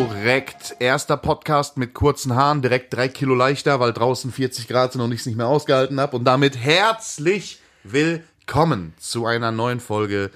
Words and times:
Korrekt. 0.00 0.76
Erster 0.78 1.18
Podcast 1.18 1.76
mit 1.76 1.92
kurzen 1.92 2.34
Haaren, 2.34 2.62
direkt 2.62 2.94
drei 2.94 3.08
Kilo 3.08 3.34
leichter, 3.34 3.80
weil 3.80 3.92
draußen 3.92 4.32
40 4.32 4.66
Grad 4.66 4.92
sind 4.92 5.02
und 5.02 5.12
ich 5.12 5.20
es 5.20 5.26
nicht 5.26 5.36
mehr 5.36 5.46
ausgehalten 5.46 6.00
habe. 6.00 6.16
Und 6.16 6.24
damit 6.24 6.56
herzlich 6.56 7.60
willkommen 7.84 8.94
zu 8.98 9.26
einer 9.26 9.52
neuen 9.52 9.78
Folge 9.78 10.30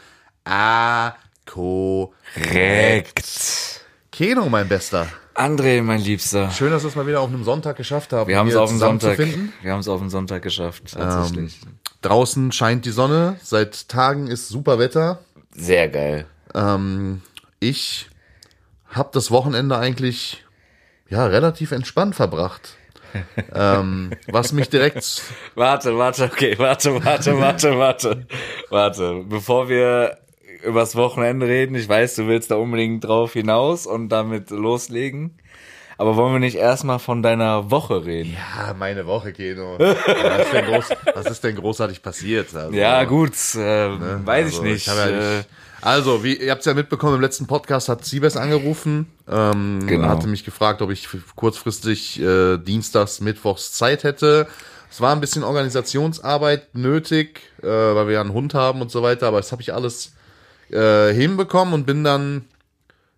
A 0.44 1.14
Korrekt. 1.46 2.12
Keno, 4.12 4.50
mein 4.50 4.68
Bester. 4.68 5.06
André, 5.34 5.80
mein 5.80 6.02
Liebster. 6.02 6.50
Schön, 6.50 6.70
dass 6.70 6.82
wir 6.82 6.88
es 6.88 6.94
mal 6.94 7.06
wieder 7.06 7.22
auf 7.22 7.30
einem 7.30 7.44
Sonntag 7.44 7.78
geschafft 7.78 8.12
haben. 8.12 8.28
Wir 8.28 8.36
haben 8.36 8.48
es 8.48 8.56
auf 8.56 8.68
dem 8.68 8.78
Sonntag. 8.78 9.16
Wir 9.16 9.72
haben 9.72 9.80
es 9.80 9.88
auf 9.88 10.00
dem 10.00 10.10
Sonntag 10.10 10.42
geschafft, 10.42 10.92
tatsächlich. 10.92 11.58
Draußen 12.02 12.52
scheint 12.52 12.84
die 12.84 12.90
Sonne. 12.90 13.36
Seit 13.42 13.88
Tagen 13.88 14.26
ist 14.26 14.48
super 14.48 14.78
Wetter. 14.78 15.20
Sehr 15.54 15.88
geil. 15.88 16.26
Ähm, 16.54 17.22
ich 17.60 18.10
habe 18.96 19.10
das 19.12 19.30
Wochenende 19.30 19.76
eigentlich 19.76 20.44
ja 21.08 21.26
relativ 21.26 21.72
entspannt 21.72 22.14
verbracht. 22.14 22.76
ähm, 23.54 24.10
was 24.26 24.52
mich 24.52 24.68
direkt 24.70 25.22
Warte, 25.54 25.96
warte, 25.96 26.24
okay, 26.24 26.58
warte, 26.58 27.04
warte, 27.04 27.38
warte, 27.38 27.78
warte, 27.78 28.26
warte. 28.70 29.24
Bevor 29.28 29.68
wir 29.68 30.18
übers 30.64 30.96
Wochenende 30.96 31.46
reden, 31.46 31.76
ich 31.76 31.88
weiß, 31.88 32.16
du 32.16 32.26
willst 32.26 32.50
da 32.50 32.56
unbedingt 32.56 33.04
drauf 33.04 33.34
hinaus 33.34 33.86
und 33.86 34.08
damit 34.08 34.50
loslegen. 34.50 35.38
Aber 35.96 36.16
wollen 36.16 36.32
wir 36.32 36.40
nicht 36.40 36.56
erstmal 36.56 36.98
von 36.98 37.22
deiner 37.22 37.70
Woche 37.70 38.04
reden? 38.04 38.32
ja 38.34 38.74
meine 38.74 39.06
Woche 39.06 39.32
Keno. 39.32 39.78
was, 39.78 40.40
ist 40.40 40.52
denn 40.52 40.64
groß, 40.66 40.88
was 41.14 41.26
ist 41.26 41.44
denn 41.44 41.54
großartig 41.54 42.02
passiert? 42.02 42.54
Also, 42.54 42.72
Ja, 42.74 43.04
gut, 43.04 43.32
äh, 43.54 43.90
weiß 44.26 44.46
also, 44.46 44.64
ich 44.64 44.72
nicht. 44.72 44.86
ja 44.88 45.06
äh, 45.06 45.36
nicht 45.36 45.48
also, 45.84 46.24
wie 46.24 46.34
ihr 46.36 46.50
habt 46.50 46.60
es 46.60 46.66
ja 46.66 46.74
mitbekommen, 46.74 47.16
im 47.16 47.20
letzten 47.20 47.46
Podcast 47.46 47.88
hat 47.88 48.04
Siebes 48.04 48.36
angerufen, 48.36 49.06
ähm, 49.30 49.86
Genau. 49.86 50.08
hatte 50.08 50.26
mich 50.26 50.44
gefragt, 50.44 50.80
ob 50.82 50.90
ich 50.90 51.08
kurzfristig 51.36 52.20
äh, 52.20 52.56
Dienstags, 52.58 53.20
Mittwochs 53.20 53.72
Zeit 53.72 54.02
hätte. 54.02 54.46
Es 54.90 55.00
war 55.00 55.12
ein 55.12 55.20
bisschen 55.20 55.44
Organisationsarbeit 55.44 56.74
nötig, 56.74 57.40
äh, 57.62 57.66
weil 57.66 58.06
wir 58.06 58.14
ja 58.14 58.20
einen 58.22 58.32
Hund 58.32 58.54
haben 58.54 58.80
und 58.80 58.90
so 58.90 59.02
weiter, 59.02 59.28
aber 59.28 59.38
das 59.38 59.52
habe 59.52 59.60
ich 59.60 59.74
alles 59.74 60.12
äh, 60.70 61.12
hinbekommen 61.12 61.74
und 61.74 61.84
bin 61.84 62.02
dann 62.02 62.44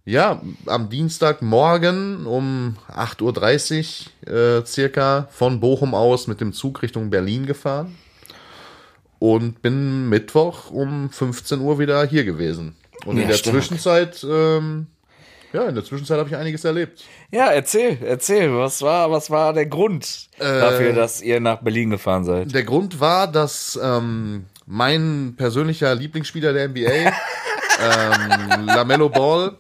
ja 0.05 0.41
am 0.67 0.89
Dienstagmorgen 0.89 2.27
um 2.27 2.77
8.30 2.92 4.06
Uhr 4.27 4.33
äh, 4.34 4.67
circa 4.67 5.28
von 5.31 5.61
Bochum 5.61 5.94
aus 5.94 6.27
mit 6.27 6.41
dem 6.41 6.53
Zug 6.53 6.83
Richtung 6.83 7.11
Berlin 7.11 7.47
gefahren 7.47 7.97
und 9.19 9.62
bin 9.62 10.09
Mittwoch 10.09 10.70
um 10.70 11.11
15 11.11 11.61
Uhr 11.61 11.78
wieder 11.78 12.05
hier 12.06 12.25
gewesen. 12.25 12.77
Und 13.05 13.17
Ja, 13.17 13.22
in 13.22 13.28
der 13.28 13.34
stark. 13.36 13.55
Zwischenzeit, 13.55 14.27
ähm, 14.28 14.86
ja, 15.53 15.64
in 15.69 15.75
der 15.75 15.84
Zwischenzeit 15.84 16.19
habe 16.19 16.28
ich 16.28 16.36
einiges 16.36 16.64
erlebt. 16.64 17.05
ja, 17.31 17.47
erzähl, 17.47 17.98
erzähl, 18.05 18.53
was 18.55 18.83
war, 18.83 19.11
was 19.11 19.31
war 19.31 19.53
der 19.53 19.67
Grund 19.67 20.28
dafür, 20.39 20.92
dass 20.92 21.22
ihr 21.22 21.41
nach 21.41 21.61
Berlin 21.62 21.91
gefahren 21.91 22.25
seid? 22.25 22.55
Der 22.55 22.64
Grund 22.64 23.00
war, 23.00 23.31
dass 23.31 23.78
ähm, 23.83 24.47
mein 24.67 25.34
persönlicher 25.37 25.94
Lieblingsspieler 25.94 26.53
der 26.53 26.69
NBA, 26.69 26.91
ähm, 27.81 28.67
Lamello 28.67 29.09
Ball, 29.09 29.56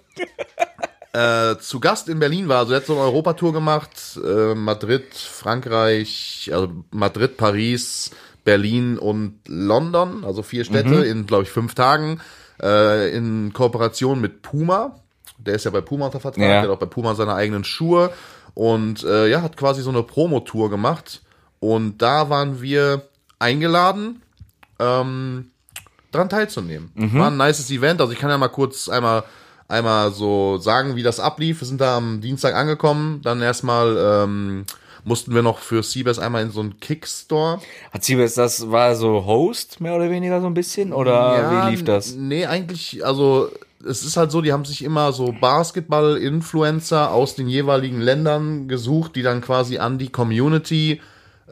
äh, 1.12 1.56
zu 1.60 1.80
Gast 1.80 2.08
in 2.08 2.18
Berlin 2.18 2.48
war. 2.48 2.58
Also 2.58 2.72
er 2.72 2.80
hat 2.80 2.86
so 2.86 2.94
eine 2.94 3.02
Europatour 3.02 3.52
gemacht, 3.52 3.90
äh, 4.22 4.54
Madrid, 4.54 5.14
Frankreich, 5.14 6.50
also 6.52 6.70
Madrid, 6.90 7.36
Paris, 7.36 8.10
Berlin 8.46 8.96
und 8.96 9.40
London, 9.46 10.24
also 10.24 10.42
vier 10.42 10.64
Städte 10.64 10.94
in, 11.04 11.26
glaube 11.26 11.42
ich, 11.42 11.50
fünf 11.50 11.74
Tagen, 11.74 12.20
äh, 12.62 13.10
in 13.14 13.52
Kooperation 13.52 14.20
mit 14.20 14.40
Puma. 14.40 14.96
Der 15.38 15.54
ist 15.56 15.64
ja 15.64 15.70
bei 15.70 15.82
Puma 15.82 16.06
unter 16.06 16.20
Vertrag, 16.20 16.42
Ja. 16.42 16.48
der 16.48 16.62
hat 16.62 16.70
auch 16.70 16.78
bei 16.78 16.86
Puma 16.86 17.14
seine 17.14 17.34
eigenen 17.34 17.64
Schuhe 17.64 18.10
und 18.54 19.02
äh, 19.04 19.28
ja, 19.28 19.42
hat 19.42 19.56
quasi 19.58 19.82
so 19.82 19.90
eine 19.90 20.02
Promotour 20.02 20.70
gemacht. 20.70 21.20
Und 21.60 21.98
da 22.00 22.30
waren 22.30 22.62
wir 22.62 23.02
eingeladen, 23.38 24.22
ähm, 24.78 25.50
dran 26.12 26.28
teilzunehmen. 26.28 26.90
War 27.18 27.30
ein 27.30 27.36
nices 27.36 27.70
Event. 27.70 28.00
Also 28.00 28.12
ich 28.12 28.18
kann 28.18 28.30
ja 28.30 28.38
mal 28.38 28.48
kurz 28.48 28.88
einmal, 28.88 29.24
einmal 29.68 30.12
so 30.12 30.56
sagen, 30.58 30.94
wie 30.96 31.02
das 31.02 31.18
ablief. 31.20 31.60
Wir 31.60 31.66
sind 31.66 31.80
da 31.80 31.96
am 31.96 32.20
Dienstag 32.20 32.54
angekommen. 32.54 33.20
Dann 33.22 33.42
erstmal 33.42 33.96
ähm, 33.98 34.64
mussten 35.06 35.34
wir 35.34 35.42
noch 35.42 35.58
für 35.60 35.82
Siebes 35.84 36.18
einmal 36.18 36.42
in 36.42 36.50
so 36.50 36.60
einen 36.60 36.80
Kickstore. 36.80 37.60
Hat 37.92 38.04
Siebes, 38.04 38.34
das 38.34 38.70
war 38.72 38.96
so 38.96 39.24
Host, 39.24 39.80
mehr 39.80 39.94
oder 39.94 40.10
weniger 40.10 40.40
so 40.40 40.48
ein 40.48 40.54
bisschen? 40.54 40.92
Oder 40.92 41.48
wie 41.48 41.70
lief 41.70 41.84
das? 41.84 42.16
Nee, 42.16 42.44
eigentlich, 42.46 43.06
also 43.06 43.48
es 43.88 44.02
ist 44.02 44.16
halt 44.16 44.32
so, 44.32 44.42
die 44.42 44.52
haben 44.52 44.64
sich 44.64 44.82
immer 44.82 45.12
so 45.12 45.32
Basketball-Influencer 45.32 47.12
aus 47.12 47.36
den 47.36 47.48
jeweiligen 47.48 48.00
Ländern 48.00 48.66
gesucht, 48.66 49.14
die 49.14 49.22
dann 49.22 49.40
quasi 49.42 49.78
an 49.78 49.98
die 49.98 50.08
Community, 50.10 51.00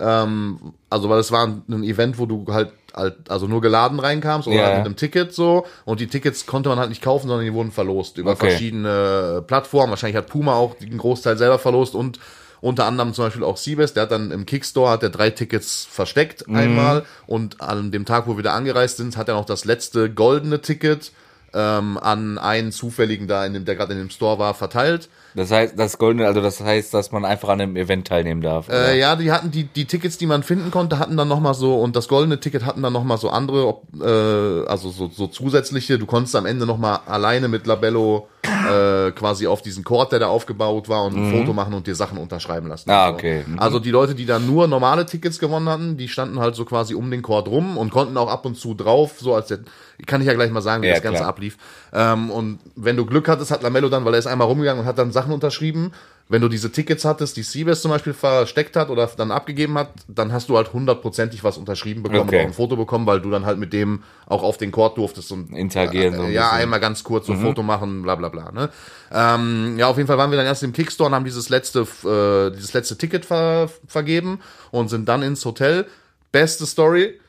ähm, 0.00 0.74
also 0.90 1.08
weil 1.08 1.20
es 1.20 1.30
war 1.30 1.46
ein, 1.68 1.82
Event, 1.84 2.18
wo 2.18 2.26
du 2.26 2.44
halt, 2.48 2.72
halt 2.92 3.30
also 3.30 3.46
nur 3.46 3.60
geladen 3.60 4.00
reinkamst 4.00 4.48
oder 4.48 4.56
Ja. 4.56 4.64
halt 4.64 4.76
mit 4.78 4.86
einem 4.86 4.96
Ticket 4.96 5.32
so 5.32 5.64
und 5.84 6.00
die 6.00 6.08
Tickets 6.08 6.46
konnte 6.46 6.70
man 6.70 6.80
halt 6.80 6.88
nicht 6.88 7.02
kaufen, 7.02 7.28
sondern 7.28 7.44
die 7.46 7.54
wurden 7.54 7.70
verlost 7.70 8.18
über 8.18 8.32
Okay. 8.32 8.48
verschiedene 8.50 9.44
Plattformen. 9.46 9.90
Wahrscheinlich 9.90 10.16
hat 10.16 10.26
Puma 10.26 10.54
auch 10.54 10.74
den 10.74 10.98
Großteil 10.98 11.38
selber 11.38 11.60
verlost 11.60 11.94
und 11.94 12.18
unter 12.64 12.86
anderem 12.86 13.12
zum 13.12 13.26
Beispiel 13.26 13.44
auch 13.44 13.58
Siebes, 13.58 13.92
der 13.92 14.04
hat 14.04 14.10
dann 14.10 14.30
im 14.30 14.46
Kickstore 14.46 14.90
hat 14.90 15.02
er 15.02 15.10
drei 15.10 15.28
Tickets 15.28 15.86
versteckt 15.90 16.48
Mhm. 16.48 16.56
einmal 16.56 17.04
und 17.26 17.60
an 17.60 17.90
dem 17.90 18.06
Tag, 18.06 18.26
wo 18.26 18.36
wir 18.36 18.42
da 18.42 18.54
angereist 18.54 18.96
sind, 18.96 19.18
hat 19.18 19.28
er 19.28 19.34
noch 19.34 19.44
das 19.44 19.66
letzte 19.66 20.10
goldene 20.10 20.62
Ticket 20.62 21.12
ähm, 21.52 21.98
an 21.98 22.38
einen 22.38 22.72
zufälligen 22.72 23.28
da, 23.28 23.44
in 23.44 23.52
dem, 23.52 23.64
der 23.66 23.76
gerade 23.76 23.92
in 23.92 23.98
dem 23.98 24.10
Store 24.10 24.38
war, 24.38 24.54
verteilt. 24.54 25.08
Das 25.34 25.50
heißt, 25.50 25.74
das 25.76 25.98
Goldene, 25.98 26.26
also 26.26 26.40
das 26.40 26.60
heißt, 26.60 26.94
dass 26.94 27.10
man 27.10 27.24
einfach 27.24 27.48
an 27.48 27.60
einem 27.60 27.76
Event 27.76 28.06
teilnehmen 28.06 28.40
darf. 28.40 28.68
Äh, 28.68 28.98
ja, 28.98 29.16
die 29.16 29.32
hatten 29.32 29.50
die, 29.50 29.64
die 29.64 29.84
Tickets, 29.84 30.16
die 30.16 30.26
man 30.26 30.42
finden 30.42 30.70
konnte, 30.70 30.98
hatten 30.98 31.16
dann 31.16 31.28
nochmal 31.28 31.54
so, 31.54 31.74
und 31.74 31.96
das 31.96 32.06
goldene 32.08 32.38
Ticket 32.38 32.64
hatten 32.64 32.82
dann 32.82 32.92
nochmal 32.92 33.18
so 33.18 33.30
andere, 33.30 33.66
ob, 33.66 33.82
äh, 34.00 34.66
also 34.66 34.90
so, 34.90 35.08
so 35.08 35.26
zusätzliche. 35.26 35.98
Du 35.98 36.06
konntest 36.06 36.36
am 36.36 36.46
Ende 36.46 36.66
nochmal 36.66 37.00
alleine 37.06 37.48
mit 37.48 37.66
Labello 37.66 38.28
äh, 38.44 39.10
quasi 39.12 39.46
auf 39.46 39.62
diesen 39.62 39.84
Court, 39.84 40.12
der 40.12 40.20
da 40.20 40.26
aufgebaut 40.28 40.88
war, 40.88 41.04
und 41.04 41.16
ein 41.16 41.30
Foto 41.30 41.52
machen 41.52 41.74
und 41.74 41.86
dir 41.86 41.94
Sachen 41.94 42.18
unterschreiben 42.18 42.68
lassen. 42.68 42.90
Ah, 42.90 43.10
okay. 43.10 43.44
Mhm. 43.46 43.58
Also 43.58 43.78
die 43.80 43.90
Leute, 43.90 44.14
die 44.14 44.26
da 44.26 44.38
nur 44.38 44.68
normale 44.68 45.06
Tickets 45.06 45.38
gewonnen 45.38 45.68
hatten, 45.68 45.96
die 45.96 46.08
standen 46.08 46.38
halt 46.38 46.54
so 46.54 46.64
quasi 46.64 46.94
um 46.94 47.10
den 47.10 47.22
Court 47.22 47.48
rum 47.48 47.76
und 47.76 47.90
konnten 47.90 48.16
auch 48.16 48.28
ab 48.28 48.46
und 48.46 48.56
zu 48.56 48.74
drauf, 48.74 49.14
so 49.18 49.34
als 49.34 49.48
der, 49.48 49.60
kann 50.06 50.20
ich 50.20 50.26
ja 50.26 50.34
gleich 50.34 50.50
mal 50.50 50.62
sagen, 50.62 50.82
wie 50.82 50.88
Ja, 50.88 50.94
das 50.94 51.02
Ganze 51.02 51.20
klar. 51.20 51.28
ablief. 51.28 51.56
Ähm, 51.96 52.30
und 52.30 52.58
wenn 52.74 52.96
du 52.96 53.06
Glück 53.06 53.28
hattest, 53.28 53.52
hat 53.52 53.62
Lamello 53.62 53.88
dann, 53.88 54.04
weil 54.04 54.14
er 54.14 54.18
ist 54.18 54.26
einmal 54.26 54.48
rumgegangen 54.48 54.80
und 54.82 54.86
hat 54.86 54.98
dann 54.98 55.12
Sachen 55.12 55.32
unterschrieben. 55.32 55.92
Wenn 56.28 56.40
du 56.40 56.48
diese 56.48 56.72
Tickets 56.72 57.04
hattest, 57.04 57.36
die 57.36 57.42
Siebes 57.42 57.82
zum 57.82 57.90
Beispiel 57.90 58.14
versteckt 58.14 58.76
hat 58.76 58.88
oder 58.88 59.06
dann 59.16 59.30
abgegeben 59.30 59.76
hat, 59.78 59.90
dann 60.08 60.32
hast 60.32 60.48
du 60.48 60.56
halt 60.56 60.72
hundertprozentig 60.72 61.44
was 61.44 61.58
unterschrieben 61.58 62.02
bekommen 62.02 62.22
Okay. 62.22 62.36
oder 62.36 62.46
ein 62.46 62.52
Foto 62.54 62.76
bekommen, 62.76 63.06
weil 63.06 63.20
du 63.20 63.30
dann 63.30 63.44
halt 63.46 63.58
mit 63.58 63.72
dem 63.74 64.02
auch 64.26 64.42
auf 64.42 64.56
den 64.56 64.72
Court 64.72 64.96
durftest 64.96 65.30
und 65.32 65.52
Interagieren 65.54 66.16
so 66.16 66.22
ein 66.22 66.32
ja. 66.32 66.46
Mhm. 66.46 66.58
einmal 66.60 66.80
ganz 66.80 67.04
kurz 67.04 67.26
so 67.26 67.34
ein 67.34 67.40
Foto 67.40 67.62
machen, 67.62 68.02
bla 68.02 68.16
bla 68.16 68.30
bla. 68.30 68.50
Ne? 68.52 68.70
Ähm, 69.12 69.74
ja, 69.78 69.86
auf 69.86 69.98
jeden 69.98 70.06
Fall 70.06 70.18
waren 70.18 70.30
wir 70.30 70.38
dann 70.38 70.46
erst 70.46 70.62
im 70.62 70.72
Kickstore 70.72 71.08
und 71.08 71.14
haben 71.14 71.26
dieses 71.26 71.50
letzte, 71.50 71.80
äh, 71.80 72.56
dieses 72.56 72.72
letzte 72.72 72.96
Ticket 72.96 73.26
ver 73.26 73.68
vergeben 73.86 74.40
und 74.70 74.88
sind 74.88 75.08
dann 75.08 75.22
ins 75.22 75.44
Hotel. 75.44 75.86
Beste 76.32 76.66
Story, 76.66 77.20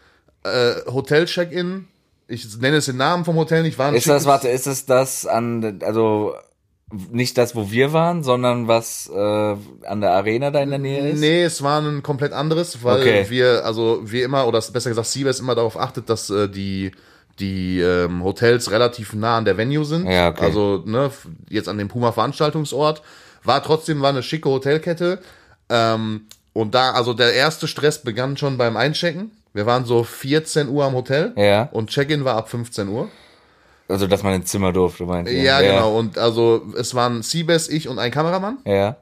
äh, 0.44 0.76
Hotel-Check-In. 0.88 1.88
Ich 2.28 2.58
nenne 2.58 2.78
es 2.78 2.86
den 2.86 2.98
Namen 2.98 3.26
vom 3.26 3.36
Hotel 3.36 3.62
nicht. 3.64 3.78
War 3.78 3.90
ein 3.90 3.96
Ist 3.96 4.08
das, 4.08 4.26
warte, 4.26 4.48
ist 4.50 4.68
es 4.68 4.86
das 4.86 5.26
an, 5.26 5.80
also 5.84 6.34
nicht 7.12 7.38
das, 7.38 7.56
wo 7.56 7.72
wir 7.72 7.94
waren, 7.94 8.24
sondern 8.24 8.68
was 8.68 9.10
äh, 9.14 9.18
an 9.86 10.02
der 10.02 10.12
Arena 10.12 10.52
da 10.52 10.62
in 10.62 10.70
der 10.70 10.80
Nähe 10.80 11.10
ist? 11.10 11.20
Nee, 11.20 11.44
es 11.44 11.62
war 11.64 11.82
ein 11.82 12.04
komplett 12.04 12.32
anderes, 12.34 12.84
weil 12.84 13.02
Okay. 13.02 13.26
wir, 13.30 13.66
also 13.66 14.02
wir 14.04 14.24
immer, 14.26 14.48
oder 14.48 14.62
besser 14.62 14.90
gesagt, 14.90 15.08
Siebes 15.08 15.40
immer 15.40 15.56
darauf 15.56 15.78
achtet, 15.80 16.10
dass 16.10 16.30
äh, 16.30 16.48
die, 16.48 16.92
die 17.40 17.80
ähm, 17.80 18.24
Hotels 18.24 18.72
relativ 18.72 19.14
nah 19.14 19.38
an 19.38 19.46
der 19.46 19.58
Venue 19.58 19.84
sind. 19.86 20.08
Ja, 20.08 20.30
okay. 20.30 20.46
Also, 20.46 20.84
ne, 20.86 21.12
jetzt 21.50 21.68
an 21.70 21.78
dem 21.78 21.88
Puma-Veranstaltungsort. 21.88 23.02
War 23.44 23.62
trotzdem, 23.64 24.02
war 24.02 24.10
eine 24.10 24.24
schicke 24.24 24.50
Hotelkette. 24.50 25.20
Ähm, 25.70 26.28
und 26.54 26.74
da, 26.74 26.92
also 26.92 27.14
der 27.14 27.34
erste 27.34 27.68
Stress 27.68 28.02
begann 28.02 28.38
schon 28.38 28.58
beim 28.58 28.78
Einchecken. 28.78 29.32
Wir 29.56 29.66
waren 29.66 29.86
so 29.86 30.04
14 30.04 30.68
Uhr 30.68 30.84
am 30.84 30.94
Hotel. 30.94 31.32
Ja. 31.38 31.70
Und 31.72 31.90
Check-in 31.90 32.26
war 32.26 32.36
ab 32.36 32.50
15 32.50 32.90
Uhr. 32.90 33.10
Also, 33.88 34.06
dass 34.06 34.22
man 34.22 34.34
ins 34.34 34.52
Zimmer 34.52 34.74
durfte, 34.74 35.06
meinst 35.06 35.32
du? 35.32 35.36
Ja, 35.36 35.62
genau. 35.62 35.98
Und 35.98 36.18
also 36.18 36.62
es 36.78 36.94
waren 36.94 37.24
Siebes, 37.24 37.70
ich 37.70 37.88
und 37.88 37.98
ein 37.98 38.12
Kameramann. 38.12 38.58
Ja. 38.66 38.98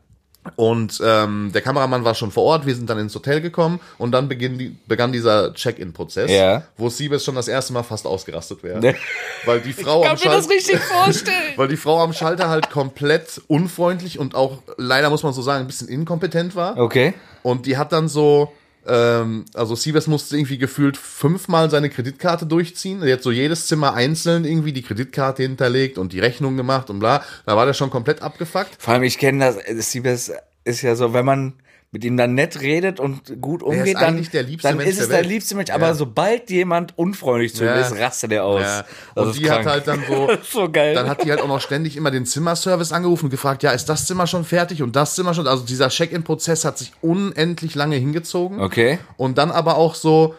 Und 0.57 1.01
ähm, 1.03 1.51
der 1.53 1.61
Kameramann 1.61 2.03
war 2.03 2.13
schon 2.13 2.29
vor 2.29 2.43
Ort, 2.43 2.65
wir 2.67 2.75
sind 2.75 2.89
dann 2.89 2.99
ins 2.99 3.15
Hotel 3.15 3.39
gekommen 3.41 3.79
und 3.97 4.11
dann 4.11 4.27
beginn, 4.27 4.57
die, 4.57 4.75
begann 4.87 5.11
dieser 5.13 5.53
Check-in-Prozess, 5.53 6.29
Ja. 6.29 6.63
wo 6.77 6.89
Siebes 6.89 7.23
schon 7.23 7.35
das 7.35 7.47
erste 7.47 7.71
Mal 7.73 7.83
fast 7.83 8.05
ausgerastet 8.05 8.61
wäre. 8.61 8.79
Ne. 8.79 8.95
Weil 9.45 9.61
die 9.61 9.73
Frau 9.73 10.03
am 10.03 10.17
Kann 10.17 10.19
mir 10.19 10.35
das 10.35 10.45
Schalter, 10.45 10.49
richtig 10.49 10.79
vorstellen. 10.79 11.37
weil 11.55 11.67
die 11.69 11.77
Frau 11.77 11.99
am 12.03 12.13
Schalter 12.13 12.49
halt 12.49 12.69
komplett 12.69 13.41
unfreundlich 13.47 14.19
und 14.19 14.35
auch 14.35 14.59
leider 14.77 15.09
muss 15.09 15.23
man 15.23 15.33
so 15.33 15.41
sagen, 15.41 15.61
ein 15.63 15.67
bisschen 15.67 15.87
inkompetent 15.87 16.55
war. 16.55 16.77
Okay. 16.77 17.13
Und 17.41 17.65
die 17.65 17.77
hat 17.77 17.91
dann 17.93 18.07
so, 18.07 18.51
Ähm, 18.85 19.45
also 19.53 19.75
Siebes 19.75 20.07
musste 20.07 20.35
irgendwie 20.35 20.57
gefühlt 20.57 20.97
fünfmal 20.97 21.69
seine 21.69 21.89
Kreditkarte 21.89 22.45
durchziehen. 22.45 23.01
Er 23.01 23.13
hat 23.13 23.23
so 23.23 23.31
jedes 23.31 23.67
Zimmer 23.67 23.93
einzeln 23.93 24.45
irgendwie 24.45 24.73
die 24.73 24.81
Kreditkarte 24.81 25.43
hinterlegt 25.43 25.97
und 25.97 26.13
die 26.13 26.19
Rechnung 26.19 26.57
gemacht 26.57 26.89
und 26.89 26.99
bla. 26.99 27.23
Da 27.45 27.55
war 27.55 27.65
der 27.65 27.73
schon 27.73 27.89
komplett 27.89 28.21
abgefuckt. 28.21 28.75
Vor 28.79 28.93
allem, 28.93 29.03
ich 29.03 29.17
kenne 29.17 29.45
das, 29.45 29.57
äh, 29.57 29.81
Siebes 29.81 30.31
ist 30.65 30.81
ja 30.81 30.95
so, 30.95 31.13
wenn 31.13 31.25
man 31.25 31.53
mit 31.93 32.03
ihm 32.03 32.17
dann 32.17 32.33
nett 32.33 32.59
redet 32.59 32.99
und 32.99 33.39
gut 33.39 33.61
umgeht, 33.61 33.95
dann, 33.95 34.27
dann 34.63 34.77
Mensch 34.77 34.89
ist 34.89 34.99
es 34.99 35.07
der 35.09 35.19
Welt. 35.19 35.27
liebste 35.27 35.55
Mensch. 35.55 35.69
Ja. 35.69 35.75
Aber 35.75 35.93
sobald 35.93 36.49
jemand 36.49 36.97
unfreundlich 36.97 37.53
zu 37.53 37.63
ihm 37.63 37.67
Ja. 37.67 37.75
ist, 37.81 37.95
rastet 37.97 38.31
er 38.31 38.45
aus. 38.45 38.63
Ja. 38.63 38.83
Und 39.13 39.37
die 39.37 39.43
krank. 39.43 39.59
hat 39.67 39.71
halt 39.71 39.87
dann 39.87 40.03
so, 40.07 40.27
so 40.43 40.71
geil. 40.71 40.95
dann 40.95 41.07
hat 41.07 41.23
die 41.23 41.29
halt 41.29 41.39
auch 41.39 41.47
noch 41.47 41.61
ständig 41.61 41.95
immer 41.95 42.09
den 42.09 42.25
Zimmerservice 42.25 42.91
angerufen 42.91 43.25
und 43.25 43.29
gefragt, 43.29 43.61
ja, 43.61 43.71
ist 43.71 43.85
das 43.85 44.07
Zimmer 44.07 44.25
schon 44.25 44.43
fertig 44.43 44.81
und 44.81 44.95
das 44.95 45.13
Zimmer 45.13 45.35
schon? 45.35 45.45
Also 45.47 45.63
dieser 45.65 45.89
Check-in-Prozess 45.89 46.65
hat 46.65 46.79
sich 46.79 46.91
unendlich 47.01 47.75
lange 47.75 47.95
hingezogen. 47.95 48.59
Okay. 48.59 48.97
Und 49.15 49.37
dann 49.37 49.51
aber 49.51 49.77
auch 49.77 49.93
so, 49.93 50.33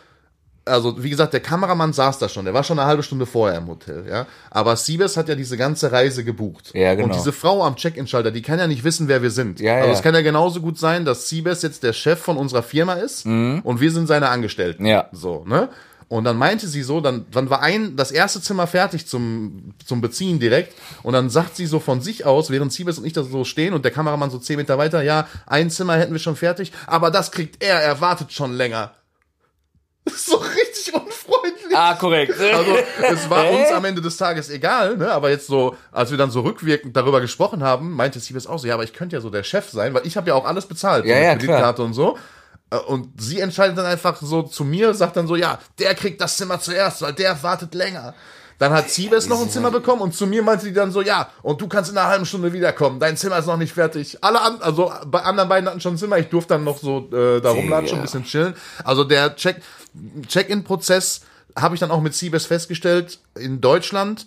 also 0.64 1.02
wie 1.02 1.10
gesagt, 1.10 1.32
der 1.32 1.40
Kameramann 1.40 1.92
saß 1.92 2.18
da 2.18 2.28
schon, 2.28 2.44
der 2.44 2.54
war 2.54 2.64
schon 2.64 2.78
eine 2.78 2.88
halbe 2.88 3.02
Stunde 3.02 3.26
vorher 3.26 3.58
im 3.58 3.68
Hotel, 3.68 4.06
ja. 4.08 4.26
Aber 4.50 4.76
Siebes 4.76 5.16
hat 5.16 5.28
ja 5.28 5.34
diese 5.34 5.56
ganze 5.56 5.92
Reise 5.92 6.24
gebucht. 6.24 6.72
Ja, 6.74 6.94
genau. 6.94 7.08
Und 7.08 7.14
diese 7.14 7.32
Frau 7.32 7.64
am 7.64 7.76
Check-in-Schalter, 7.76 8.30
die 8.30 8.42
kann 8.42 8.58
ja 8.58 8.66
nicht 8.66 8.84
wissen, 8.84 9.08
wer 9.08 9.22
wir 9.22 9.30
sind. 9.30 9.60
Ja, 9.60 9.76
also 9.76 9.88
ja. 9.88 9.92
es 9.94 10.02
kann 10.02 10.14
ja 10.14 10.22
genauso 10.22 10.60
gut 10.60 10.78
sein, 10.78 11.04
dass 11.04 11.28
Siebes 11.28 11.62
jetzt 11.62 11.82
der 11.82 11.92
Chef 11.92 12.18
von 12.18 12.36
unserer 12.36 12.62
Firma 12.62 12.94
ist 12.94 13.26
und 13.26 13.80
wir 13.80 13.90
sind 13.90 14.06
seine 14.06 14.28
Angestellten. 14.28 14.84
Mhm. 14.84 14.88
Ja. 14.88 15.08
So, 15.12 15.44
ne? 15.46 15.68
Und 16.08 16.24
dann 16.24 16.36
meinte 16.36 16.68
sie 16.68 16.82
so, 16.82 17.00
dann, 17.00 17.26
dann 17.30 17.50
war 17.50 17.62
ein, 17.62 17.96
das 17.96 18.10
erste 18.10 18.40
Zimmer 18.40 18.66
fertig 18.66 19.06
zum, 19.06 19.74
zum 19.84 20.00
Beziehen 20.00 20.38
direkt. 20.38 20.74
Und 21.02 21.14
dann 21.14 21.30
sagt 21.30 21.56
sie 21.56 21.66
so 21.66 21.80
von 21.80 22.00
sich 22.00 22.26
aus, 22.26 22.50
während 22.50 22.72
Siebes 22.72 22.98
und 22.98 23.04
ich 23.04 23.14
da 23.14 23.22
so 23.22 23.44
stehen 23.44 23.74
und 23.74 23.84
der 23.84 23.92
Kameramann 23.92 24.30
so 24.30 24.38
zehn 24.38 24.56
Meter 24.56 24.78
weiter, 24.78 25.02
ja, 25.02 25.26
ein 25.46 25.70
Zimmer 25.70 25.96
hätten 25.96 26.12
wir 26.12 26.20
schon 26.20 26.36
fertig, 26.36 26.72
aber 26.86 27.10
das 27.10 27.32
kriegt 27.32 27.62
er, 27.62 27.80
er 27.80 28.00
wartet 28.00 28.32
schon 28.32 28.52
länger. 28.52 28.92
Das 30.14 30.14
ist 30.16 30.26
so 30.26 30.36
richtig 30.36 30.94
unfreundlich. 30.94 31.74
Ah, 31.74 31.94
korrekt. 31.94 32.34
Also, 32.38 32.76
es 33.00 33.30
war 33.30 33.50
uns 33.50 33.70
am 33.72 33.84
Ende 33.86 34.02
des 34.02 34.16
Tages 34.18 34.50
egal, 34.50 34.98
ne? 34.98 35.10
Aber 35.10 35.30
jetzt 35.30 35.46
so, 35.46 35.76
als 35.92 36.10
wir 36.10 36.18
dann 36.18 36.30
so 36.30 36.40
rückwirkend 36.42 36.94
darüber 36.94 37.22
gesprochen 37.22 37.62
haben, 37.64 37.90
meinte 37.92 38.20
Siebes 38.20 38.46
auch 38.46 38.58
so, 38.58 38.66
ja, 38.66 38.74
aber 38.74 38.84
ich 38.84 38.92
könnte 38.92 39.16
ja 39.16 39.22
so 39.22 39.30
der 39.30 39.42
Chef 39.44 39.70
sein, 39.70 39.94
weil 39.94 40.06
ich 40.06 40.16
habe 40.18 40.28
ja 40.28 40.34
auch 40.34 40.44
alles 40.44 40.66
bezahlt, 40.66 41.04
so 41.04 41.10
Ja, 41.10 41.16
mit 41.16 41.24
ja, 41.24 41.34
Kreditkarte 41.36 41.82
und 41.82 41.94
so. 41.94 42.18
Äh, 42.70 42.76
Und 42.76 43.18
sie 43.20 43.40
entscheidet 43.40 43.78
dann 43.78 43.86
einfach 43.86 44.16
so 44.20 44.42
zu 44.42 44.64
mir, 44.64 44.92
sagt 44.94 45.16
dann 45.16 45.26
so, 45.26 45.36
ja, 45.36 45.58
der 45.78 45.94
kriegt 45.94 46.20
das 46.20 46.36
Zimmer 46.36 46.60
zuerst, 46.60 47.00
weil 47.02 47.14
der 47.14 47.42
wartet 47.42 47.74
länger. 47.74 48.14
Dann 48.58 48.72
hat 48.72 48.88
Siebes 48.88 49.28
noch 49.28 49.40
ein 49.42 49.50
Zimmer 49.50 49.70
bekommen 49.70 50.00
und 50.00 50.14
zu 50.14 50.26
mir 50.26 50.42
meinte 50.42 50.66
die 50.66 50.72
dann 50.72 50.92
so, 50.92 51.02
ja, 51.02 51.28
und 51.42 51.60
du 51.60 51.66
kannst 51.66 51.90
in 51.90 51.98
einer 51.98 52.08
halben 52.08 52.24
Stunde 52.24 52.52
wiederkommen, 52.52 53.00
dein 53.00 53.16
Zimmer 53.16 53.38
ist 53.38 53.46
noch 53.46 53.56
nicht 53.56 53.72
fertig. 53.72 54.18
Alle 54.22 54.40
an, 54.40 54.58
also 54.60 54.92
bei 55.06 55.22
anderen 55.22 55.48
beiden 55.48 55.68
hatten 55.68 55.80
schon 55.80 55.94
ein 55.94 55.98
Zimmer, 55.98 56.18
ich 56.18 56.28
durfte 56.28 56.54
dann 56.54 56.64
noch 56.64 56.78
so 56.78 57.08
äh, 57.12 57.40
da 57.40 57.50
rumlatschen, 57.50 57.98
ein 57.98 58.02
bisschen 58.02 58.24
chillen. 58.24 58.54
Also 58.84 59.02
der 59.04 59.34
Check, 59.34 59.60
Check-in-Prozess 60.28 61.22
habe 61.56 61.74
ich 61.74 61.80
dann 61.80 61.90
auch 61.90 62.00
mit 62.00 62.14
Siebes 62.14 62.46
festgestellt 62.46 63.18
in 63.38 63.60
Deutschland. 63.60 64.26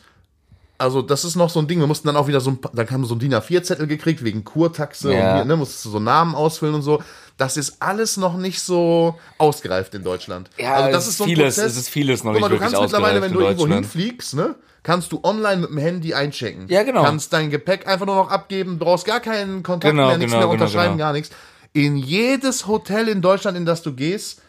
Also 0.78 1.02
das 1.02 1.26
ist 1.26 1.36
noch 1.36 1.50
so 1.50 1.60
ein 1.60 1.68
Ding. 1.68 1.80
Wir 1.80 1.88
mussten 1.88 2.08
dann 2.08 2.16
auch 2.16 2.28
wieder 2.28 2.40
so 2.40 2.52
ein, 2.52 2.60
dann 2.74 2.90
haben 2.90 3.02
wir 3.02 3.08
so 3.08 3.16
ein 3.16 3.20
DIN 3.20 3.34
A4-Zettel 3.34 3.88
gekriegt 3.88 4.24
wegen 4.24 4.44
Kurtaxe 4.44 5.12
Ja. 5.12 5.30
und 5.32 5.36
hier, 5.38 5.46
ne, 5.46 5.56
musstest 5.58 5.86
du 5.86 5.90
so 5.90 6.00
Namen 6.00 6.36
ausfüllen 6.36 6.76
und 6.76 6.84
so. 6.84 7.02
Das 7.38 7.56
ist 7.56 7.78
alles 7.82 8.18
noch 8.18 8.36
nicht 8.36 8.60
so 8.62 9.16
ausgereift 9.38 9.94
in 9.94 10.04
Deutschland. 10.04 10.50
Ja, 10.58 10.74
also 10.74 10.92
das 10.92 11.08
ist 11.08 11.18
so 11.18 11.24
ein 11.26 11.30
vieles- 11.30 11.56
Prozess. 11.56 11.72
es 11.74 11.78
ist 11.78 11.90
vieles 11.90 12.24
noch 12.24 12.34
Guck 12.34 12.42
mal, 12.42 12.50
nicht 12.50 12.56
du 12.58 12.64
kannst 12.64 12.74
wirklich 12.74 12.92
mittlerweile, 12.92 13.22
wenn 13.22 13.32
du 13.34 13.42
irgendwo 13.42 13.68
hinfliegst, 13.68 14.34
ne, 14.34 14.56
kannst 14.82 15.12
du 15.12 15.20
online 15.24 15.58
mit 15.62 15.70
dem 15.70 15.78
Handy 15.78 16.14
einchecken. 16.16 16.66
Ja, 16.68 16.82
genau. 16.84 17.04
Kannst 17.04 17.32
dein 17.34 17.52
Gepäck 17.52 17.88
einfach 17.88 18.08
nur 18.08 18.16
noch 18.16 18.32
abgeben, 18.32 18.80
brauchst 18.80 19.06
gar 19.06 19.20
keinen 19.20 19.62
Kontakt 19.62 19.92
Genau, 19.92 20.08
mehr, 20.08 20.18
nichts 20.18 20.32
genau, 20.34 20.48
mehr 20.48 20.56
genau, 20.56 20.64
unterschreiben, 20.64 20.94
genau. 20.98 21.06
gar 21.06 21.14
nichts. 21.14 21.30
In 21.74 21.96
jedes 21.98 22.66
Hotel 22.66 23.08
in 23.08 23.22
Deutschland, 23.22 23.56
in 23.56 23.66
das 23.66 23.84
du 23.84 23.94
gehst, 23.94 24.42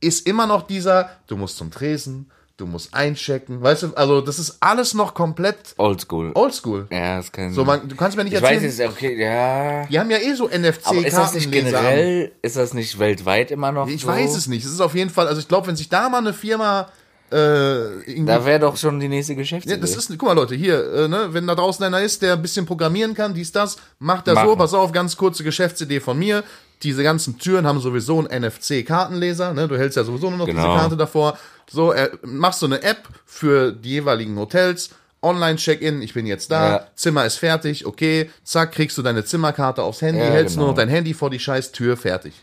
ist 0.00 0.24
immer 0.26 0.46
noch 0.46 0.62
dieser, 0.68 1.10
du 1.26 1.36
musst 1.36 1.56
zum 1.56 1.72
Tresen, 1.72 2.30
du 2.56 2.66
musst 2.66 2.94
einchecken, 2.94 3.62
weißt 3.62 3.82
du, 3.82 3.94
also 3.94 4.20
das 4.20 4.38
ist 4.38 4.56
alles 4.60 4.94
noch 4.94 5.14
komplett 5.14 5.56
Oldschool. 5.76 6.32
oldschool. 6.34 6.86
Ja, 6.90 7.18
das 7.18 7.30
kann. 7.30 7.52
So, 7.52 7.64
man, 7.64 7.88
du 7.88 7.96
kannst 7.96 8.16
mir 8.16 8.24
nicht 8.24 8.32
ich 8.34 8.42
weiß 8.42 8.62
erzählen, 8.62 8.88
jetzt, 8.88 8.96
okay, 8.96 9.20
ja. 9.20 9.86
die 9.86 9.98
haben 9.98 10.10
ja 10.10 10.18
eh 10.18 10.34
so 10.34 10.46
NFC-Kartenleser. 10.46 10.88
Aber 10.88 11.06
ist 11.06 11.16
das 11.18 11.34
nicht 11.34 11.52
generell, 11.52 12.32
ist 12.42 12.56
das 12.56 12.74
nicht 12.74 12.98
weltweit 12.98 13.50
immer 13.50 13.72
noch 13.72 13.88
Ich 13.88 14.02
so? 14.02 14.08
weiß 14.08 14.36
es 14.36 14.46
nicht. 14.46 14.64
Es 14.64 14.72
ist 14.72 14.80
auf 14.80 14.94
jeden 14.94 15.10
Fall, 15.10 15.28
also 15.28 15.40
ich 15.40 15.48
glaube, 15.48 15.66
wenn 15.66 15.76
sich 15.76 15.88
da 15.88 16.08
mal 16.08 16.18
eine 16.18 16.32
Firma 16.32 16.88
äh, 17.30 18.24
Da 18.24 18.44
wäre 18.46 18.60
doch 18.60 18.76
schon 18.76 19.00
die 19.00 19.08
nächste 19.08 19.34
Geschäftsidee. 19.34 19.74
Ja, 19.74 19.80
das 19.80 19.96
ist, 19.96 20.10
guck 20.10 20.28
mal 20.28 20.32
Leute, 20.32 20.54
hier, 20.54 20.92
äh, 20.92 21.08
ne, 21.08 21.28
wenn 21.32 21.46
da 21.46 21.56
draußen 21.56 21.84
einer 21.84 22.00
ist, 22.00 22.22
der 22.22 22.34
ein 22.34 22.42
bisschen 22.42 22.66
programmieren 22.66 23.14
kann, 23.14 23.34
dies, 23.34 23.50
das, 23.50 23.78
macht 23.98 24.28
er 24.28 24.36
so, 24.36 24.54
pass 24.54 24.74
auf, 24.74 24.92
ganz 24.92 25.16
kurze 25.16 25.42
Geschäftsidee 25.42 25.98
von 25.98 26.18
mir. 26.18 26.44
Diese 26.82 27.02
ganzen 27.02 27.38
Türen 27.38 27.66
haben 27.66 27.80
sowieso 27.80 28.18
einen 28.18 28.42
NFC-Kartenleser, 28.42 29.54
ne, 29.54 29.66
du 29.68 29.78
hältst 29.78 29.96
ja 29.96 30.04
sowieso 30.04 30.28
nur 30.28 30.38
noch 30.38 30.44
diese 30.46 30.58
Genau. 30.58 30.76
Karte 30.76 30.96
davor. 30.96 31.38
So, 31.70 31.92
äh, 31.92 32.10
machst 32.22 32.60
du 32.62 32.66
eine 32.66 32.82
App 32.82 33.08
für 33.24 33.72
die 33.72 33.90
jeweiligen 33.90 34.36
Hotels, 34.38 34.90
Online-Check-In, 35.22 36.02
ich 36.02 36.14
bin 36.14 36.26
jetzt 36.26 36.50
da, 36.50 36.70
Ja. 36.70 36.86
Zimmer 36.94 37.24
ist 37.24 37.36
fertig, 37.36 37.86
okay, 37.86 38.30
zack, 38.44 38.72
kriegst 38.72 38.96
du 38.98 39.02
deine 39.02 39.24
Zimmerkarte 39.24 39.82
aufs 39.82 40.02
Handy, 40.02 40.20
Ja, 40.20 40.26
hältst 40.26 40.56
nur 40.56 40.66
genau. 40.66 40.72
noch 40.72 40.76
dein 40.76 40.88
Handy 40.88 41.14
vor 41.14 41.30
die 41.30 41.38
scheiß 41.40 41.72
Tür, 41.72 41.96
fertig. 41.96 42.34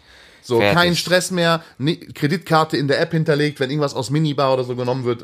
So, 0.41 0.59
Fertig. 0.59 0.75
kein 0.77 0.95
Stress 0.97 1.31
mehr, 1.31 1.63
Kreditkarte 2.15 2.75
in 2.75 2.87
der 2.89 2.99
App 2.99 3.11
hinterlegt, 3.11 3.59
wenn 3.61 3.69
irgendwas 3.69 3.93
aus 3.93 4.09
Minibar 4.09 4.53
oder 4.53 4.65
so 4.65 4.75
genommen 4.75 5.05
wird. 5.05 5.23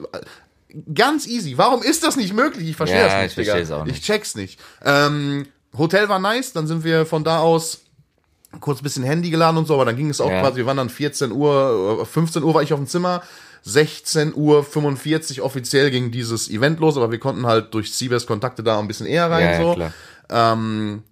Ganz 0.94 1.28
easy. 1.28 1.58
Warum 1.58 1.82
ist 1.84 2.04
das 2.06 2.16
nicht 2.16 2.34
möglich? 2.34 2.70
Ich 2.70 2.76
verstehe 2.78 3.00
Ja, 3.02 3.06
das 3.08 3.36
nicht, 3.36 3.48
ich 3.50 3.54
Digga. 3.54 3.76
auch 3.82 3.86
nicht. 3.86 3.98
Ich 3.98 4.04
check's 4.04 4.36
nicht. 4.36 4.60
Ähm, 4.86 5.48
Hotel 5.78 6.08
war 6.08 6.20
nice, 6.20 6.54
dann 6.54 6.68
sind 6.68 6.84
wir 6.86 7.06
von 7.06 7.24
da 7.26 7.40
aus 7.40 7.82
kurz 8.60 8.80
ein 8.80 8.84
bisschen 8.84 9.04
Handy 9.04 9.30
geladen 9.30 9.58
und 9.58 9.68
so, 9.68 9.76
aber 9.76 9.86
dann 9.86 9.96
ging 9.96 10.10
es 10.10 10.20
auch 10.22 10.30
Ja. 10.30 10.42
quasi, 10.42 10.58
wir 10.58 10.66
waren 10.66 10.78
dann 10.78 10.90
14 10.90 11.32
Uhr, 11.32 12.00
äh, 12.02 12.06
15 12.06 12.44
Uhr 12.44 12.54
war 12.54 12.64
ich 12.64 12.74
auf 12.74 12.80
dem 12.80 12.88
Zimmer, 12.88 13.22
16 13.64 14.34
Uhr 14.36 14.64
45 14.64 15.42
offiziell 15.42 15.92
ging 15.92 16.12
dieses 16.12 16.50
Event 16.50 16.80
los, 16.80 16.98
aber 16.98 17.12
wir 17.12 17.20
konnten 17.20 17.46
halt 17.46 17.74
durch 17.74 17.94
Siebes 17.94 18.26
Kontakte 18.26 18.64
da 18.64 18.80
ein 18.80 18.88
bisschen 18.88 19.06
eher 19.08 19.30
rein. 19.30 19.44
ja, 19.46 19.52
ja, 19.52 19.62
so. 19.62 19.74
klar. 19.76 19.94
Ähm, 20.32 21.04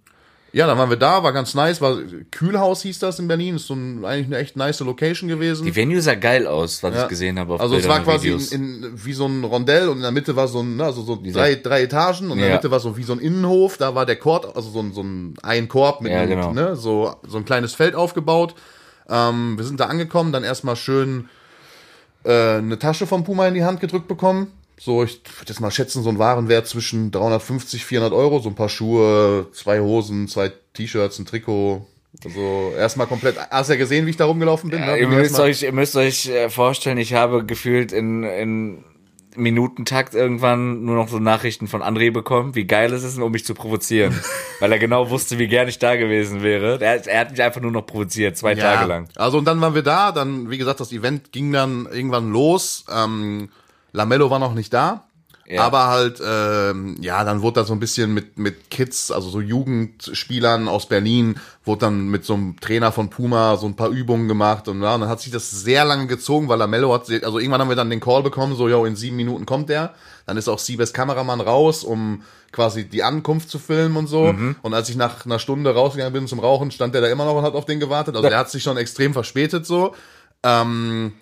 ja, 0.58 0.66
dann 0.66 0.78
waren 0.78 0.90
wir 0.90 0.98
da, 0.98 1.22
war 1.22 1.34
ganz 1.34 1.54
nice, 1.54 1.80
war 1.82 1.98
Kühlhaus 2.32 2.82
hieß 2.82 2.98
das 3.00 3.20
in 3.20 3.28
Berlin, 3.28 3.58
ist 3.58 3.68
so 3.68 3.76
ein, 3.76 4.04
eigentlich 4.04 4.26
eine 4.26 4.38
echt 4.38 4.56
nice 4.58 4.80
Location 4.80 5.30
gewesen. 5.30 5.66
Die 5.66 5.76
Venue 5.76 6.02
sah 6.02 6.16
geil 6.16 6.48
aus, 6.48 6.82
was 6.82 6.96
Ja. 6.96 7.04
ich 7.04 7.08
gesehen 7.10 7.38
habe 7.38 7.54
auf 7.54 7.62
Also 7.62 7.76
es 7.76 7.84
Bildern 7.84 8.06
war 8.06 8.14
und 8.16 8.22
quasi 8.22 8.56
in, 8.56 8.84
in, 8.84 9.06
wie 9.06 9.14
so 9.14 9.28
ein 9.28 9.44
Rondell 9.44 9.88
und 9.90 9.98
in 9.98 10.02
der 10.02 10.12
Mitte 10.12 10.36
war 10.36 10.48
so 10.48 10.62
ein, 10.62 10.76
ne, 10.78 10.86
also 10.86 11.04
so 11.04 11.22
drei, 11.32 11.56
drei 11.56 11.84
Etagen 11.84 12.32
und 12.32 12.40
in 12.40 12.46
der. 12.46 12.56
Mitte 12.56 12.72
war 12.72 12.80
so 12.80 12.98
wie 12.98 13.04
so 13.04 13.14
ein 13.14 13.20
Innenhof, 13.20 13.78
da 13.78 13.94
war 13.94 14.06
der 14.08 14.16
Korb, 14.16 14.52
also 14.56 14.70
so 14.72 14.80
ein, 14.80 14.94
so 14.94 15.04
ein, 15.04 15.36
ein 15.44 15.68
Korb 15.68 16.02
mit 16.02 16.12
Ja, 16.12 16.22
einem, 16.22 16.30
genau. 16.32 16.52
ne, 16.54 16.76
so, 16.76 17.16
so 17.28 17.38
ein 17.38 17.46
kleines 17.46 17.76
Feld 17.76 17.94
aufgebaut. 17.94 18.56
Ähm, 19.10 19.58
wir 19.58 19.64
sind 19.64 19.80
da 19.80 19.86
angekommen, 19.86 20.32
dann 20.32 20.44
erstmal 20.44 20.76
schön 20.76 21.30
äh, 22.24 22.56
eine 22.58 22.80
Tasche 22.80 23.06
vom 23.08 23.24
Puma 23.24 23.48
in 23.48 23.54
die 23.54 23.64
Hand 23.64 23.80
gedrückt 23.80 24.08
bekommen. 24.08 24.52
So, 24.80 25.04
ich 25.04 25.22
würde 25.40 25.50
jetzt 25.50 25.60
mal 25.60 25.72
schätzen, 25.72 26.04
so 26.04 26.10
ein 26.10 26.20
Warenwert 26.20 26.68
zwischen 26.68 27.12
350, 27.12 27.84
400 27.84 28.14
Euro, 28.14 28.40
so 28.40 28.50
ein 28.50 28.56
paar 28.56 28.70
Schuhe, 28.70 29.48
zwei 29.52 29.80
Hosen, 29.80 30.28
zwei 30.28 30.52
T-Shirts, 30.74 31.18
ein 31.18 31.26
Trikot. 31.26 31.88
Also 32.24 32.74
erstmal 32.78 33.08
komplett, 33.08 33.38
hast 33.50 33.70
ja 33.70 33.76
gesehen, 33.76 34.06
wie 34.06 34.12
ich 34.12 34.18
da 34.18 34.26
rumgelaufen 34.26 34.70
bin? 34.70 34.80
ne? 34.80 34.98
ihr, 34.98 35.08
müsst 35.08 35.40
euch, 35.40 35.64
ihr 35.64 35.72
müsst 35.72 35.96
euch 35.96 36.28
äh, 36.28 36.50
vorstellen, 36.50 36.98
ich 36.98 37.14
habe 37.14 37.46
gefühlt 37.46 37.92
in, 37.92 38.24
in 38.24 38.84
Minutentakt 39.36 40.16
irgendwann 40.16 40.84
nur 40.84 40.96
noch 40.96 41.10
so 41.10 41.20
Nachrichten 41.20 41.68
von 41.68 41.82
André 41.82 42.12
bekommen, 42.12 42.56
wie 42.56 42.66
geil 42.66 42.92
es 42.94 43.04
ist, 43.04 43.20
um 43.20 43.32
mich 43.32 43.46
zu 43.46 43.54
provozieren. 43.54 44.20
weil 44.60 44.72
er 44.72 44.80
genau 44.80 45.10
wusste, 45.10 45.38
wie 45.38 45.48
gern 45.48 45.68
ich 45.68 45.80
da 45.80 45.96
gewesen 45.96 46.42
wäre. 46.42 46.80
Er, 46.82 47.06
er 47.06 47.20
hat 47.20 47.32
mich 47.32 47.42
einfach 47.42 47.62
nur 47.62 47.72
noch 47.72 47.86
provoziert, 47.86 48.38
zwei 48.38 48.56
Tage 48.56 48.88
lang. 48.88 49.10
Also 49.16 49.38
und 49.38 49.46
dann 49.46 49.62
waren 49.62 49.76
wir 49.76 49.84
da, 49.84 50.12
dann, 50.12 50.50
wie 50.50 50.58
gesagt, 50.58 50.80
das 50.80 50.92
Event 50.92 51.32
ging 51.32 51.52
dann 51.52 51.88
irgendwann 51.92 52.32
los. 52.32 52.86
Ähm, 52.92 53.50
Lamello 53.92 54.30
war 54.30 54.40
noch 54.40 54.54
nicht 54.54 54.74
da. 54.74 55.08
Ja. 55.50 55.62
Aber 55.62 55.88
halt, 55.88 56.22
ähm, 56.22 56.98
ja, 57.00 57.24
dann 57.24 57.42
wurde 57.42 57.62
da 57.62 57.66
so 57.66 57.72
ein 57.72 57.80
bisschen 57.80 58.14
mit, 58.14 58.38
mit 58.38 58.70
Kids, 58.70 59.12
also 59.12 59.30
so 59.30 59.40
Jugendspielern 59.40 60.68
aus 60.68 60.90
Berlin, 60.90 61.40
wurde 61.64 61.82
dann 61.82 62.10
mit 62.10 62.26
so 62.26 62.34
einem 62.34 62.60
Trainer 62.60 62.92
von 62.92 63.10
Puma 63.10 63.56
so 63.56 63.66
ein 63.66 63.78
paar 63.78 63.88
Übungen 63.88 64.28
gemacht 64.28 64.68
und, 64.68 64.82
ja, 64.82 64.96
und 64.96 65.02
dann 65.02 65.10
hat 65.10 65.22
sich 65.22 65.32
das 65.32 65.50
sehr 65.50 65.86
lange 65.86 66.08
gezogen, 66.08 66.50
weil 66.50 66.60
Lamello 66.60 66.94
hat, 66.94 67.10
also 67.24 67.40
irgendwann 67.40 67.62
haben 67.62 67.70
wir 67.70 67.78
dann 67.78 67.90
den 67.90 68.02
Call 68.02 68.24
bekommen, 68.24 68.58
so, 68.58 68.68
jo, 68.68 68.84
in 68.84 68.98
sieben 68.98 69.16
Minuten 69.16 69.46
kommt 69.46 69.70
der. 69.70 69.94
Dann 70.26 70.36
ist 70.36 70.50
auch 70.50 70.60
Siebes 70.60 70.92
Kameramann 70.92 71.40
raus, 71.40 71.86
um 71.86 72.24
quasi 72.52 72.84
die 72.84 73.04
Ankunft 73.04 73.50
zu 73.50 73.58
filmen 73.58 73.96
und 73.96 74.08
so. 74.08 74.36
Und 74.62 74.74
als 74.74 74.90
ich 74.90 74.98
nach 74.98 75.26
einer 75.26 75.40
Stunde 75.40 75.74
rausgegangen 75.74 76.12
bin 76.12 76.28
zum 76.28 76.40
Rauchen, 76.42 76.72
stand 76.72 76.94
der 76.94 77.00
da 77.00 77.08
immer 77.08 77.24
noch 77.24 77.36
und 77.36 77.44
hat 77.44 77.54
auf 77.54 77.64
den 77.64 77.80
gewartet. 77.80 78.18
Also 78.18 78.28
der 78.28 78.38
hat 78.38 78.50
sich 78.50 78.64
schon 78.64 78.76
extrem 78.76 79.14
verspätet 79.14 79.66
so. 79.66 79.96
Ähm, 80.44 81.14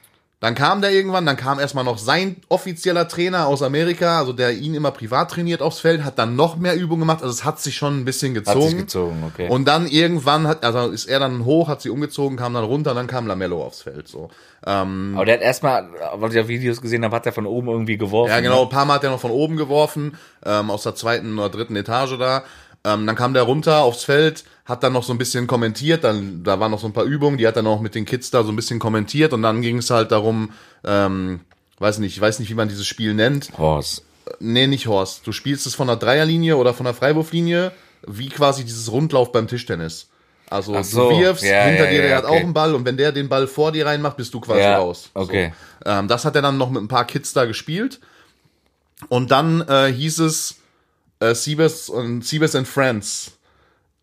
dann 0.41 0.53
kam 0.53 0.81
der 0.81 0.91
irgendwann, 0.91 1.25
dann 1.25 1.37
kam 1.37 1.59
erstmal 1.59 1.83
noch 1.85 1.97
sein 1.97 2.37
offizieller 2.49 3.07
Trainer 3.07 3.47
aus 3.47 3.63
Amerika, 3.63 4.19
also 4.19 4.33
der 4.33 4.51
ihn 4.53 4.75
immer 4.75 4.91
privat 4.91 5.31
trainiert 5.31 5.61
aufs 5.61 5.79
Feld, 5.79 6.03
hat 6.03 6.19
dann 6.19 6.35
noch 6.35 6.57
mehr 6.57 6.75
Übungen 6.75 6.99
gemacht, 7.01 7.21
also 7.23 7.33
es 7.33 7.45
hat 7.45 7.59
sich 7.59 7.75
schon 7.77 7.99
ein 8.01 8.05
bisschen 8.05 8.35
Hat 8.35 8.43
gezogen. 8.45 8.67
sich 8.67 8.77
gezogen, 8.77 9.23
okay. 9.25 9.47
Und 9.49 9.65
dann 9.67 9.87
irgendwann 9.87 10.47
hat, 10.47 10.63
also 10.63 10.89
ist 10.91 11.05
er 11.05 11.19
dann 11.19 11.45
hoch, 11.45 11.67
hat 11.69 11.81
sie 11.81 11.89
umgezogen, 11.89 12.37
kam 12.37 12.53
dann 12.53 12.65
runter, 12.65 12.93
dann 12.93 13.07
kam 13.07 13.27
Lamello 13.27 13.63
aufs 13.63 13.81
Feld, 13.81 14.07
so. 14.07 14.29
Ähm, 14.67 15.13
Aber 15.15 15.25
der 15.25 15.35
hat 15.35 15.41
erstmal, 15.41 15.87
was 16.15 16.33
ich 16.33 16.39
auf 16.41 16.47
Videos 16.47 16.81
gesehen 16.81 17.03
habe, 17.05 17.15
hat 17.15 17.25
er 17.25 17.31
von 17.33 17.45
oben 17.45 17.67
irgendwie 17.69 17.97
geworfen. 17.97 18.31
ja, 18.31 18.39
genau, 18.41 18.55
Ne? 18.57 18.61
ein 18.63 18.69
paar 18.69 18.85
Mal 18.85 18.95
hat 18.95 19.03
er 19.03 19.11
noch 19.11 19.19
von 19.19 19.31
oben 19.31 19.57
geworfen, 19.57 20.17
ähm, 20.45 20.69
aus 20.69 20.83
der 20.83 20.95
zweiten 20.95 21.39
oder 21.39 21.49
dritten 21.49 21.75
Etage 21.75 22.17
da. 22.19 22.43
Ähm, 22.85 23.07
dann 23.07 23.15
kam 23.15 23.33
der 23.33 23.43
runter 23.43 23.81
aufs 23.81 24.03
Feld, 24.03 24.43
hat 24.63 24.83
dann 24.83 24.93
noch 24.93 25.03
so 25.03 25.11
ein 25.11 25.17
bisschen 25.17 25.47
kommentiert, 25.47 26.03
dann 26.03 26.43
da 26.43 26.59
waren 26.59 26.69
noch 26.69 26.79
so 26.79 26.85
ein 26.85 26.93
paar 26.93 27.03
Übungen, 27.03 27.39
die 27.39 27.47
hat 27.47 27.57
dann 27.57 27.65
auch 27.65 27.81
mit 27.81 27.95
den 27.95 28.05
Kids 28.05 28.29
da 28.29 28.43
so 28.43 28.51
ein 28.51 28.55
bisschen 28.55 28.77
kommentiert 28.77 29.33
und 29.33 29.41
dann 29.41 29.63
ging 29.63 29.79
es 29.79 29.89
halt 29.89 30.11
darum, 30.11 30.51
ähm, 30.83 31.39
weiß 31.79 31.97
nicht, 31.97 32.15
ich 32.15 32.21
weiß 32.21 32.39
nicht, 32.39 32.49
wie 32.51 32.55
man 32.55 32.69
dieses 32.69 32.85
Spiel 32.85 33.15
nennt. 33.15 33.49
Horse. 33.57 34.03
Nee, 34.39 34.67
nicht 34.67 34.85
Horst. 34.85 35.25
Du 35.25 35.31
spielst 35.31 35.65
es 35.65 35.73
von 35.73 35.87
der 35.87 35.95
Dreierlinie 35.95 36.57
oder 36.57 36.75
von 36.75 36.83
der 36.83 36.93
Freiwurflinie, 36.93 37.71
wie 38.05 38.29
quasi 38.29 38.63
dieses 38.63 38.91
Rundlauf 38.91 39.31
beim 39.31 39.47
Tischtennis. 39.47 40.09
Also 40.47 40.79
so, 40.83 41.09
du 41.09 41.19
wirfst, 41.19 41.43
ja, 41.43 41.63
hinter 41.63 41.85
ja, 41.85 41.89
dir 41.89 42.01
der 42.01 42.11
ja, 42.11 42.17
hat 42.17 42.25
okay. 42.25 42.33
auch 42.33 42.39
einen 42.39 42.53
Ball 42.53 42.75
und 42.75 42.85
wenn 42.85 42.97
der 42.97 43.11
den 43.11 43.29
Ball 43.29 43.47
vor 43.47 43.71
dir 43.71 43.87
reinmacht, 43.87 44.17
bist 44.17 44.31
du 44.31 44.39
quasi 44.39 44.61
raus. 44.61 45.09
okay. 45.15 45.53
So. 45.83 45.89
Ähm, 45.89 46.07
das 46.07 46.23
hat 46.23 46.35
er 46.35 46.43
dann 46.43 46.57
noch 46.57 46.69
mit 46.69 46.83
ein 46.83 46.87
paar 46.87 47.05
Kids 47.05 47.33
da 47.33 47.45
gespielt. 47.45 47.99
Und 49.09 49.31
dann 49.31 49.61
äh, 49.67 49.91
hieß 49.91 50.19
es 50.19 50.57
äh, 51.19 51.33
Siebes 51.35 51.89
und 51.89 52.25
Siebes 52.25 52.55
and 52.55 52.67
Friends 52.67 53.31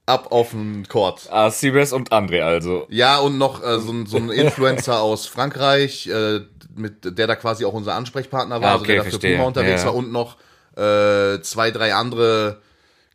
ab 0.06 0.28
auf 0.32 0.50
den 0.50 0.86
Court. 0.88 1.28
Ah, 1.30 1.50
Seabass 1.50 1.92
und 1.92 2.10
André 2.10 2.42
also. 2.42 2.86
Ja, 2.90 3.18
und 3.18 3.38
noch 3.38 3.62
äh, 3.62 3.78
so, 3.78 3.92
ein- 3.92 4.06
so 4.06 4.16
ein 4.16 4.30
Influencer 4.30 5.00
aus 5.02 5.26
Frankreich, 5.26 6.08
äh, 6.08 6.40
mit 6.74 7.16
der 7.18 7.26
da 7.26 7.36
quasi 7.36 7.64
auch 7.64 7.72
unser 7.72 7.94
Ansprechpartner 7.94 8.60
war, 8.60 8.70
Ah, 8.70 8.72
also 8.74 8.84
der 8.84 9.00
okay, 9.00 9.10
da 9.10 9.18
für. 9.18 9.32
Puma 9.36 9.44
unterwegs 9.46 9.82
Ja. 9.82 9.88
war 9.88 9.94
und 9.94 10.10
noch 10.10 10.36
äh, 10.76 11.40
zwei, 11.42 11.70
drei 11.70 11.94
andere 11.94 12.60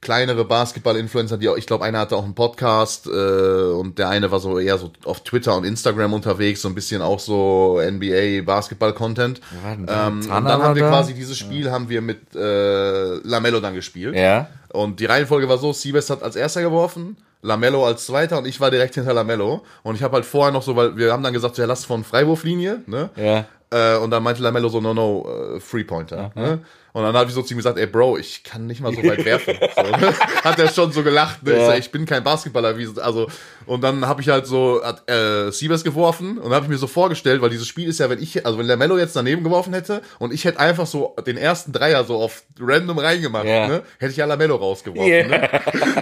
kleinere 0.01 0.45
Basketball-Influencer, 0.45 1.37
die 1.37 1.49
auch, 1.49 1.57
ich 1.57 1.65
glaube, 1.65 1.83
einer 1.85 1.99
hatte 1.99 2.15
auch 2.15 2.23
einen 2.23 2.35
Podcast 2.35 3.07
äh, 3.07 3.09
und 3.09 3.97
der 3.97 4.09
eine 4.09 4.31
war 4.31 4.39
so 4.39 4.59
eher 4.59 4.77
so 4.77 4.91
auf 5.05 5.23
Twitter 5.23 5.55
und 5.55 5.63
Instagram 5.63 6.13
unterwegs, 6.13 6.61
so 6.61 6.67
ein 6.67 6.75
bisschen 6.75 7.01
auch 7.01 7.19
so 7.19 7.81
NBA 7.81 8.43
Basketball-Content. 8.43 9.41
war 9.63 9.75
denn 9.75 9.85
da? 9.85 10.07
Ähm, 10.07 10.19
und 10.19 10.29
dann 10.29 10.63
haben 10.63 10.75
wir 10.75 10.87
quasi 10.87 11.13
dieses 11.13 11.37
Spiel 11.37 11.71
haben 11.71 11.89
wir 11.89 12.01
mit 12.01 12.35
äh, 12.35 13.15
Lamello 13.27 13.59
dann 13.59 13.73
gespielt. 13.73 14.15
Ja. 14.15 14.47
Und 14.69 14.99
die 14.99 15.05
Reihenfolge 15.05 15.49
war 15.49 15.57
so, 15.57 15.73
Siebes 15.73 16.09
hat 16.09 16.21
als 16.21 16.35
erster 16.35 16.61
geworfen, 16.61 17.17
Lamello 17.41 17.85
als 17.85 18.05
zweiter 18.05 18.39
und 18.39 18.45
ich 18.45 18.59
war 18.59 18.71
direkt 18.71 18.95
hinter 18.95 19.13
Lamello. 19.13 19.63
Und 19.83 19.95
ich 19.95 20.03
habe 20.03 20.15
halt 20.15 20.25
vorher 20.25 20.51
noch 20.51 20.63
so, 20.63 20.75
weil 20.75 20.97
wir 20.97 21.11
haben 21.11 21.23
dann 21.23 21.33
gesagt, 21.33 21.55
so, 21.55 21.61
ja, 21.61 21.67
lass 21.67 21.85
von 21.85 22.03
Freiwurflinie, 22.03 22.81
ne? 22.85 23.09
Ja. 23.15 23.45
Äh, 23.69 23.97
und 23.97 24.11
dann 24.11 24.23
meinte 24.23 24.41
Lamello 24.41 24.69
so, 24.69 24.79
no, 24.81 24.93
no, 24.93 25.27
äh, 25.55 25.59
Three-Pointer. 25.59 26.31
Ne? 26.35 26.59
Und 26.93 27.03
dann 27.03 27.15
habe 27.15 27.29
ich 27.29 27.35
so 27.35 27.43
zu 27.43 27.53
ihm 27.53 27.57
gesagt, 27.57 27.77
ey 27.77 27.85
Bro, 27.85 28.17
ich 28.17 28.43
kann 28.43 28.65
nicht 28.65 28.81
mal 28.81 28.91
so 28.91 29.03
weit 29.03 29.23
werfen. 29.25 29.55
so, 29.75 29.81
ne? 29.83 30.13
Hat 30.43 30.57
er 30.57 30.69
schon 30.69 30.91
so 30.91 31.03
gelacht, 31.03 31.43
ne? 31.43 31.51
Ich, 31.53 31.59
Ja. 31.59 31.65
sag, 31.67 31.77
ich 31.79 31.91
bin 31.91 32.05
kein 32.07 32.23
Basketballer, 32.23 32.75
wie, 32.77 32.87
also, 32.99 33.27
und 33.67 33.81
dann 33.83 34.07
habe 34.07 34.21
ich 34.21 34.29
halt 34.29 34.47
so, 34.47 34.81
hat 34.83 35.07
äh, 35.11 35.51
Siebes 35.51 35.83
geworfen 35.83 36.39
und 36.39 36.53
habe 36.53 36.65
ich 36.65 36.69
mir 36.71 36.77
so 36.77 36.87
vorgestellt, 36.87 37.41
weil 37.41 37.51
dieses 37.51 37.67
Spiel 37.67 37.87
ist 37.87 37.99
ja, 37.99 38.09
wenn 38.09 38.19
ich, 38.23 38.45
also 38.47 38.57
wenn 38.57 38.65
Lamello 38.65 38.97
jetzt 38.97 39.15
daneben 39.15 39.43
geworfen 39.43 39.73
hätte 39.73 40.01
und 40.17 40.33
ich 40.33 40.45
hätte 40.45 40.59
einfach 40.59 40.87
so 40.87 41.15
den 41.27 41.37
ersten 41.37 41.71
Dreier 41.71 42.03
so 42.05 42.15
auf 42.15 42.43
random 42.59 42.97
reingemacht, 42.97 43.45
Ja. 43.45 43.67
ne? 43.67 43.83
hätte 43.99 44.11
ich 44.11 44.17
ja 44.17 44.25
Lamello 44.25 44.55
rausgeworfen. 44.55 45.11
Ja. 45.11 45.27
Ne? 45.27 45.49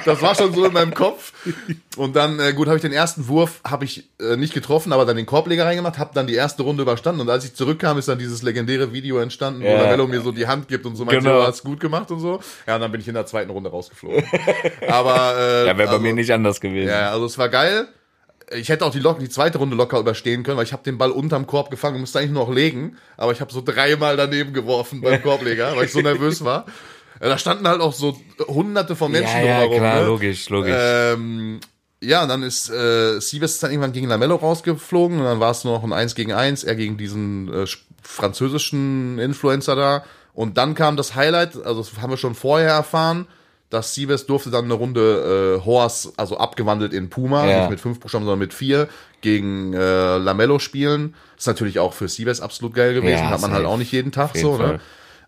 Das 0.06 0.22
war 0.22 0.34
schon 0.36 0.54
so 0.54 0.64
in 0.64 0.72
meinem 0.72 0.94
Kopf. 0.94 1.34
Und 1.98 2.16
dann, 2.16 2.40
äh, 2.40 2.54
gut, 2.54 2.68
habe 2.68 2.78
ich 2.78 2.84
den 2.84 2.94
ersten 2.94 3.28
Wurf, 3.28 3.60
habe 3.68 3.84
ich 3.84 4.08
äh, 4.22 4.38
nicht 4.38 4.54
getroffen, 4.54 4.94
aber 4.94 5.04
dann 5.06 5.18
den 5.18 5.26
Korbleger 5.26 5.66
reingemacht, 5.66 5.98
habe 5.98 6.12
dann 6.14 6.28
die 6.28 6.36
erste 6.36 6.64
Runde 6.64 6.84
überstanden. 6.84 7.20
Und 7.22 7.30
als 7.30 7.44
ich 7.44 7.55
zurückkam, 7.56 7.98
ist 7.98 8.08
dann 8.08 8.20
dieses 8.20 8.42
legendäre 8.44 8.94
Video 8.94 9.18
entstanden, 9.20 9.62
wo 9.62 9.68
Ja. 9.68 9.82
Lamello 9.84 10.08
mir 10.08 10.22
so 10.22 10.32
die 10.32 10.48
Hand 10.48 10.68
gibt 10.68 10.86
und 10.86 10.96
so 10.96 11.06
meinte, 11.06 11.22
Genau. 11.24 11.40
ja, 11.42 11.48
hast 11.48 11.64
gut 11.64 11.80
gemacht 11.80 12.12
und 12.12 12.20
so. 12.20 12.40
Ja, 12.68 12.76
und 12.76 12.82
dann 12.82 12.92
bin 12.92 13.02
ich 13.02 13.08
in 13.08 13.14
der 13.14 13.26
zweiten 13.26 13.50
Runde 13.52 13.70
rausgeflogen. 13.70 14.24
aber 14.88 15.36
äh, 15.38 15.60
Ja, 15.68 15.78
wäre 15.78 15.88
bei 15.88 15.88
also, 15.88 16.00
mir 16.00 16.14
nicht 16.14 16.32
anders 16.32 16.60
gewesen. 16.62 16.90
Ja, 16.90 17.12
also 17.12 17.26
es 17.26 17.38
war 17.38 17.50
geil. 17.50 17.88
Ich 18.52 18.70
hätte 18.70 18.86
auch 18.86 18.92
die, 18.92 19.00
lock 19.00 19.18
die 19.20 19.30
zweite 19.30 19.58
Runde 19.58 19.76
locker 19.76 19.98
überstehen 20.00 20.44
können, 20.44 20.58
weil 20.58 20.66
ich 20.66 20.74
habe 20.74 20.84
den 20.84 21.00
Ball 21.00 21.10
unterm 21.10 21.48
Korb 21.48 21.72
gefangen 21.72 21.96
und 21.96 22.02
musste 22.02 22.20
eigentlich 22.20 22.32
nur 22.32 22.46
noch 22.46 22.54
legen. 22.54 22.98
Aber 23.18 23.32
ich 23.32 23.42
habe 23.42 23.52
so 23.52 23.62
dreimal 23.66 24.18
daneben 24.18 24.54
geworfen 24.54 25.02
beim 25.02 25.22
Korbleger, 25.24 25.76
weil 25.76 25.86
ich 25.86 25.92
so 25.92 26.02
nervös 26.02 26.44
war. 26.44 26.66
Ja, 27.22 27.30
Da 27.30 27.38
standen 27.38 27.66
halt 27.66 27.80
auch 27.80 27.94
so 27.94 28.18
hunderte 28.46 28.94
von 28.98 29.10
Menschen 29.10 29.40
ja, 29.40 29.46
ja, 29.46 29.60
drumherum. 29.62 29.78
klar, 29.78 30.02
ne? 30.02 30.06
logisch, 30.08 30.50
logisch. 30.50 30.76
Ähm, 30.78 31.62
ja, 32.08 32.24
und 32.24 32.30
dann 32.30 32.44
ist 32.44 32.70
äh, 32.70 33.20
Siebes 33.20 33.60
dann 33.60 33.72
irgendwann 33.72 33.92
gegen 33.94 34.08
Lamello 34.08 34.36
rausgeflogen 34.36 35.20
und 35.20 35.26
dann 35.26 35.40
war 35.40 35.52
es 35.52 35.64
nur 35.64 35.74
noch 35.74 35.84
ein 35.84 35.94
1 35.94 36.16
gegen 36.16 36.34
1, 36.34 36.64
er 36.64 36.76
gegen 36.76 36.98
diesen 36.98 37.52
äh, 37.54 37.66
französischen 38.02 39.20
Influencer 39.20 39.76
da. 39.76 40.04
Und 40.34 40.58
dann 40.58 40.76
kam 40.76 40.98
das 40.98 41.16
Highlight, 41.16 41.56
also 41.66 41.82
das 41.82 42.02
haben 42.02 42.10
wir 42.10 42.18
schon 42.18 42.36
vorher 42.36 42.72
erfahren, 42.72 43.28
dass 43.70 43.94
Siebes 43.96 44.26
durfte 44.26 44.52
dann 44.52 44.66
eine 44.66 44.74
Runde 44.76 45.58
äh, 45.62 45.66
Horse, 45.66 46.12
also 46.18 46.38
abgewandelt 46.38 46.94
in 46.94 47.10
Puma, 47.10 47.50
Ja. 47.50 47.60
nicht 47.62 47.70
mit 47.70 47.80
fünf 47.80 48.00
Buchstaben, 48.00 48.26
sondern 48.26 48.40
mit 48.40 48.54
vier, 48.54 48.88
gegen 49.22 49.74
äh, 49.74 50.18
Lamello 50.18 50.60
spielen. 50.60 51.16
Ist 51.38 51.48
natürlich 51.48 51.80
auch 51.80 51.94
für 51.94 52.08
Siebes 52.08 52.42
absolut 52.42 52.74
geil 52.74 52.94
gewesen, 52.94 53.24
Ja, 53.24 53.30
hat 53.32 53.42
man 53.42 53.52
halt 53.52 53.66
auch 53.66 53.78
nicht 53.78 53.92
jeden 53.92 54.12
Tag 54.12 54.36
jeden 54.36 54.46
so, 54.46 54.58
Fall. 54.58 54.74
ne? 54.74 54.80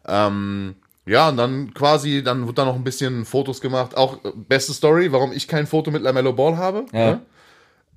Ähm, 0.08 0.76
ja, 1.08 1.30
und 1.30 1.38
dann 1.38 1.74
quasi, 1.74 2.22
dann 2.24 2.46
wird 2.46 2.58
da 2.58 2.66
noch 2.66 2.76
ein 2.76 2.84
bisschen 2.84 3.26
Fotos 3.26 3.62
gemacht. 3.62 3.98
Auch 3.98 4.24
äh, 4.24 4.32
beste 4.36 4.74
Story, 4.74 5.12
warum 5.12 5.32
ich 5.32 5.48
kein 5.48 5.66
Foto 5.66 5.90
mit 5.92 6.02
Lamello 6.04 6.34
Ball 6.34 6.58
habe. 6.58 6.86
Ja. 6.94 7.12
Ne? 7.12 7.22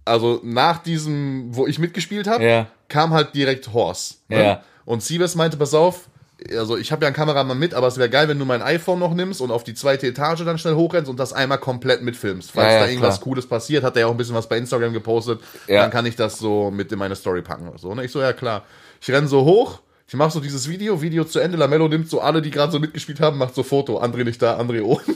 Also 0.04 0.40
nach 0.42 0.78
diesem, 0.78 1.54
wo 1.54 1.66
ich 1.66 1.78
mitgespielt 1.78 2.26
habe, 2.26 2.42
Ja. 2.44 2.66
kam 2.88 3.12
halt 3.12 3.34
direkt 3.34 3.72
Horse. 3.72 4.14
Ne? 4.28 4.42
Ja. 4.44 4.62
Und 4.84 5.02
Siebes 5.02 5.34
meinte, 5.34 5.56
pass 5.56 5.74
auf, 5.74 6.08
also 6.56 6.78
ich 6.78 6.90
habe 6.90 7.02
ja 7.02 7.08
einen 7.08 7.14
Kameramann 7.14 7.58
mit, 7.58 7.74
aber 7.74 7.86
es 7.86 7.98
wäre 7.98 8.08
geil, 8.08 8.26
wenn 8.28 8.38
du 8.38 8.46
mein 8.46 8.62
iPhone 8.62 8.98
noch 8.98 9.12
nimmst 9.12 9.42
und 9.42 9.50
auf 9.50 9.62
die 9.62 9.74
zweite 9.74 10.06
Etage 10.06 10.42
dann 10.44 10.56
schnell 10.56 10.74
hochrennst 10.74 11.10
und 11.10 11.20
das 11.20 11.34
einmal 11.34 11.58
komplett 11.58 12.02
mitfilmst. 12.02 12.50
Falls 12.50 12.66
Ja, 12.66 12.72
ja, 12.72 12.80
da 12.80 12.88
irgendwas 12.88 13.16
klar. 13.16 13.24
Cooles 13.24 13.46
passiert, 13.46 13.84
hat 13.84 13.94
er 13.96 14.00
ja 14.00 14.06
auch 14.06 14.12
ein 14.12 14.16
bisschen 14.16 14.34
was 14.34 14.48
bei 14.48 14.56
Instagram 14.56 14.94
gepostet, 14.94 15.40
Ja. 15.68 15.82
dann 15.82 15.90
kann 15.90 16.06
ich 16.06 16.16
das 16.16 16.38
so 16.38 16.70
mit 16.70 16.90
in 16.92 16.98
meine 16.98 17.14
Story 17.14 17.42
packen 17.42 17.68
oder 17.68 17.78
so. 17.78 17.94
Ne? 17.94 18.04
Ich 18.06 18.10
so, 18.10 18.22
ja 18.22 18.32
klar. 18.32 18.62
Ich 19.02 19.10
renn 19.10 19.28
so 19.28 19.44
hoch, 19.44 19.80
ich 20.10 20.16
mache 20.16 20.32
so 20.32 20.40
dieses 20.40 20.68
Video, 20.68 21.00
Video 21.00 21.22
zu 21.22 21.38
Ende, 21.38 21.56
Lamello 21.56 21.86
nimmt 21.86 22.10
so 22.10 22.20
alle, 22.20 22.42
die 22.42 22.50
gerade 22.50 22.72
so 22.72 22.80
mitgespielt 22.80 23.20
haben, 23.20 23.38
macht 23.38 23.54
so 23.54 23.62
Foto. 23.62 24.02
André 24.02 24.24
nicht 24.24 24.42
da, 24.42 24.58
André 24.58 24.82
oben. 24.82 25.04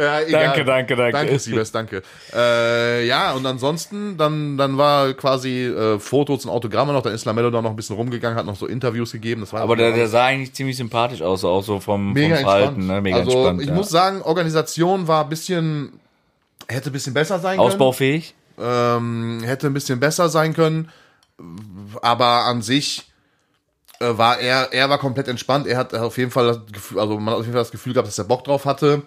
ja, 0.00 0.20
egal. 0.22 0.46
Danke, 0.46 0.64
danke, 0.64 0.96
danke. 0.96 1.12
Danke, 1.12 1.38
Siebes, 1.38 1.70
danke. 1.70 2.02
Äh, 2.34 3.06
ja, 3.06 3.34
und 3.34 3.46
ansonsten, 3.46 4.16
dann, 4.16 4.56
dann 4.56 4.78
war 4.78 5.12
quasi 5.12 5.66
äh, 5.66 6.00
Fotos 6.00 6.44
und 6.44 6.50
Autogramme 6.50 6.92
noch, 6.92 7.02
dann 7.02 7.14
ist 7.14 7.24
Lamello 7.24 7.52
da 7.52 7.62
noch 7.62 7.70
ein 7.70 7.76
bisschen 7.76 7.94
rumgegangen, 7.94 8.36
hat 8.36 8.46
noch 8.46 8.56
so 8.56 8.66
Interviews 8.66 9.12
gegeben. 9.12 9.42
Das 9.42 9.52
war 9.52 9.60
Aber 9.60 9.76
der, 9.76 9.92
der 9.92 10.08
sah 10.08 10.24
eigentlich 10.24 10.52
ziemlich 10.52 10.76
sympathisch 10.76 11.22
aus, 11.22 11.44
auch 11.44 11.62
so 11.62 11.78
vom, 11.78 12.12
mega 12.12 12.34
vom 12.34 12.44
Verhalten, 12.44 12.88
ne? 12.88 13.00
Mega 13.00 13.18
also, 13.18 13.30
entspannt. 13.30 13.62
ich 13.62 13.68
ja. 13.68 13.74
muss 13.74 13.90
sagen, 13.90 14.22
Organisation 14.22 15.06
war 15.06 15.22
ein 15.22 15.28
bisschen, 15.28 16.00
hätte 16.66 16.90
ein 16.90 16.92
bisschen 16.92 17.14
besser 17.14 17.38
sein 17.38 17.58
können. 17.58 17.68
Ausbaufähig? 17.68 18.34
ähm, 18.60 19.40
hätte 19.44 19.66
ein 19.66 19.74
bisschen 19.74 20.00
besser 20.00 20.28
sein 20.28 20.54
können, 20.54 20.90
aber 22.02 22.44
an 22.44 22.62
sich 22.62 23.10
äh, 24.00 24.18
war 24.18 24.38
er, 24.38 24.72
er 24.72 24.90
war 24.90 24.98
komplett 24.98 25.28
entspannt. 25.28 25.66
Er 25.66 25.78
hat 25.78 25.94
auf 25.94 26.18
jeden 26.18 26.30
Fall 26.30 26.46
das 26.46 26.60
Gefühl, 26.72 26.98
also 26.98 27.18
man 27.18 27.34
hat 27.34 27.40
auf 27.40 27.44
jeden 27.44 27.52
Fall 27.52 27.62
das 27.62 27.70
Gefühl 27.70 27.92
gehabt, 27.92 28.08
dass 28.08 28.18
er 28.18 28.24
Bock 28.24 28.44
drauf 28.44 28.64
hatte. 28.64 29.02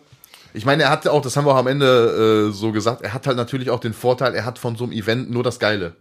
Ich 0.53 0.65
meine, 0.65 0.83
er 0.83 0.89
hatte 0.89 1.11
auch, 1.11 1.21
das 1.21 1.35
haben 1.35 1.45
wir 1.45 1.51
auch 1.53 1.57
am 1.57 1.67
Ende 1.67 2.49
äh, 2.49 2.53
so 2.53 2.71
gesagt, 2.71 3.01
er 3.01 3.13
hat 3.13 3.27
halt 3.27 3.35
natürlich 3.35 3.69
auch 3.69 3.79
den 3.79 3.93
Vorteil, 3.93 4.33
er 4.33 4.45
hat 4.45 4.57
von 4.57 4.75
so 4.77 4.85
einem 4.85 4.93
Event 4.93 5.29
nur 5.29 5.43
das 5.43 5.59
Geile. 5.59 5.95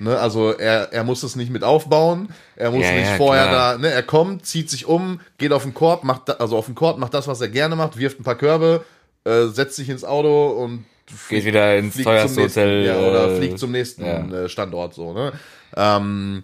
Ne, 0.00 0.18
also 0.18 0.50
er, 0.52 0.92
er 0.92 1.04
muss 1.04 1.22
es 1.22 1.36
nicht 1.36 1.50
mit 1.52 1.62
aufbauen, 1.62 2.28
er 2.56 2.72
muss 2.72 2.84
Ja, 2.84 2.92
nicht 2.92 3.06
ja, 3.06 3.16
vorher 3.16 3.46
klar. 3.46 3.72
da, 3.74 3.78
ne, 3.78 3.90
er 3.92 4.02
kommt, 4.02 4.44
zieht 4.44 4.68
sich 4.68 4.86
um, 4.86 5.20
geht 5.38 5.52
auf 5.52 5.62
den 5.62 5.72
Korb, 5.72 6.02
macht 6.02 6.28
da, 6.28 6.32
also 6.34 6.56
auf 6.56 6.66
den 6.66 6.74
Korb, 6.74 6.98
macht 6.98 7.14
das, 7.14 7.28
was 7.28 7.40
er 7.40 7.48
gerne 7.48 7.76
macht, 7.76 7.96
wirft 7.96 8.18
ein 8.18 8.24
paar 8.24 8.34
Körbe, 8.34 8.84
äh, 9.22 9.44
setzt 9.46 9.76
sich 9.76 9.88
ins 9.88 10.02
Auto 10.02 10.48
und 10.48 10.84
Geht 11.28 11.44
wieder 11.44 11.76
ins 11.76 11.94
fliegt 11.94 12.06
teuerste 12.08 12.34
zum 12.34 12.42
nächsten, 12.42 12.60
Hotel. 12.62 12.84
Ja, 12.86 12.98
oder 12.98 13.30
äh, 13.30 13.36
fliegt 13.36 13.58
zum 13.60 13.70
nächsten 13.70 14.02
äh, 14.32 14.48
Standort 14.48 14.94
so, 14.94 15.12
ne? 15.12 15.32
Ähm, 15.76 16.42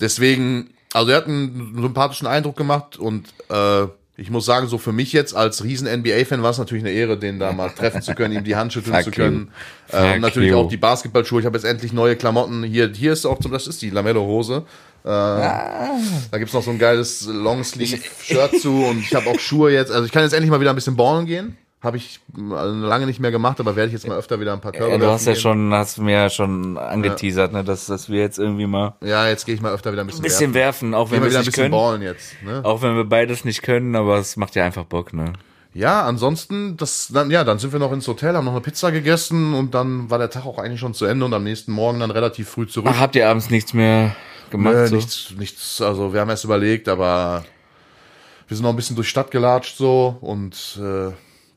deswegen, 0.00 0.70
also 0.92 1.10
er 1.10 1.18
hat 1.18 1.26
einen 1.26 1.74
sympathischen 1.80 2.26
Eindruck 2.26 2.56
gemacht 2.56 2.96
und 2.96 3.28
äh, 3.50 3.86
ich 4.16 4.30
muss 4.30 4.44
sagen, 4.44 4.68
so 4.68 4.78
für 4.78 4.92
mich 4.92 5.12
jetzt 5.12 5.34
als 5.34 5.64
riesen 5.64 5.88
NBA-Fan 5.88 6.42
war 6.42 6.50
es 6.50 6.58
natürlich 6.58 6.84
eine 6.84 6.92
Ehre, 6.92 7.18
den 7.18 7.40
da 7.40 7.52
mal 7.52 7.70
treffen 7.70 8.00
zu 8.00 8.14
können, 8.14 8.32
ihm 8.34 8.44
die 8.44 8.54
Hand 8.54 8.72
schütteln 8.72 9.02
zu 9.02 9.10
können. 9.10 9.50
Äh, 9.92 10.20
natürlich 10.20 10.50
you. 10.50 10.56
auch 10.56 10.68
die 10.68 10.76
Basketballschuhe. 10.76 11.40
Ich 11.40 11.46
habe 11.46 11.56
jetzt 11.56 11.64
endlich 11.64 11.92
neue 11.92 12.14
Klamotten. 12.14 12.62
Hier, 12.62 12.92
hier 12.94 13.12
ist 13.12 13.26
auch 13.26 13.40
zum, 13.40 13.50
das 13.50 13.66
ist 13.66 13.82
die 13.82 13.90
Lamello-Hose. 13.90 14.64
Äh, 15.04 15.08
Ah. 15.08 15.90
Da 16.30 16.38
gibt's 16.38 16.54
noch 16.54 16.62
so 16.62 16.70
ein 16.70 16.78
geiles 16.78 17.26
Longsleeve-Shirt 17.26 18.60
zu 18.60 18.84
und 18.84 19.00
ich 19.00 19.14
habe 19.14 19.28
auch 19.28 19.38
Schuhe 19.38 19.72
jetzt. 19.72 19.90
Also 19.90 20.06
ich 20.06 20.12
kann 20.12 20.22
jetzt 20.22 20.32
endlich 20.32 20.50
mal 20.50 20.60
wieder 20.60 20.70
ein 20.70 20.76
bisschen 20.76 20.96
ballen 20.96 21.26
gehen. 21.26 21.56
Habe 21.84 21.98
ich 21.98 22.20
also 22.36 22.86
lange 22.86 23.06
nicht 23.06 23.20
mehr 23.20 23.30
gemacht, 23.30 23.60
aber 23.60 23.76
werde 23.76 23.88
ich 23.88 23.92
jetzt 23.92 24.08
mal 24.08 24.16
öfter 24.16 24.40
wieder 24.40 24.54
ein 24.54 24.60
paar 24.60 24.72
Körbe 24.72 24.92
Ja, 24.92 24.98
du 24.98 25.06
hast 25.06 25.26
werfen 25.26 25.26
ja 25.26 25.32
gehen. 25.34 25.40
schon, 25.42 25.74
hast 25.74 25.98
mir 25.98 26.12
ja 26.12 26.30
schon 26.30 26.78
angeteasert, 26.78 27.52
ne, 27.52 27.62
dass, 27.62 27.86
dass 27.86 28.08
wir 28.08 28.20
jetzt 28.20 28.38
irgendwie 28.38 28.66
mal 28.66 28.94
Ja, 29.02 29.28
jetzt 29.28 29.44
gehe 29.44 29.54
ich 29.54 29.60
mal 29.60 29.72
öfter 29.72 29.92
wieder 29.92 30.02
ein 30.02 30.06
bisschen, 30.06 30.22
ein 30.22 30.24
bisschen 30.24 30.54
werfen, 30.54 30.94
auch 30.94 31.10
wenn 31.10 31.22
wir 31.22 31.28
wieder 31.28 31.40
ein 31.40 31.44
bisschen 31.44 31.64
können. 31.64 31.72
ballen 31.72 32.02
jetzt. 32.02 32.42
Ne? 32.42 32.62
Auch 32.64 32.80
wenn 32.82 32.96
wir 32.96 33.04
beides 33.04 33.44
nicht 33.44 33.62
können, 33.62 33.94
aber 33.96 34.16
es 34.16 34.36
macht 34.36 34.54
ja 34.56 34.64
einfach 34.64 34.84
Bock, 34.84 35.12
ne? 35.12 35.34
Ja, 35.74 36.04
ansonsten, 36.04 36.76
das, 36.76 37.10
dann, 37.12 37.30
ja, 37.30 37.42
dann 37.42 37.58
sind 37.58 37.72
wir 37.72 37.80
noch 37.80 37.92
ins 37.92 38.06
Hotel, 38.08 38.34
haben 38.36 38.44
noch 38.44 38.52
eine 38.52 38.60
Pizza 38.60 38.92
gegessen 38.92 39.54
und 39.54 39.74
dann 39.74 40.08
war 40.08 40.18
der 40.18 40.30
Tag 40.30 40.46
auch 40.46 40.58
eigentlich 40.58 40.78
schon 40.80 40.94
zu 40.94 41.04
Ende 41.04 41.24
und 41.26 41.34
am 41.34 41.42
nächsten 41.42 41.72
Morgen 41.72 41.98
dann 42.00 42.12
relativ 42.12 42.48
früh 42.48 42.66
zurück. 42.66 42.90
Ach, 42.94 43.00
habt 43.00 43.16
ihr 43.16 43.28
abends 43.28 43.50
nichts 43.50 43.74
mehr 43.74 44.14
gemacht? 44.50 44.74
Nö, 44.74 44.86
so? 44.86 44.94
nichts, 44.94 45.32
nichts, 45.36 45.80
also 45.80 46.12
wir 46.14 46.20
haben 46.20 46.30
erst 46.30 46.44
überlegt, 46.44 46.88
aber 46.88 47.44
wir 48.46 48.56
sind 48.56 48.62
noch 48.62 48.70
ein 48.70 48.76
bisschen 48.76 48.94
durch 48.94 49.08
Stadt 49.08 49.30
gelatscht 49.32 49.76
so 49.76 50.16
und 50.20 50.78
äh, 50.80 51.10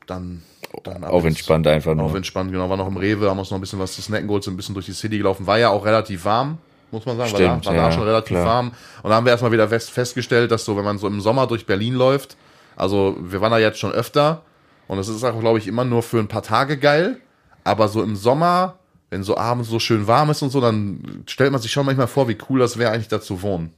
dann, 0.08 0.42
dann 0.84 1.04
Auf 1.04 1.24
entspannt 1.24 1.66
einfach 1.66 1.94
nur. 1.94 2.06
Auf 2.06 2.14
entspannt, 2.14 2.50
genau, 2.50 2.68
war 2.68 2.76
noch 2.76 2.88
im 2.88 2.96
Rewe, 2.96 3.28
haben 3.30 3.38
uns 3.38 3.50
noch 3.50 3.58
ein 3.58 3.60
bisschen 3.60 3.78
was 3.78 3.94
zu 3.94 4.02
snacken 4.02 4.26
geholt, 4.26 4.44
sind 4.44 4.54
ein 4.54 4.56
bisschen 4.56 4.74
durch 4.74 4.86
die 4.86 4.92
City 4.92 5.18
gelaufen, 5.18 5.46
war 5.46 5.58
ja 5.58 5.70
auch 5.70 5.84
relativ 5.84 6.24
warm, 6.24 6.58
muss 6.90 7.06
man 7.06 7.16
sagen, 7.16 7.30
Stimmt, 7.30 7.48
war, 7.48 7.60
da, 7.60 7.66
war 7.66 7.74
da 7.76 7.82
ja, 7.90 7.92
schon 7.92 8.02
relativ 8.02 8.36
klar. 8.36 8.46
warm 8.46 8.72
und 9.02 9.10
da 9.10 9.16
haben 9.16 9.24
wir 9.24 9.32
erstmal 9.32 9.52
wieder 9.52 9.68
fest, 9.68 9.90
festgestellt, 9.90 10.50
dass 10.50 10.64
so, 10.64 10.76
wenn 10.76 10.84
man 10.84 10.98
so 10.98 11.06
im 11.06 11.20
Sommer 11.20 11.46
durch 11.46 11.66
Berlin 11.66 11.94
läuft, 11.94 12.36
also 12.76 13.16
wir 13.20 13.40
waren 13.40 13.50
da 13.50 13.58
jetzt 13.58 13.78
schon 13.78 13.92
öfter, 13.92 14.42
Und 14.88 14.96
das 14.96 15.08
ist 15.08 15.22
auch, 15.22 15.38
glaube 15.38 15.58
ich, 15.58 15.68
immer 15.68 15.84
nur 15.84 16.02
für 16.02 16.18
ein 16.18 16.28
paar 16.28 16.42
Tage 16.42 16.78
geil. 16.78 17.18
Aber 17.62 17.88
so 17.88 18.02
im 18.02 18.16
Sommer, 18.16 18.78
wenn 19.10 19.22
so 19.22 19.36
abends 19.36 19.68
so 19.68 19.78
schön 19.78 20.06
warm 20.06 20.30
ist 20.30 20.42
und 20.42 20.50
so, 20.50 20.60
dann 20.60 21.24
stellt 21.26 21.52
man 21.52 21.60
sich 21.60 21.70
schon 21.70 21.86
manchmal 21.86 22.06
vor, 22.06 22.26
wie 22.28 22.38
cool 22.48 22.58
das 22.58 22.78
wäre, 22.78 22.90
eigentlich 22.90 23.08
da 23.08 23.20
zu 23.20 23.42
wohnen. 23.42 23.72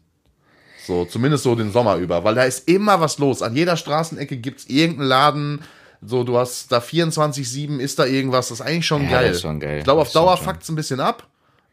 So, 0.87 1.05
zumindest 1.05 1.43
so 1.45 1.55
den 1.55 1.73
Sommer 1.73 1.97
über. 1.97 2.25
Weil 2.25 2.37
da 2.37 2.45
ist 2.45 2.69
immer 2.69 3.01
was 3.01 3.19
los. 3.19 3.43
An 3.43 3.55
jeder 3.55 3.77
Straßenecke 3.77 4.37
gibt's 4.37 4.67
irgendeinen 4.67 5.09
Laden. 5.09 5.61
So, 6.02 6.25
du 6.25 6.38
hast 6.38 6.73
da 6.73 6.78
24-7, 6.78 7.78
ist 7.78 7.99
da 7.99 8.07
irgendwas. 8.07 8.49
Das 8.49 8.61
ist 8.61 8.66
eigentlich 8.66 8.87
schon 8.87 9.04
Ja, 9.04 9.11
geil. 9.21 9.30
ist 9.33 9.42
schon 9.42 9.61
geil. 9.61 9.78
Ich 9.78 9.85
glaube, 9.85 10.00
auf 10.02 10.12
Dauer 10.12 10.37
schon. 10.37 10.47
fuckt's 10.47 10.69
ein 10.69 10.76
bisschen 10.76 11.00
ab. 11.00 11.26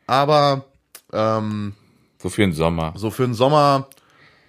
Aber 0.05 0.65
ähm, 1.13 1.73
So 2.21 2.29
für 2.29 2.41
den 2.41 2.53
Sommer. 2.53 2.93
so 2.95 3.09
für 3.11 3.23
den 3.23 3.33
Sommer 3.33 3.87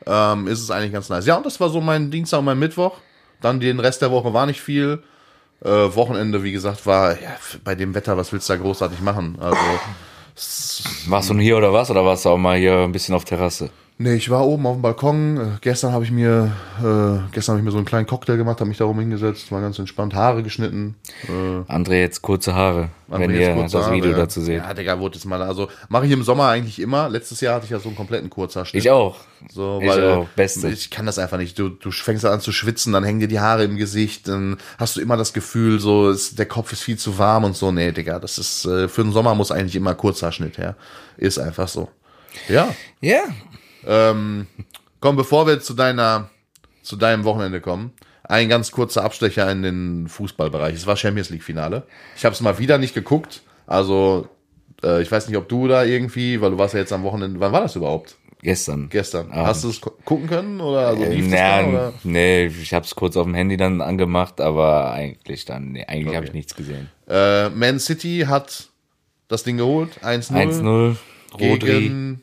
ähm, 0.06 0.46
ist 0.48 0.60
es 0.60 0.70
eigentlich 0.70 0.92
ganz 0.92 1.08
nice. 1.08 1.26
Ja, 1.26 1.36
und 1.36 1.46
das 1.46 1.60
war 1.60 1.68
so 1.68 1.80
mein 1.80 2.10
Dienstag 2.10 2.38
und 2.40 2.46
mein 2.46 2.58
Mittwoch. 2.58 2.96
Dann 3.40 3.60
den 3.60 3.78
Rest 3.78 4.02
der 4.02 4.10
Woche 4.10 4.32
war 4.34 4.46
nicht 4.46 4.60
viel. 4.60 5.02
Äh, 5.64 5.68
Wochenende, 5.68 6.42
wie 6.42 6.52
gesagt, 6.52 6.86
war 6.86 7.12
ja, 7.20 7.36
bei 7.64 7.74
dem 7.74 7.94
Wetter, 7.94 8.16
was 8.16 8.32
willst 8.32 8.48
du 8.48 8.52
da 8.54 8.58
großartig 8.60 9.00
machen? 9.00 9.36
Also, 9.40 9.58
Warst 11.06 11.30
du 11.30 11.34
nur 11.34 11.42
hier 11.42 11.56
oder 11.56 11.72
was? 11.72 11.90
Oder 11.90 12.04
warst 12.04 12.24
du 12.24 12.28
auch 12.30 12.36
mal 12.38 12.56
hier 12.58 12.78
ein 12.78 12.92
bisschen 12.92 13.14
auf 13.14 13.24
Terrasse? 13.24 13.70
Nee, 13.98 14.14
ich 14.14 14.30
war 14.30 14.46
oben 14.46 14.66
auf 14.66 14.76
dem 14.76 14.82
Balkon. 14.82 15.36
Äh, 15.36 15.44
gestern 15.60 15.92
habe 15.92 16.04
ich 16.04 16.10
mir, 16.10 16.52
äh, 16.78 17.30
gestern 17.32 17.52
habe 17.52 17.58
ich 17.58 17.64
mir 17.64 17.70
so 17.70 17.76
einen 17.76 17.86
kleinen 17.86 18.06
Cocktail 18.06 18.36
gemacht, 18.36 18.60
habe 18.60 18.68
mich 18.68 18.78
da 18.78 18.84
oben 18.84 19.00
hingesetzt, 19.00 19.52
war 19.52 19.60
ganz 19.60 19.78
entspannt, 19.78 20.14
Haare 20.14 20.42
geschnitten. 20.42 20.96
Äh, 21.28 21.70
André 21.70 22.00
jetzt 22.00 22.22
kurze 22.22 22.54
Haare, 22.54 22.90
wenn 23.08 23.22
André 23.22 23.34
ihr 23.34 23.40
jetzt 23.40 23.54
kurze 23.56 23.76
das 23.76 23.86
Haare, 23.86 23.96
Video 23.96 24.10
ja. 24.12 24.16
dazu 24.16 24.40
seht. 24.40 24.62
Ja, 24.62 24.72
Digga, 24.72 24.98
wurde 24.98 25.16
jetzt 25.16 25.24
mal, 25.24 25.42
also 25.42 25.68
mache 25.88 26.06
ich 26.06 26.12
im 26.12 26.22
Sommer 26.22 26.48
eigentlich 26.48 26.80
immer. 26.80 27.08
Letztes 27.08 27.40
Jahr 27.40 27.56
hatte 27.56 27.64
ich 27.64 27.70
ja 27.70 27.80
so 27.80 27.88
einen 27.88 27.96
kompletten 27.96 28.30
Kurzhaarschnitt. 28.30 28.82
Ich 28.82 28.90
auch. 28.90 29.16
So, 29.50 29.80
Ich 29.82 29.88
weil 29.88 30.08
auch, 30.08 30.28
Beste. 30.34 30.68
ich 30.68 30.90
kann 30.90 31.06
das 31.06 31.18
einfach 31.18 31.38
nicht. 31.38 31.58
Du, 31.58 31.68
du 31.68 31.90
fängst 31.90 32.24
an 32.24 32.40
zu 32.40 32.52
schwitzen, 32.52 32.92
dann 32.92 33.04
hängen 33.04 33.20
dir 33.20 33.28
die 33.28 33.40
Haare 33.40 33.64
im 33.64 33.76
Gesicht, 33.76 34.26
dann 34.28 34.56
hast 34.78 34.96
du 34.96 35.00
immer 35.00 35.16
das 35.16 35.32
Gefühl, 35.32 35.78
so 35.78 36.10
ist, 36.10 36.38
der 36.38 36.46
Kopf 36.46 36.72
ist 36.72 36.82
viel 36.82 36.98
zu 36.98 37.18
warm 37.18 37.44
und 37.44 37.56
so. 37.56 37.70
Nee, 37.70 37.92
Digga, 37.92 38.18
das 38.18 38.38
ist 38.38 38.64
äh, 38.64 38.88
für 38.88 39.02
den 39.02 39.12
Sommer 39.12 39.34
muss 39.34 39.52
eigentlich 39.52 39.76
immer 39.76 39.94
Kurzhaarschnitt 39.94 40.58
her. 40.58 40.76
Ist 41.16 41.38
einfach 41.38 41.68
so. 41.68 41.88
Ja. 42.48 42.74
Ja. 43.00 43.22
Ähm, 43.88 44.46
komm, 45.00 45.16
bevor 45.16 45.46
wir 45.46 45.60
zu 45.60 45.74
deiner 45.74 46.30
zu 46.82 46.96
deinem 46.96 47.24
Wochenende 47.24 47.60
kommen, 47.60 47.92
ein 48.24 48.48
ganz 48.48 48.70
kurzer 48.70 49.04
Abstecher 49.04 49.50
in 49.50 49.62
den 49.62 50.08
Fußballbereich. 50.08 50.74
Es 50.74 50.86
war 50.86 50.96
Champions 50.96 51.30
League 51.30 51.42
Finale. 51.42 51.82
Ich 52.16 52.24
habe 52.24 52.34
es 52.34 52.40
mal 52.40 52.58
wieder 52.58 52.78
nicht 52.78 52.94
geguckt. 52.94 53.42
Also 53.66 54.28
äh, 54.82 55.02
ich 55.02 55.10
weiß 55.10 55.28
nicht, 55.28 55.36
ob 55.36 55.48
du 55.48 55.66
da 55.68 55.84
irgendwie, 55.84 56.40
weil 56.40 56.50
du 56.52 56.58
warst 56.58 56.74
ja 56.74 56.80
jetzt 56.80 56.92
am 56.92 57.02
Wochenende. 57.02 57.40
Wann 57.40 57.52
war 57.52 57.60
das 57.62 57.76
überhaupt? 57.76 58.16
Gestern. 58.40 58.88
Gestern. 58.88 59.32
Abend. 59.32 59.46
Hast 59.48 59.64
du 59.64 59.68
es 59.70 59.80
gu- 59.80 59.90
gucken 60.04 60.28
können 60.28 60.60
oder 60.60 60.86
also 60.88 61.02
lief 61.04 61.24
das 61.30 61.38
Ja, 61.40 61.60
da, 61.62 61.68
oder? 61.68 61.92
nee, 62.04 62.46
ich 62.46 62.72
hab's 62.72 62.94
kurz 62.94 63.16
auf 63.16 63.24
dem 63.24 63.34
Handy 63.34 63.56
dann 63.56 63.80
angemacht, 63.80 64.40
aber 64.40 64.92
eigentlich 64.92 65.44
dann, 65.44 65.72
nee, 65.72 65.84
eigentlich 65.86 66.14
habe 66.14 66.26
ich 66.26 66.32
nichts 66.32 66.54
gesehen. 66.54 66.88
Äh, 67.08 67.48
Man 67.50 67.80
City 67.80 68.26
hat 68.28 68.68
das 69.26 69.42
Ding 69.42 69.56
geholt. 69.56 69.90
1-0 70.04 70.30
1-0, 70.32 70.96
Rodri, 71.34 71.58
gegen 71.58 72.22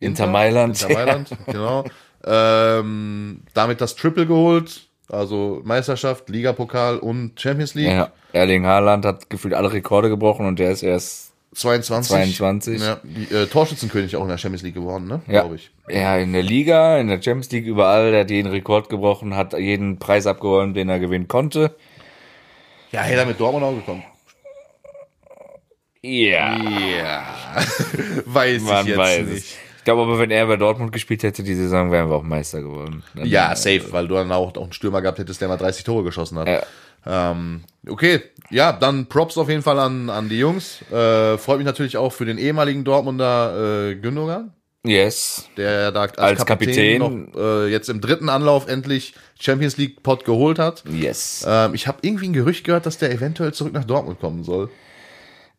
Inter 0.00 0.26
Mailand. 0.26 0.82
Inter 0.82 0.94
Mailand, 0.94 1.30
genau. 1.46 1.84
Ähm, 2.24 3.42
damit 3.54 3.80
das 3.80 3.94
Triple 3.96 4.26
geholt. 4.26 4.82
Also 5.08 5.60
Meisterschaft, 5.64 6.28
Ligapokal 6.28 6.98
und 6.98 7.38
Champions 7.40 7.74
League. 7.74 7.88
Ja, 7.88 8.12
Erling 8.32 8.64
Haaland 8.64 9.04
hat 9.04 9.28
gefühlt 9.28 9.54
alle 9.54 9.72
Rekorde 9.72 10.08
gebrochen 10.08 10.46
und 10.46 10.58
der 10.60 10.70
ist 10.70 10.82
erst 10.82 11.32
22. 11.54 12.10
22. 12.36 12.80
Ja, 12.80 13.00
die, 13.02 13.34
äh, 13.34 13.46
Torschützenkönig 13.46 14.14
auch 14.14 14.22
in 14.22 14.28
der 14.28 14.38
Champions 14.38 14.62
League 14.62 14.74
geworden, 14.74 15.08
ne? 15.08 15.20
ja, 15.26 15.40
Glaube 15.40 15.56
ich. 15.56 15.72
ja, 15.88 16.16
in 16.16 16.32
der 16.32 16.44
Liga, 16.44 16.98
in 16.98 17.08
der 17.08 17.20
Champions 17.20 17.50
League, 17.50 17.66
überall, 17.66 18.12
der 18.12 18.20
hat 18.20 18.30
jeden 18.30 18.48
Rekord 18.52 18.88
gebrochen, 18.88 19.34
hat 19.34 19.52
jeden 19.58 19.98
Preis 19.98 20.28
abgeräumt, 20.28 20.76
den 20.76 20.88
er 20.88 21.00
gewinnen 21.00 21.26
konnte. 21.26 21.74
Ja, 22.92 23.00
hätte 23.02 23.20
er 23.20 23.26
mit 23.26 23.40
Dortmund 23.40 23.64
auch 23.64 23.74
gekommen. 23.74 24.04
Ja, 26.02 26.56
Ja. 26.56 27.24
weiß 28.26 28.62
man 28.62 28.82
ich 28.82 28.88
jetzt 28.90 28.98
weiß 28.98 29.26
nicht. 29.26 29.36
es. 29.38 29.56
Ich 29.90 29.92
glaube 29.96 30.02
aber, 30.10 30.20
wenn 30.20 30.30
er 30.30 30.46
bei 30.46 30.56
Dortmund 30.56 30.92
gespielt 30.92 31.24
hätte, 31.24 31.42
die 31.42 31.54
Saison 31.54 31.90
wären 31.90 32.08
wir 32.08 32.14
auch 32.16 32.22
Meister 32.22 32.62
geworden. 32.62 33.02
Dann, 33.16 33.26
Ja, 33.26 33.52
äh, 33.52 33.56
safe, 33.56 33.86
weil 33.92 34.06
du 34.06 34.14
dann 34.14 34.30
auch, 34.30 34.54
auch 34.56 34.62
einen 34.62 34.72
Stürmer 34.72 35.02
gehabt 35.02 35.18
hättest, 35.18 35.40
der 35.40 35.48
mal 35.48 35.56
30 35.56 35.82
Tore 35.82 36.04
geschossen 36.04 36.38
hat. 36.38 36.46
Ja. 36.48 36.62
Ähm, 37.32 37.62
okay, 37.88 38.20
ja, 38.50 38.72
dann 38.72 39.06
Props 39.06 39.36
auf 39.36 39.48
jeden 39.48 39.62
Fall 39.62 39.80
an, 39.80 40.08
an 40.10 40.28
die 40.28 40.38
Jungs. 40.38 40.82
Äh, 40.92 41.38
freut 41.38 41.58
mich 41.58 41.66
natürlich 41.66 41.96
auch 41.96 42.12
für 42.12 42.24
den 42.24 42.38
ehemaligen 42.38 42.84
Dortmunder 42.84 43.88
äh, 43.90 43.94
Gündogan, 43.96 44.52
Yes. 44.84 45.48
der 45.56 45.90
da 45.92 46.02
als, 46.02 46.18
Als 46.18 46.46
Kapitän, 46.46 47.00
Kapitän. 47.00 47.30
noch 47.34 47.40
äh, 47.40 47.66
jetzt 47.68 47.88
im 47.88 48.00
dritten 48.00 48.28
Anlauf 48.28 48.68
endlich 48.68 49.14
Champions 49.40 49.76
League 49.76 50.02
Pot 50.02 50.24
geholt 50.24 50.58
hat. 50.60 50.84
Yes. 50.88 51.44
Ähm, 51.48 51.74
ich 51.74 51.86
habe 51.88 51.98
irgendwie 52.02 52.28
ein 52.28 52.32
Gerücht 52.32 52.64
gehört, 52.64 52.86
dass 52.86 52.96
der 52.98 53.10
eventuell 53.10 53.52
zurück 53.52 53.72
nach 53.72 53.84
Dortmund 53.84 54.20
kommen 54.20 54.44
soll. 54.44 54.70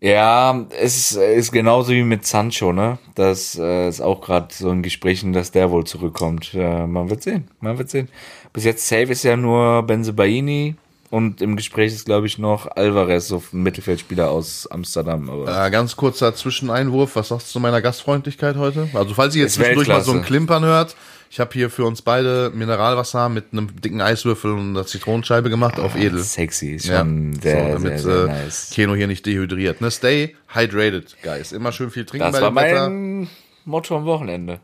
Ja, 0.03 0.65
es 0.79 1.11
ist 1.11 1.51
genauso 1.51 1.91
wie 1.91 2.01
mit 2.01 2.25
Sancho, 2.25 2.73
ne? 2.73 2.97
Das 3.13 3.55
äh, 3.55 3.87
ist 3.87 4.01
auch 4.01 4.21
gerade 4.21 4.47
so 4.51 4.69
ein 4.71 4.81
Gesprächen, 4.81 5.31
dass 5.31 5.51
der 5.51 5.69
wohl 5.69 5.85
zurückkommt. 5.85 6.53
Ja, 6.53 6.87
man 6.87 7.11
wird 7.11 7.21
sehen, 7.21 7.47
man 7.59 7.77
wird 7.77 7.91
sehen. 7.91 8.09
Bis 8.51 8.63
jetzt 8.63 8.87
safe 8.87 9.11
ist 9.11 9.21
ja 9.23 9.37
nur 9.37 9.83
Benzebaini 9.83 10.75
und 11.11 11.39
im 11.41 11.55
Gespräch 11.55 11.93
ist, 11.93 12.05
glaube 12.05 12.25
ich, 12.25 12.39
noch 12.39 12.65
Alvarez, 12.75 13.27
so 13.27 13.43
ein 13.53 13.61
Mittelfeldspieler 13.61 14.31
aus 14.31 14.65
Amsterdam. 14.71 15.29
Aber 15.29 15.65
Äh, 15.67 15.69
ganz 15.69 15.95
kurzer 15.95 16.33
Zwischeneinwurf. 16.33 17.15
Was 17.15 17.27
sagst 17.27 17.49
du 17.49 17.51
zu 17.51 17.59
meiner 17.59 17.81
Gastfreundlichkeit 17.83 18.55
heute? 18.55 18.89
Also, 18.95 19.13
falls 19.13 19.35
ihr 19.35 19.43
jetzt 19.43 19.53
zwischendurch 19.53 19.87
mal 19.87 20.01
so 20.01 20.13
ein. 20.13 20.23
Klimpern 20.23 20.65
hört, 20.65 20.95
ich 21.31 21.39
habe 21.39 21.51
hier 21.53 21.69
für 21.69 21.85
uns 21.85 22.01
beide 22.01 22.51
Mineralwasser 22.53 23.29
mit 23.29 23.53
einem 23.53 23.79
dicken 23.79 24.01
Eiswürfel 24.01 24.51
und 24.51 24.71
einer 24.75 24.85
Zitronenscheibe 24.85 25.49
gemacht 25.49 25.79
auf 25.79 25.95
edel. 25.95 26.19
sexy, 26.19 26.73
ist 26.73 26.87
Ja, 26.87 26.99
schon 26.99 27.31
sehr, 27.41 27.67
so, 27.67 27.71
damit 27.73 27.99
sehr, 27.99 28.11
sehr 28.17 28.23
äh, 28.25 28.43
nice. 28.43 28.71
Keno 28.73 28.95
hier 28.95 29.07
nicht 29.07 29.25
dehydriert. 29.25 29.79
Ne? 29.79 29.89
Stay 29.91 30.35
hydrated, 30.53 31.15
guys. 31.23 31.53
Immer 31.53 31.71
schön 31.71 31.89
viel 31.89 32.03
trinken 32.05 32.25
Das 32.25 32.33
bei 32.33 32.41
war 32.41 32.51
dem 32.51 32.55
Wetter. 32.57 32.89
mein 32.89 33.29
Motto 33.63 33.95
am 33.95 34.03
Wochenende. 34.03 34.59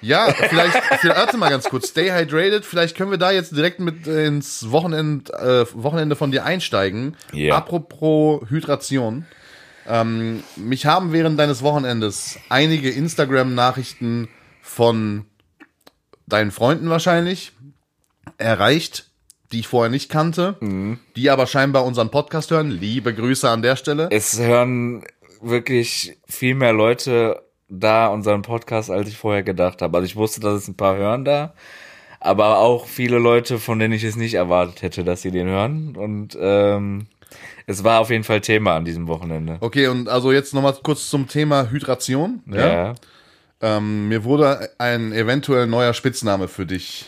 Ja, 0.00 0.32
vielleicht, 0.32 0.74
vielleicht 0.98 1.16
warte 1.18 1.36
mal 1.36 1.50
ganz 1.50 1.68
kurz. 1.68 1.90
Stay 1.90 2.10
hydrated. 2.10 2.64
Vielleicht 2.64 2.96
können 2.96 3.12
wir 3.12 3.18
da 3.18 3.30
jetzt 3.30 3.54
direkt 3.54 3.78
mit 3.78 4.08
ins 4.08 4.72
Wochenend, 4.72 5.30
äh, 5.32 5.66
Wochenende 5.74 6.16
von 6.16 6.32
dir 6.32 6.44
einsteigen. 6.44 7.16
Ja. 7.32 7.56
Apropos 7.56 8.42
Hydration. 8.50 9.24
Ähm, 9.86 10.42
mich 10.56 10.86
haben 10.86 11.12
während 11.12 11.38
deines 11.38 11.62
Wochenendes 11.62 12.40
einige 12.48 12.90
Instagram-Nachrichten 12.90 14.28
von 14.62 15.26
deinen 16.32 16.50
Freunden 16.50 16.88
wahrscheinlich 16.90 17.52
erreicht, 18.38 19.06
die 19.52 19.60
ich 19.60 19.68
vorher 19.68 19.90
nicht 19.90 20.10
kannte, 20.10 20.56
Mhm. 20.60 20.98
die 21.16 21.30
aber 21.30 21.46
scheinbar 21.46 21.84
unseren 21.84 22.10
Podcast 22.10 22.50
hören. 22.50 22.70
Liebe 22.70 23.14
Grüße 23.14 23.48
an 23.48 23.62
der 23.62 23.76
Stelle. 23.76 24.08
Es 24.10 24.38
hören 24.38 25.04
wirklich 25.40 26.18
viel 26.28 26.54
mehr 26.54 26.72
Leute 26.72 27.42
da 27.68 28.08
unseren 28.08 28.42
Podcast, 28.42 28.90
als 28.90 29.08
ich 29.08 29.16
vorher 29.16 29.42
gedacht 29.42 29.82
habe. 29.82 29.96
Also 29.96 30.06
ich 30.06 30.16
wusste, 30.16 30.40
dass 30.40 30.54
es 30.54 30.68
ein 30.68 30.76
paar 30.76 30.96
hören 30.96 31.24
da, 31.24 31.54
aber 32.20 32.58
auch 32.58 32.86
viele 32.86 33.18
Leute, 33.18 33.58
von 33.58 33.78
denen 33.78 33.94
ich 33.94 34.04
es 34.04 34.16
nicht 34.16 34.34
erwartet 34.34 34.82
hätte, 34.82 35.04
dass 35.04 35.22
sie 35.22 35.30
den 35.30 35.46
hören. 35.48 35.96
Und 35.96 36.36
ähm, 36.40 37.06
es 37.66 37.82
war 37.84 38.00
auf 38.00 38.10
jeden 38.10 38.24
Fall 38.24 38.40
Thema 38.40 38.76
an 38.76 38.84
diesem 38.84 39.06
Wochenende. 39.08 39.56
Okay, 39.60 39.86
und 39.86 40.08
also 40.08 40.32
jetzt 40.32 40.52
nochmal 40.52 40.76
kurz 40.82 41.08
zum 41.08 41.28
Thema 41.28 41.70
Hydration. 41.70 42.42
Ja? 42.46 42.66
Ja. 42.66 42.94
Ähm, 43.62 44.08
mir 44.08 44.24
wurde 44.24 44.70
ein 44.78 45.12
eventuell 45.12 45.66
neuer 45.66 45.92
Spitzname 45.92 46.48
für 46.48 46.64
dich, 46.66 47.06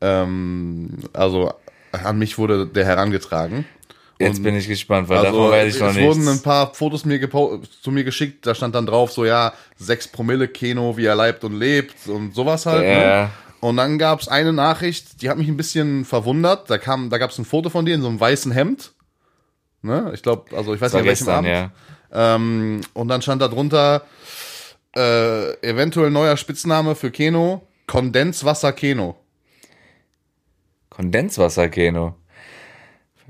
ähm, 0.00 0.90
also 1.12 1.52
an 1.92 2.18
mich 2.18 2.38
wurde 2.38 2.66
der 2.66 2.84
herangetragen. 2.86 3.64
Jetzt 4.18 4.38
Und- 4.38 4.42
bin 4.44 4.56
ich 4.56 4.68
gespannt, 4.68 5.08
weil 5.08 5.18
Also 5.18 5.30
davon 5.32 5.50
weiß 5.52 5.74
ich 5.74 5.80
noch 5.80 5.88
es 5.90 5.96
wurden 5.96 6.20
ein 6.22 6.26
nichts. 6.26 6.42
paar 6.42 6.74
Fotos 6.74 7.04
mir 7.04 7.20
zu 7.82 7.90
mir 7.90 8.04
geschickt, 8.04 8.46
da 8.46 8.54
stand 8.54 8.74
dann 8.74 8.84
drauf 8.86 9.12
so, 9.12 9.24
ja, 9.24 9.52
6 9.78 10.08
Promille 10.08 10.46
Keno, 10.48 10.96
wie 10.96 11.06
er 11.06 11.14
leibt 11.14 11.42
und 11.44 11.58
lebt 11.58 12.06
und 12.06 12.34
sowas 12.34 12.66
halt. 12.66 12.82
Ne? 12.82 13.02
Ja. 13.02 13.30
Und 13.60 13.76
dann 13.76 13.98
gab 13.98 14.20
es 14.20 14.28
eine 14.28 14.52
Nachricht, 14.52 15.22
die 15.22 15.30
hat 15.30 15.38
mich 15.38 15.48
ein 15.48 15.56
bisschen 15.56 16.04
verwundert. 16.04 16.68
Da 16.70 16.78
kam, 16.78 17.10
da 17.10 17.18
gab 17.18 17.30
es 17.30 17.38
ein 17.38 17.44
Foto 17.44 17.70
von 17.70 17.84
dir 17.86 17.94
in 17.94 18.02
so 18.02 18.08
einem 18.08 18.20
weißen 18.20 18.52
Hemd. 18.52 18.92
Ne? 19.82 20.10
Ich 20.14 20.22
glaube, 20.22 20.54
also 20.56 20.74
ich 20.74 20.80
weiß 20.80 20.92
nicht, 20.92 21.00
an 21.00 21.06
welchem 21.06 21.28
Abend. 21.28 21.48
ja. 21.48 21.70
Ähm, 22.12 22.80
und 22.92 23.08
dann 23.08 23.22
stand 23.22 23.40
da 23.40 23.48
drunter 23.48 24.02
äh, 24.96 25.52
eventuell 25.66 26.10
neuer 26.10 26.36
Spitzname 26.36 26.94
für 26.94 27.10
Keno, 27.10 27.66
Kondenswasser 27.86 28.72
Keno. 28.72 29.16
Kondenswasser, 30.90 31.68
Keno. 31.68 32.16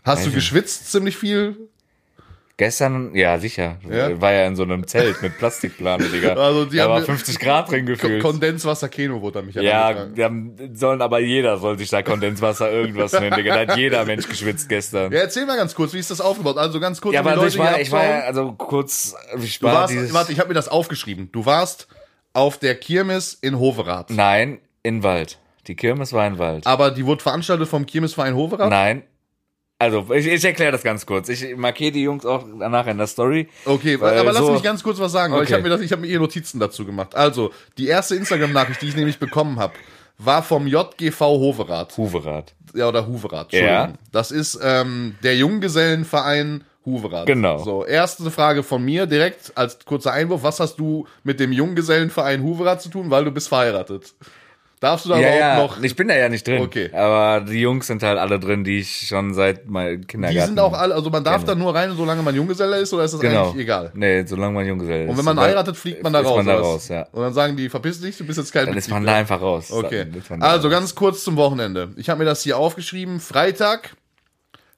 Hast 0.02 0.22
du 0.22 0.26
Alter. 0.26 0.34
geschwitzt 0.34 0.90
ziemlich 0.90 1.16
viel? 1.16 1.69
Gestern, 2.60 3.14
ja, 3.14 3.38
sicher. 3.38 3.78
Ja? 3.90 4.20
War 4.20 4.34
ja 4.34 4.46
in 4.46 4.54
so 4.54 4.64
einem 4.64 4.86
Zelt 4.86 5.22
mit 5.22 5.38
Plastikplane, 5.38 6.04
Digga. 6.12 6.34
Also 6.34 6.66
die 6.66 6.76
da 6.76 6.82
haben 6.84 6.90
war 6.90 7.00
mir- 7.00 7.06
50 7.06 7.38
Grad 7.38 7.70
drin 7.70 7.86
gefühlt. 7.86 8.22
Kondenswasser 8.22 8.90
Keno 8.90 9.22
wurde 9.22 9.38
an 9.38 9.46
mich 9.46 9.54
Ja, 9.54 10.04
die 10.04 10.22
haben, 10.22 10.54
sollen 10.74 11.00
aber 11.00 11.20
jeder 11.20 11.56
soll 11.56 11.78
sich 11.78 11.88
da 11.88 12.02
Kondenswasser 12.02 12.70
irgendwas 12.70 13.14
nennen, 13.14 13.34
Digga. 13.34 13.64
Da 13.64 13.72
hat 13.72 13.78
jeder 13.78 14.04
Mensch 14.04 14.28
geschwitzt 14.28 14.68
gestern. 14.68 15.10
Ja, 15.10 15.20
erzähl 15.20 15.46
mal 15.46 15.56
ganz 15.56 15.74
kurz, 15.74 15.94
wie 15.94 15.98
ist 15.98 16.10
das 16.10 16.20
aufgebaut? 16.20 16.58
Also 16.58 16.80
ganz 16.80 17.00
kurz, 17.00 17.14
Ja, 17.14 17.22
um 17.22 17.28
aber 17.28 17.36
Leute 17.36 17.48
ich 17.48 17.58
war, 17.58 17.80
ich 17.80 17.90
war 17.92 18.04
ja, 18.04 18.20
also 18.24 18.52
kurz, 18.52 19.14
ich 19.42 19.58
Du 19.58 19.64
war 19.66 19.74
warst, 19.76 19.94
dieses, 19.94 20.12
warte, 20.12 20.30
ich 20.32 20.38
habe 20.38 20.48
mir 20.48 20.54
das 20.54 20.68
aufgeschrieben. 20.68 21.30
Du 21.32 21.46
warst 21.46 21.88
auf 22.34 22.58
der 22.58 22.74
Kirmes 22.74 23.32
in 23.40 23.58
Hoverath. 23.58 24.10
nein, 24.10 24.58
in 24.82 25.02
Wald. 25.02 25.38
Die 25.66 25.76
Kirmes 25.76 26.12
war 26.12 26.26
in 26.26 26.38
Wald. 26.38 26.66
Aber 26.66 26.90
die 26.90 27.06
wurde 27.06 27.22
veranstaltet 27.22 27.68
vom 27.68 27.86
Kirmesverein 27.86 28.34
Hoverath? 28.34 28.68
Nein, 28.70 29.02
Also, 29.80 30.06
ich, 30.14 30.26
ich 30.26 30.44
erkläre 30.44 30.72
das 30.72 30.82
ganz 30.82 31.06
kurz. 31.06 31.30
Ich 31.30 31.56
markiere 31.56 31.90
die 31.92 32.02
Jungs 32.02 32.26
auch 32.26 32.44
danach 32.58 32.86
in 32.86 32.98
der 32.98 33.06
Story. 33.06 33.48
Okay, 33.64 33.94
aber 33.94 34.22
lass 34.24 34.36
so- 34.36 34.52
mich 34.52 34.62
ganz 34.62 34.82
kurz 34.82 34.98
was 35.00 35.10
sagen, 35.10 35.32
weil 35.32 35.44
ich 35.44 35.52
habe 35.52 35.62
mir, 35.62 35.70
das- 35.70 35.80
ich 35.80 35.90
hab 35.90 36.00
mir 36.00 36.06
eh 36.08 36.18
Notizen 36.18 36.60
dazu 36.60 36.84
gemacht. 36.84 37.14
Also, 37.14 37.50
die 37.78 37.86
erste 37.88 38.14
Instagram-Nachricht, 38.14 38.82
die 38.82 38.88
ich 38.88 38.96
nämlich 38.96 39.18
bekommen 39.18 39.58
habe, 39.58 39.72
war 40.18 40.42
vom 40.42 40.66
JGV 40.66 41.18
Hoverath. 41.20 41.96
Huverath. 41.96 42.52
Ja, 42.74 42.88
oder 42.88 43.06
Huverath, 43.06 43.52
Ja. 43.54 43.58
Entschuldigung. 43.60 43.98
Das 44.12 44.30
ist 44.30 44.60
ähm, 44.62 45.14
der 45.22 45.34
Junggesellenverein 45.36 46.64
Huverath. 46.84 47.26
Genau. 47.26 47.58
So, 47.64 47.84
erste 47.86 48.30
Frage 48.30 48.62
von 48.62 48.84
mir 48.84 49.06
direkt 49.06 49.52
als 49.54 49.78
kurzer 49.84 50.12
Einwurf. 50.12 50.42
Was 50.42 50.60
hast 50.60 50.76
du 50.76 51.06
mit 51.24 51.40
dem 51.40 51.52
Junggesellenverein 51.52 52.42
Huverath 52.42 52.82
zu 52.82 52.90
tun, 52.90 53.10
weil 53.10 53.24
du 53.24 53.30
bist 53.30 53.48
verheiratet? 53.48 54.14
Darfst 54.80 55.04
du 55.04 55.10
da 55.10 55.18
Ja, 55.18 55.36
überhaupt 55.36 55.40
ja, 55.40 55.56
noch... 55.76 55.82
ich 55.82 55.94
bin 55.94 56.08
da 56.08 56.16
ja 56.16 56.30
nicht 56.30 56.46
drin. 56.48 56.62
Okay. 56.62 56.90
Aber 56.94 57.44
die 57.44 57.60
Jungs 57.60 57.86
sind 57.86 58.02
halt 58.02 58.18
alle 58.18 58.40
drin, 58.40 58.64
die 58.64 58.78
ich 58.80 59.06
schon 59.08 59.34
seit 59.34 59.68
meinem 59.68 60.06
Kindergarten. 60.06 60.40
Die 60.40 60.46
sind 60.46 60.58
auch 60.58 60.72
alle, 60.72 60.94
also 60.94 61.10
man 61.10 61.22
darf 61.22 61.42
Genau. 61.42 61.52
da 61.52 61.58
nur 61.58 61.74
rein, 61.74 61.92
solange 61.94 62.22
man 62.22 62.34
Junggeselle 62.34 62.78
ist, 62.78 62.94
oder 62.94 63.04
ist 63.04 63.12
das 63.12 63.20
genau. 63.20 63.48
eigentlich 63.50 63.62
egal? 63.64 63.90
Nee, 63.92 64.24
solange 64.24 64.54
man 64.54 64.66
Junggeselle 64.66 65.04
ist. 65.04 65.10
Und 65.10 65.18
wenn 65.18 65.24
man 65.26 65.38
heiratet, 65.38 65.76
fliegt 65.76 66.02
man 66.02 66.14
da 66.14 66.20
ist 66.20 66.26
raus. 66.26 66.36
man 66.38 66.46
da 66.46 66.58
raus, 66.58 66.88
ja. 66.88 67.02
Und 67.12 67.22
dann 67.22 67.34
sagen 67.34 67.58
die, 67.58 67.68
verpiss 67.68 68.00
dich, 68.00 68.16
du 68.16 68.24
bist 68.24 68.38
jetzt 68.38 68.52
kein 68.54 68.64
Dann 68.66 68.76
ist 68.78 68.86
Betrieb 68.86 68.94
man 68.94 69.04
da 69.04 69.16
einfach 69.16 69.42
raus. 69.42 69.70
Okay. 69.70 70.06
Ist 70.16 70.30
Also 70.32 70.68
raus. 70.68 70.74
ganz 70.74 70.94
kurz 70.94 71.24
zum 71.24 71.36
Wochenende. 71.36 71.90
Ich 71.96 72.08
habe 72.08 72.20
mir 72.20 72.24
das 72.24 72.42
hier 72.42 72.56
aufgeschrieben. 72.56 73.20
Freitag, 73.20 73.94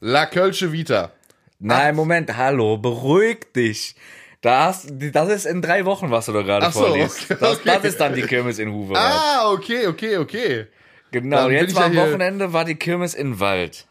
La 0.01 0.27
Kölsche 0.27 0.73
Vita. 0.73 1.13
Nein, 1.61 1.95
Moment, 1.95 2.37
hallo, 2.37 2.77
beruhig 2.77 3.53
dich. 3.55 3.95
Das, 4.43 4.87
das 4.91 5.29
ist 5.31 5.47
in 5.47 5.63
drei 5.63 5.85
Wochen, 5.85 6.11
was 6.11 6.27
du 6.27 6.33
da 6.33 6.43
gerade 6.43 6.67
Ach 6.67 6.73
so, 6.73 6.81
vorliest. 6.81 7.31
okay, 7.31 7.37
das, 7.41 7.59
okay. 7.59 7.63
das 7.65 7.85
ist 7.85 8.01
dann 8.01 8.15
die 8.15 8.23
Kirmes 8.23 8.59
in 8.59 8.73
Huverath. 8.73 9.01
Ah, 9.01 9.53
okay, 9.53 9.87
okay, 9.87 10.17
okay. 10.19 10.67
genau, 11.13 11.45
dann 11.45 11.53
jetzt 11.53 11.75
war 11.77 11.93
ja 11.93 12.03
am 12.03 12.09
Wochenende 12.09 12.53
war 12.53 12.65
die 12.65 12.75
Kirmes 12.75 13.15
in 13.15 13.39
Wald. 13.39 13.87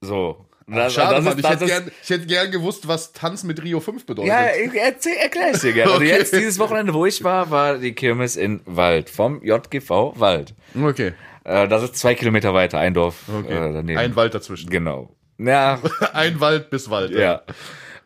So. 0.00 0.46
Das, 0.68 0.94
Schade, 0.94 1.22
das 1.22 1.34
ist, 1.34 1.38
ich, 1.38 1.48
hätte 1.48 1.64
ist, 1.64 1.70
gern, 1.70 1.90
ich 2.02 2.10
hätte 2.10 2.26
gern 2.26 2.50
gewusst, 2.50 2.88
was 2.88 3.12
Tanz 3.12 3.44
mit 3.44 3.62
Rio 3.62 3.78
5 3.78 4.04
bedeutet. 4.04 4.30
Ja, 4.32 4.46
ich 4.48 4.74
erzähl, 4.74 5.14
erklär 5.14 5.52
ich 5.54 5.60
dir 5.60 5.72
gerne. 5.74 5.92
Also 5.92 6.04
Okay. 6.04 6.16
jetzt, 6.16 6.32
dieses 6.32 6.58
Wochenende, 6.58 6.92
wo 6.92 7.06
ich 7.06 7.22
war, 7.22 7.50
war 7.50 7.78
die 7.78 7.92
Kirmes 7.92 8.34
in 8.34 8.62
Wald. 8.64 9.08
Vom 9.08 9.42
JGV 9.44 10.14
Wald. 10.18 10.54
Okay, 10.74 11.12
Äh, 11.44 11.68
das 11.68 11.84
ist 11.84 11.96
zwei 11.96 12.14
Kilometer 12.16 12.52
weiter, 12.52 12.78
ein 12.80 12.94
Dorf 12.94 13.16
okay. 13.28 13.52
äh, 13.52 13.72
daneben. 13.74 13.98
Ein 13.98 14.16
Wald 14.16 14.34
dazwischen. 14.34 14.68
genau. 14.68 15.14
Ja, 15.38 15.78
Ein 16.14 16.40
Wald 16.40 16.70
bis 16.70 16.88
Wald. 16.90 17.12
ja. 17.12 17.42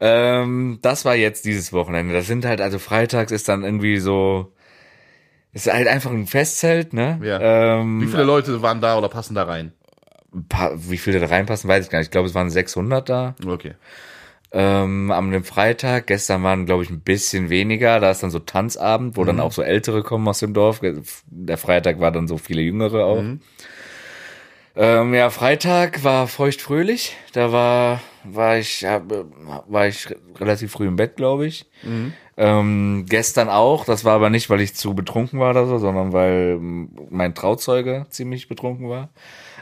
Ähm, 0.01 0.79
das 0.83 1.05
war 1.05 1.15
jetzt 1.15 1.45
dieses 1.45 1.73
Wochenende. 1.73 2.15
Das 2.15 2.27
sind 2.27 2.45
halt, 2.45 2.61
also 2.61 2.79
freitags 2.79 3.33
ist 3.33 3.49
dann 3.49 3.65
irgendwie 3.65 3.99
so, 3.99 4.53
ist 5.53 5.71
halt 5.73 5.89
einfach 5.89 6.11
ein 6.11 6.27
Festzelt, 6.27 6.93
ne? 6.93 7.21
Ja. 7.23 7.81
Ähm, 7.81 8.01
Wie 8.01 8.07
viele 8.07 8.25
Leute 8.25 8.63
waren 8.63 8.81
da 8.81 8.97
oder 8.97 9.09
passen 9.09 9.35
da 9.35 9.45
rein? 9.45 9.73
ein 10.35 10.47
paar, 10.47 10.73
wie 10.89 10.99
viele 10.99 11.21
da 11.21 11.27
reinpassen, 11.27 11.69
weiß 11.69 11.85
ich 11.85 11.91
gar 11.91 11.99
nicht. 11.99 12.07
Ich 12.07 12.13
glaube, 12.13 12.29
es 12.29 12.35
waren 12.35 12.51
600 12.51 13.09
da. 13.09 13.35
Okay. 13.45 13.75
Ähm, 14.53 15.11
am 15.13 15.31
dem 15.31 15.45
Freitag, 15.45 16.09
gestern 16.09 16.43
waren, 16.43 16.67
glaube 16.67 16.83
ich, 16.83 16.91
ein 16.91 17.01
bisschen 17.01 17.51
weniger. 17.51 18.01
Da 18.01 18.11
ist 18.11 18.23
dann 18.23 18.31
so 18.31 18.41
Tanzabend, 18.41 19.17
wo 19.17 19.25
dann 19.25 19.39
auch 19.39 19.53
so 19.53 19.63
Ältere 19.63 20.03
kommen 20.03 20.27
aus 20.27 20.41
dem 20.41 20.55
Dorf. 20.55 20.81
Der 21.27 21.59
Freitag 21.59 22.01
war 22.01 22.11
dann 22.11 22.27
so 22.27 22.37
viele 22.37 22.63
Jüngere 22.63 23.05
auch. 23.05 23.23
Ähm, 24.77 25.15
ja, 25.15 25.31
Freitag 25.31 26.03
war 26.03 26.27
feuchtfröhlich. 26.27 27.17
Da 27.33 27.53
war, 27.53 28.01
war 28.25 28.59
ich, 28.59 28.83
ja, 28.83 29.03
war 29.69 29.87
ich 29.87 30.09
relativ 30.39 30.73
früh 30.73 30.87
im 30.87 30.97
Bett, 30.97 31.17
glaube 31.17 31.47
ich. 31.47 31.67
Ähm, 32.37 33.07
gestern 33.09 33.49
auch. 33.49 33.85
Das 33.85 34.05
war 34.05 34.15
aber 34.15 34.31
nicht, 34.31 34.51
weil 34.51 34.61
ich 34.61 34.75
zu 34.75 34.95
betrunken 34.95 35.41
war 35.41 35.51
oder 35.51 35.67
so, 35.67 35.79
sondern 35.79 36.13
weil 36.13 36.59
mein 36.59 37.35
Trauzeuge 37.35 38.07
ziemlich 38.11 38.49
betrunken 38.49 38.89
war. 38.89 39.11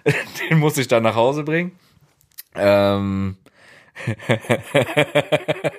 Den 0.51 0.59
musste 0.59 0.81
ich 0.81 0.89
dann 0.89 1.03
nach 1.03 1.17
Hause 1.17 1.45
bringen. 1.45 1.73
Ähm, 2.55 3.37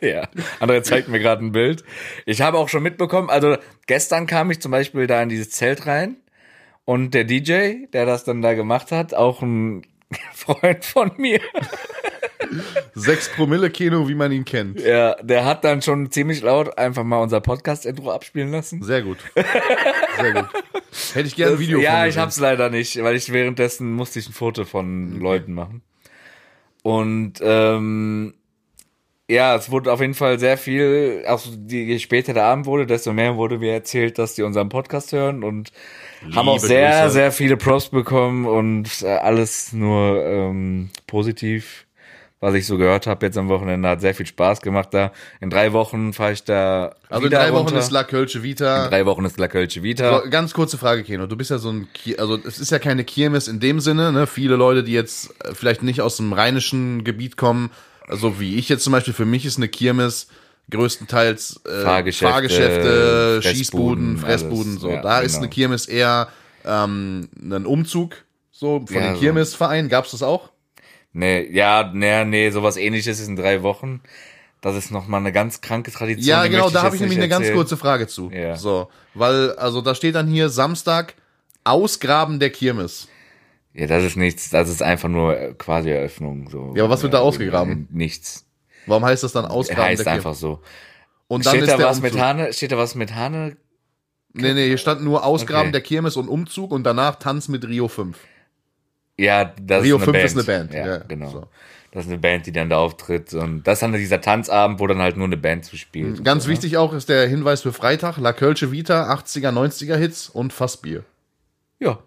ja, 0.01 0.27
André 0.59 0.81
zeigt 0.83 1.07
mir 1.07 1.19
gerade 1.19 1.43
ein 1.43 1.51
Bild. 1.51 1.83
Ich 2.25 2.41
habe 2.41 2.57
auch 2.57 2.69
schon 2.69 2.83
mitbekommen, 2.83 3.29
also 3.29 3.55
gestern 3.87 4.27
kam 4.27 4.51
ich 4.51 4.59
zum 4.59 4.71
Beispiel 4.71 5.07
da 5.07 5.21
in 5.21 5.29
dieses 5.29 5.51
Zelt 5.51 5.85
rein 5.87 6.17
und 6.85 7.13
der 7.13 7.23
DJ, 7.23 7.85
der 7.93 8.05
das 8.05 8.23
dann 8.23 8.41
da 8.41 8.53
gemacht 8.53 8.91
hat, 8.91 9.13
auch 9.13 9.41
ein 9.41 9.83
Freund 10.33 10.83
von 10.85 11.11
mir, 11.17 11.39
Sechs 12.95 13.29
Promille 13.29 13.69
Keno, 13.69 14.07
wie 14.07 14.15
man 14.15 14.31
ihn 14.31 14.45
kennt. 14.45 14.79
ja, 14.81 15.15
der 15.21 15.45
hat 15.45 15.63
dann 15.63 15.81
schon 15.81 16.09
ziemlich 16.11 16.41
laut 16.41 16.77
einfach 16.77 17.03
mal 17.03 17.21
unser 17.21 17.41
Podcast-Intro 17.41 18.11
abspielen 18.11 18.51
lassen. 18.51 18.81
Sehr 18.81 19.03
gut. 19.03 19.17
Sehr 20.19 20.33
gut. 20.33 20.45
Hätte 21.13 21.27
ich 21.27 21.35
gerne 21.35 21.53
ein 21.53 21.59
Video 21.59 21.79
ja, 21.79 21.91
von 21.91 21.99
ich 22.01 22.05
gesehen. 22.07 22.21
hab's 22.21 22.39
leider 22.39 22.69
nicht, 22.69 23.01
weil 23.03 23.15
ich 23.15 23.31
währenddessen 23.31 23.93
musste 23.93 24.19
ich 24.19 24.29
ein 24.29 24.33
Foto 24.33 24.65
von 24.65 25.19
Leuten 25.19 25.53
machen. 25.53 25.81
Und 26.81 27.33
ähm, 27.41 28.33
ja, 29.29 29.55
es 29.55 29.69
wurde 29.69 29.91
auf 29.93 30.01
jeden 30.01 30.15
Fall 30.15 30.39
sehr 30.39 30.57
viel, 30.57 31.23
die, 31.55 31.83
je 31.83 31.99
später 31.99 32.33
der 32.33 32.45
Abend 32.45 32.65
wurde, 32.65 32.87
desto 32.87 33.13
mehr 33.13 33.35
wurde 33.35 33.59
mir 33.59 33.73
erzählt, 33.73 34.17
dass 34.17 34.33
die 34.33 34.41
unseren 34.41 34.69
Podcast 34.69 35.11
hören 35.11 35.43
und 35.43 35.71
haben 36.35 36.49
auch 36.49 36.59
sehr, 36.59 37.01
Grüße. 37.03 37.13
sehr 37.13 37.31
viele 37.31 37.57
Props 37.57 37.89
bekommen 37.89 38.45
und 38.45 38.89
äh, 39.01 39.07
alles 39.07 39.73
nur 39.73 40.23
ähm, 40.25 40.89
positiv, 41.07 41.85
was 42.41 42.53
ich 42.55 42.65
so 42.65 42.77
gehört 42.77 43.07
habe 43.07 43.25
jetzt 43.25 43.37
am 43.37 43.49
Wochenende. 43.49 43.87
Hat 43.89 44.01
sehr 44.01 44.15
viel 44.15 44.25
Spaß 44.25 44.61
gemacht 44.61 44.89
da. 44.91 45.11
In 45.41 45.49
drei 45.49 45.73
Wochen 45.73 46.13
fahre 46.13 46.31
ich 46.33 46.43
da 46.43 46.95
Also 47.09 47.25
in 47.25 47.31
drei 47.31 47.51
Wochen 47.53 47.65
runter. 47.65 47.79
ist 47.79 47.91
La 47.91 48.03
Kölsche 48.03 48.43
Vita. 48.43 48.85
in 48.85 48.89
drei 48.91 49.05
Wochen 49.05 49.25
ist 49.25 49.37
La 49.39 49.47
Kölsche 49.47 49.83
Vita. 49.83 50.21
So, 50.23 50.29
ganz 50.29 50.53
kurze 50.53 50.77
Frage, 50.77 51.03
Keno. 51.03 51.27
Du 51.27 51.35
bist 51.35 51.51
ja 51.51 51.57
so 51.57 51.69
ein, 51.71 51.87
also 52.17 52.37
es 52.37 52.59
ist 52.59 52.71
ja 52.71 52.79
keine 52.79 53.03
Kirmes 53.03 53.47
in 53.47 53.59
dem 53.59 53.79
Sinne, 53.79 54.11
ne? 54.11 54.25
Viele 54.27 54.55
Leute, 54.55 54.83
die 54.83 54.93
jetzt 54.93 55.31
äh, 55.45 55.53
vielleicht 55.53 55.83
nicht 55.83 56.01
aus 56.01 56.17
dem 56.17 56.31
rheinischen 56.33 57.03
Gebiet 57.03 57.35
kommen, 57.37 57.71
also 58.07 58.39
wie 58.39 58.55
ich 58.55 58.69
jetzt 58.69 58.83
zum 58.83 58.91
Beispiel, 58.93 59.13
für 59.13 59.25
mich 59.25 59.45
ist 59.45 59.57
eine 59.57 59.67
Kirmes 59.67 60.27
größtenteils 60.69 61.61
äh, 61.65 61.81
Fahrgeschäfte, 61.81 62.33
Fahrgeschäfte, 62.33 63.41
Schießbuden, 63.43 64.17
Fressbuden, 64.17 64.71
alles. 64.73 64.81
so. 64.81 64.89
Ja, 64.89 65.01
da 65.01 65.19
ist 65.19 65.33
genau. 65.33 65.43
eine 65.43 65.49
Kirmes 65.49 65.85
eher 65.87 66.27
ähm, 66.65 67.29
ein 67.41 67.65
Umzug, 67.65 68.15
so 68.51 68.85
von 68.85 68.95
Ja, 68.95 69.01
den 69.01 69.15
so. 69.15 69.21
Kirmesvereinen. 69.21 69.89
Gab's 69.89 70.11
das 70.11 70.23
auch? 70.23 70.49
Nee, 71.13 71.49
ja, 71.51 71.91
nee, 71.93 72.23
nee, 72.25 72.49
sowas 72.51 72.77
ähnliches 72.77 73.19
ist 73.19 73.27
in 73.27 73.35
drei 73.35 73.63
Wochen. 73.63 74.01
Das 74.61 74.75
ist 74.75 74.91
nochmal 74.91 75.21
eine 75.21 75.31
ganz 75.31 75.61
kranke 75.61 75.91
Tradition. 75.91 76.27
Ja, 76.27 76.45
genau, 76.47 76.69
da 76.69 76.83
habe 76.83 76.95
ich 76.95 77.01
nämlich 77.01 77.17
eine 77.17 77.29
ganz 77.29 77.49
kurze 77.51 77.77
Frage 77.77 78.07
zu. 78.07 78.29
Ja. 78.29 78.57
So, 78.57 78.89
weil, 79.13 79.53
also 79.53 79.81
da 79.81 79.95
steht 79.95 80.15
dann 80.15 80.27
hier 80.27 80.49
Samstag 80.49 81.15
Ausgraben 81.63 82.39
der 82.39 82.49
Kirmes. 82.49 83.07
Ja, 83.73 83.87
das 83.87 84.03
ist 84.03 84.17
nichts, 84.17 84.49
das 84.49 84.69
ist 84.69 84.81
einfach 84.83 85.07
nur 85.07 85.37
äh, 85.37 85.53
quasi 85.57 85.91
Eröffnung. 85.91 86.49
So. 86.49 86.73
Ja, 86.75 86.83
aber 86.83 86.93
was 86.93 87.03
wird 87.03 87.13
da 87.13 87.19
ausgegraben? 87.19 87.87
Nichts. 87.91 88.45
Warum 88.85 89.05
heißt 89.05 89.23
das 89.23 89.31
dann 89.33 89.45
Ausgraben 89.45 89.83
Heißt 89.85 90.05
der 90.05 90.13
einfach 90.13 90.23
Kirmes? 90.31 90.39
so. 90.39 90.61
Und 91.27 91.45
dann 91.45 91.51
Steht 91.53 91.63
ist 91.63 91.71
da 91.71 91.77
der 91.77 91.85
was 91.87 91.97
Umzug. 91.99 92.13
mit 92.13 92.21
Hane? 92.23 92.53
Steht 92.53 92.71
da 92.71 92.77
was 92.77 92.95
mit 92.95 93.13
Hane? 93.15 93.57
Nee, 94.33 94.53
nee, 94.53 94.67
hier 94.67 94.77
stand 94.77 95.03
nur 95.03 95.23
Ausgraben 95.25 95.63
Okay. 95.69 95.71
der 95.73 95.81
Kirmes 95.81 96.15
und 96.15 96.27
Umzug 96.27 96.71
und 96.71 96.83
danach 96.83 97.15
Tanz 97.15 97.47
mit 97.47 97.67
Rio 97.67 97.87
5. 97.87 98.17
Ja, 99.17 99.45
das 99.61 99.83
Rio 99.83 99.97
ist 99.97 100.03
5 100.05 100.15
eine 100.15 100.23
Band. 100.23 100.25
ist 100.25 100.37
eine 100.37 100.43
Band, 100.43 100.73
Ja, 100.73 100.87
ja, 100.87 100.97
genau. 100.99 101.29
so. 101.29 101.47
Das 101.91 102.05
ist 102.05 102.11
eine 102.11 102.19
Band, 102.19 102.45
die 102.45 102.51
dann 102.51 102.69
da 102.69 102.77
auftritt. 102.77 103.33
Und 103.33 103.63
das 103.63 103.77
ist 103.77 103.81
dann 103.81 103.93
dieser 103.93 104.21
Tanzabend, 104.21 104.79
wo 104.79 104.85
dann 104.85 104.99
halt 104.99 105.17
nur 105.17 105.25
eine 105.25 105.37
Band 105.37 105.65
zu 105.65 105.75
spielt. 105.75 106.23
Ganz 106.23 106.43
so, 106.43 106.49
ne? 106.49 106.53
wichtig 106.53 106.77
auch 106.77 106.93
ist 106.93 107.09
der 107.09 107.27
Hinweis 107.27 107.63
für 107.63 107.73
Freitag, 107.73 108.17
La 108.17 108.31
Kölsche 108.31 108.71
Vita, 108.71 109.11
80er, 109.11 109.49
90er 109.51 109.95
Hits 109.97 110.29
und 110.29 110.53
Fassbier. 110.53 111.03
Ja. 111.79 111.97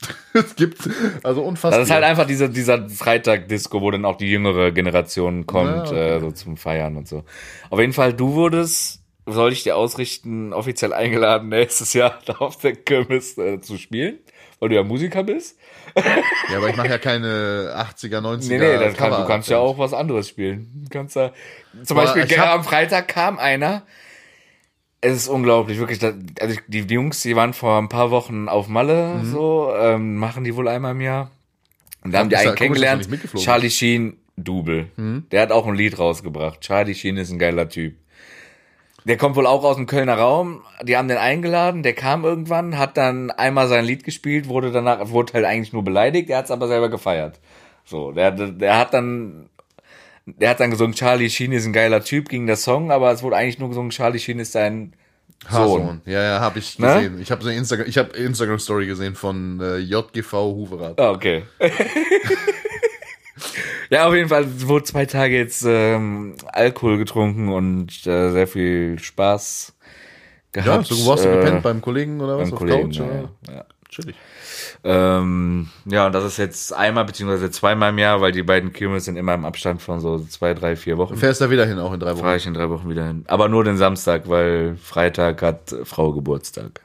es 0.32 0.54
gibt, 0.54 0.88
also 1.24 1.42
und 1.42 1.58
Fassbier. 1.58 1.78
Das 1.80 1.88
ist 1.88 1.94
halt 1.94 2.04
einfach 2.04 2.26
diese, 2.26 2.48
dieser 2.48 2.88
Freitag-Disco, 2.88 3.80
wo 3.80 3.90
dann 3.90 4.04
auch 4.04 4.16
die 4.16 4.30
jüngere 4.30 4.70
Generation 4.70 5.46
kommt, 5.46 5.68
Ja, 5.70 5.82
okay. 5.82 6.16
äh, 6.16 6.20
so 6.20 6.30
zum 6.30 6.56
Feiern 6.56 6.96
und 6.96 7.08
so. 7.08 7.24
Auf 7.70 7.80
jeden 7.80 7.92
Fall, 7.92 8.12
du 8.14 8.34
wurdest, 8.34 9.02
soll 9.26 9.52
ich 9.52 9.64
dir 9.64 9.76
ausrichten, 9.76 10.52
offiziell 10.52 10.92
eingeladen, 10.92 11.48
nächstes 11.48 11.92
Jahr 11.94 12.18
auf 12.38 12.58
der 12.58 12.76
Kirmes 12.76 13.36
äh, 13.38 13.60
zu 13.60 13.76
spielen, 13.76 14.18
weil 14.60 14.68
du 14.68 14.76
ja 14.76 14.84
Musiker 14.84 15.24
bist. 15.24 15.58
Ja, 16.50 16.58
aber 16.58 16.68
ich 16.68 16.76
mache 16.76 16.88
ja 16.88 16.98
keine 16.98 17.74
80er, 17.76 18.20
90er 18.20 18.48
Nee, 18.48 18.58
nee, 18.58 18.92
kann, 18.92 19.10
du 19.10 19.26
kannst 19.26 19.48
ja 19.48 19.58
auch 19.58 19.78
was 19.78 19.92
anderes 19.92 20.28
spielen. 20.28 20.70
Du 20.84 20.90
kannst 20.90 21.16
da, 21.16 21.32
zum 21.82 21.96
Boah, 21.96 22.14
Beispiel, 22.14 22.38
am 22.38 22.62
Freitag 22.62 23.08
kam 23.08 23.38
einer, 23.38 23.82
es 25.00 25.16
ist 25.16 25.28
unglaublich, 25.28 25.78
wirklich. 25.78 25.98
da- 25.98 26.12
Also 26.40 26.58
die, 26.66 26.86
die 26.86 26.94
Jungs, 26.94 27.22
die 27.22 27.36
waren 27.36 27.52
vor 27.54 27.78
ein 27.78 27.88
paar 27.88 28.10
Wochen 28.10 28.48
auf 28.48 28.68
Malle, 28.68 29.20
Mhm. 29.22 29.24
so, 29.30 29.72
ähm, 29.76 30.16
machen 30.16 30.44
die 30.44 30.54
wohl 30.56 30.68
einmal 30.68 30.92
im 30.92 31.00
Jahr. 31.00 31.30
Und 32.04 32.12
da 32.12 32.18
haben 32.20 32.28
die 32.28 32.36
einen 32.36 32.54
kennengelernt. 32.54 33.08
Mhm. 33.10 33.38
Charlie 33.38 33.70
Sheen, 33.70 34.16
Double. 34.36 34.86
Der 35.32 35.42
hat 35.42 35.50
auch 35.52 35.66
ein 35.66 35.74
Lied 35.74 35.98
rausgebracht. 35.98 36.60
Charlie 36.60 36.94
Sheen 36.94 37.16
ist 37.16 37.30
ein 37.30 37.38
geiler 37.40 37.68
Typ. 37.68 37.96
Der 39.04 39.16
kommt 39.16 39.36
wohl 39.36 39.46
auch 39.46 39.64
aus 39.64 39.76
dem 39.76 39.86
Kölner 39.86 40.14
Raum. 40.18 40.62
Die 40.82 40.96
haben 40.96 41.08
den 41.08 41.16
eingeladen. 41.18 41.82
Der 41.82 41.94
kam 41.94 42.24
irgendwann, 42.24 42.76
hat 42.78 42.96
dann 42.96 43.30
einmal 43.30 43.66
sein 43.68 43.84
Lied 43.84 44.04
gespielt, 44.04 44.48
wurde 44.48 44.70
danach, 44.70 45.08
wurde 45.10 45.32
halt 45.32 45.44
eigentlich 45.44 45.72
nur 45.72 45.82
beleidigt. 45.82 46.28
Er 46.30 46.38
hat 46.38 46.44
es 46.46 46.50
aber 46.50 46.68
selber 46.68 46.88
gefeiert. 46.88 47.40
So, 47.84 48.12
der, 48.12 48.30
der 48.32 48.78
hat 48.78 48.92
dann, 48.94 49.48
der 50.38 50.50
hat 50.50 50.60
dann 50.60 50.70
gesungen, 50.70 50.94
Charlie 50.94 51.30
Sheen 51.30 51.52
ist 51.52 51.64
ein 51.66 51.72
geiler 51.72 52.02
Typ, 52.04 52.28
ging 52.28 52.46
der 52.46 52.56
Song, 52.56 52.90
aber 52.90 53.12
es 53.12 53.22
wurde 53.22 53.36
eigentlich 53.36 53.58
nur 53.58 53.68
gesungen, 53.68 53.90
Charlie 53.90 54.18
Sheen 54.18 54.38
ist 54.38 54.52
sein 54.52 54.92
Sohn. 55.48 55.52
Haarsohn. 55.52 56.00
Ja, 56.04 56.22
ja, 56.22 56.40
habe 56.40 56.58
ich 56.58 56.78
Ne? 56.78 56.86
gesehen. 56.94 57.20
Ich 57.20 57.30
habe 57.30 57.42
so 57.42 57.48
eine 57.48 57.58
Instagram, 57.58 57.86
ich 57.88 57.96
habe 57.98 58.16
Instagram 58.16 58.58
Story 58.58 58.86
gesehen 58.86 59.14
von 59.14 59.60
äh, 59.60 59.76
JGV 59.78 60.32
Huverath. 60.32 61.00
Ah, 61.00 61.10
okay. 61.10 61.44
Ja, 63.90 64.06
auf 64.06 64.14
jeden 64.14 64.28
Fall 64.28 64.44
wurde 64.68 64.84
zwei 64.84 65.06
Tage 65.06 65.36
jetzt 65.38 65.64
ähm, 65.66 66.34
Alkohol 66.52 66.98
getrunken 66.98 67.48
und 67.48 68.06
äh, 68.06 68.30
sehr 68.32 68.46
viel 68.46 68.98
Spaß 68.98 69.72
Ja, 70.54 70.62
gehabt. 70.62 70.86
so 70.88 71.06
wo 71.06 71.12
hast 71.12 71.24
du 71.24 71.30
äh, 71.30 71.36
gepennt 71.36 71.62
beim 71.62 71.80
Kollegen 71.80 72.20
oder 72.20 72.36
was 72.36 72.48
beim 72.50 72.52
auf 72.52 72.58
Kollegen. 72.58 72.88
Couch? 72.90 72.98
Ja, 72.98 73.04
oder? 73.04 73.30
ja. 73.50 73.64
Chillig. 73.88 74.16
Ähm, 74.84 75.68
ja, 75.86 76.06
und 76.06 76.12
das 76.12 76.24
ist 76.24 76.36
jetzt 76.36 76.72
einmal 76.72 77.04
beziehungsweise 77.04 77.50
zweimal 77.50 77.90
im 77.90 77.98
Jahr, 77.98 78.20
weil 78.20 78.32
die 78.32 78.42
beiden 78.42 78.72
Kirmes 78.72 79.04
sind 79.04 79.16
immer 79.16 79.34
im 79.34 79.44
Abstand 79.44 79.82
von 79.82 80.00
so 80.00 80.18
zwei, 80.20 80.54
drei, 80.54 80.76
vier 80.76 80.96
Wochen. 80.98 81.16
Fährst 81.16 81.40
da 81.40 81.50
wieder 81.50 81.66
hin, 81.66 81.78
auch 81.78 81.92
in 81.92 82.00
drei 82.00 82.12
Wochen. 82.12 82.20
Fahre 82.22 82.36
ich 82.36 82.46
in 82.46 82.54
drei 82.54 82.70
Wochen 82.70 82.88
wieder 82.88 83.06
hin. 83.06 83.24
Aber 83.26 83.48
nur 83.48 83.64
den 83.64 83.76
Samstag, 83.76 84.28
weil 84.28 84.76
Freitag 84.82 85.42
hat 85.42 85.74
Frau 85.84 86.12
Geburtstag. 86.12 86.80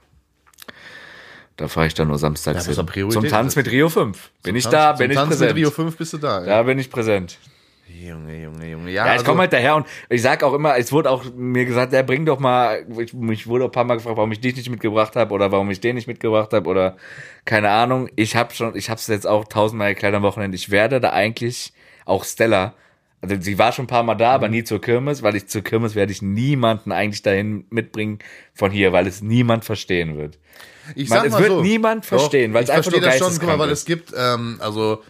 Da 1.55 1.67
fahre 1.67 1.85
ich 1.85 1.93
dann 1.93 2.07
nur 2.07 2.17
samstags 2.17 2.65
Ja, 2.65 2.83
hin. 2.83 3.11
Zum 3.11 3.27
Tanz 3.27 3.55
mit 3.55 3.69
Rio 3.69 3.87
5. 3.89 4.31
Bin 4.41 4.55
ich 4.55 4.63
Tanz- 4.63 4.71
da, 4.73 4.95
zum 4.95 5.03
bin 5.03 5.11
ich 5.11 5.17
Tanz 5.17 5.29
präsent. 5.29 5.49
mit 5.51 5.57
Rio 5.57 5.69
5 5.69 5.95
bist 5.97 6.13
du 6.13 6.17
da. 6.17 6.41
Da 6.41 6.63
bin 6.63 6.79
ich 6.79 6.89
präsent. 6.89 7.37
Junge, 7.87 8.41
Junge, 8.43 8.69
Junge. 8.71 8.91
Ja, 8.91 9.05
Ja, 9.07 9.15
ich 9.15 9.25
komme 9.25 9.41
halt 9.41 9.53
daher 9.53 9.75
und 9.75 9.85
ich 10.09 10.21
sag 10.21 10.41
auch 10.43 10.53
immer, 10.53 10.77
es 10.77 10.91
wurde 10.91 11.09
auch 11.11 11.25
mir 11.35 11.65
gesagt, 11.65 11.91
ja, 11.93 12.01
bring 12.01 12.25
doch 12.25 12.39
mal, 12.39 12.85
ich, 12.99 13.13
mich 13.13 13.45
wurde 13.47 13.65
auch 13.65 13.69
ein 13.69 13.73
paar 13.73 13.83
Mal 13.83 13.95
gefragt, 13.95 14.17
warum 14.17 14.31
ich 14.31 14.39
dich 14.39 14.55
nicht 14.55 14.69
mitgebracht 14.69 15.15
habe 15.15 15.33
oder 15.33 15.51
warum 15.51 15.69
ich 15.69 15.79
den 15.81 15.95
nicht 15.95 16.07
mitgebracht 16.07 16.53
habe 16.53 16.69
oder 16.69 16.95
keine 17.45 17.69
Ahnung. 17.69 18.09
Ich 18.15 18.35
habe 18.35 18.53
schon, 18.53 18.75
ich 18.75 18.89
habe 18.89 18.99
es 18.99 19.07
jetzt 19.07 19.27
auch 19.27 19.45
tausendmal 19.45 19.89
erklärt 19.89 20.15
am 20.15 20.23
Wochenende. 20.23 20.55
Ich 20.55 20.71
werde 20.71 20.99
da 21.01 21.11
eigentlich 21.11 21.73
auch 22.05 22.23
Stella, 22.23 22.73
also 23.21 23.35
sie 23.39 23.57
war 23.57 23.71
schon 23.73 23.83
ein 23.85 23.87
paar 23.87 24.03
Mal 24.03 24.15
da, 24.15 24.29
Mhm. 24.29 24.35
aber 24.35 24.49
nie 24.49 24.63
zur 24.63 24.81
Kirmes, 24.81 25.21
weil 25.21 25.35
ich 25.35 25.47
zur 25.47 25.61
Kirmes 25.61 25.93
werde 25.95 26.11
ich 26.13 26.21
niemanden 26.21 26.91
eigentlich 26.91 27.21
dahin 27.21 27.65
mitbringen 27.69 28.19
von 28.53 28.71
hier, 28.71 28.91
weil 28.93 29.07
es 29.07 29.21
niemand 29.21 29.65
verstehen 29.65 30.17
wird. 30.17 30.39
Ich 30.95 31.09
Man, 31.09 31.19
sag 31.19 31.25
es 31.27 31.33
mal 31.33 31.39
wird 31.39 31.51
so. 31.51 31.61
niemand 31.61 32.05
verstehen, 32.05 32.53
weil 32.53 32.63
ich 32.63 32.69
es 32.69 32.75
einfach 32.75 32.91
verstehe 32.91 33.01
nur 33.01 33.09
das 33.09 33.19
schon, 33.19 33.39
guck 33.39 33.47
mal, 33.47 33.59
weil 33.59 33.69
ist. 33.69 33.79
es 33.79 33.85
gibt, 33.85 34.13
ähm, 34.17 34.57
also 34.59 35.01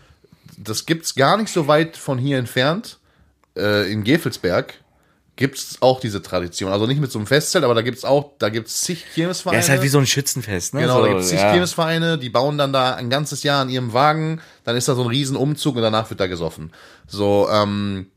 das 0.57 0.85
gibt's 0.85 1.15
gar 1.15 1.37
nicht 1.37 1.51
so 1.51 1.67
weit 1.67 1.97
von 1.97 2.17
hier 2.17 2.37
entfernt. 2.37 2.99
Äh, 3.55 3.91
in 3.91 4.03
Gefelsberg 4.03 4.75
gibt's 5.35 5.77
auch 5.81 5.99
diese 5.99 6.21
Tradition. 6.21 6.71
Also 6.71 6.85
nicht 6.85 7.01
mit 7.01 7.11
so 7.11 7.19
einem 7.19 7.27
Festzelt, 7.27 7.63
aber 7.63 7.73
da 7.73 7.81
gibt's 7.81 8.05
auch, 8.05 8.31
da 8.37 8.49
gibt's 8.49 8.81
zig 8.81 9.05
Kirmesvereine. 9.13 9.57
Ja, 9.57 9.63
ist 9.63 9.69
halt 9.69 9.81
wie 9.81 9.87
so 9.87 9.97
ein 9.97 10.05
Schützenfest, 10.05 10.75
ne? 10.75 10.81
Genau, 10.81 10.97
so, 10.97 11.05
da 11.05 11.09
gibt's 11.09 11.29
zig 11.29 11.39
ja. 11.39 11.51
Kirmesvereine, 11.51 12.17
die 12.17 12.29
bauen 12.29 12.57
dann 12.57 12.71
da 12.71 12.95
ein 12.95 13.09
ganzes 13.09 13.43
Jahr 13.43 13.61
an 13.61 13.69
ihrem 13.69 13.93
Wagen, 13.93 14.41
dann 14.63 14.75
ist 14.75 14.87
da 14.87 14.95
so 14.95 15.01
ein 15.01 15.07
Riesenumzug 15.07 15.75
und 15.75 15.81
danach 15.81 16.09
wird 16.09 16.19
da 16.19 16.27
gesoffen. 16.27 16.71
So, 17.07 17.49
ähm, 17.51 18.07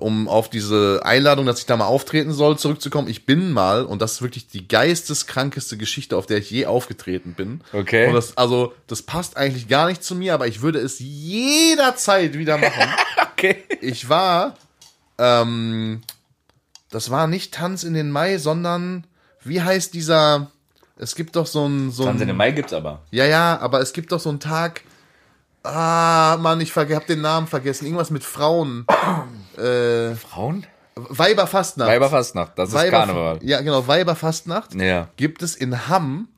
um 0.00 0.28
auf 0.28 0.50
diese 0.50 1.00
Einladung, 1.04 1.46
dass 1.46 1.60
ich 1.60 1.66
da 1.66 1.76
mal 1.76 1.86
auftreten 1.86 2.32
soll, 2.32 2.58
zurückzukommen. 2.58 3.08
Ich 3.08 3.26
bin 3.26 3.52
mal, 3.52 3.84
und 3.84 4.02
das 4.02 4.14
ist 4.14 4.22
wirklich 4.22 4.48
die 4.48 4.68
geisteskrankeste 4.68 5.76
Geschichte, 5.76 6.16
auf 6.16 6.26
der 6.26 6.38
ich 6.38 6.50
je 6.50 6.66
aufgetreten 6.66 7.34
bin. 7.34 7.62
Okay. 7.72 8.08
Und 8.08 8.14
das, 8.14 8.36
also, 8.36 8.74
das 8.86 9.02
passt 9.02 9.36
eigentlich 9.36 9.68
gar 9.68 9.88
nicht 9.88 10.02
zu 10.02 10.14
mir, 10.14 10.34
aber 10.34 10.46
ich 10.46 10.60
würde 10.62 10.78
es 10.78 10.98
jederzeit 10.98 12.34
wieder 12.34 12.58
machen. 12.58 12.88
Okay. 13.38 13.64
ich 13.82 14.08
war, 14.08 14.56
ähm, 15.18 16.00
das 16.88 17.10
war 17.10 17.26
nicht 17.26 17.52
Tanz 17.52 17.84
in 17.84 17.92
den 17.92 18.10
Mai, 18.10 18.38
sondern, 18.38 19.04
wie 19.44 19.60
heißt 19.60 19.92
dieser, 19.92 20.50
es 20.96 21.14
gibt 21.14 21.36
doch 21.36 21.44
so 21.44 21.68
ein, 21.68 21.90
so 21.90 22.04
Tanz 22.04 22.16
in 22.16 22.22
ein, 22.22 22.28
den 22.28 22.36
Mai 22.38 22.52
gibt's 22.52 22.72
aber. 22.72 23.02
ja, 23.10 23.26
ja, 23.26 23.58
aber 23.58 23.82
es 23.82 23.92
gibt 23.92 24.10
doch 24.12 24.20
so 24.20 24.30
einen 24.30 24.40
Tag, 24.40 24.80
ah, 25.66 26.36
Mann, 26.40 26.60
ich 26.60 26.74
hab 26.76 27.06
den 27.06 27.20
Namen 27.20 27.46
vergessen, 27.46 27.84
irgendwas 27.86 28.10
mit 28.10 28.24
Frauen, 28.24 28.86
Frauen? 29.56 30.66
Weiberfastnacht. 30.94 31.90
Weiberfastnacht, 31.90 32.58
das 32.58 32.70
ist 32.70 32.74
Weiber- 32.74 32.98
Karneval. 33.06 33.38
Ja, 33.42 33.60
genau, 33.60 33.86
Weiberfastnacht. 33.86 34.74
Ja. 34.74 35.08
Gibt 35.16 35.42
es 35.42 35.54
in 35.54 35.88
Hamm, 35.88 36.28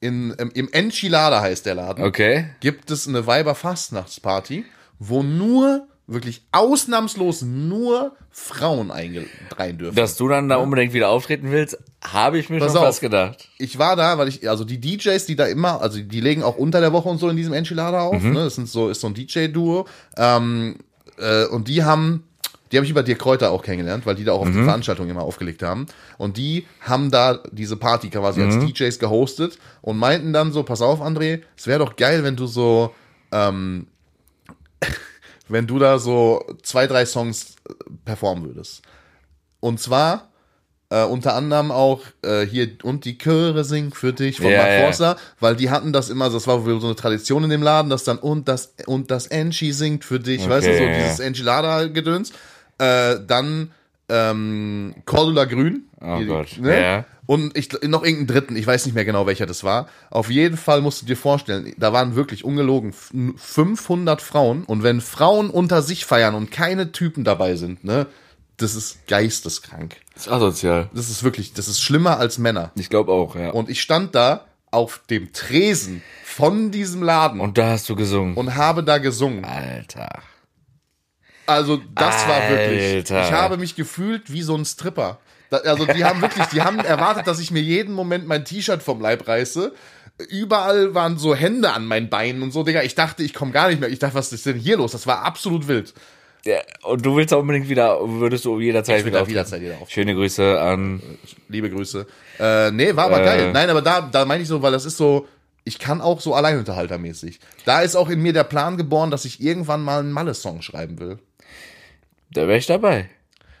in, 0.00 0.34
ähm, 0.38 0.50
im 0.54 0.70
Enchilada 0.72 1.40
heißt 1.42 1.66
der 1.66 1.74
Laden. 1.74 2.04
Okay. 2.04 2.46
gibt 2.60 2.90
es 2.90 3.06
eine 3.06 3.26
Weiberfastnachtsparty, 3.26 4.64
wo 4.98 5.22
nur, 5.22 5.86
wirklich 6.08 6.42
ausnahmslos 6.52 7.42
nur 7.42 8.16
Frauen 8.30 8.90
rein 8.90 9.78
dürfen. 9.78 9.94
Dass 9.94 10.16
du 10.16 10.26
dann 10.26 10.48
da 10.48 10.56
unbedingt 10.56 10.92
wieder 10.94 11.10
auftreten 11.10 11.50
willst, 11.50 11.78
habe 12.02 12.38
ich 12.38 12.48
mir 12.50 12.58
Pass 12.58 12.72
schon 12.72 12.78
auf. 12.80 12.86
fast 12.86 13.00
gedacht. 13.00 13.48
ich 13.58 13.78
war 13.78 13.94
da, 13.94 14.16
weil 14.18 14.26
ich, 14.28 14.48
also 14.48 14.64
die 14.64 14.80
DJs, 14.80 15.24
die 15.26 15.36
da 15.36 15.46
immer, 15.46 15.80
also 15.82 16.00
die 16.00 16.20
legen 16.20 16.42
auch 16.42 16.56
unter 16.56 16.80
der 16.80 16.92
Woche 16.92 17.08
und 17.08 17.18
so 17.18 17.28
in 17.28 17.36
diesem 17.36 17.52
Enchilada 17.52 18.00
auf, 18.00 18.22
Mhm. 18.22 18.32
ne? 18.32 18.44
Das 18.44 18.54
sind 18.54 18.68
so, 18.68 18.88
ist 18.88 19.00
so 19.00 19.06
ein 19.08 19.14
DJ-Duo. 19.14 19.86
Ähm, 20.16 20.76
äh, 21.18 21.44
und 21.46 21.68
die 21.68 21.84
haben, 21.84 22.24
die 22.72 22.76
habe 22.78 22.84
ich 22.86 22.90
über 22.90 23.02
Dirk 23.02 23.18
Kräuter 23.18 23.50
auch 23.50 23.62
kennengelernt, 23.62 24.06
weil 24.06 24.14
die 24.14 24.24
da 24.24 24.32
auch 24.32 24.40
auf 24.42 24.48
Mhm. 24.48 24.58
die 24.58 24.64
Veranstaltung 24.64 25.10
immer 25.10 25.22
aufgelegt 25.22 25.62
haben. 25.62 25.86
Und 26.16 26.36
die 26.38 26.66
haben 26.80 27.10
da 27.10 27.40
diese 27.52 27.76
Party 27.76 28.08
quasi 28.08 28.42
als 28.42 28.54
Mhm. 28.54 28.66
DJs 28.72 28.98
gehostet 28.98 29.58
und 29.82 29.98
meinten 29.98 30.32
dann 30.32 30.52
so, 30.52 30.62
pass 30.62 30.80
auf, 30.80 31.02
André, 31.02 31.42
es 31.56 31.66
wäre 31.66 31.80
doch 31.80 31.96
geil, 31.96 32.24
wenn 32.24 32.36
du 32.36 32.46
so, 32.46 32.94
ähm, 33.32 33.88
wenn 35.48 35.66
du 35.66 35.78
da 35.78 35.98
so 35.98 36.44
zwei, 36.62 36.86
drei 36.86 37.06
Songs 37.06 37.56
äh, 37.68 37.72
performen 38.04 38.46
würdest. 38.46 38.82
Und 39.60 39.80
zwar 39.80 40.28
äh, 40.90 41.04
unter 41.04 41.34
anderem 41.34 41.70
auch 41.70 42.00
äh, 42.22 42.46
hier 42.46 42.68
und 42.82 43.04
die 43.04 43.18
Chöre 43.18 43.64
singen 43.64 43.92
für 43.92 44.12
dich 44.12 44.38
von 44.38 44.50
Ja, 44.50 44.62
Mark. 44.62 44.80
Forster, 44.80 45.16
weil 45.40 45.56
die 45.56 45.70
hatten 45.70 45.92
das 45.92 46.08
immer, 46.08 46.30
das 46.30 46.46
war 46.46 46.62
so 46.62 46.86
eine 46.86 46.96
Tradition 46.96 47.44
in 47.44 47.50
dem 47.50 47.62
Laden, 47.62 47.90
dass 47.90 48.04
dann 48.04 48.18
und 48.18 48.48
das 48.48 48.74
und 48.86 49.10
das 49.10 49.26
Enchi 49.26 49.72
singt 49.72 50.04
für 50.04 50.18
dich, 50.20 50.48
weißt 50.48 50.66
du, 50.66 50.76
so 50.76 50.84
ja. 50.84 50.94
dieses 50.94 51.20
Enchilada-Gedöns. 51.20 52.32
Äh, 52.78 53.16
dann 53.26 53.72
ähm, 54.08 54.94
Cordula 55.04 55.44
Grün. 55.44 55.88
Oh 56.00 56.16
Hier, 56.16 56.26
Gott, 56.26 56.58
Ne? 56.58 57.04
Und 57.28 57.54
ich, 57.58 57.70
noch 57.82 58.02
irgendeinen 58.04 58.26
dritten, 58.26 58.56
ich 58.56 58.66
weiß 58.66 58.86
nicht 58.86 58.94
mehr 58.94 59.04
genau, 59.04 59.26
welcher 59.26 59.44
das 59.44 59.62
war. 59.62 59.86
Auf 60.08 60.30
jeden 60.30 60.56
Fall 60.56 60.80
musst 60.80 61.02
du 61.02 61.06
dir 61.06 61.14
vorstellen, 61.16 61.74
da 61.76 61.92
waren 61.92 62.14
wirklich 62.14 62.42
ungelogen 62.42 62.88
f- 62.90 63.12
500 63.36 64.22
Frauen. 64.22 64.64
Und 64.64 64.82
wenn 64.82 65.02
Frauen 65.02 65.50
unter 65.50 65.82
sich 65.82 66.06
feiern 66.06 66.34
und 66.34 66.50
keine 66.50 66.90
Typen 66.90 67.24
dabei 67.24 67.54
sind, 67.56 67.84
ne, 67.84 68.06
das 68.56 68.74
ist 68.74 69.06
geisteskrank. 69.08 69.96
Das 70.14 70.26
ist 70.26 70.32
asozial. 70.32 70.88
Das 70.94 71.10
ist 71.10 71.22
wirklich, 71.22 71.52
das 71.52 71.68
ist 71.68 71.82
schlimmer 71.82 72.18
als 72.18 72.38
Männer. 72.38 72.72
Ich 72.76 72.88
glaube 72.88 73.12
auch, 73.12 73.36
ja. 73.36 73.50
Und, 73.50 73.56
Und 73.66 73.70
ich 73.70 73.82
stand 73.82 74.14
da 74.14 74.46
auf 74.70 75.02
dem 75.10 75.30
Tresen 75.34 76.02
von 76.24 76.70
diesem 76.70 77.02
Laden 77.02 77.40
und, 77.40 77.58
da 77.58 77.72
hast 77.72 77.90
du 77.90 77.94
gesungen. 77.94 78.54
habe 78.56 78.82
da 78.82 78.96
gesungen. 78.96 79.44
Alter. 79.44 80.08
Also 81.46 81.78
das 81.94 82.26
war 82.26 82.48
wirklich. 82.48 82.94
Alter. 82.94 83.22
Ich 83.26 83.32
habe 83.32 83.58
mich 83.58 83.74
gefühlt 83.76 84.32
wie 84.32 84.42
so 84.42 84.54
ein 84.56 84.64
Stripper. 84.64 85.18
Da, 85.50 85.58
also 85.58 85.86
die 85.86 86.04
haben 86.04 86.20
wirklich, 86.20 86.46
die 86.46 86.62
haben 86.62 86.78
erwartet, 86.80 87.26
dass 87.26 87.38
ich 87.40 87.50
mir 87.50 87.60
jeden 87.62 87.94
Moment 87.94 88.26
mein 88.26 88.44
T-Shirt 88.44 88.82
vom 88.82 89.00
Leib 89.00 89.26
reiße. 89.26 89.72
Überall 90.28 90.94
waren 90.94 91.16
so 91.16 91.34
Hände 91.34 91.72
an 91.72 91.86
meinen 91.86 92.10
Beinen 92.10 92.42
und 92.42 92.50
so, 92.52 92.64
Digga. 92.64 92.82
Ich 92.82 92.94
dachte, 92.94 93.22
ich 93.22 93.32
komme 93.34 93.52
gar 93.52 93.68
nicht 93.68 93.80
mehr. 93.80 93.88
Ich 93.88 93.98
dachte, 93.98 94.14
was 94.16 94.32
ist 94.32 94.44
denn 94.46 94.56
hier 94.58 94.76
los? 94.76 94.92
Das 94.92 95.06
war 95.06 95.22
absolut 95.22 95.68
wild. 95.68 95.94
Ja, 96.44 96.58
und 96.82 97.04
du 97.04 97.16
willst 97.16 97.32
auch 97.34 97.40
unbedingt 97.40 97.68
wieder, 97.68 97.98
würdest 98.02 98.44
du 98.44 98.60
jederzeit 98.60 98.98
Ich 99.00 99.04
will 99.04 99.12
wieder 99.12 99.20
auftreten? 99.22 99.36
jederzeit 99.36 99.60
wieder 99.60 99.78
auf. 99.80 99.90
Schöne 99.90 100.14
Grüße 100.14 100.60
an. 100.60 101.00
Liebe 101.48 101.70
Grüße. 101.70 102.06
Äh, 102.38 102.70
nee, 102.72 102.94
war 102.96 103.06
aber 103.06 103.20
Äh. 103.20 103.24
geil. 103.24 103.52
Nein, 103.52 103.70
aber 103.70 103.82
da, 103.82 104.02
da 104.02 104.24
meine 104.24 104.42
ich 104.42 104.48
so, 104.48 104.60
weil 104.62 104.72
das 104.72 104.84
ist 104.84 104.96
so, 104.96 105.26
ich 105.64 105.78
kann 105.78 106.00
auch 106.00 106.20
so 106.20 106.34
alleinunterhaltermäßig. 106.34 107.40
Da 107.64 107.82
ist 107.82 107.96
auch 107.96 108.08
in 108.08 108.20
mir 108.22 108.32
der 108.32 108.44
Plan 108.44 108.76
geboren, 108.76 109.10
dass 109.10 109.24
ich 109.24 109.40
irgendwann 109.42 109.82
mal 109.82 110.00
einen 110.00 110.12
Malle-Song 110.12 110.62
schreiben 110.62 110.98
will. 111.00 111.18
Da 112.32 112.42
wäre 112.46 112.58
ich 112.58 112.66
dabei. 112.66 113.08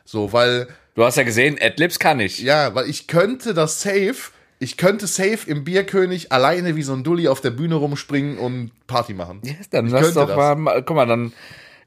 So, 0.04 0.32
weil 0.32 0.68
Du 0.98 1.04
hast 1.04 1.14
ja 1.14 1.22
gesehen, 1.22 1.56
Adlibs 1.62 2.00
kann 2.00 2.18
ich. 2.18 2.40
Ja, 2.40 2.74
weil 2.74 2.90
ich 2.90 3.06
könnte 3.06 3.54
das 3.54 3.80
safe, 3.80 4.32
ich 4.58 4.76
könnte 4.76 5.06
safe 5.06 5.38
im 5.46 5.62
Bierkönig 5.62 6.32
alleine 6.32 6.74
wie 6.74 6.82
so 6.82 6.92
ein 6.92 7.04
Dulli 7.04 7.28
auf 7.28 7.40
der 7.40 7.52
Bühne 7.52 7.76
rumspringen 7.76 8.36
und 8.36 8.72
Party 8.88 9.14
machen. 9.14 9.40
Ja, 9.44 9.52
dann 9.70 9.86
Ich 9.86 9.92
lass 9.92 10.14
doch 10.14 10.26
das. 10.26 10.58
mal, 10.58 10.82
guck 10.82 10.96
mal, 10.96 11.06
dann 11.06 11.32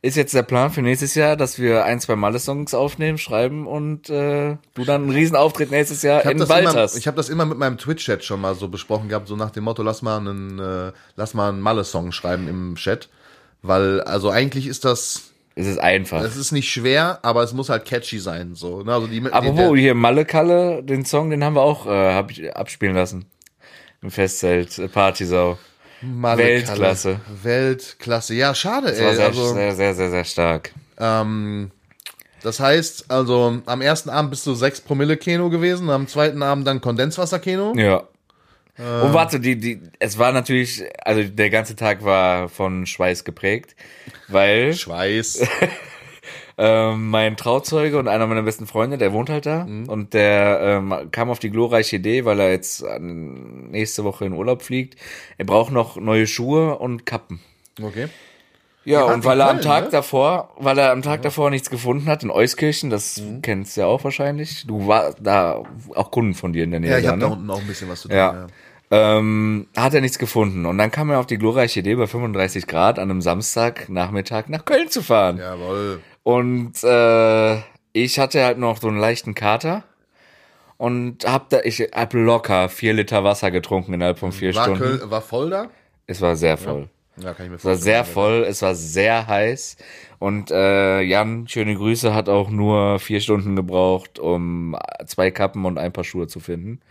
ist 0.02 0.16
jetzt 0.16 0.34
der 0.34 0.44
Plan 0.44 0.72
für 0.72 0.82
nächstes 0.82 1.14
Jahr, 1.14 1.36
dass 1.36 1.60
wir 1.60 1.84
ein, 1.84 2.00
zwei 2.00 2.16
Malle-Songs 2.16 2.74
aufnehmen, 2.74 3.18
schreiben 3.18 3.68
und 3.68 4.10
äh, 4.10 4.56
du 4.76 4.86
dann 4.86 5.02
einen 5.02 5.12
Riesenauftritt 5.12 5.72
nächstes 5.72 6.04
Jahr 6.04 6.24
habe 6.24 6.32
in 6.32 6.48
Wald 6.48 6.70
immer, 6.70 6.74
hast. 6.76 6.96
ich 6.96 7.06
hab 7.06 7.18
das 7.18 7.28
immer 7.28 7.46
mit 7.46 7.58
meinem 7.58 7.78
Twitch-Chat 7.78 8.24
schon 8.24 8.40
mal 8.40 8.56
so 8.56 8.70
besprochen 8.70 9.10
gehabt, 9.10 9.28
so 9.28 9.36
nach 9.36 9.52
dem 9.52 9.66
Motto, 9.66 9.84
lass 9.84 10.02
mal 10.02 10.20
einen, 10.20 10.58
äh, 10.58 10.94
lass 11.18 11.34
mal 11.34 11.50
einen 11.50 11.60
Malle-Song 11.60 12.14
schreiben 12.14 12.48
im 12.48 12.76
Chat. 12.76 13.10
Weil, 13.62 14.00
also 14.00 14.30
eigentlich 14.30 14.68
ist 14.68 14.86
das, 14.86 15.31
es 15.56 15.68
ist 15.68 15.78
einfach. 15.80 16.22
es 16.24 16.36
ist 16.38 16.52
nicht 16.52 16.70
schwer, 16.72 17.20
aber 17.24 17.44
es 17.44 17.54
muss 17.54 17.70
halt 17.70 17.86
catchy 17.86 18.20
sein. 18.20 18.56
So, 18.56 18.84
ne? 18.84 18.94
also 18.94 19.08
die, 19.08 19.22
Aber 19.32 19.58
wo, 19.58 19.76
hier 19.76 19.94
Malle 19.96 20.26
Kalle, 20.26 20.82
den 20.84 21.06
Song, 21.06 21.30
den 21.30 21.44
haben 21.44 21.56
wir 21.56 21.62
auch 21.62 21.86
äh, 21.88 22.14
hab 22.14 22.32
ich 22.32 22.56
abspielen 22.56 22.96
lassen. 22.96 23.26
Im 24.02 24.10
Festzelt, 24.12 24.78
äh, 24.80 24.88
Partysau. 24.88 25.58
Malle- 26.02 26.44
Weltklasse. 26.44 27.20
Weltklasse. 27.44 28.34
Ja, 28.34 28.56
schade, 28.56 28.88
Das 28.88 29.00
war 29.02 29.10
ey. 29.10 29.16
sehr, 29.16 29.26
Also, 29.28 29.54
sehr, 29.54 29.76
sehr, 29.76 29.94
sehr, 29.94 30.10
sehr 30.10 30.24
stark. 30.26 30.72
Ähm, 30.98 31.70
das 32.42 32.60
heißt, 32.60 33.12
also 33.12 33.62
am 33.68 33.82
ersten 33.82 34.10
Abend 34.10 34.32
bist 34.32 34.48
du 34.48 34.56
6 34.56 34.82
Promille 34.82 35.18
Keno 35.18 35.50
gewesen, 35.52 35.90
am 35.92 36.08
zweiten 36.08 36.42
Abend 36.42 36.66
dann 36.66 36.82
Kondenswasser 36.82 37.38
Keno. 37.40 37.74
Ja. 37.76 38.04
Und 38.78 39.14
warte, 39.14 39.40
die, 39.40 39.58
die, 39.58 39.82
es 40.00 40.18
war 40.18 40.32
natürlich, 40.32 40.84
also 41.04 41.24
der 41.24 41.50
ganze 41.50 41.76
Tag 41.76 42.04
war 42.04 42.50
von 42.50 42.86
Schweiß 42.86 43.24
geprägt, 43.24 43.76
weil 44.28 44.74
Schweiß. 44.74 45.48
ähm, 46.58 47.10
mein 47.10 47.38
Trauzeuge 47.38 48.00
und 48.00 48.08
einer 48.08 48.28
meiner 48.28 48.44
besten 48.44 48.68
Freunde, 48.68 48.98
der 48.98 49.14
wohnt 49.14 49.30
halt 49.30 49.46
da 49.46 49.64
und 49.64 50.14
der 50.14 50.60
ähm, 50.62 51.12
kam 51.12 51.30
auf 51.30 51.40
die 51.40 51.50
glorreiche 51.50 51.98
Idee, 51.98 52.26
weil 52.26 52.40
er 52.40 52.52
jetzt 52.52 52.82
äh, 52.82 53.00
nächste 53.00 54.04
Woche 54.04 54.26
in 54.26 54.34
Urlaub 54.34 54.62
fliegt. 54.62 54.96
Er 55.38 55.46
braucht 55.46 55.72
noch 55.72 55.98
neue 55.98 56.26
Schuhe 56.26 56.78
und 56.78 57.06
Kappen. 57.06 57.40
Okay. 57.82 58.08
Ja, 58.84 59.04
und 59.04 59.24
weil 59.26 59.36
in 59.38 59.42
er 59.42 59.50
am 59.50 59.56
Köln, 59.58 59.68
Tag 59.68 59.84
ne? 59.86 59.90
davor, 59.92 60.50
weil 60.58 60.78
er 60.80 60.92
am 60.92 61.02
Tag 61.04 61.22
davor 61.22 61.50
nichts 61.52 61.70
gefunden 61.70 62.08
hat 62.08 62.24
in 62.24 62.32
Euskirchen, 62.32 62.90
das 62.90 63.18
Mhm. 63.22 63.42
kennst 63.42 63.78
du 63.78 63.82
ja 63.82 63.88
auch 63.88 64.04
wahrscheinlich. 64.04 64.66
Du 64.66 64.88
warst 64.88 65.18
da 65.22 65.62
auch 65.96 66.10
Kunden 66.12 66.34
von 66.34 66.52
dir 66.54 66.64
in 66.64 66.72
der 66.72 66.80
Nähe. 66.80 66.92
Ja, 66.92 66.98
ich 66.98 67.04
da, 67.04 67.12
habe 67.12 67.20
ne? 67.20 67.26
da 67.28 67.32
unten 67.34 67.50
auch 67.52 67.60
ein 67.62 67.68
bisschen 67.68 67.90
was 67.90 68.02
zu 68.02 68.08
tun. 68.08 68.18
Ja. 68.18 68.48
Ähm, 68.94 69.68
hat 69.78 69.94
er 69.94 70.02
nichts 70.02 70.20
gefunden. 70.20 70.66
Und 70.66 70.78
dann 70.78 70.92
kam 70.92 71.10
er 71.12 71.20
auf 71.20 71.26
die 71.28 71.38
glorreiche 71.38 71.80
Idee, 71.80 71.96
bei 71.96 72.08
35 72.08 72.68
Grad 72.68 72.98
an 73.00 73.10
einem 73.10 73.22
Samstagnachmittag 73.22 74.48
nach 74.50 74.66
Köln 74.66 74.90
zu 74.90 75.02
fahren. 75.02 75.38
Jawohl. 75.38 76.00
Und 76.24 76.84
äh, 76.84 77.58
ich 77.94 78.20
hatte 78.20 78.44
halt 78.44 78.58
noch 78.58 78.82
so 78.82 78.88
einen 78.88 79.00
leichten 79.00 79.34
Kater. 79.36 79.84
Und 80.78 81.26
hab 81.26 81.50
da, 81.50 81.60
ich 81.64 81.80
hab 81.94 82.14
locker 82.14 82.68
vier 82.68 82.94
Liter 82.94 83.24
Wasser 83.24 83.52
getrunken 83.52 83.94
innerhalb 83.94 84.18
von 84.18 84.32
vier 84.32 84.54
War, 84.56 84.64
Stunden. 84.64 84.80
Köln, 84.82 85.02
war 85.12 85.22
voll 85.22 85.52
da? 85.52 85.68
Es 86.08 86.20
war 86.22 86.36
sehr 86.36 86.58
voll. 86.58 86.82
Ja, 86.82 86.88
kann 87.34 87.46
ich 87.46 87.50
mir 87.52 87.56
Es 87.58 87.66
war 87.66 87.76
sehr 87.76 88.04
voll, 88.06 88.46
es 88.48 88.62
war 88.62 88.76
sehr 88.76 89.28
heiß. 89.28 89.78
Und 90.20 90.52
äh, 90.52 91.02
Jan, 91.02 91.48
schöne 91.48 91.76
Grüße, 91.76 92.14
hat 92.14 92.30
auch 92.30 92.50
nur 92.50 93.00
vier 93.00 93.22
Stunden 93.22 93.56
gebraucht, 93.56 94.20
um 94.20 94.76
zwei 95.06 95.32
Kappen 95.32 95.66
und 95.66 95.78
ein 95.78 95.92
paar 95.94 96.04
Schuhe 96.04 96.28
zu 96.28 96.40
finden. 96.40 96.82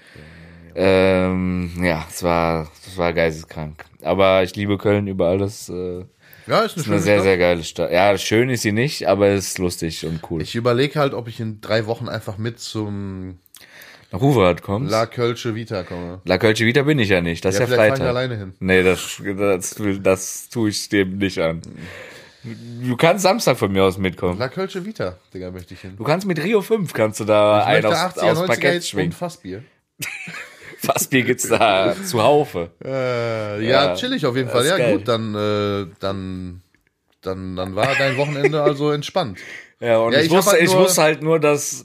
Ähm, 0.74 1.70
ja, 1.82 2.04
es 2.08 2.22
war, 2.22 2.70
es 2.86 2.96
war 2.96 3.12
geisteskrank. 3.12 3.84
Aber 4.02 4.42
ich 4.42 4.54
liebe 4.56 4.78
Köln 4.78 5.06
über 5.08 5.26
alles. 5.28 5.68
Äh, 5.68 6.04
Ja, 6.46 6.60
ist 6.62 6.74
eine 6.76 6.82
ist 6.82 6.86
eine 6.88 7.00
sehr, 7.00 7.14
Stadt. 7.16 7.24
sehr 7.24 7.38
geile 7.38 7.64
Stadt. 7.64 7.92
Ja, 7.92 8.16
schön 8.18 8.48
ist 8.50 8.62
sie 8.62 8.72
nicht, 8.72 9.08
aber 9.08 9.28
es 9.28 9.48
ist 9.48 9.58
lustig 9.58 10.06
und 10.06 10.20
cool. 10.30 10.42
Ich 10.42 10.54
überlege 10.54 10.98
halt, 10.98 11.12
ob 11.14 11.28
ich 11.28 11.40
in 11.40 11.60
drei 11.60 11.86
Wochen 11.86 12.08
einfach 12.08 12.38
mit 12.38 12.60
zum 12.60 13.38
Nach 14.12 14.20
Ruwerrad 14.20 14.62
kommst. 14.62 14.90
La 14.90 15.07
Kölsche 15.07 15.55
Vita 15.55 15.83
komme. 15.85 16.20
La 16.25 16.38
Kölsche 16.38 16.66
Vita 16.66 16.83
bin 16.83 16.99
ich 16.99 17.09
ja 17.09 17.20
nicht. 17.20 17.44
Das 17.44 17.57
Ja, 17.59 17.64
ist 17.64 17.70
ja 17.70 17.75
vielleicht 17.77 17.99
fahre 17.99 18.11
ich 18.11 18.16
Freitag. 18.16 18.16
alleine 18.16 18.37
hin. 18.37 18.55
Nee, 18.59 18.83
das, 18.83 19.23
das, 19.37 19.77
das 20.03 20.49
tue 20.49 20.70
ich 20.70 20.88
dem 20.88 21.18
nicht 21.18 21.38
an. 21.38 21.62
Du 22.83 22.96
kannst 22.96 23.23
Samstag 23.23 23.59
von 23.59 23.70
mir 23.70 23.85
aus 23.85 23.99
mitkommen. 23.99 24.38
La 24.38 24.49
Kölsche 24.49 24.85
Vita, 24.85 25.16
Digga, 25.33 25.51
möchte 25.51 25.75
ich 25.75 25.81
hin. 25.83 25.94
Du 25.96 26.05
kannst 26.05 26.27
mit 26.27 26.42
Rio 26.42 26.62
5 26.62 26.92
kannst 26.92 27.20
du 27.20 27.25
da 27.25 27.61
Ich 27.79 27.85
80er, 27.85 27.88
aufs 27.88 28.16
90er 28.18 28.46
Parkett 28.46 28.75
und 28.77 28.85
schwingen. 28.85 29.12
Fassbier. 29.12 29.62
Fassbier 30.79 31.23
gibt's 31.23 31.49
da 31.49 31.94
zuhaufe. 32.05 32.70
Äh, 32.83 33.62
ja, 33.66 33.88
Ja, 33.90 33.94
chillig 33.94 34.25
auf 34.25 34.35
jeden 34.37 34.49
Fall. 34.49 34.64
Ja, 34.66 34.79
geil. 34.79 34.96
gut, 34.96 35.07
dann, 35.09 35.35
äh, 35.35 35.87
dann, 36.01 36.62
dann, 37.20 37.55
dann 37.57 37.77
war 37.77 37.94
dein 37.96 38.16
Wochenende 38.16 38.62
also 38.62 38.90
entspannt. 38.90 39.38
Ja, 39.79 39.99
und 39.99 40.12
Ja, 40.14 40.20
ich, 40.20 40.27
ich 40.27 40.31
wusste, 40.33 40.53
halt 40.53 40.62
ich 40.62 40.73
nur- 40.73 40.85
wusste 40.85 41.03
halt 41.03 41.23
nur, 41.23 41.38
dass 41.38 41.85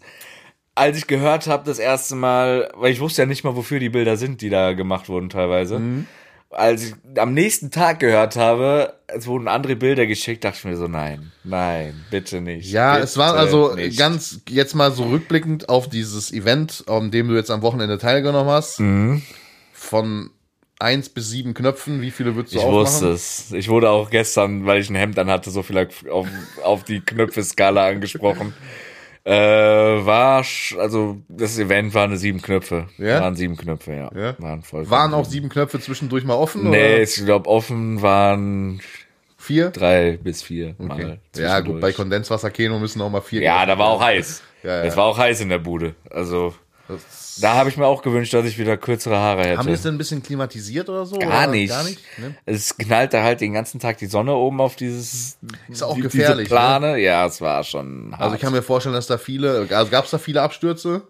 als 0.75 0.97
ich 0.97 1.07
gehört 1.07 1.47
habe 1.47 1.63
das 1.65 1.79
erste 1.79 2.15
Mal, 2.15 2.69
weil 2.75 2.91
ich 2.91 2.99
wusste 2.99 3.21
ja 3.23 3.25
nicht 3.25 3.43
mal, 3.43 3.55
wofür 3.55 3.79
die 3.79 3.89
Bilder 3.89 4.17
sind, 4.17 4.41
die 4.41 4.49
da 4.49 4.73
gemacht 4.73 5.09
wurden 5.09 5.29
teilweise. 5.29 5.79
Mhm. 5.79 6.05
Als 6.51 6.83
ich 6.83 6.93
am 7.17 7.33
nächsten 7.33 7.71
Tag 7.71 7.99
gehört 7.99 8.35
habe, 8.37 8.93
es 9.07 9.27
wurden 9.27 9.47
andere 9.47 9.75
Bilder 9.75 10.05
geschickt, 10.05 10.43
dachte 10.43 10.57
ich 10.59 10.65
mir 10.65 10.77
so, 10.77 10.87
nein, 10.87 11.31
nein, 11.43 12.05
bitte 12.11 12.39
nicht. 12.39 12.71
Ja, 12.71 12.93
bitte 12.93 13.05
es 13.05 13.17
war 13.17 13.35
also 13.35 13.73
nicht. 13.75 13.97
ganz 13.97 14.41
jetzt 14.47 14.73
mal 14.73 14.91
so 14.91 15.03
rückblickend 15.05 15.67
auf 15.67 15.89
dieses 15.89 16.31
Event, 16.31 16.83
an 16.87 17.11
dem 17.11 17.27
du 17.27 17.35
jetzt 17.35 17.51
am 17.51 17.61
Wochenende 17.61 17.97
teilgenommen 17.97 18.51
hast. 18.51 18.79
Mhm. 18.79 19.21
Von 19.73 20.29
eins 20.79 21.09
bis 21.09 21.29
sieben 21.29 21.53
Knöpfen, 21.53 22.01
wie 22.01 22.11
viele 22.11 22.35
würdest 22.35 22.53
du 22.53 22.59
Ich 22.59 22.63
aufmachen? 22.63 22.83
wusste 22.83 23.07
es. 23.09 23.51
Ich 23.51 23.67
wurde 23.69 23.89
auch 23.89 24.09
gestern, 24.09 24.65
weil 24.65 24.79
ich 24.81 24.89
ein 24.89 24.95
Hemd 24.95 25.17
an 25.19 25.29
hatte, 25.29 25.51
so 25.51 25.61
viel 25.63 25.77
auf, 26.09 26.33
auf 26.63 26.83
die 26.83 27.01
Knöpfe-Skala 27.01 27.87
angesprochen. 27.87 28.53
Äh, 29.27 29.31
war, 30.05 30.45
also 30.79 31.17
das 31.27 31.57
Event 31.57 31.95
waren 31.95 32.15
sieben 32.15 32.41
Knöpfe. 32.43 32.87
Ja? 32.99 33.21
Waren 33.21 33.35
sieben 33.35 33.57
Knöpfe, 33.57 33.93
ja. 33.93 34.11
Ja? 34.15 34.35
Waren 34.37 34.61
voll. 34.61 34.87
Waren 34.89 35.15
auch 35.15 35.25
sieben 35.25 35.49
Knöpfe 35.49 35.79
zwischendurch 35.79 36.23
mal 36.25 36.35
offen? 36.35 36.69
Nee, 36.69 36.93
Oder 36.93 37.01
ich 37.01 37.15
glaube 37.25 37.49
offen 37.49 38.03
waren 38.03 38.81
vier? 39.37 39.71
drei 39.71 40.17
bis 40.21 40.43
vier 40.43 40.75
Mal. 40.77 40.95
Okay. 40.95 41.17
Ja, 41.37 41.59
gut, 41.59 41.65
bei 41.81 41.87
zwischendurch. 41.89 41.95
Kondenswasser-Keno 41.95 42.77
müssen 42.79 43.01
auch 43.01 43.09
mal 43.09 43.21
vier. 43.21 43.41
Ja, 43.41 43.65
da 43.65 43.77
war 43.79 43.87
auch 43.87 44.01
heiß. 44.01 44.43
Ja, 44.61 44.69
ja. 44.77 44.83
Es 44.83 44.95
war 44.95 45.05
auch 45.05 45.17
heiß 45.17 45.41
in 45.41 45.49
der 45.49 45.59
Bude. 45.59 45.95
Also 46.11 46.53
Das- 46.87 47.01
da 47.41 47.53
habe 47.55 47.69
ich 47.69 47.77
mir 47.77 47.85
auch 47.85 48.01
gewünscht, 48.01 48.33
dass 48.33 48.45
ich 48.45 48.57
wieder 48.57 48.77
kürzere 48.77 49.17
Haare 49.17 49.43
hätte. 49.43 49.57
Haben 49.57 49.67
die 49.67 49.73
es 49.73 49.81
denn 49.83 49.95
ein 49.95 49.97
bisschen 49.97 50.21
klimatisiert 50.23 50.89
oder 50.89 51.05
so? 51.05 51.17
Gar 51.17 51.27
oder? 51.43 51.47
nicht. 51.47 51.69
Gar 51.69 51.83
nicht? 51.83 51.99
Ne? 52.17 52.35
Es 52.45 52.77
knallt 52.77 53.13
da 53.13 53.23
halt 53.23 53.41
den 53.41 53.53
ganzen 53.53 53.79
Tag 53.79 53.97
die 53.97 54.05
Sonne 54.07 54.33
oben 54.33 54.61
auf 54.61 54.75
dieses 54.75 55.37
Ist 55.69 55.83
auch 55.83 55.95
die- 55.95 56.01
gefährlich, 56.01 56.45
Diese 56.45 56.55
Plane. 56.55 56.97
Ja, 56.99 57.25
es 57.25 57.41
war 57.41 57.63
schon. 57.63 58.11
Hart. 58.13 58.21
Also 58.21 58.35
ich 58.35 58.41
kann 58.41 58.53
mir 58.53 58.61
vorstellen, 58.61 58.95
dass 58.95 59.07
da 59.07 59.17
viele, 59.17 59.67
also 59.69 59.91
gab 59.91 60.05
es 60.05 60.11
da 60.11 60.17
viele 60.17 60.41
Abstürze? 60.41 61.03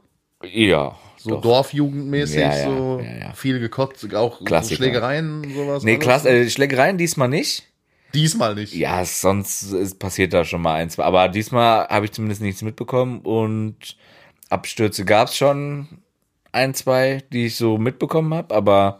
ja. 0.43 0.95
So 1.17 1.31
doch. 1.31 1.41
Dorfjugendmäßig, 1.41 2.35
Ja, 2.39 2.55
ja, 2.55 2.63
so 2.65 2.99
ja, 3.03 3.17
ja. 3.29 3.33
viel 3.33 3.59
gekotzt, 3.59 4.13
auch 4.13 4.37
so 4.37 4.45
Klassiker. 4.45 4.75
Schlägereien, 4.75 5.43
sowas. 5.55 5.81
Nee, 5.81 5.97
klasse, 5.97 6.29
äh, 6.29 6.47
Schlägereien 6.51 6.99
diesmal 6.99 7.29
nicht. 7.29 7.63
Diesmal 8.13 8.53
nicht. 8.53 8.75
Ja, 8.75 9.03
sonst 9.03 9.63
ist, 9.71 9.97
passiert 9.97 10.33
da 10.33 10.45
schon 10.45 10.61
mal 10.61 10.75
eins. 10.75 10.99
Aber 10.99 11.27
diesmal 11.27 11.87
habe 11.87 12.05
ich 12.05 12.11
zumindest 12.11 12.43
nichts 12.43 12.61
mitbekommen 12.61 13.21
und 13.21 13.97
Abstürze 14.51 15.03
gab's 15.03 15.35
schon 15.35 15.87
ein, 16.55 16.73
zwei, 16.73 17.23
die 17.31 17.47
ich 17.47 17.55
so 17.57 17.77
mitbekommen 17.77 18.33
habe, 18.33 18.55
aber 18.55 18.99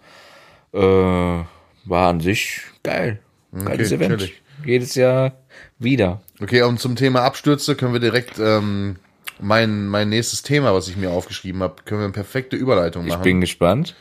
äh, 0.73 0.79
war 0.79 2.09
an 2.09 2.19
sich 2.19 2.61
geil. 2.83 3.19
Geiles 3.53 3.91
Okay, 3.91 3.95
Event. 4.05 4.19
chillig. 4.21 4.41
Jedes 4.65 4.95
Jahr 4.95 5.33
wieder. 5.79 6.21
Okay, 6.41 6.61
und 6.63 6.79
zum 6.79 6.95
Thema 6.95 7.21
Abstürze 7.21 7.75
können 7.75 7.93
wir 7.93 7.99
direkt 7.99 8.39
ähm, 8.39 8.97
mein, 9.39 9.87
mein 9.87 10.09
nächstes 10.09 10.41
Thema, 10.43 10.73
was 10.73 10.87
ich 10.87 10.97
mir 10.97 11.11
aufgeschrieben 11.11 11.61
habe, 11.63 11.75
können 11.85 12.01
wir 12.01 12.05
eine 12.05 12.13
perfekte 12.13 12.55
Überleitung 12.55 13.05
Ich 13.05 13.11
machen. 13.13 13.23
bin 13.23 13.41
gespannt. 13.41 13.95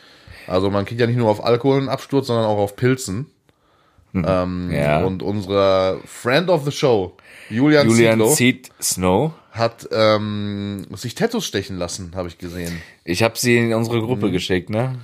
also 0.46 0.70
man 0.70 0.84
kriegt 0.84 1.00
ja 1.00 1.06
nicht 1.06 1.16
nur 1.16 1.28
auf 1.30 1.44
Alkohol 1.44 1.78
einen 1.78 1.88
Absturz, 1.88 2.26
sondern 2.28 2.46
auch 2.46 2.58
auf 2.58 2.76
Pilzen. 2.76 3.26
Ähm, 4.14 4.70
Ja. 4.72 5.02
Und 5.04 5.22
unser 5.24 5.98
Friend 6.04 6.48
of 6.48 6.64
the 6.64 6.70
Show, 6.72 7.16
Julian, 7.50 7.88
Julian 7.88 8.28
Seed 8.28 8.70
Snow. 8.80 9.32
Hat 9.54 9.88
ähm, 9.92 10.84
sich 10.96 11.14
Tattoos 11.14 11.46
stechen 11.46 11.78
lassen, 11.78 12.12
habe 12.16 12.28
ich 12.28 12.38
gesehen. 12.38 12.82
Ich 13.04 13.22
habe 13.22 13.38
sie 13.38 13.56
in 13.56 13.72
unsere 13.72 13.98
Mhm. 13.98 14.06
Gruppe 14.06 14.30
geschickt, 14.32 14.68
ne? 14.68 14.96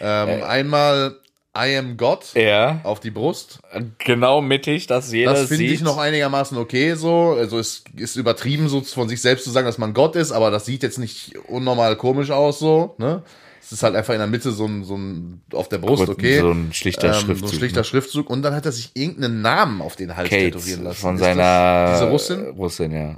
Ähm, 0.00 0.42
Einmal 0.42 1.16
I 1.54 1.76
am 1.76 1.98
God 1.98 2.24
Ja. 2.34 2.80
auf 2.84 3.00
die 3.00 3.10
Brust. 3.10 3.60
Genau 3.98 4.40
mittig, 4.40 4.86
dass 4.86 5.12
jeder 5.12 5.34
Das 5.34 5.48
finde 5.48 5.64
ich 5.64 5.82
noch 5.82 5.98
einigermaßen 5.98 6.56
okay 6.56 6.94
so. 6.94 7.36
Also 7.38 7.58
es 7.58 7.84
ist 7.94 8.16
übertrieben, 8.16 8.68
so 8.70 8.80
von 8.80 9.10
sich 9.10 9.20
selbst 9.20 9.44
zu 9.44 9.50
sagen, 9.50 9.66
dass 9.66 9.76
man 9.76 9.92
Gott 9.92 10.16
ist, 10.16 10.32
aber 10.32 10.50
das 10.50 10.64
sieht 10.64 10.82
jetzt 10.82 10.98
nicht 10.98 11.34
unnormal 11.48 11.96
komisch 11.96 12.30
aus 12.30 12.58
so. 12.58 12.94
Ne? 12.96 13.22
Es 13.60 13.70
ist 13.70 13.82
halt 13.82 13.94
einfach 13.94 14.14
in 14.14 14.18
der 14.20 14.26
Mitte 14.28 14.50
so 14.52 14.64
ein, 14.64 14.82
so 14.84 14.96
ein 14.96 15.42
auf 15.52 15.68
der 15.68 15.76
Brust, 15.78 16.08
okay. 16.08 16.40
So 16.40 16.50
ein 16.52 16.72
schlichter 16.72 17.08
Ähm, 17.08 17.14
Schriftzug. 17.20 17.48
So 17.50 17.54
ein 17.54 17.58
schlichter 17.58 17.84
Schriftzug. 17.84 18.30
Und 18.30 18.40
dann 18.42 18.54
hat 18.54 18.64
er 18.64 18.72
sich 18.72 18.90
irgendeinen 18.94 19.42
Namen 19.42 19.82
auf 19.82 19.94
den 19.94 20.16
Hals 20.16 20.30
Kate 20.30 20.44
tätowieren 20.52 20.84
lassen. 20.84 21.00
von 21.00 21.14
Ist 21.16 21.20
seiner 21.20 21.92
diese 21.92 22.08
Russin? 22.10 22.46
Russin, 22.56 22.92
ja. 22.92 23.16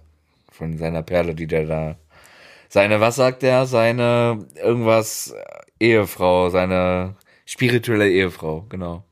Von 0.56 0.78
seiner 0.78 1.02
Perle, 1.02 1.34
die 1.34 1.48
der 1.48 1.66
da. 1.66 1.96
Seine, 2.68 3.00
was 3.00 3.16
sagt 3.16 3.42
er? 3.42 3.66
Seine 3.66 4.46
irgendwas 4.54 5.32
äh, 5.32 5.84
Ehefrau, 5.84 6.48
seine 6.48 7.16
spirituelle 7.44 8.08
Ehefrau, 8.08 8.64
genau. 8.68 9.04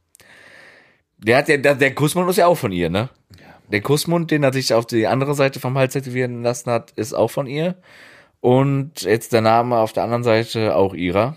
Der 1.18 1.38
hat 1.38 1.48
ja, 1.48 1.56
der, 1.56 1.74
der 1.74 1.94
Kussmund 1.94 2.30
ist 2.30 2.36
ja 2.36 2.46
auch 2.46 2.56
von 2.56 2.70
ihr, 2.70 2.90
ne? 2.90 3.08
Der 3.72 3.80
Kussmund, 3.80 4.30
den 4.30 4.44
er 4.44 4.52
sich 4.52 4.72
auf 4.72 4.86
die 4.86 5.06
andere 5.08 5.34
Seite 5.34 5.58
vom 5.58 5.76
Hals 5.76 5.94
tätowieren 5.94 6.42
lassen 6.42 6.70
hat, 6.70 6.92
ist 6.92 7.12
auch 7.12 7.30
von 7.30 7.46
ihr. 7.48 7.76
Und 8.40 9.02
jetzt 9.02 9.32
der 9.32 9.40
Name 9.40 9.78
auf 9.78 9.92
der 9.92 10.04
anderen 10.04 10.24
Seite 10.24 10.76
auch 10.76 10.94
ihrer. 10.94 11.36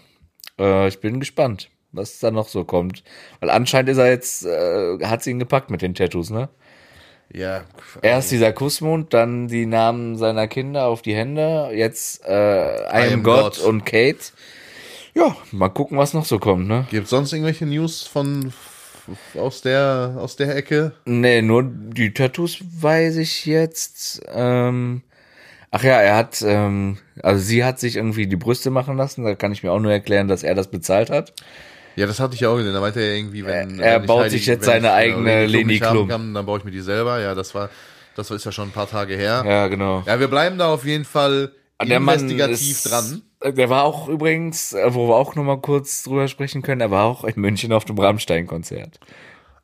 Äh, 0.60 0.88
ich 0.88 1.00
bin 1.00 1.20
gespannt, 1.20 1.72
was 1.92 2.20
da 2.20 2.30
noch 2.30 2.48
so 2.48 2.64
kommt. 2.64 3.04
Weil 3.40 3.50
anscheinend 3.50 3.90
ist 3.90 3.98
er 3.98 4.10
jetzt, 4.10 4.46
äh, 4.46 5.00
hat 5.04 5.24
sie 5.24 5.32
ihn 5.32 5.40
gepackt 5.40 5.72
mit 5.72 5.82
den 5.82 5.96
Tattoos, 5.96 6.30
ne? 6.30 6.50
Ja. 7.34 7.64
Erst 8.02 8.32
dieser 8.32 8.54
Kussmund, 8.54 9.14
dann 9.14 9.48
die 9.48 9.66
Namen 9.66 10.18
seiner 10.18 10.48
Kinder 10.48 10.86
auf 10.86 11.02
die 11.02 11.16
Hände, 11.16 11.72
jetzt 11.74 12.26
äh, 12.26 12.76
I, 12.86 13.10
I 13.10 13.14
am 13.14 13.24
God, 13.24 13.58
God. 13.58 13.60
und 13.60 13.86
Kate. 13.86 14.32
Ja, 15.14 15.36
mal 15.52 15.70
gucken, 15.70 15.98
was 15.98 16.14
noch 16.14 16.26
so 16.26 16.40
kommt, 16.40 16.68
ne? 16.68 16.86
Gibt 16.92 17.08
sonst 17.08 17.32
irgendwelche 17.34 17.66
News 17.66 18.04
von 18.04 18.54
aus 19.36 19.62
der 19.62 20.16
aus 20.18 20.36
der 20.36 20.56
Ecke? 20.56 20.94
Nee, 21.06 21.42
nur 21.42 21.64
die 21.64 22.14
Tattoos 22.14 22.60
weiß 22.82 23.18
ich 23.18 23.46
jetzt. 23.46 24.22
Ähm, 24.34 25.04
ach 25.72 25.84
ja, 25.84 26.02
er 26.02 26.16
hat, 26.16 26.42
ähm, 26.46 26.98
also 27.22 27.42
sie 27.42 27.64
hat 27.64 27.80
sich 27.80 27.96
irgendwie 27.96 28.28
die 28.28 28.36
Brüste 28.36 28.72
machen 28.72 28.98
lassen. 28.98 29.24
Da 29.24 29.36
kann 29.36 29.52
ich 29.52 29.64
mir 29.64 29.72
auch 29.72 29.80
nur 29.80 29.92
erklären, 29.92 30.28
dass 30.28 30.44
er 30.44 30.56
das 30.56 30.70
bezahlt 30.70 31.10
hat. 31.10 31.34
Ja, 31.96 32.06
das 32.08 32.20
hatte 32.20 32.36
ich 32.36 32.42
ja 32.42 32.50
auch 32.50 32.58
gesehen. 32.58 32.74
Da 32.74 32.82
meinte 32.82 33.00
er 33.02 33.16
irgendwie, 33.16 33.46
wenn 33.46 33.80
Er 33.80 33.96
wenn 33.96 34.02
ich 34.04 34.08
baut 34.08 34.24
Heidi- 34.24 34.30
sich 34.32 34.46
jetzt 34.46 34.62
wenn 34.68 34.84
seine 34.84 34.88
ich, 34.88 34.94
eigene 34.94 35.46
Leni 35.46 35.80
Klum 35.80 36.08
kann, 36.10 36.34
dann 36.34 36.46
baue 36.46 36.60
ich 36.60 36.66
mir 36.66 36.72
die 36.72 36.82
selber. 36.82 37.20
Ja, 37.22 37.36
das 37.36 37.56
war 37.56 37.70
das 38.16 38.32
ist 38.32 38.46
ja 38.46 38.52
schon 38.52 38.70
ein 38.70 38.72
paar 38.72 38.90
Tage 38.90 39.16
her. 39.16 39.44
Ja, 39.46 39.68
genau. 39.68 40.04
Ja, 40.06 40.20
wir 40.20 40.28
bleiben 40.30 40.58
da 40.58 40.68
auf 40.68 40.86
jeden 40.86 41.06
Fall 41.06 41.52
Der 41.86 42.00
Mann 42.00 42.20
investigativ 42.30 42.72
ist, 42.72 42.90
dran. 42.92 43.22
Der 43.46 43.70
war 43.70 43.84
auch 43.84 44.08
übrigens, 44.08 44.72
äh, 44.74 44.94
wo 44.94 45.10
wir 45.10 45.16
auch 45.16 45.36
noch 45.36 45.44
mal 45.44 45.60
kurz 45.60 46.04
drüber 46.04 46.28
sprechen 46.30 46.62
können, 46.62 46.80
er 46.82 46.92
war 46.92 47.04
auch 47.06 47.24
in 47.26 47.34
München 47.36 47.74
auf 47.74 47.84
dem 47.86 48.00
Rammstein-Konzert. 48.00 49.00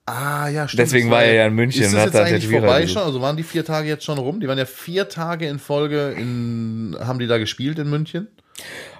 Ah, 0.05 0.49
ja, 0.49 0.67
stimmt. 0.67 0.79
Deswegen 0.79 1.09
war 1.09 1.23
er 1.23 1.33
ja 1.33 1.45
in 1.47 1.53
München 1.53 1.83
Ist 1.83 1.93
das 1.93 2.05
jetzt 2.05 2.15
eigentlich 2.15 2.47
vorbei 2.47 2.85
schon? 2.87 3.03
Also 3.03 3.21
waren 3.21 3.37
die 3.37 3.43
vier 3.43 3.63
Tage 3.63 3.87
jetzt 3.87 4.03
schon 4.03 4.17
rum? 4.17 4.39
Die 4.41 4.47
waren 4.47 4.57
ja 4.57 4.65
vier 4.65 5.07
Tage 5.07 5.47
in 5.47 5.57
Folge 5.59 6.13
in, 6.17 6.97
haben 6.99 7.19
die 7.19 7.27
da 7.27 7.37
gespielt 7.37 7.79
in 7.79 7.89
München? 7.89 8.27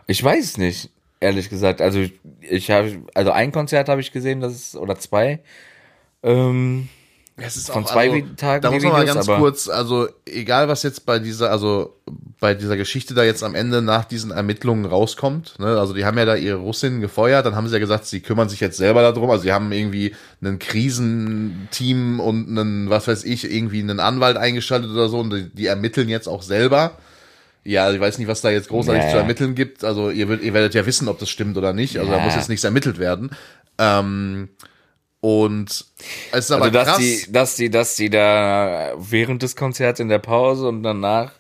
Ich 0.08 0.24
weiß 0.24 0.44
es 0.46 0.58
nicht, 0.58 0.90
ehrlich 1.22 1.50
gesagt. 1.50 1.82
Also 1.82 2.06
ich 2.42 2.72
habe, 2.72 3.04
also 3.14 3.32
ein 3.32 3.54
Konzert 3.54 3.88
habe 3.88 4.02
ich 4.02 4.12
gesehen, 4.12 4.42
das 4.42 4.54
ist, 4.54 4.76
oder 4.76 5.00
zwei. 5.00 5.40
Ähm, 6.24 6.90
Es 7.38 7.56
ist 7.56 7.72
von 7.72 7.86
auch, 7.86 7.92
zwei 7.92 8.12
also, 8.12 8.28
Tagen 8.36 8.62
Da 8.62 8.72
muss 8.72 8.84
man 8.84 8.92
mal 8.92 9.06
ganz 9.06 9.26
kurz, 9.26 9.70
also 9.70 10.08
egal 10.26 10.68
was 10.68 10.84
jetzt 10.84 11.06
bei 11.06 11.18
dieser, 11.20 11.50
also 11.50 11.96
bei 12.40 12.54
dieser 12.54 12.76
Geschichte 12.76 13.14
da 13.14 13.24
jetzt 13.24 13.44
am 13.44 13.56
Ende 13.56 13.82
nach 13.82 14.06
diesen 14.06 14.32
Ermittlungen 14.32 14.86
rauskommt, 14.86 15.58
ne, 15.60 15.80
also 15.80 15.94
die 15.94 16.06
haben 16.06 16.18
ja 16.18 16.26
da 16.26 16.36
ihre 16.36 16.58
Russinnen 16.58 17.02
gefeuert, 17.02 17.46
dann 17.46 17.56
haben 17.56 17.68
sie 17.68 17.74
ja 17.74 17.80
gesagt, 17.80 18.06
sie 18.06 18.20
kümmern 18.20 18.50
sich 18.50 18.60
jetzt 18.60 18.78
selber 18.78 19.02
darum, 19.02 19.30
also 19.30 19.44
sie 19.44 19.54
haben 19.54 19.72
irgendwie 19.72 20.14
ein 20.44 20.60
Krisenteam 20.60 22.20
und 22.20 22.50
einen, 22.50 22.90
was 22.90 23.08
weiß 23.08 23.24
ich, 23.24 23.50
irgendwie 23.52 23.80
einen 23.80 24.00
Anwalt 24.00 24.38
eingeschaltet 24.38 24.92
oder 24.92 25.08
so 25.08 25.20
und 25.20 25.32
die, 25.32 25.50
die 25.50 25.68
ermitteln 25.68 26.10
jetzt 26.10 26.28
auch 26.28 26.42
selber. 26.42 26.98
Ja, 27.64 27.92
ich 27.92 28.00
weiß 28.00 28.18
nicht, 28.18 28.28
was 28.28 28.42
da 28.42 28.50
jetzt 28.50 28.70
großartig 28.70 29.04
Ja, 29.04 29.10
zu 29.10 29.16
ja. 29.18 29.22
ermitteln 29.22 29.54
gibt. 29.56 29.84
Also 29.84 30.10
ihr, 30.10 30.28
wird, 30.28 30.42
ihr 30.42 30.54
werdet 30.54 30.74
ja 30.74 30.86
wissen, 30.86 31.08
ob 31.08 31.20
das 31.20 31.30
stimmt 31.30 31.58
oder 31.58 31.74
nicht. 31.74 31.98
Also 31.98 32.12
da 32.12 32.18
Ja. 32.18 32.24
muss 32.24 32.36
jetzt 32.36 32.50
nichts 32.50 32.64
ermittelt 32.64 32.98
werden. 32.98 33.32
Ähm, 33.78 34.50
und 35.20 35.70
es 36.32 36.40
ist 36.46 36.52
aber 36.52 36.64
Also, 36.66 36.74
dass 36.74 36.88
krass. 36.88 36.98
die, 36.98 37.32
dass 37.32 37.56
die, 37.56 37.70
dass 37.70 37.96
die 37.96 38.10
da 38.10 38.94
während 38.98 39.44
des 39.44 39.56
Konzerts 39.56 40.00
in 40.00 40.10
der 40.10 40.18
Pause 40.20 40.68
und 40.68 40.82
danach 40.82 41.34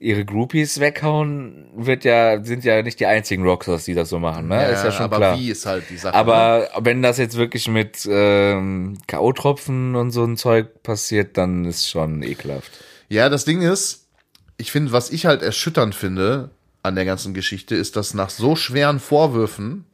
ihre 0.00 0.24
Groupies 0.24 0.80
weghauen, 0.80 1.66
wird 1.76 2.04
ja, 2.04 2.42
sind 2.44 2.64
ja 2.64 2.82
nicht 2.82 2.98
die 2.98 3.06
einzigen 3.06 3.44
Rockstars, 3.44 3.84
die 3.84 3.94
das 3.94 4.08
so 4.08 4.18
machen, 4.18 4.48
ne? 4.48 4.68
ist 4.70 4.82
ja 4.84 4.90
schon 4.90 5.04
aber 5.04 5.16
klar. 5.18 5.38
wie 5.38 5.50
ist 5.50 5.64
halt 5.64 5.84
die 5.88 5.96
Sache. 5.96 6.12
ne? 6.12 6.18
Aber 6.18 6.68
wenn 6.80 7.00
das 7.00 7.16
jetzt 7.16 7.36
wirklich 7.36 7.68
mit 7.68 8.06
ähm, 8.10 8.98
K.O.-Tropfen 9.06 9.94
und 9.96 10.10
so 10.10 10.24
ein 10.24 10.36
Zeug 10.36 10.82
passiert, 10.82 11.38
dann 11.38 11.64
ist 11.64 11.88
schon 11.88 12.22
ekelhaft. 12.24 12.70
Ja, 13.08 13.28
das 13.28 13.44
Ding 13.44 13.62
ist, 13.62 14.03
ich 14.56 14.70
finde, 14.72 14.92
was 14.92 15.10
ich 15.10 15.26
halt 15.26 15.42
erschütternd 15.42 15.94
finde 15.94 16.50
an 16.82 16.94
der 16.94 17.04
ganzen 17.04 17.34
Geschichte, 17.34 17.74
ist, 17.74 17.96
dass 17.96 18.14
nach 18.14 18.30
so 18.30 18.56
schweren 18.56 19.00
Vorwürfen 19.00 19.84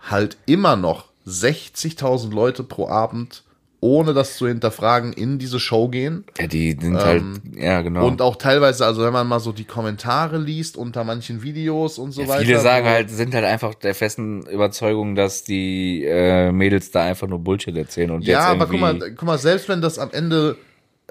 halt 0.00 0.36
immer 0.46 0.76
noch 0.76 1.06
60.000 1.26 2.32
Leute 2.32 2.64
pro 2.64 2.88
Abend, 2.88 3.44
ohne 3.80 4.12
das 4.12 4.36
zu 4.36 4.48
hinterfragen, 4.48 5.12
in 5.12 5.38
diese 5.38 5.60
Show 5.60 5.88
gehen. 5.88 6.24
Ja, 6.38 6.48
die 6.48 6.76
sind 6.80 6.96
halt, 6.96 7.22
ja, 7.54 7.80
genau. 7.82 8.00
Ähm, 8.00 8.06
Und 8.06 8.22
auch 8.22 8.34
teilweise, 8.34 8.84
also 8.84 9.04
wenn 9.04 9.12
man 9.12 9.28
mal 9.28 9.38
so 9.38 9.52
die 9.52 9.64
Kommentare 9.64 10.38
liest 10.38 10.76
unter 10.76 11.04
manchen 11.04 11.42
Videos 11.42 11.98
und 11.98 12.10
so 12.10 12.26
weiter. 12.26 12.40
Viele 12.40 12.58
sagen 12.58 12.86
halt, 12.86 13.10
sind 13.10 13.34
halt 13.34 13.44
einfach 13.44 13.74
der 13.74 13.94
festen 13.94 14.42
Überzeugung, 14.46 15.14
dass 15.14 15.44
die 15.44 16.04
äh, 16.04 16.50
Mädels 16.50 16.90
da 16.90 17.04
einfach 17.04 17.28
nur 17.28 17.38
Bullshit 17.38 17.76
erzählen 17.76 18.10
und 18.10 18.24
Ja, 18.24 18.40
jetzt 18.40 18.60
aber 18.60 18.66
guck 18.66 18.80
mal, 18.80 18.98
guck 18.98 19.22
mal, 19.22 19.38
selbst 19.38 19.68
wenn 19.68 19.80
das 19.80 20.00
am 20.00 20.10
Ende, 20.10 20.56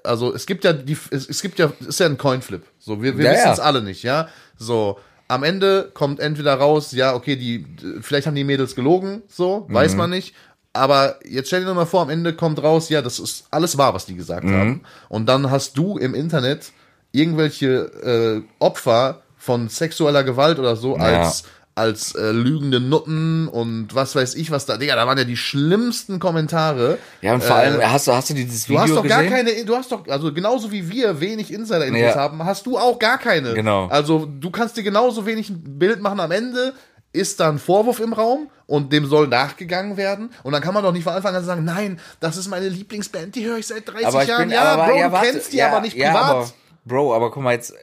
also 0.04 0.34
es 0.34 0.45
gibt 0.45 0.64
ja 0.64 0.74
die, 0.74 0.98
es, 1.12 1.28
es 1.30 1.41
gibt 1.41 1.60
ja, 1.60 1.72
es 1.82 1.88
ist 1.88 2.00
ja 2.00 2.06
ein 2.06 2.18
Coinflip. 2.18 2.64
So, 2.80 3.02
wir, 3.02 3.18
wir 3.18 3.26
Ja, 3.26 3.32
wissen 3.32 3.45
ja. 3.48 3.54
es 3.54 3.60
alle 3.60 3.82
nicht, 3.82 4.04
ja. 4.04 4.28
So, 4.58 5.00
am 5.28 5.43
Ende 5.43 5.89
kommt 5.93 6.20
entweder 6.20 6.54
raus, 6.56 6.91
ja, 6.93 7.14
okay, 7.14 7.36
die, 7.36 7.66
vielleicht 8.02 8.28
haben 8.28 8.36
die 8.36 8.43
Mädels 8.45 8.76
gelogen, 8.76 9.22
so, 9.28 9.66
weiß 9.70 9.93
Mhm. 9.93 9.98
man 9.98 10.10
nicht. 10.12 10.34
Aber 10.74 11.18
jetzt 11.28 11.48
stell 11.48 11.62
dir 11.62 11.66
doch 11.68 11.76
mal 11.76 11.86
vor, 11.86 12.02
am 12.04 12.10
Ende 12.10 12.34
kommt 12.34 12.62
raus, 12.62 12.89
ja, 12.89 13.02
das 13.02 13.20
ist 13.20 13.45
alles 13.52 13.78
wahr, 13.78 13.93
was 13.93 14.06
die 14.06 14.16
gesagt 14.16 14.43
Mhm. 14.45 14.54
haben. 14.54 14.82
Und 15.10 15.26
dann 15.28 15.50
hast 15.52 15.78
du 15.78 15.98
im 15.98 16.14
Internet 16.14 16.72
irgendwelche 17.12 17.68
äh, 18.04 18.41
Opfer 18.64 19.22
von 19.38 19.70
sexueller 19.70 20.24
Gewalt 20.24 20.60
oder 20.60 20.76
so 20.76 20.95
als 20.95 21.43
als 21.78 22.16
äh, 22.16 22.32
lügende 22.32 22.80
Nutten 22.80 23.48
und 23.48 23.94
was 23.94 24.16
weiß 24.16 24.36
ich 24.36 24.50
was 24.52 24.66
da. 24.66 24.78
Digga, 24.78 24.96
da 24.96 25.06
waren 25.06 25.18
ja 25.18 25.24
die 25.24 25.38
schlimmsten 25.38 26.20
Kommentare. 26.20 26.98
Ja, 27.22 27.34
und 27.36 27.44
vor 27.44 27.56
allem, 27.56 27.80
hast 27.82 28.08
du, 28.08 28.14
hast 28.14 28.30
du 28.30 28.34
dieses 28.34 28.64
Du 28.64 28.70
Video 28.70 28.82
hast 28.82 28.90
doch 28.96 29.04
gesehen? 29.04 29.30
gar 29.30 29.38
keine, 29.38 29.64
du 29.66 29.76
hast 29.76 29.92
doch, 29.92 30.08
also 30.08 30.34
genauso 30.34 30.72
wie 30.72 30.90
wir 30.90 31.20
wenig 31.20 31.54
Insider-Infos 31.54 32.00
Ja. 32.02 32.16
haben, 32.16 32.44
hast 32.44 32.66
du 32.66 32.78
auch 32.78 32.98
gar 33.00 33.18
keine. 33.20 33.54
Genau. 33.54 33.88
Also 33.88 34.26
du 34.26 34.50
kannst 34.50 34.76
dir 34.78 34.84
genauso 34.84 35.26
wenig 35.26 35.50
ein 35.50 35.78
Bild 35.80 36.02
machen. 36.02 36.20
Am 36.20 36.32
Ende 36.32 36.74
ist 37.14 37.40
da 37.40 37.50
ein 37.50 37.60
Vorwurf 37.60 38.00
im 38.00 38.14
Raum 38.14 38.50
und 38.66 38.92
dem 38.92 39.06
soll 39.06 39.28
nachgegangen 39.28 39.98
werden. 39.98 40.30
Und 40.44 40.52
dann 40.54 40.62
kann 40.62 40.74
man 40.74 40.84
doch 40.84 40.92
nicht 40.92 41.04
von 41.04 41.14
Anfang 41.14 41.36
an 41.36 41.44
sagen, 41.44 41.64
nein, 41.64 42.00
das 42.20 42.38
ist 42.38 42.48
meine 42.48 42.68
Lieblingsband, 42.70 43.36
die 43.36 43.46
höre 43.46 43.58
ich 43.58 43.68
seit 43.68 43.88
30 43.88 44.08
aber 44.08 44.24
ich 44.24 44.30
Jahren. 44.30 44.42
bin, 44.50 44.52
ja, 44.52 44.64
aber, 44.74 44.86
Bro, 44.88 44.98
ja, 44.98 45.08
du 45.08 45.12
warte, 45.14 45.32
kennst 45.32 45.54
die 45.54 45.58
ja, 45.58 45.68
aber 45.72 45.82
nicht 45.82 45.96
privat. 45.96 46.16
Aber, 46.16 46.50
Bro, 46.86 47.16
aber 47.16 47.32
guck 47.32 47.44
mal 47.44 47.54
jetzt, 47.54 47.74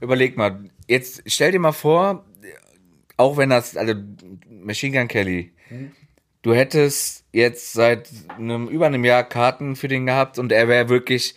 überleg 0.00 0.36
mal, 0.36 0.58
jetzt 0.86 1.22
stell 1.26 1.52
dir 1.52 1.58
mal 1.58 1.72
vor, 1.72 2.24
auch 3.18 3.36
wenn 3.36 3.50
das, 3.50 3.76
also 3.76 3.92
Machine 4.48 4.96
Gun 4.96 5.08
Kelly, 5.08 5.52
du 6.42 6.54
hättest 6.54 7.24
jetzt 7.32 7.74
seit 7.74 8.08
einem, 8.38 8.68
über 8.68 8.86
einem 8.86 9.04
Jahr 9.04 9.24
Karten 9.24 9.76
für 9.76 9.88
den 9.88 10.06
gehabt 10.06 10.38
und 10.38 10.50
er 10.52 10.68
wäre 10.68 10.88
wirklich 10.88 11.34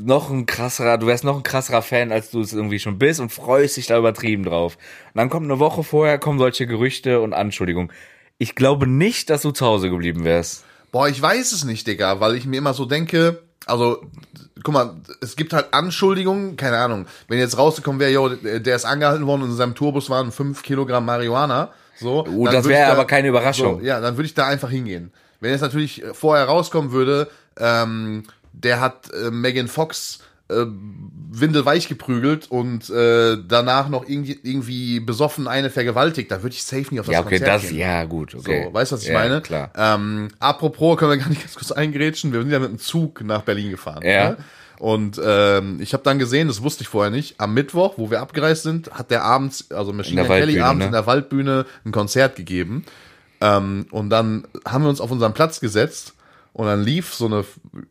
noch 0.00 0.30
ein 0.30 0.46
krasserer, 0.46 0.96
du 0.96 1.08
wärst 1.08 1.24
noch 1.24 1.36
ein 1.36 1.42
krasserer 1.42 1.82
Fan, 1.82 2.12
als 2.12 2.30
du 2.30 2.40
es 2.40 2.52
irgendwie 2.52 2.78
schon 2.78 2.98
bist 2.98 3.18
und 3.18 3.32
freust 3.32 3.76
dich 3.76 3.88
da 3.88 3.98
übertrieben 3.98 4.44
drauf. 4.44 4.76
Und 5.12 5.18
dann 5.18 5.28
kommt 5.28 5.44
eine 5.44 5.58
Woche 5.58 5.82
vorher, 5.82 6.18
kommen 6.18 6.38
solche 6.38 6.68
Gerüchte 6.68 7.20
und 7.20 7.34
Anschuldigungen. 7.34 7.92
Ich 8.38 8.54
glaube 8.54 8.86
nicht, 8.86 9.28
dass 9.28 9.42
du 9.42 9.50
zu 9.50 9.66
Hause 9.66 9.90
geblieben 9.90 10.24
wärst. 10.24 10.64
Boah, 10.92 11.08
ich 11.08 11.20
weiß 11.20 11.50
es 11.50 11.64
nicht, 11.64 11.86
Digga, 11.86 12.20
weil 12.20 12.36
ich 12.36 12.46
mir 12.46 12.58
immer 12.58 12.74
so 12.74 12.84
denke, 12.84 13.42
also, 13.66 14.02
guck 14.62 14.74
mal, 14.74 14.94
es 15.20 15.36
gibt 15.36 15.52
halt 15.52 15.72
Anschuldigungen, 15.72 16.56
keine 16.56 16.78
Ahnung, 16.78 17.06
wenn 17.28 17.38
jetzt 17.38 17.58
rausgekommen 17.58 18.00
wäre, 18.00 18.10
yo, 18.10 18.28
der 18.30 18.76
ist 18.76 18.84
angehalten 18.84 19.26
worden 19.26 19.42
und 19.42 19.50
in 19.50 19.56
seinem 19.56 19.74
Tourbus 19.74 20.10
waren 20.10 20.32
5 20.32 20.62
Kilogramm 20.62 21.04
Marihuana, 21.04 21.70
so. 21.98 22.26
Oh, 22.26 22.46
das 22.46 22.66
wäre 22.66 22.86
da- 22.88 22.92
aber 22.92 23.04
keine 23.06 23.28
Überraschung. 23.28 23.80
So, 23.80 23.84
ja, 23.86 24.00
dann 24.00 24.16
würde 24.16 24.26
ich 24.26 24.34
da 24.34 24.46
einfach 24.46 24.70
hingehen. 24.70 25.12
Wenn 25.40 25.50
jetzt 25.50 25.60
natürlich 25.60 26.02
vorher 26.12 26.46
rauskommen 26.46 26.92
würde, 26.92 27.28
ähm, 27.58 28.24
der 28.52 28.80
hat 28.80 29.10
äh, 29.12 29.30
Megan 29.30 29.68
Fox 29.68 30.20
äh, 30.52 30.66
windelweich 31.34 31.88
geprügelt 31.88 32.50
und 32.50 32.90
äh, 32.90 33.38
danach 33.46 33.88
noch 33.88 34.06
irgendwie, 34.06 34.38
irgendwie 34.42 35.00
besoffen 35.00 35.48
eine 35.48 35.70
vergewaltigt, 35.70 36.30
da 36.30 36.42
würde 36.42 36.54
ich 36.54 36.62
safe 36.62 36.86
nie 36.90 37.00
auf 37.00 37.06
das 37.06 37.14
Ja, 37.14 37.20
okay, 37.20 37.38
Konzert 37.38 37.62
das, 37.62 37.70
gehen. 37.70 37.78
ja, 37.78 38.04
gut, 38.04 38.34
okay. 38.34 38.64
So, 38.66 38.74
weißt 38.74 38.92
du, 38.92 38.96
was 38.96 39.02
ich 39.02 39.08
ja, 39.08 39.14
meine? 39.14 39.40
Klar. 39.40 39.70
Ähm, 39.76 40.28
apropos, 40.38 40.98
können 40.98 41.12
wir 41.12 41.16
gar 41.16 41.28
nicht 41.28 41.40
ganz 41.42 41.54
kurz 41.54 41.72
eingrätschen. 41.72 42.32
Wir 42.32 42.40
sind 42.42 42.50
ja 42.50 42.58
mit 42.58 42.68
dem 42.68 42.78
Zug 42.78 43.22
nach 43.22 43.42
Berlin 43.42 43.70
gefahren. 43.70 44.02
Ja. 44.04 44.30
Ne? 44.30 44.36
Und 44.78 45.20
ähm, 45.24 45.78
ich 45.80 45.92
habe 45.94 46.02
dann 46.02 46.18
gesehen, 46.18 46.48
das 46.48 46.62
wusste 46.62 46.82
ich 46.82 46.88
vorher 46.88 47.10
nicht, 47.10 47.40
am 47.40 47.54
Mittwoch, 47.54 47.94
wo 47.98 48.10
wir 48.10 48.20
abgereist 48.20 48.64
sind, 48.64 48.90
hat 48.90 49.10
der 49.10 49.24
abends, 49.24 49.70
also 49.70 49.92
Machine 49.92 50.24
Kelly 50.24 50.60
abends 50.60 50.80
ne? 50.80 50.86
in 50.86 50.92
der 50.92 51.06
Waldbühne 51.06 51.66
ein 51.84 51.92
Konzert 51.92 52.36
gegeben. 52.36 52.84
Ähm, 53.40 53.86
und 53.90 54.10
dann 54.10 54.44
haben 54.66 54.82
wir 54.82 54.90
uns 54.90 55.00
auf 55.00 55.10
unseren 55.10 55.34
Platz 55.34 55.60
gesetzt 55.60 56.14
und 56.52 56.66
dann 56.66 56.82
lief 56.82 57.14
so 57.14 57.26
eine 57.26 57.44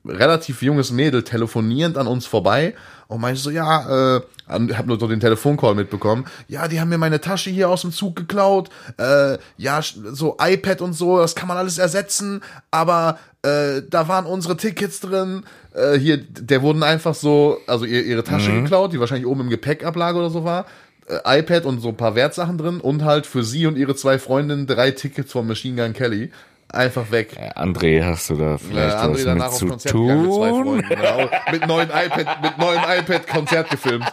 relativ 0.05 0.61
junges 0.61 0.91
Mädel 0.91 1.23
telefonierend 1.23 1.97
an 1.97 2.07
uns 2.07 2.25
vorbei 2.25 2.75
und 3.07 3.19
meinte 3.19 3.41
so, 3.41 3.49
ja, 3.49 4.17
äh, 4.17 4.21
hab 4.47 4.85
nur 4.85 4.99
so 4.99 5.07
den 5.07 5.19
Telefoncall 5.19 5.75
mitbekommen, 5.75 6.25
ja, 6.47 6.67
die 6.67 6.79
haben 6.79 6.89
mir 6.89 6.97
meine 6.97 7.21
Tasche 7.21 7.49
hier 7.49 7.69
aus 7.69 7.81
dem 7.81 7.91
Zug 7.91 8.15
geklaut, 8.15 8.69
äh, 8.97 9.37
ja, 9.57 9.81
so 9.81 10.37
iPad 10.39 10.81
und 10.81 10.93
so, 10.93 11.17
das 11.17 11.35
kann 11.35 11.47
man 11.47 11.57
alles 11.57 11.77
ersetzen, 11.77 12.41
aber 12.69 13.17
äh, 13.41 13.81
da 13.89 14.07
waren 14.07 14.25
unsere 14.25 14.55
Tickets 14.57 14.99
drin, 14.99 15.43
äh, 15.73 15.97
hier, 15.97 16.17
der 16.17 16.61
wurden 16.61 16.83
einfach 16.83 17.15
so, 17.15 17.57
also 17.67 17.85
ihr, 17.85 18.05
ihre 18.05 18.23
Tasche 18.23 18.51
geklaut, 18.51 18.93
die 18.93 18.99
wahrscheinlich 18.99 19.27
oben 19.27 19.41
im 19.41 19.49
Gepäckablage 19.49 20.19
oder 20.19 20.29
so 20.29 20.43
war, 20.43 20.65
äh, 21.07 21.39
iPad 21.39 21.65
und 21.65 21.79
so 21.79 21.89
ein 21.89 21.97
paar 21.97 22.15
Wertsachen 22.15 22.57
drin 22.57 22.79
und 22.79 23.03
halt 23.03 23.25
für 23.25 23.43
sie 23.43 23.65
und 23.65 23.77
ihre 23.77 23.95
zwei 23.95 24.19
Freundinnen 24.19 24.67
drei 24.67 24.91
Tickets 24.91 25.31
von 25.31 25.47
Machine 25.47 25.81
Gun 25.81 25.93
Kelly. 25.93 26.31
Einfach 26.73 27.11
weg. 27.11 27.35
Ja, 27.37 27.51
André, 27.61 28.03
hast 28.03 28.29
du 28.29 28.35
da 28.35 28.51
Ja, 28.51 28.57
vielleicht 28.57 28.97
André 28.97 29.39
was 29.39 29.51
mit 29.51 29.59
zu 29.59 29.67
Konzert 29.67 29.93
gegangen 29.93 30.21
mit 30.23 30.33
zwei 30.33 30.49
tun? 30.49 30.63
Freunden. 30.63 30.89
Genau. 30.89 31.29
Mit 31.51 31.67
neuen 31.67 31.89
iPad, 31.89 32.41
mit 32.41 32.57
neuen 32.57 32.79
iPad 32.99 33.27
Konzert 33.27 33.69
gefilmt. 33.69 34.05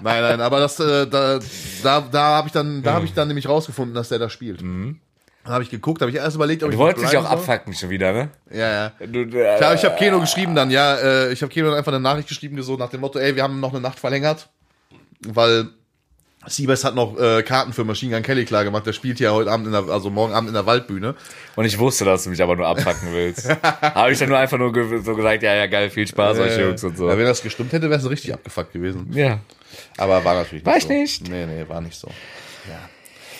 Nein, 0.00 0.22
nein, 0.22 0.40
aber 0.40 0.58
das, 0.58 0.80
äh, 0.80 1.06
da, 1.06 1.38
da, 1.82 2.00
da 2.00 2.22
habe 2.36 2.48
ich 2.48 2.52
dann, 2.52 2.82
da 2.82 2.94
habe 2.94 3.04
ich 3.04 3.14
dann 3.14 3.28
nämlich 3.28 3.48
rausgefunden, 3.48 3.94
dass 3.94 4.08
der 4.08 4.18
da 4.18 4.28
spielt. 4.28 4.60
Dann 4.62 5.00
habe 5.44 5.62
ich 5.62 5.70
geguckt, 5.70 6.00
habe 6.00 6.10
ich 6.10 6.16
erst 6.16 6.34
überlegt, 6.36 6.62
ob 6.64 6.70
Du 6.70 6.74
ich 6.74 6.78
wolltest 6.78 7.06
dich 7.12 7.16
auch 7.18 7.22
soll. 7.22 7.32
abfacken 7.32 7.72
schon 7.74 7.90
wieder, 7.90 8.12
ne? 8.12 8.30
Ja, 8.50 8.70
ja. 8.98 9.06
Du, 9.06 9.20
äh, 9.22 9.56
Klar, 9.58 9.74
ich 9.74 9.84
habe 9.84 9.96
Keno 9.96 10.18
geschrieben 10.20 10.54
dann, 10.56 10.70
ja, 10.70 10.96
äh, 10.96 11.32
ich 11.32 11.42
habe 11.42 11.52
Keno 11.52 11.68
dann 11.68 11.78
einfach 11.78 11.92
eine 11.92 12.00
Nachricht 12.00 12.28
geschrieben, 12.28 12.60
so 12.62 12.76
nach 12.76 12.90
dem 12.90 13.00
Motto, 13.00 13.18
ey, 13.20 13.36
wir 13.36 13.42
haben 13.44 13.60
noch 13.60 13.70
eine 13.72 13.80
Nacht 13.80 14.00
verlängert, 14.00 14.48
weil 15.26 15.68
Siebes 16.46 16.84
hat 16.84 16.94
noch 16.94 17.18
äh, 17.18 17.42
Karten 17.42 17.72
für 17.72 17.84
Machine 17.84 18.14
Gun 18.14 18.22
Kelly 18.22 18.44
klar 18.44 18.64
gemacht, 18.64 18.84
der 18.84 18.92
spielt 18.92 19.20
ja 19.20 19.30
heute 19.30 19.50
Abend 19.50 19.66
in 19.66 19.72
der, 19.72 19.88
also 19.88 20.10
morgen 20.10 20.32
Abend 20.32 20.48
in 20.48 20.54
der 20.54 20.66
Waldbühne. 20.66 21.14
Und 21.54 21.64
ich 21.64 21.78
wusste, 21.78 22.04
dass 22.04 22.24
du 22.24 22.30
mich 22.30 22.42
aber 22.42 22.56
nur 22.56 22.66
abfacken 22.66 23.08
willst. 23.12 23.48
Habe 23.82 24.12
ich 24.12 24.18
dann 24.18 24.28
nur 24.28 24.38
einfach 24.38 24.58
nur 24.58 24.72
ge 24.72 25.00
so 25.02 25.14
gesagt, 25.14 25.42
ja, 25.42 25.54
ja, 25.54 25.66
geil, 25.66 25.88
viel 25.90 26.06
Spaß 26.06 26.38
euch 26.38 26.58
Jungs 26.58 26.82
und 26.82 26.96
so. 26.96 27.08
Ja, 27.08 27.16
wenn 27.16 27.26
das 27.26 27.42
gestimmt 27.42 27.72
hätte, 27.72 27.88
wäre 27.88 28.00
es 28.00 28.10
richtig 28.10 28.34
abgefuckt 28.34 28.72
gewesen. 28.72 29.08
Ja. 29.12 29.38
Aber 29.96 30.24
war 30.24 30.34
natürlich 30.34 30.66
War 30.66 30.76
ich 30.76 30.84
so. 30.84 30.88
nicht. 30.92 31.28
Nee, 31.28 31.46
nee, 31.46 31.64
war 31.68 31.80
nicht 31.80 31.98
so. 31.98 32.08
Ja. 32.68 32.88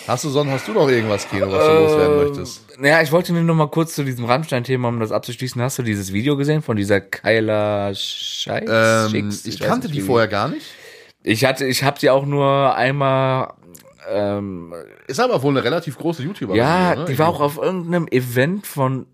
Hast 0.06 0.24
du 0.24 0.30
sonst, 0.30 0.50
hast 0.50 0.68
du 0.68 0.72
noch 0.72 0.88
irgendwas, 0.88 1.28
Kino, 1.28 1.50
was 1.50 1.64
du 1.64 1.72
loswerden 1.72 2.16
möchtest? 2.16 2.64
Ja, 2.82 3.02
ich 3.02 3.12
wollte 3.12 3.32
nur 3.32 3.42
noch 3.42 3.54
mal 3.54 3.68
kurz 3.68 3.94
zu 3.94 4.02
diesem 4.04 4.24
Rammstein-Thema, 4.24 4.88
um 4.88 4.98
das 4.98 5.12
abzuschließen. 5.12 5.62
Hast 5.62 5.78
du 5.78 5.82
dieses 5.82 6.12
Video 6.12 6.36
gesehen 6.36 6.62
von 6.62 6.76
dieser 6.76 7.00
Kyla 7.00 7.92
Scheiß? 7.94 8.68
Ähm, 9.12 9.30
ich 9.44 9.60
weiß 9.60 9.68
kannte 9.68 9.86
nicht, 9.86 9.96
die 9.96 10.02
vorher 10.02 10.26
gar 10.26 10.48
nicht. 10.48 10.66
Ich 11.22 11.44
hatte, 11.44 11.66
ich 11.66 11.84
habe 11.84 12.00
sie 12.00 12.10
auch 12.10 12.26
nur 12.26 12.74
einmal. 12.74 13.54
Ähm, 14.10 14.74
Ist 15.06 15.20
aber 15.20 15.42
wohl 15.42 15.52
eine 15.52 15.62
relativ 15.62 15.96
große 15.96 16.22
YouTuberin. 16.22 16.58
ja, 16.58 16.96
ne? 16.96 17.04
die 17.04 17.18
war 17.18 17.28
auch 17.28 17.40
auf 17.40 17.56
irgendeinem 17.56 18.08
Event 18.08 18.66
von 18.66 19.06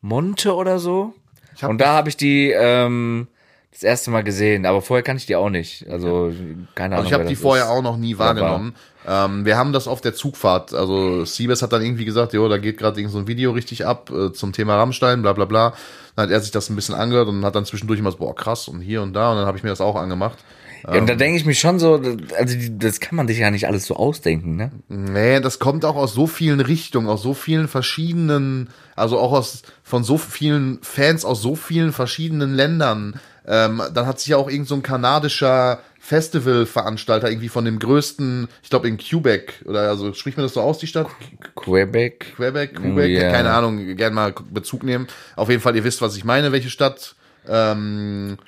Monte 0.00 0.54
oder 0.54 0.78
so. 0.78 1.14
Und 1.62 1.80
da 1.80 1.92
habe 1.92 2.08
ich 2.08 2.16
die, 2.16 2.50
ähm, 2.50 3.28
das 3.70 3.82
erste 3.82 4.10
Mal 4.10 4.24
gesehen, 4.24 4.66
aber 4.66 4.82
vorher 4.82 5.02
kann 5.02 5.16
ich 5.16 5.26
die 5.26 5.36
auch 5.36 5.50
nicht. 5.50 5.88
Also 5.88 6.32
keine 6.74 6.96
Ahnung. 6.96 7.04
Also 7.04 7.08
ich 7.08 7.12
habe 7.12 7.24
die 7.26 7.36
vorher 7.36 7.70
auch 7.70 7.82
noch 7.82 7.96
nie 7.96 8.18
wahrgenommen. 8.18 8.74
Ähm, 9.06 9.44
wir 9.44 9.56
haben 9.56 9.72
das 9.72 9.86
auf 9.86 10.00
der 10.00 10.14
Zugfahrt. 10.14 10.74
Also 10.74 11.24
Siebes 11.24 11.62
hat 11.62 11.72
dann 11.72 11.82
irgendwie 11.82 12.04
gesagt, 12.04 12.32
jo, 12.32 12.48
da 12.48 12.58
geht 12.58 12.78
gerade 12.78 12.98
irgend 12.98 13.12
so 13.12 13.18
ein 13.18 13.26
Video 13.26 13.52
richtig 13.52 13.86
ab 13.86 14.10
äh, 14.10 14.32
zum 14.32 14.52
Thema 14.52 14.76
Rammstein, 14.76 15.22
bla 15.22 15.32
bla 15.32 15.44
bla. 15.44 15.74
Dann 16.16 16.24
hat 16.24 16.32
er 16.32 16.40
sich 16.40 16.50
das 16.50 16.68
ein 16.68 16.76
bisschen 16.76 16.94
angehört 16.94 17.28
und 17.28 17.44
hat 17.44 17.54
dann 17.54 17.64
zwischendurch 17.64 18.00
immer 18.00 18.10
so, 18.10 18.18
boah, 18.18 18.34
krass, 18.34 18.66
und 18.66 18.80
hier 18.80 19.02
und 19.02 19.12
da. 19.12 19.30
Und 19.30 19.36
dann 19.36 19.46
habe 19.46 19.56
ich 19.56 19.62
mir 19.62 19.70
das 19.70 19.80
auch 19.80 19.96
angemacht. 19.96 20.38
Ja, 20.84 20.98
und 21.00 21.08
da 21.08 21.14
denke 21.14 21.36
ich 21.36 21.44
mich 21.44 21.58
schon 21.60 21.78
so, 21.78 22.00
also 22.38 22.56
das 22.78 23.00
kann 23.00 23.16
man 23.16 23.28
sich 23.28 23.38
ja 23.38 23.50
nicht 23.50 23.66
alles 23.66 23.86
so 23.86 23.96
ausdenken, 23.96 24.56
ne? 24.56 24.70
Nee, 24.88 25.40
das 25.40 25.58
kommt 25.58 25.84
auch 25.84 25.96
aus 25.96 26.14
so 26.14 26.26
vielen 26.26 26.60
Richtungen, 26.60 27.08
aus 27.08 27.22
so 27.22 27.34
vielen 27.34 27.68
verschiedenen, 27.68 28.70
also 28.96 29.18
auch 29.18 29.32
aus 29.32 29.62
von 29.82 30.04
so 30.04 30.18
vielen 30.18 30.78
Fans 30.82 31.24
aus 31.24 31.42
so 31.42 31.54
vielen 31.56 31.92
verschiedenen 31.92 32.54
Ländern. 32.54 33.20
Ähm, 33.46 33.82
dann 33.94 34.06
hat 34.06 34.18
sich 34.20 34.28
ja 34.28 34.36
auch 34.36 34.48
irgend 34.50 34.68
so 34.68 34.74
ein 34.74 34.82
kanadischer 34.82 35.80
Festivalveranstalter 35.98 37.28
irgendwie 37.30 37.48
von 37.48 37.64
dem 37.64 37.78
größten, 37.78 38.48
ich 38.62 38.70
glaube 38.70 38.88
in 38.88 38.96
Quebec 38.96 39.62
oder 39.66 39.88
also 39.88 40.12
spricht 40.12 40.36
man 40.36 40.44
das 40.46 40.54
so 40.54 40.60
aus 40.60 40.78
die 40.78 40.86
Stadt? 40.86 41.08
Quebec. 41.56 42.34
Quebec, 42.36 42.74
Quebec, 42.76 43.10
Ja. 43.10 43.30
keine 43.30 43.50
Ahnung, 43.52 43.96
gerne 43.96 44.14
mal 44.14 44.34
Bezug 44.50 44.82
nehmen. 44.82 45.06
Auf 45.36 45.50
jeden 45.50 45.60
Fall, 45.62 45.76
ihr 45.76 45.84
wisst, 45.84 46.00
was 46.02 46.16
ich 46.16 46.24
meine, 46.24 46.52
welche 46.52 46.70
Stadt. 46.70 47.14
Ähm, 47.48 48.38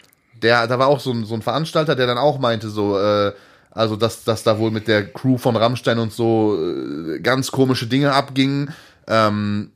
der, 0.42 0.66
da 0.66 0.78
war 0.78 0.88
auch 0.88 1.00
so 1.00 1.10
ein, 1.12 1.24
so 1.24 1.34
ein 1.34 1.42
Veranstalter, 1.42 1.94
der 1.94 2.06
dann 2.06 2.18
auch 2.18 2.38
meinte, 2.38 2.68
so, 2.70 2.98
äh, 2.98 3.32
also 3.70 3.96
dass, 3.96 4.24
dass 4.24 4.42
da 4.42 4.58
wohl 4.58 4.70
mit 4.70 4.88
der 4.88 5.10
Crew 5.12 5.38
von 5.38 5.56
Rammstein 5.56 5.98
und 5.98 6.12
so 6.12 6.58
äh, 6.60 7.20
ganz 7.20 7.50
komische 7.50 7.86
Dinge 7.86 8.12
abgingen. 8.12 8.72
Ähm, 9.06 9.70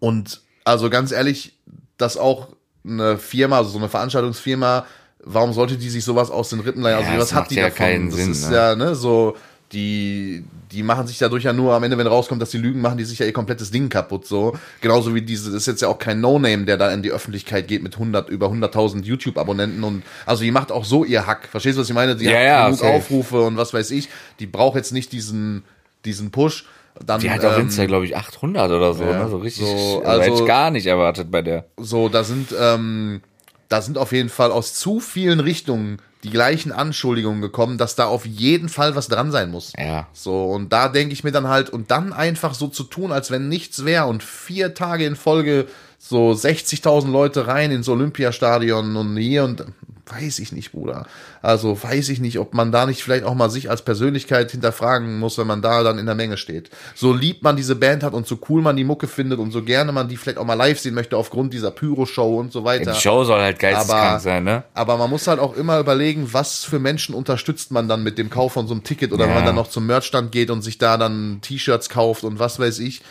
und 0.00 0.40
also 0.64 0.90
ganz 0.90 1.12
ehrlich, 1.12 1.56
dass 1.98 2.16
auch 2.16 2.48
eine 2.84 3.18
Firma, 3.18 3.58
also 3.58 3.70
so 3.70 3.78
eine 3.78 3.88
Veranstaltungsfirma, 3.88 4.86
warum 5.24 5.52
sollte 5.52 5.76
die 5.76 5.88
sich 5.90 6.04
sowas 6.04 6.30
aus 6.30 6.48
den 6.50 6.60
Rippen 6.60 6.82
leihen? 6.82 6.96
Also 6.98 7.10
Ja, 7.12 7.18
was 7.18 7.28
das 7.28 7.34
hat 7.34 7.40
macht 7.42 7.50
die 7.52 7.54
ja 7.56 7.64
davon? 7.64 7.76
keinen 7.76 8.10
das 8.10 8.16
Sinn, 8.18 8.32
ist 8.32 8.50
ne? 8.50 8.56
ja, 8.56 8.74
ne, 8.74 8.94
so, 8.94 9.36
die, 9.72 10.44
die 10.70 10.82
machen 10.82 11.06
sich 11.06 11.18
dadurch 11.18 11.44
ja 11.44 11.52
nur 11.52 11.72
am 11.74 11.82
Ende, 11.82 11.96
wenn 11.98 12.06
rauskommt, 12.06 12.42
dass 12.42 12.50
die 12.50 12.58
lügen, 12.58 12.80
machen 12.80 12.98
die 12.98 13.04
sich 13.04 13.18
ja 13.18 13.26
ihr 13.26 13.32
komplettes 13.32 13.70
Ding 13.70 13.88
kaputt, 13.88 14.26
so. 14.26 14.56
Genauso 14.80 15.14
wie 15.14 15.22
diese, 15.22 15.50
das 15.50 15.62
ist 15.62 15.66
jetzt 15.66 15.82
ja 15.82 15.88
auch 15.88 15.98
kein 15.98 16.20
No-Name, 16.20 16.64
der 16.64 16.76
da 16.76 16.92
in 16.92 17.02
die 17.02 17.10
Öffentlichkeit 17.10 17.68
geht 17.68 17.82
mit 17.82 17.94
100, 17.94 18.28
über 18.28 18.48
100.000 18.48 19.02
YouTube-Abonnenten 19.04 19.82
und, 19.82 20.02
also 20.26 20.42
die 20.44 20.50
macht 20.50 20.70
auch 20.72 20.84
so 20.84 21.04
ihr 21.04 21.26
Hack. 21.26 21.48
Verstehst 21.50 21.76
du, 21.76 21.80
was 21.82 21.88
ich 21.88 21.94
meine? 21.94 22.16
Die 22.16 22.24
Ja, 22.26 22.32
hat 22.32 22.42
ja, 22.44 22.64
genug 22.66 22.80
safe. 22.80 22.92
Aufrufe 22.92 23.40
und 23.42 23.56
was 23.56 23.72
weiß 23.72 23.90
ich. 23.92 24.08
Die 24.40 24.46
braucht 24.46 24.76
jetzt 24.76 24.92
nicht 24.92 25.12
diesen, 25.12 25.64
diesen 26.04 26.30
Push. 26.30 26.66
Dann, 27.04 27.20
Die 27.20 27.30
hat 27.30 27.42
auf 27.44 27.56
ähm, 27.56 27.62
Insta, 27.62 27.86
glaube 27.86 28.04
ich, 28.04 28.14
800 28.16 28.70
oder 28.70 28.92
so, 28.92 29.04
ja, 29.04 29.24
ne? 29.24 29.28
So 29.30 29.38
richtig. 29.38 29.64
so, 29.64 30.02
also, 30.04 30.20
hätte 30.20 30.32
also- 30.32 30.42
ich 30.42 30.46
gar 30.46 30.70
nicht 30.70 30.86
erwartet 30.86 31.30
bei 31.30 31.40
der. 31.40 31.64
so, 31.78 32.10
da 32.10 32.22
sind, 32.24 32.54
ähm, 32.60 33.22
da 33.70 33.80
sind 33.80 33.96
auf 33.96 34.12
jeden 34.12 34.28
Fall 34.28 34.52
aus 34.52 34.74
zu 34.74 35.00
vielen 35.00 35.40
Richtungen 35.40 35.96
die 36.24 36.30
gleichen 36.30 36.70
Anschuldigungen 36.70 37.40
gekommen, 37.42 37.78
dass 37.78 37.96
da 37.96 38.06
auf 38.06 38.24
jeden 38.24 38.68
Fall 38.68 38.94
was 38.94 39.08
dran 39.08 39.32
sein 39.32 39.50
muss. 39.50 39.72
Ja. 39.76 40.06
So, 40.12 40.44
und 40.44 40.72
da 40.72 40.88
denke 40.88 41.12
ich 41.12 41.24
mir 41.24 41.32
dann 41.32 41.48
halt, 41.48 41.70
und 41.70 41.90
dann 41.90 42.12
einfach 42.12 42.54
so 42.54 42.68
zu 42.68 42.84
tun, 42.84 43.10
als 43.10 43.30
wenn 43.30 43.48
nichts 43.48 43.84
wäre 43.84 44.06
und 44.06 44.22
vier 44.22 44.74
Tage 44.74 45.04
in 45.04 45.16
Folge 45.16 45.66
so 45.98 46.30
60.000 46.30 47.10
Leute 47.10 47.46
rein 47.46 47.70
ins 47.70 47.88
Olympiastadion 47.88 48.96
und 48.96 49.16
hier 49.16 49.44
und 49.44 49.64
weiß 50.06 50.40
ich 50.40 50.50
nicht, 50.50 50.72
Bruder. 50.72 51.06
Also 51.42 51.80
weiß 51.80 52.08
ich 52.08 52.18
nicht, 52.18 52.38
ob 52.40 52.54
man 52.54 52.72
da 52.72 52.86
nicht 52.86 53.02
vielleicht 53.04 53.24
auch 53.24 53.34
mal 53.34 53.48
sich 53.50 53.70
als 53.70 53.82
Persönlichkeit 53.82 54.50
hinterfragen 54.50 55.18
muss, 55.20 55.38
wenn 55.38 55.46
man 55.46 55.62
da 55.62 55.82
dann 55.84 55.98
in 55.98 56.06
der 56.06 56.16
Menge 56.16 56.36
steht. 56.36 56.70
So 56.96 57.12
lieb 57.12 57.42
man 57.42 57.56
diese 57.56 57.76
Band 57.76 58.02
hat 58.02 58.12
und 58.12 58.26
so 58.26 58.38
cool 58.48 58.62
man 58.62 58.76
die 58.76 58.82
Mucke 58.84 59.06
findet 59.06 59.38
und 59.38 59.52
so 59.52 59.62
gerne 59.62 59.92
man 59.92 60.08
die 60.08 60.16
vielleicht 60.16 60.38
auch 60.38 60.44
mal 60.44 60.54
live 60.54 60.80
sehen 60.80 60.94
möchte 60.94 61.16
aufgrund 61.16 61.52
dieser 61.54 61.70
Pyro-Show 61.70 62.38
und 62.40 62.52
so 62.52 62.64
weiter. 62.64 62.92
Die 62.92 63.00
Show 63.00 63.22
soll 63.24 63.40
halt 63.40 63.60
geisteskrank 63.60 64.02
Aber- 64.10 64.20
sein, 64.20 64.42
ne? 64.44 64.64
Aber 64.74 64.96
man 64.96 65.08
muss 65.08 65.26
halt 65.28 65.38
auch 65.38 65.56
immer 65.56 65.78
überlegen, 65.78 66.28
was 66.32 66.64
für 66.64 66.80
Menschen 66.80 67.14
unterstützt 67.14 67.70
man 67.70 67.88
dann 67.88 68.02
mit 68.02 68.18
dem 68.18 68.28
Kauf 68.28 68.54
von 68.54 68.66
so 68.66 68.74
einem 68.74 68.82
Ticket 68.82 69.12
oder 69.12 69.24
wenn 69.24 69.30
Ja. 69.30 69.36
man 69.36 69.46
dann 69.46 69.54
noch 69.54 69.68
zum 69.68 69.86
Merchstand 69.86 70.32
geht 70.32 70.50
und 70.50 70.62
sich 70.62 70.78
da 70.78 70.96
dann 70.96 71.38
T-Shirts 71.42 71.88
kauft 71.88 72.24
und 72.24 72.38
was 72.40 72.58
weiß 72.58 72.80
ich. 72.80 73.02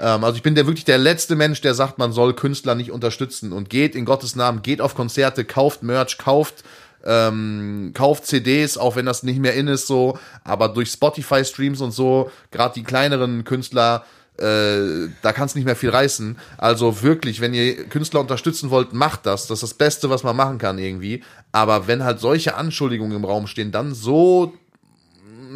Ähm, 0.00 0.24
also 0.24 0.36
ich 0.36 0.42
bin 0.42 0.54
der 0.54 0.66
wirklich 0.66 0.84
der 0.84 0.98
letzte 0.98 1.36
Mensch, 1.36 1.60
der 1.60 1.74
sagt, 1.74 1.98
man 1.98 2.12
soll 2.12 2.34
Künstler 2.34 2.74
nicht 2.74 2.90
unterstützen 2.90 3.52
und 3.52 3.70
geht 3.70 3.94
in 3.94 4.04
Gottes 4.04 4.36
Namen, 4.36 4.62
geht 4.62 4.80
auf 4.80 4.94
Konzerte, 4.94 5.44
kauft 5.44 5.82
Merch, 5.82 6.18
kauft 6.18 6.64
ähm, 7.04 7.92
kauft 7.94 8.26
CDs, 8.26 8.76
auch 8.76 8.96
wenn 8.96 9.06
das 9.06 9.22
nicht 9.22 9.38
mehr 9.38 9.54
in 9.54 9.68
ist 9.68 9.86
so, 9.86 10.18
aber 10.44 10.68
durch 10.68 10.90
Spotify-Streams 10.90 11.80
und 11.80 11.92
so, 11.92 12.30
gerade 12.50 12.74
die 12.74 12.82
kleineren 12.82 13.44
Künstler, 13.44 14.04
äh, 14.36 15.08
da 15.22 15.32
kann 15.32 15.46
es 15.46 15.54
nicht 15.54 15.64
mehr 15.64 15.76
viel 15.76 15.90
reißen. 15.90 16.38
Also 16.58 17.02
wirklich, 17.02 17.40
wenn 17.40 17.54
ihr 17.54 17.88
Künstler 17.88 18.20
unterstützen 18.20 18.70
wollt, 18.70 18.92
macht 18.92 19.26
das. 19.26 19.46
Das 19.46 19.62
ist 19.62 19.72
das 19.72 19.74
Beste, 19.74 20.10
was 20.10 20.22
man 20.22 20.36
machen 20.36 20.58
kann 20.58 20.78
irgendwie. 20.78 21.24
Aber 21.50 21.86
wenn 21.86 22.04
halt 22.04 22.20
solche 22.20 22.54
Anschuldigungen 22.54 23.16
im 23.16 23.24
Raum 23.24 23.46
stehen, 23.46 23.72
dann 23.72 23.94
so, 23.94 24.54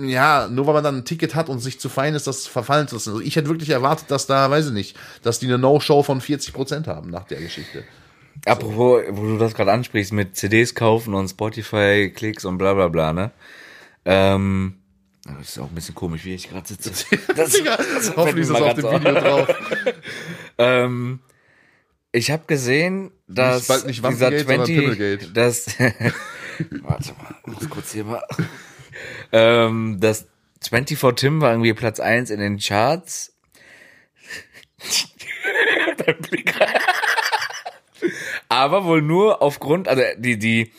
ja, 0.03 0.49
nur 0.49 0.67
weil 0.67 0.75
man 0.75 0.85
dann 0.85 0.99
ein 0.99 1.05
Ticket 1.05 1.35
hat 1.35 1.49
und 1.49 1.61
sich 1.61 1.81
zu 1.81 1.89
fein 1.89 2.15
ist, 2.15 2.27
das 2.27 2.47
verfallen 2.47 2.89
zu 2.89 2.97
lassen. 2.97 3.11
Also 3.11 3.21
ich 3.21 3.37
hätte 3.37 3.49
wirklich 3.49 3.71
erwartet, 3.71 4.11
dass 4.11 4.27
da, 4.27 4.51
weiß 4.51 4.69
ich 4.69 4.73
nicht, 4.73 4.97
dass 5.23 5.39
die 5.39 5.47
eine 5.47 5.59
No-Show 5.59 6.03
von 6.03 6.21
40 6.21 6.53
Prozent 6.53 6.87
haben 6.87 7.11
nach 7.11 7.25
der 7.25 7.41
Geschichte. 7.41 7.85
Apropos, 8.47 9.03
wo 9.11 9.23
du 9.23 9.39
das 9.39 9.55
gerade 9.55 9.73
ansprichst, 9.73 10.13
mit 10.13 10.37
CDs 10.37 10.75
kaufen 10.75 11.15
und 11.15 11.29
Spotify-Klicks 11.29 12.45
und 12.45 12.59
bla 12.59 12.75
bla 12.75 12.89
bla, 12.89 13.13
ne? 13.13 13.31
Ähm, 14.05 14.79
das 15.25 15.51
ist 15.51 15.59
auch 15.59 15.69
ein 15.69 15.75
bisschen 15.75 15.95
komisch, 15.95 16.25
wie 16.25 16.35
ich 16.35 16.49
gerade 16.51 16.67
sitze. 16.67 16.93
Das, 17.37 17.53
Digga, 17.53 17.77
das 17.77 18.17
hoffentlich 18.17 18.49
ist 18.49 18.51
das 18.51 18.61
auf 18.61 18.75
dem 18.75 18.91
Video 18.93 19.15
drauf. 19.15 19.49
Ähm, 20.59 21.21
ich 22.13 22.31
habe 22.31 22.43
gesehen, 22.47 23.11
dass 23.27 23.69
bald 23.69 23.87
nicht 23.87 24.05
dieser 24.05 24.19
sondern 24.19 24.45
20, 24.45 24.77
Pimmelgate. 24.77 25.31
das, 25.33 25.67
warte 26.83 27.15
mal, 27.15 27.35
ich 27.47 27.53
muss 27.55 27.71
kurz 27.71 27.93
hier 27.93 28.05
mal, 28.05 28.23
ähm, 29.33 29.99
das 30.01 30.27
24 30.69 31.15
Tim 31.17 31.41
war 31.41 31.51
irgendwie 31.51 31.73
Platz 31.75 32.01
1 32.01 32.31
in 32.31 32.41
den 32.41 32.59
Charts. 32.59 33.35
Aber 38.49 38.85
wohl 38.85 39.03
nur 39.03 39.43
aufgrund, 39.43 39.89
also 39.89 40.03
die, 40.19 40.39
die, 40.39 40.73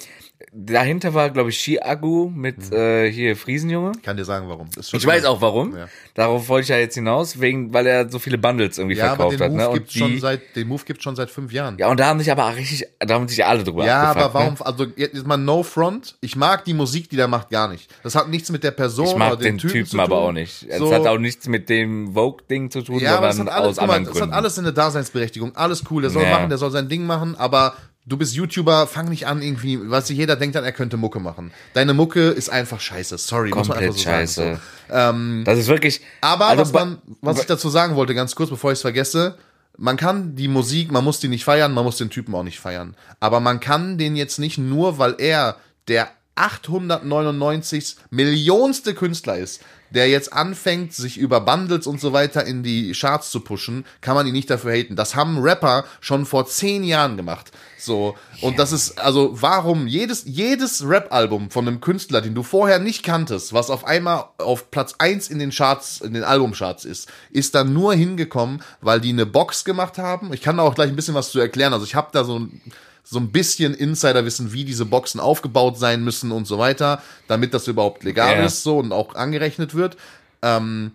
dahinter 0.55 1.13
war, 1.13 1.29
glaube 1.31 1.49
ich, 1.49 1.59
Ski-Agu 1.59 2.29
mit 2.29 2.71
äh, 2.71 3.11
hier 3.11 3.35
Friesenjunge. 3.35 3.93
Kann 4.03 4.17
dir 4.17 4.25
sagen, 4.25 4.47
warum. 4.47 4.67
Schon 4.81 4.99
Ich 4.99 5.05
weiß 5.05 5.25
auch 5.25 5.41
warum. 5.41 5.75
Ja. 5.75 5.87
Darauf 6.13 6.47
wollte 6.47 6.63
ich 6.63 6.69
ja 6.69 6.77
jetzt 6.77 6.95
hinaus, 6.95 7.41
wegen, 7.41 7.73
weil 7.73 7.87
er 7.87 8.09
so 8.09 8.19
viele 8.19 8.37
Bundles 8.37 8.77
irgendwie 8.77 8.97
Ja, 8.97 9.07
aber 9.13 9.15
verkauft 9.31 9.39
den 9.39 9.43
hat. 9.45 9.51
Move 9.51 9.63
Ne? 9.63 9.73
Gibt's 9.73 9.93
schon 9.93 10.11
die, 10.11 10.19
seit, 10.19 10.55
den 10.55 10.67
Move 10.67 10.83
gibt's 10.85 11.03
schon 11.03 11.15
seit 11.15 11.29
fünf 11.31 11.51
Jahren. 11.51 11.77
ja, 11.79 11.89
und 11.89 11.99
da 11.99 12.05
haben 12.07 12.19
sich 12.19 12.31
aber 12.31 12.45
auch 12.45 12.55
richtig, 12.55 12.85
da 12.99 13.15
haben 13.15 13.27
sich 13.27 13.43
alle 13.45 13.63
drüber 13.63 13.85
Ja, 13.85 14.03
aber 14.03 14.33
warum, 14.33 14.53
Ne? 14.53 14.65
also 14.65 14.85
jetzt 14.95 15.25
mal 15.25 15.37
No 15.37 15.63
Front. 15.63 16.17
Ich 16.21 16.35
mag 16.35 16.63
die 16.65 16.73
Musik, 16.73 17.09
die 17.09 17.15
der 17.15 17.27
macht, 17.27 17.49
gar 17.49 17.67
nicht. 17.67 17.89
Das 18.03 18.13
hat 18.15 18.29
nichts 18.29 18.51
mit 18.51 18.63
der 18.63 18.71
Person 18.71 19.07
Ich 19.07 19.15
mag 19.15 19.33
oder 19.33 19.41
dem 19.41 19.57
den 19.57 19.69
Typen, 19.69 19.85
zu 19.87 19.99
aber 19.99 20.17
auch 20.19 20.31
nicht. 20.31 20.65
Es 20.69 20.77
So, 20.77 20.93
hat 20.93 21.07
auch 21.07 21.17
nichts 21.17 21.47
mit 21.47 21.69
dem 21.69 22.13
Vogue-Ding 22.13 22.69
zu 22.69 22.81
tun, 22.83 22.99
ja, 22.99 23.17
aber 23.17 23.29
es 23.29 23.37
sondern 23.37 23.55
hat, 23.55 23.61
alles, 23.63 23.69
aus 23.71 23.77
guck 23.79 23.87
mal, 23.87 23.93
anderen 23.95 24.03
es 24.13 24.15
hat 24.15 24.21
Gründen. 24.21 24.35
alles 24.35 24.59
eine 24.59 24.73
Daseinsberechtigung. 24.73 25.55
Alles 25.55 25.83
cool. 25.89 26.01
Der 26.03 26.11
soll 26.11 26.23
Ja. 26.23 26.29
machen, 26.31 26.49
der 26.49 26.57
soll 26.57 26.71
sein 26.71 26.87
Ding 26.89 27.05
machen, 27.05 27.35
aber 27.35 27.73
du 28.05 28.17
bist 28.17 28.33
YouTuber, 28.35 28.87
fang 28.87 29.09
nicht 29.09 29.27
an 29.27 29.41
irgendwie, 29.41 29.79
was 29.89 30.09
jeder 30.09 30.35
denkt 30.35 30.55
dann, 30.55 30.63
er 30.63 30.71
könnte 30.71 30.97
Mucke 30.97 31.19
machen. 31.19 31.51
Deine 31.73 31.93
Mucke 31.93 32.29
ist 32.29 32.49
einfach 32.49 32.79
scheiße. 32.79 33.17
Sorry, 33.17 33.49
muss 33.49 33.67
man 33.67 33.77
einfach 33.77 33.95
Komplett 33.95 33.97
so 33.97 34.03
scheiße. 34.03 34.41
sagen. 34.41 34.59
So. 34.89 34.95
Ähm, 34.95 35.43
das 35.45 35.59
ist 35.59 35.67
wirklich. 35.67 36.01
Aber 36.21 36.47
also 36.47 36.61
was, 36.61 36.73
man, 36.73 36.97
was 37.21 37.39
ich 37.39 37.45
dazu 37.45 37.69
sagen 37.69 37.95
wollte, 37.95 38.13
ganz 38.13 38.35
kurz, 38.35 38.49
bevor 38.49 38.71
ich 38.71 38.77
es 38.77 38.81
vergesse, 38.81 39.37
man 39.77 39.97
kann 39.97 40.35
die 40.35 40.47
Musik, 40.47 40.91
man 40.91 41.03
muss 41.03 41.19
die 41.19 41.29
nicht 41.29 41.43
feiern, 41.43 41.73
man 41.73 41.83
muss 41.83 41.97
den 41.97 42.09
Typen 42.09 42.35
auch 42.35 42.43
nicht 42.43 42.59
feiern. 42.59 42.95
Aber 43.19 43.39
man 43.39 43.59
kann 43.59 43.97
den 43.97 44.15
jetzt 44.15 44.37
nicht 44.37 44.57
nur, 44.57 44.97
weil 44.99 45.15
er 45.17 45.57
der 45.87 46.09
899 46.35 47.97
Millionste 48.09 48.93
Künstler 48.93 49.37
ist, 49.37 49.61
der 49.93 50.09
jetzt 50.09 50.33
anfängt, 50.33 50.93
sich 50.93 51.17
über 51.17 51.41
Bundles 51.41 51.85
und 51.87 52.01
so 52.01 52.13
weiter 52.13 52.45
in 52.45 52.63
die 52.63 52.93
Charts 52.93 53.29
zu 53.29 53.41
pushen, 53.41 53.85
kann 54.01 54.15
man 54.15 54.25
ihn 54.25 54.33
nicht 54.33 54.49
dafür 54.49 54.73
haten. 54.73 54.95
Das 54.95 55.15
haben 55.15 55.39
Rapper 55.39 55.85
schon 56.01 56.25
vor 56.25 56.47
zehn 56.47 56.83
Jahren 56.83 57.15
gemacht. 57.15 57.51
So. 57.77 58.15
Und 58.41 58.57
das 58.59 58.71
ist, 58.71 58.99
also, 58.99 59.41
warum 59.41 59.87
jedes, 59.87 60.23
jedes 60.25 60.87
Rap-Album 60.87 61.51
von 61.51 61.67
einem 61.67 61.79
Künstler, 61.79 62.21
den 62.21 62.33
du 62.33 62.41
vorher 62.41 62.79
nicht 62.79 63.03
kanntest, 63.03 63.53
was 63.53 63.69
auf 63.69 63.85
einmal 63.85 64.25
auf 64.37 64.71
Platz 64.71 64.95
eins 64.97 65.29
in 65.29 65.39
den 65.39 65.51
Charts, 65.51 66.01
in 66.01 66.13
den 66.13 66.23
Albumcharts 66.23 66.85
ist, 66.85 67.09
ist 67.29 67.53
dann 67.53 67.73
nur 67.73 67.93
hingekommen, 67.93 68.63
weil 68.81 68.99
die 68.99 69.09
eine 69.09 69.25
Box 69.25 69.63
gemacht 69.63 69.97
haben. 69.97 70.33
Ich 70.33 70.41
kann 70.41 70.57
da 70.57 70.63
auch 70.63 70.75
gleich 70.75 70.89
ein 70.89 70.95
bisschen 70.95 71.15
was 71.15 71.31
zu 71.31 71.39
erklären. 71.39 71.73
Also 71.73 71.85
ich 71.85 71.95
habe 71.95 72.09
da 72.11 72.23
so 72.23 72.39
ein, 72.39 72.61
so 73.03 73.19
ein 73.19 73.31
bisschen 73.31 73.73
Insiderwissen, 73.73 74.53
wie 74.53 74.63
diese 74.65 74.85
Boxen 74.85 75.19
aufgebaut 75.19 75.77
sein 75.77 76.03
müssen 76.03 76.31
und 76.31 76.45
so 76.47 76.57
weiter, 76.57 77.01
damit 77.27 77.53
das 77.53 77.67
überhaupt 77.67 78.03
legal 78.03 78.37
Ja. 78.37 78.45
ist 78.45 78.63
so 78.63 78.77
und 78.79 78.91
auch 78.91 79.15
angerechnet 79.15 79.75
wird. 79.75 79.97
Ähm, 80.41 80.91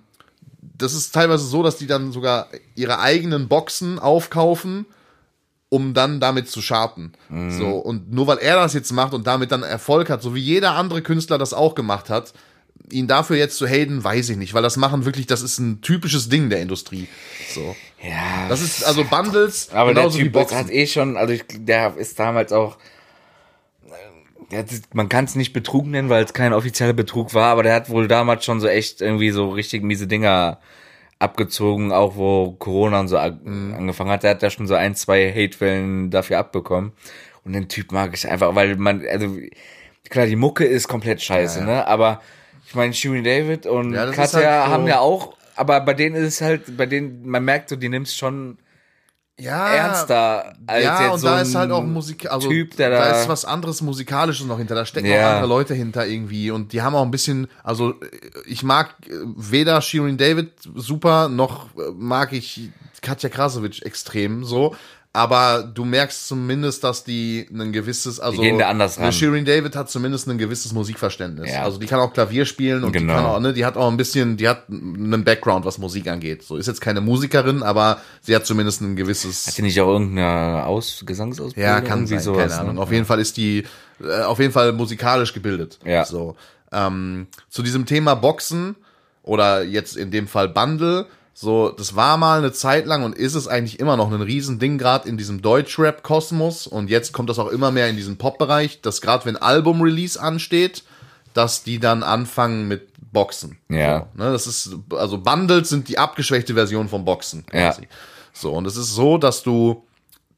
das 0.77 0.95
ist 0.95 1.15
teilweise 1.15 1.45
so, 1.45 1.63
dass 1.63 1.77
die 1.77 1.87
dann 1.87 2.13
sogar 2.13 2.49
ihre 2.75 2.99
eigenen 3.01 3.49
Boxen 3.49 3.99
aufkaufen, 3.99 4.87
um 5.69 5.93
dann 5.93 6.19
damit 6.19 6.49
zu 6.49 6.61
charten. 6.63 7.13
So, 7.51 7.71
und 7.77 8.11
nur 8.13 8.27
weil 8.27 8.39
er 8.39 8.57
das 8.57 8.73
jetzt 8.75 8.91
macht 8.93 9.13
und 9.13 9.27
damit 9.27 9.53
dann 9.53 9.63
Erfolg 9.63 10.09
hat, 10.09 10.23
so 10.23 10.35
wie 10.35 10.41
jeder 10.41 10.73
andere 10.73 11.03
Künstler 11.03 11.37
das 11.37 11.53
auch 11.53 11.75
gemacht 11.75 12.09
hat, 12.09 12.33
ihn 12.91 13.07
dafür 13.07 13.37
jetzt 13.37 13.57
zu 13.59 13.66
haten, 13.66 14.03
weiß 14.03 14.31
ich 14.31 14.37
nicht, 14.37 14.55
weil 14.55 14.62
das 14.62 14.76
machen 14.76 15.05
wirklich, 15.05 15.26
das 15.26 15.43
ist 15.43 15.59
ein 15.59 15.81
typisches 15.83 16.29
Ding 16.29 16.49
der 16.51 16.61
Industrie. 16.61 17.09
So. 17.55 17.76
Ja. 18.03 18.47
Das 18.49 18.61
ist 18.62 18.83
also 18.85 19.05
Bundles, 19.05 19.70
aber 19.72 19.93
der 19.93 20.03
genauso 20.05 20.18
wie 20.18 20.22
Typ 20.24 20.33
Boxen. 20.33 20.57
hat 20.59 20.70
eh 20.70 20.87
schon, 20.87 21.16
also 21.16 21.33
ich, 21.35 21.45
der 21.49 21.97
ist 21.97 22.18
damals 22.18 22.53
auch. 22.53 22.79
der 24.51 24.64
man 24.93 25.09
kann 25.09 25.24
es 25.26 25.35
nicht 25.35 25.53
Betrug 25.53 25.87
nennen, 25.87 26.09
weil 26.09 26.24
es 26.24 26.33
kein 26.33 26.53
offizieller 26.53 26.93
Betrug 26.95 27.35
war, 27.35 27.51
aber 27.51 27.62
der 27.62 27.74
hat 27.74 27.91
wohl 27.91 28.09
damals 28.09 28.45
schon 28.45 28.61
so 28.61 28.68
echt 28.68 29.01
irgendwie 29.01 29.31
so 29.31 29.51
richtig 29.51 29.83
miese 29.83 30.07
Dinger 30.07 30.59
abgezogen, 31.18 31.93
auch 31.93 32.16
wo 32.16 32.53
Corona 32.53 33.01
und 33.01 33.09
so 33.09 33.18
Mhm. 33.18 33.74
angefangen 33.76 34.11
hat. 34.11 34.22
Der 34.22 34.31
hat 34.31 34.43
da 34.43 34.51
schon 34.51 34.66
so 34.68 34.74
ein, 34.74 34.95
zwei 34.95 35.31
Hatewellen 35.33 36.11
dafür 36.11 36.39
abbekommen. 36.39 36.93
Und 37.45 37.53
den 37.55 37.68
Typ 37.68 37.93
mag 37.93 38.12
ich 38.14 38.29
einfach, 38.29 38.55
weil 38.55 38.76
man, 38.76 39.05
also 39.07 39.37
klar, 40.09 40.26
die 40.26 40.37
Mucke 40.37 40.64
ist 40.64 40.87
komplett 40.89 41.20
scheiße, 41.20 41.61
Ja, 41.61 41.66
ja. 41.66 41.72
ne? 41.74 41.87
Aber 41.89 42.20
ich 42.69 42.75
meine, 42.75 42.93
Shirin 42.93 43.25
David 43.25 43.64
und 43.66 43.95
Ja, 43.95 44.05
Katja 44.12 44.41
halt 44.41 44.66
so- 44.66 44.73
haben 44.73 44.87
ja 44.87 45.01
auch, 45.01 45.35
aber 45.57 45.81
bei 45.81 45.95
denen 45.95 46.14
ist 46.16 46.35
es 46.35 46.41
halt, 46.43 46.77
bei 46.77 46.85
denen, 46.87 47.27
man 47.27 47.43
merkt 47.45 47.71
so, 47.71 47.77
die 47.77 47.89
nimmst 47.89 48.16
schon 48.16 48.59
ja, 49.41 49.69
ernster 49.69 50.57
als 50.66 50.85
ja, 50.85 51.01
jetzt 51.05 51.12
und 51.12 51.19
so 51.21 51.27
da 51.29 51.41
ist 51.41 51.55
halt 51.55 51.71
auch 51.71 51.85
Musik, 51.85 52.29
also 52.31 52.49
Typ, 52.49 52.77
der 52.77 52.91
da, 52.91 52.99
da, 52.99 53.21
ist 53.23 53.29
was 53.29 53.45
anderes 53.45 53.81
musikalisches 53.83 54.45
noch 54.47 54.59
hinter, 54.59 54.75
da 54.75 54.85
stecken 54.85 55.07
Ja. 55.09 55.14
auch 55.21 55.31
andere 55.31 55.47
Leute 55.47 55.75
hinter 55.75 56.07
irgendwie 56.07 56.51
und 56.51 56.73
die 56.73 56.83
haben 56.83 56.95
auch 56.97 57.05
ein 57.05 57.11
bisschen, 57.12 57.47
also 57.62 57.93
äh, 57.93 58.07
ich 58.47 58.64
mag 58.64 58.97
äh, 59.07 59.12
weder 59.37 59.81
Shirin 59.81 60.16
David 60.19 60.51
super, 60.75 61.29
noch 61.29 61.66
äh, 61.77 61.91
mag 61.97 62.33
ich 62.33 62.71
Katja 63.01 63.29
Krasowitsch 63.29 63.83
extrem 63.83 64.45
so, 64.45 64.75
aber 65.13 65.63
du 65.63 65.85
merkst 65.85 66.29
zumindest, 66.29 66.85
dass 66.85 67.03
die 67.03 67.49
ein 67.53 67.73
gewisses, 67.73 68.21
also 68.21 68.41
gehen 68.41 68.59
da 68.59 68.69
anders 68.69 68.99
ran. 69.01 69.13
Shirin 69.13 69.45
David 69.45 69.75
hat 69.75 69.91
zumindest 69.91 70.29
ein 70.29 70.39
gewisses 70.39 70.73
Musikverständnis. 70.73 71.51
Ja. 71.51 71.63
Also 71.63 71.79
die 71.79 71.87
kann 71.87 71.99
auch 71.99 72.13
Klavier 72.13 72.45
spielen 72.45 72.85
und 72.85 72.93
Genau. 72.93 73.13
die 73.15 73.17
kann 73.19 73.27
auch, 73.27 73.41
ne, 73.41 73.53
die 73.53 73.65
hat 73.65 73.77
auch 73.77 73.91
ein 73.91 73.97
bisschen, 73.97 74.37
die 74.37 74.49
hat 74.49 74.65
einen 74.69 75.25
Background, 75.25 75.65
was 75.65 75.79
Musik 75.79 76.07
angeht. 76.09 76.43
So 76.43 76.57
ist 76.57 76.67
jetzt 76.67 76.81
keine 76.81 77.01
Musikerin, 77.01 77.63
aber 77.63 78.01
sie 78.21 78.35
hat 78.37 78.47
zumindest 78.47 78.81
ein 78.83 78.97
gewisses 78.97 79.47
hat 79.47 79.57
die 79.59 79.63
nicht 79.63 79.81
auch 79.81 79.89
irgendeine 79.89 80.65
Aus 80.67 81.03
Gesangsausbildung? 81.05 81.63
ja, 81.73 81.81
kann 81.81 82.07
sein, 82.07 82.21
sowas, 82.21 82.49
keine 82.51 82.61
Ahnung. 82.61 82.75
ne? 82.77 82.81
Auf 82.83 82.93
jeden 82.93 83.07
Fall 83.07 83.19
ist 83.19 83.37
die 83.39 83.65
äh, 84.03 84.23
auf 84.23 84.39
jeden 84.39 84.53
Fall 84.53 84.73
musikalisch 84.73 85.33
gebildet. 85.33 85.79
Ja. 85.85 86.05
So. 86.05 86.37
Ähm, 86.71 87.27
zu 87.49 87.63
diesem 87.63 87.87
Thema 87.87 88.15
Boxen 88.15 88.77
oder 89.23 89.65
jetzt 89.65 89.97
in 89.97 90.11
dem 90.11 90.29
Fall 90.29 90.49
Bundle, 90.49 91.07
so, 91.41 91.70
das 91.70 91.95
war 91.95 92.16
mal 92.16 92.39
eine 92.39 92.51
Zeit 92.51 92.84
lang 92.84 93.05
und 93.05 93.14
ist 93.14 93.36
es 93.36 93.47
eigentlich 93.47 93.78
immer 93.78 93.97
noch 93.97 94.11
ein 94.11 94.20
Riesending, 94.20 94.76
gerade 94.76 95.09
in 95.09 95.16
diesem 95.16 95.41
Deutschrap-Kosmos. 95.41 96.66
Und 96.66 96.91
jetzt 96.91 97.12
kommt 97.12 97.30
das 97.30 97.39
auch 97.39 97.47
immer 97.47 97.70
mehr 97.70 97.89
in 97.89 97.95
diesen 97.95 98.18
Pop-Bereich, 98.18 98.80
dass 98.80 99.01
gerade 99.01 99.24
wenn 99.24 99.36
Album-Release 99.36 100.20
ansteht, 100.20 100.82
dass 101.34 101.62
die 101.62 101.78
dann 101.78 102.03
anfangen 102.03 102.66
mit 102.66 102.89
Boxen. 103.12 103.57
Ja. 103.68 104.09
So, 104.16 104.24
ne, 104.24 104.32
das 104.32 104.49
ist, 104.49 104.70
also 104.91 105.18
Bundles 105.18 105.68
sind 105.68 105.86
die 105.86 105.97
abgeschwächte 105.97 106.55
Version 106.55 106.89
von 106.89 107.05
Boxen 107.05 107.47
quasi. 107.47 107.82
Ja. 107.82 107.89
So, 108.32 108.53
und 108.55 108.66
es 108.66 108.76
ist 108.76 108.97
so, 108.97 109.16
dass 109.16 109.45
du 109.45 109.84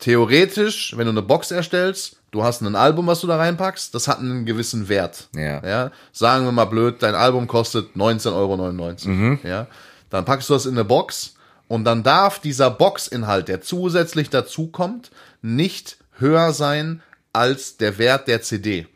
theoretisch, 0.01 0.95
wenn 0.99 1.07
du 1.07 1.13
eine 1.13 1.23
Box 1.23 1.51
erstellst, 1.51 2.17
du 2.31 2.45
hast 2.45 2.61
ein 2.61 2.77
Album, 2.77 3.07
was 3.07 3.23
du 3.23 3.27
da 3.27 3.39
reinpackst, 3.39 3.95
das 3.95 4.07
hat 4.07 4.19
einen 4.19 4.45
gewissen 4.45 4.91
Wert. 4.91 5.29
Ja. 5.35 5.67
ja? 5.67 5.93
Sagen 6.13 6.45
wir 6.45 6.53
mal 6.53 6.67
blöd, 6.67 6.97
dein 7.03 7.15
Album 7.15 7.47
kostet 7.47 7.97
19,99 7.97 8.35
Euro. 8.35 9.39
Ja? 9.49 9.67
Dann 10.11 10.25
packst 10.25 10.49
du 10.51 10.55
das 10.55 10.67
in 10.67 10.75
eine 10.75 10.85
Box 10.85 11.35
und 11.69 11.85
dann 11.85 12.03
darf 12.03 12.41
dieser 12.41 12.71
Boxinhalt, 12.71 13.49
der 13.49 13.61
zusätzlich 13.63 14.29
dazukommt, 14.29 15.11
nicht 15.41 15.99
höher 16.19 16.53
sein 16.53 17.03
als 17.33 17.77
der 17.77 17.99
Wert 17.99 18.29
der 18.29 18.43
CD. 18.43 18.87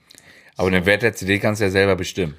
Aber 0.56 0.70
den 0.70 0.86
Wert 0.86 1.02
der 1.02 1.14
CD 1.14 1.38
kannst 1.38 1.60
du 1.60 1.64
ja 1.66 1.70
selber 1.70 1.96
bestimmen. 1.96 2.34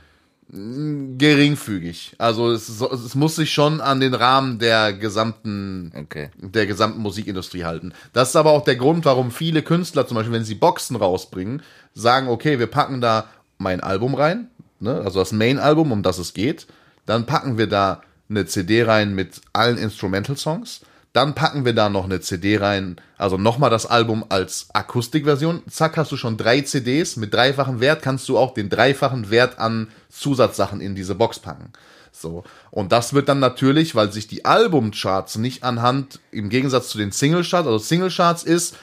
Geringfügig. 0.47 2.15
Also 2.19 2.51
es, 2.51 2.69
es 2.69 3.15
muss 3.15 3.36
sich 3.36 3.51
schon 3.51 3.82
an 3.82 3.99
den 3.99 4.13
Rahmen 4.13 4.59
der 4.59 4.93
gesamten 4.93 5.91
Okay. 5.95 6.30
der 6.38 6.67
gesamten 6.67 7.01
Musikindustrie 7.01 7.63
halten. 7.63 7.93
Das 8.13 8.30
ist 8.30 8.36
aber 8.36 8.51
auch 8.51 8.63
der 8.63 8.76
Grund, 8.76 9.05
warum 9.05 9.32
viele 9.32 9.63
Künstler, 9.63 10.05
zum 10.05 10.15
Beispiel, 10.15 10.34
wenn 10.34 10.45
sie 10.45 10.55
Boxen 10.55 10.97
rausbringen, 10.97 11.63
sagen, 11.93 12.28
okay, 12.28 12.59
wir 12.59 12.67
packen 12.67 13.01
da 13.01 13.28
mein 13.57 13.82
Album 13.82 14.13
rein, 14.13 14.49
ne, 14.80 15.01
also 15.01 15.19
das 15.19 15.32
Main-Album, 15.32 15.91
um 15.91 16.03
das 16.03 16.19
es 16.19 16.34
geht, 16.34 16.67
dann 17.05 17.26
packen 17.26 17.57
wir 17.57 17.67
da 17.67 18.01
eine 18.30 18.45
CD 18.45 18.84
rein 18.84 19.13
mit 19.15 19.41
allen 19.53 19.78
Instrumental-Songs, 19.78 20.82
dann 21.13 21.34
packen 21.34 21.63
wir 21.63 21.73
da 21.73 21.88
noch 21.89 22.05
eine 22.05 22.19
CD 22.19 22.57
rein, 22.57 22.97
also 23.17 23.38
nochmal 23.38 23.69
das 23.69 23.86
Album 23.86 24.26
als 24.30 24.67
Akustikversion. 24.73 25.61
Zack, 25.69 25.95
hast 25.95 26.11
du 26.11 26.17
schon 26.17 26.36
drei 26.36 26.61
CDs 26.61 27.15
mit 27.15 27.34
dreifachem 27.34 27.80
Wert, 27.80 28.01
kannst 28.01 28.28
du 28.28 28.38
auch 28.38 28.53
den 28.53 28.69
dreifachen 28.69 29.30
Wert 29.30 29.57
an 29.59 29.88
Zusatzsachen 30.09 30.82
in 30.82 30.93
diese 30.95 31.15
Box 31.15 31.39
packen. 31.39 31.71
So. 32.11 32.43
Und 32.71 32.91
das 32.91 33.13
wird 33.13 33.30
dann 33.30 33.39
natürlich, 33.39 33.95
weil 33.95 34.11
sich 34.11 34.28
die 34.28 34.43
Albumcharts 34.45 35.38
nicht 35.38 35.63
anhand, 35.63 36.19
im 36.32 36.49
Gegensatz 36.49 36.89
zu 36.89 36.97
den 36.97 37.11
Singlecharts, 37.11 37.67
also 37.67 37.78
Singlecharts 37.78 38.43
ist, 38.43 38.76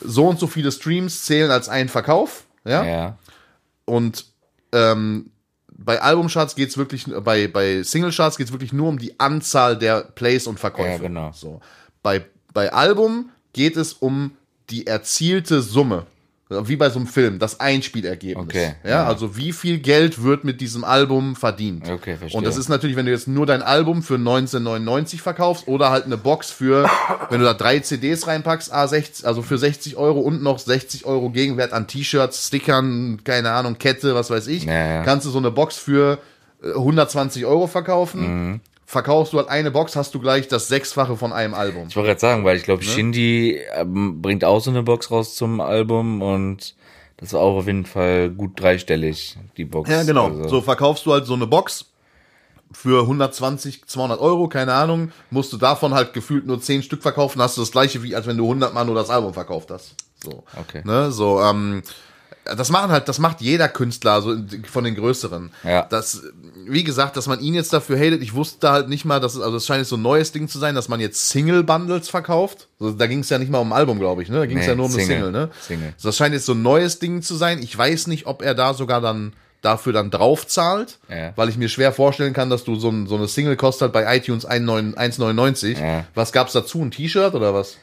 so 0.00 0.26
und 0.28 0.38
so 0.40 0.46
viele 0.48 0.72
Streams 0.72 1.24
zählen 1.24 1.50
als 1.50 1.68
ein 1.68 1.88
Verkauf, 1.88 2.44
ja, 2.64 2.84
Ja. 2.84 3.18
und 3.84 4.26
ähm, 4.72 5.30
bei 5.78 6.02
Albumcharts 6.02 6.56
geht's 6.56 6.76
wirklich, 6.76 7.06
bei, 7.22 7.46
bei 7.46 7.82
Singlecharts 7.82 8.36
geht's 8.36 8.52
wirklich 8.52 8.72
nur 8.72 8.88
um 8.88 8.98
die 8.98 9.18
Anzahl 9.18 9.78
der 9.78 10.02
Plays 10.02 10.46
und 10.46 10.58
Verkäufe. 10.58 10.90
Ja, 10.90 10.98
genau. 10.98 11.32
So. 11.32 11.60
Bei, 12.02 12.24
bei 12.52 12.72
Album 12.72 13.30
geht 13.52 13.76
es 13.76 13.92
um 13.92 14.32
die 14.70 14.86
erzielte 14.86 15.62
Summe. 15.62 16.06
Wie 16.50 16.76
bei 16.76 16.88
so 16.88 16.98
einem 16.98 17.06
Film, 17.06 17.38
das 17.38 17.60
Einspielergebnis. 17.60 18.42
Okay, 18.42 18.74
Ja, 18.82 18.90
ja. 18.90 19.06
also 19.06 19.36
wie 19.36 19.52
viel 19.52 19.78
Geld 19.80 20.22
wird 20.22 20.44
mit 20.44 20.62
diesem 20.62 20.82
Album 20.82 21.36
verdient? 21.36 21.88
Okay, 21.90 22.16
verstehe. 22.16 22.38
Und 22.38 22.46
das 22.46 22.56
ist 22.56 22.70
natürlich, 22.70 22.96
wenn 22.96 23.04
du 23.04 23.12
jetzt 23.12 23.28
nur 23.28 23.44
dein 23.44 23.60
Album 23.60 24.02
für 24.02 24.14
1999 24.14 25.20
verkaufst 25.20 25.68
oder 25.68 25.90
halt 25.90 26.06
eine 26.06 26.16
Box 26.16 26.50
für, 26.50 26.88
wenn 27.30 27.40
du 27.40 27.44
da 27.46 27.52
drei 27.54 27.80
CDs 27.80 28.26
reinpackst, 28.26 28.72
A60, 28.74 29.26
also 29.26 29.42
für 29.42 29.58
60 29.58 29.96
Euro 29.96 30.20
und 30.20 30.42
noch 30.42 30.58
60 30.58 31.04
Euro 31.04 31.28
Gegenwert 31.30 31.72
an 31.74 31.86
T-Shirts, 31.86 32.46
Stickern, 32.46 33.20
keine 33.24 33.50
Ahnung, 33.50 33.76
Kette, 33.76 34.14
was 34.14 34.30
weiß 34.30 34.46
ich, 34.46 34.64
Ja, 34.64 34.72
ja. 34.72 35.02
kannst 35.02 35.26
du 35.26 35.30
so 35.30 35.38
eine 35.38 35.50
Box 35.50 35.76
für 35.76 36.18
äh, 36.62 36.70
120 36.72 37.44
Euro 37.44 37.66
verkaufen. 37.66 38.20
Mhm. 38.52 38.60
Verkaufst 38.90 39.34
du 39.34 39.36
halt 39.36 39.48
eine 39.50 39.70
Box, 39.70 39.96
hast 39.96 40.14
du 40.14 40.18
gleich 40.18 40.48
das 40.48 40.68
Sechsfache 40.68 41.14
von 41.18 41.30
einem 41.30 41.52
Album. 41.52 41.88
Ich 41.90 41.96
wollte 41.96 42.06
gerade 42.08 42.20
sagen, 42.20 42.44
weil 42.46 42.56
ich 42.56 42.62
Ne? 42.62 42.64
glaube, 42.68 42.84
Shindy 42.84 43.60
ähm, 43.74 44.22
bringt 44.22 44.44
auch 44.46 44.60
so 44.60 44.70
eine 44.70 44.82
Box 44.82 45.10
raus 45.10 45.34
zum 45.34 45.60
Album 45.60 46.22
und 46.22 46.74
das 47.18 47.34
war 47.34 47.40
auch 47.42 47.58
auf 47.58 47.66
jeden 47.66 47.84
Fall 47.84 48.30
gut 48.30 48.58
dreistellig, 48.58 49.36
die 49.58 49.66
Box. 49.66 49.90
Ja, 49.90 50.04
genau. 50.04 50.28
Also, 50.28 50.48
So 50.48 50.60
verkaufst 50.62 51.04
du 51.04 51.12
halt 51.12 51.26
so 51.26 51.34
eine 51.34 51.46
Box 51.46 51.84
für 52.72 53.02
120, 53.02 53.84
200 53.86 54.20
Euro, 54.20 54.48
keine 54.48 54.72
Ahnung, 54.72 55.12
musst 55.30 55.52
du 55.52 55.58
davon 55.58 55.92
halt 55.92 56.14
gefühlt 56.14 56.46
nur 56.46 56.58
10 56.58 56.82
Stück 56.82 57.02
verkaufen, 57.02 57.42
hast 57.42 57.58
du 57.58 57.60
das 57.60 57.70
gleiche 57.72 58.02
wie, 58.02 58.14
als 58.16 58.26
wenn 58.26 58.38
du 58.38 58.44
100 58.44 58.72
Mal 58.72 58.86
nur 58.86 58.94
das 58.94 59.10
Album 59.10 59.34
verkauft 59.34 59.70
hast. 59.70 59.96
So. 60.24 60.44
Okay. 60.58 60.80
Ne, 60.86 61.12
so, 61.12 61.42
ähm, 61.42 61.82
das 62.56 62.70
machen 62.70 62.90
halt, 62.90 63.08
das 63.08 63.18
macht 63.18 63.40
jeder 63.40 63.68
Künstler, 63.68 64.12
also 64.12 64.36
von 64.70 64.84
den 64.84 64.94
größeren. 64.94 65.50
Ja. 65.64 65.82
Das, 65.82 66.22
wie 66.66 66.84
gesagt, 66.84 67.16
dass 67.16 67.26
man 67.26 67.40
ihn 67.40 67.54
jetzt 67.54 67.72
dafür 67.72 67.98
hatet, 67.98 68.22
ich 68.22 68.34
wusste 68.34 68.70
halt 68.70 68.88
nicht 68.88 69.04
mal, 69.04 69.20
dass 69.20 69.34
es, 69.34 69.40
also 69.40 69.56
es 69.56 69.66
scheint 69.66 69.80
jetzt 69.80 69.88
so 69.90 69.96
ein 69.96 70.02
neues 70.02 70.32
Ding 70.32 70.48
zu 70.48 70.58
sein, 70.58 70.74
dass 70.74 70.88
man 70.88 71.00
jetzt 71.00 71.28
Single-Bundles 71.30 72.08
verkauft. 72.08 72.68
Also, 72.80 72.92
da 72.94 73.06
ging 73.06 73.20
es 73.20 73.28
ja 73.30 73.38
nicht 73.38 73.50
mal 73.50 73.58
um 73.58 73.72
ein 73.72 73.76
Album, 73.78 73.98
glaube 73.98 74.22
ich, 74.22 74.28
ne? 74.28 74.36
Da 74.38 74.46
ging 74.46 74.58
es 74.58 74.64
Nee, 74.64 74.70
ja 74.70 74.76
nur 74.76 74.86
um 74.86 74.92
eine 74.92 75.00
Single. 75.00 75.16
Single, 75.24 75.32
ne? 75.32 75.50
Single. 75.60 75.94
Das 76.02 76.16
scheint 76.16 76.34
jetzt 76.34 76.46
so 76.46 76.52
ein 76.54 76.62
neues 76.62 76.98
Ding 76.98 77.22
zu 77.22 77.36
sein. 77.36 77.60
Ich 77.62 77.76
weiß 77.76 78.06
nicht, 78.06 78.26
ob 78.26 78.42
er 78.42 78.54
da 78.54 78.74
sogar 78.74 79.00
dann 79.00 79.32
dafür 79.60 79.92
dann 79.92 80.10
drauf 80.10 80.46
zahlt, 80.46 80.98
Ja. 81.08 81.32
weil 81.34 81.48
ich 81.48 81.56
mir 81.56 81.68
schwer 81.68 81.92
vorstellen 81.92 82.32
kann, 82.32 82.48
dass 82.48 82.62
du 82.64 82.76
so, 82.76 82.90
ein, 82.90 83.08
so 83.08 83.16
eine 83.16 83.26
Single 83.26 83.56
kostet 83.56 83.92
bei 83.92 84.16
iTunes 84.16 84.46
1,9 84.48 84.94
1,99. 84.94 85.80
Ja. 85.80 86.04
Was 86.14 86.30
gab's 86.32 86.52
dazu? 86.52 86.80
Ein 86.80 86.92
T-Shirt 86.92 87.34
oder 87.34 87.52
was? 87.54 87.76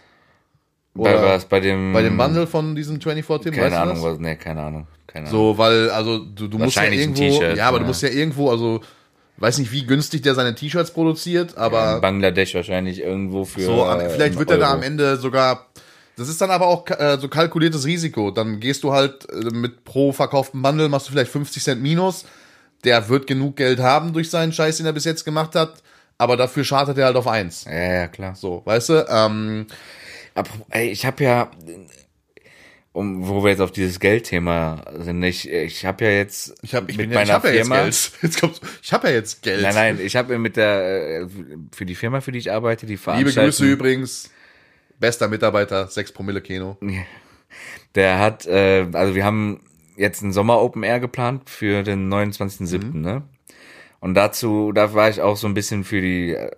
Bei 0.96 1.14
Oder 1.14 1.24
was? 1.24 1.46
Bei 1.46 1.60
dem. 1.60 1.92
bei 1.92 2.02
dem 2.02 2.18
Bundle 2.18 2.48
von 2.48 2.74
diesem 2.76 3.02
24 3.02 3.44
Tim, 3.44 3.54
Keine 3.54 3.66
weißt 3.66 3.76
du 3.76 3.82
Ahnung, 3.82 4.04
was. 4.04 4.20
Nee, 4.20 4.36
keine 4.38 4.62
Ahnung. 4.64 4.88
Keine 5.08 5.28
Ahnung. 5.28 5.40
So, 5.40 5.58
weil, 5.58 5.90
also 5.90 6.20
du, 6.20 6.48
du 6.48 6.58
musst 6.58 6.76
ja 6.76 6.84
Wahrscheinlich 6.84 7.02
ein 7.02 7.16
irgendwo, 7.16 7.40
T-Shirt, 7.40 7.58
ja, 7.58 7.68
aber 7.68 7.80
du 7.80 7.84
ja. 7.84 7.88
musst 7.88 8.02
ja 8.02 8.10
irgendwo, 8.10 8.50
also 8.50 8.82
weiß 9.38 9.58
nicht, 9.58 9.72
wie 9.74 9.86
günstig 9.86 10.22
der 10.22 10.36
seine 10.36 10.56
T-Shirts 10.56 10.92
produziert, 10.92 11.58
aber 11.58 11.96
In 11.96 12.02
Bangladesch 12.02 12.56
wahrscheinlich 12.56 13.02
irgendwo 13.02 13.44
für. 13.44 13.62
so, 13.62 13.86
äh, 13.86 14.10
vielleicht 14.10 14.40
wird 14.40 14.50
er 14.52 14.58
da 14.58 14.72
am 14.72 14.84
Ende 14.84 15.18
sogar. 15.18 15.68
Das 16.18 16.30
ist 16.30 16.40
dann 16.40 16.50
aber 16.50 16.68
auch 16.68 16.90
äh, 16.90 17.18
so 17.20 17.28
kalkuliertes 17.28 17.86
Risiko. 17.86 18.32
Dann 18.32 18.62
gehst 18.62 18.84
du 18.84 18.94
halt 18.94 19.28
äh, 19.30 19.54
mit 19.54 19.84
pro 19.84 20.14
verkauften 20.14 20.62
Bundle, 20.62 20.88
machst 20.88 21.08
du 21.08 21.12
vielleicht 21.12 21.32
50 21.32 21.62
Cent 21.62 21.82
Minus. 21.82 22.24
Der 22.86 23.10
wird 23.10 23.28
genug 23.28 23.58
Geld 23.58 23.80
haben 23.82 24.14
durch 24.14 24.30
seinen 24.30 24.54
Scheiß, 24.54 24.78
den 24.78 24.86
er 24.86 24.94
bis 24.94 25.04
jetzt 25.04 25.26
gemacht 25.26 25.56
hat. 25.56 25.74
Aber 26.18 26.38
dafür 26.38 26.64
chartet 26.64 26.98
er 26.98 27.08
halt 27.08 27.18
auf 27.18 27.28
eins. 27.28 27.66
Ja, 27.66 27.74
ja, 27.94 28.08
klar. 28.08 28.36
So, 28.36 28.62
weißt 28.64 28.90
du? 28.90 29.06
Ähm, 29.10 29.68
ey, 30.70 30.90
ich 30.90 31.06
habe 31.06 31.24
ja, 31.24 31.52
um, 32.92 33.28
wo 33.28 33.44
wir 33.44 33.52
jetzt 33.52 33.60
auf 33.62 33.72
dieses 33.72 34.00
Geldthema 34.00 34.84
sind, 35.00 35.22
ich, 35.24 35.50
ich 35.50 35.86
habe 35.86 36.06
ja 36.06 36.12
jetzt 36.12 36.56
ich 36.62 36.74
habe 36.76 36.90
ich 36.92 36.98
mit 36.98 37.12
ja, 37.12 37.22
ich 37.22 37.28
meiner 37.28 37.34
hab 37.34 37.44
ja 37.44 37.52
jetzt 37.52 37.68
Firma, 37.68 37.82
Geld. 37.84 38.12
Jetzt 38.22 38.40
kommt's, 38.42 38.62
ich 38.82 38.94
habe 38.94 39.08
ja 39.10 39.14
jetzt 39.16 39.42
Geld. 39.42 39.62
nein, 39.62 39.76
nein, 39.76 40.00
ich 40.02 40.16
habe 40.16 40.38
mit 40.38 40.56
der, 40.56 41.22
äh, 41.24 41.28
für 41.76 41.86
die 41.86 41.96
Firma, 41.96 42.22
für 42.22 42.32
die 42.32 42.40
ich 42.40 42.52
arbeite, 42.52 42.86
die 42.86 42.98
Liebe 43.18 43.32
Grüße 43.34 43.66
übrigens. 43.66 44.32
Bester 44.98 45.28
Mitarbeiter, 45.28 45.88
6 45.88 46.14
Promille 46.14 46.42
Kino. 46.42 46.78
der 47.96 48.20
hat, 48.20 48.46
äh, 48.46 48.88
also 48.94 49.14
wir 49.14 49.26
haben 49.26 49.60
jetzt 49.98 50.22
ein 50.22 50.32
Sommer 50.32 50.62
Open 50.62 50.84
Air 50.84 51.02
geplant 51.02 51.50
für 51.50 51.84
den 51.84 52.10
29.07., 52.10 52.94
Mhm. 52.94 53.02
ne? 53.02 53.24
Und 54.00 54.14
dazu, 54.14 54.72
da 54.72 54.94
war 54.94 55.10
ich 55.10 55.22
auch 55.22 55.36
so 55.36 55.48
ein 55.48 55.54
bisschen 55.54 55.84
für 55.84 56.00
die, 56.00 56.32
äh, 56.32 56.50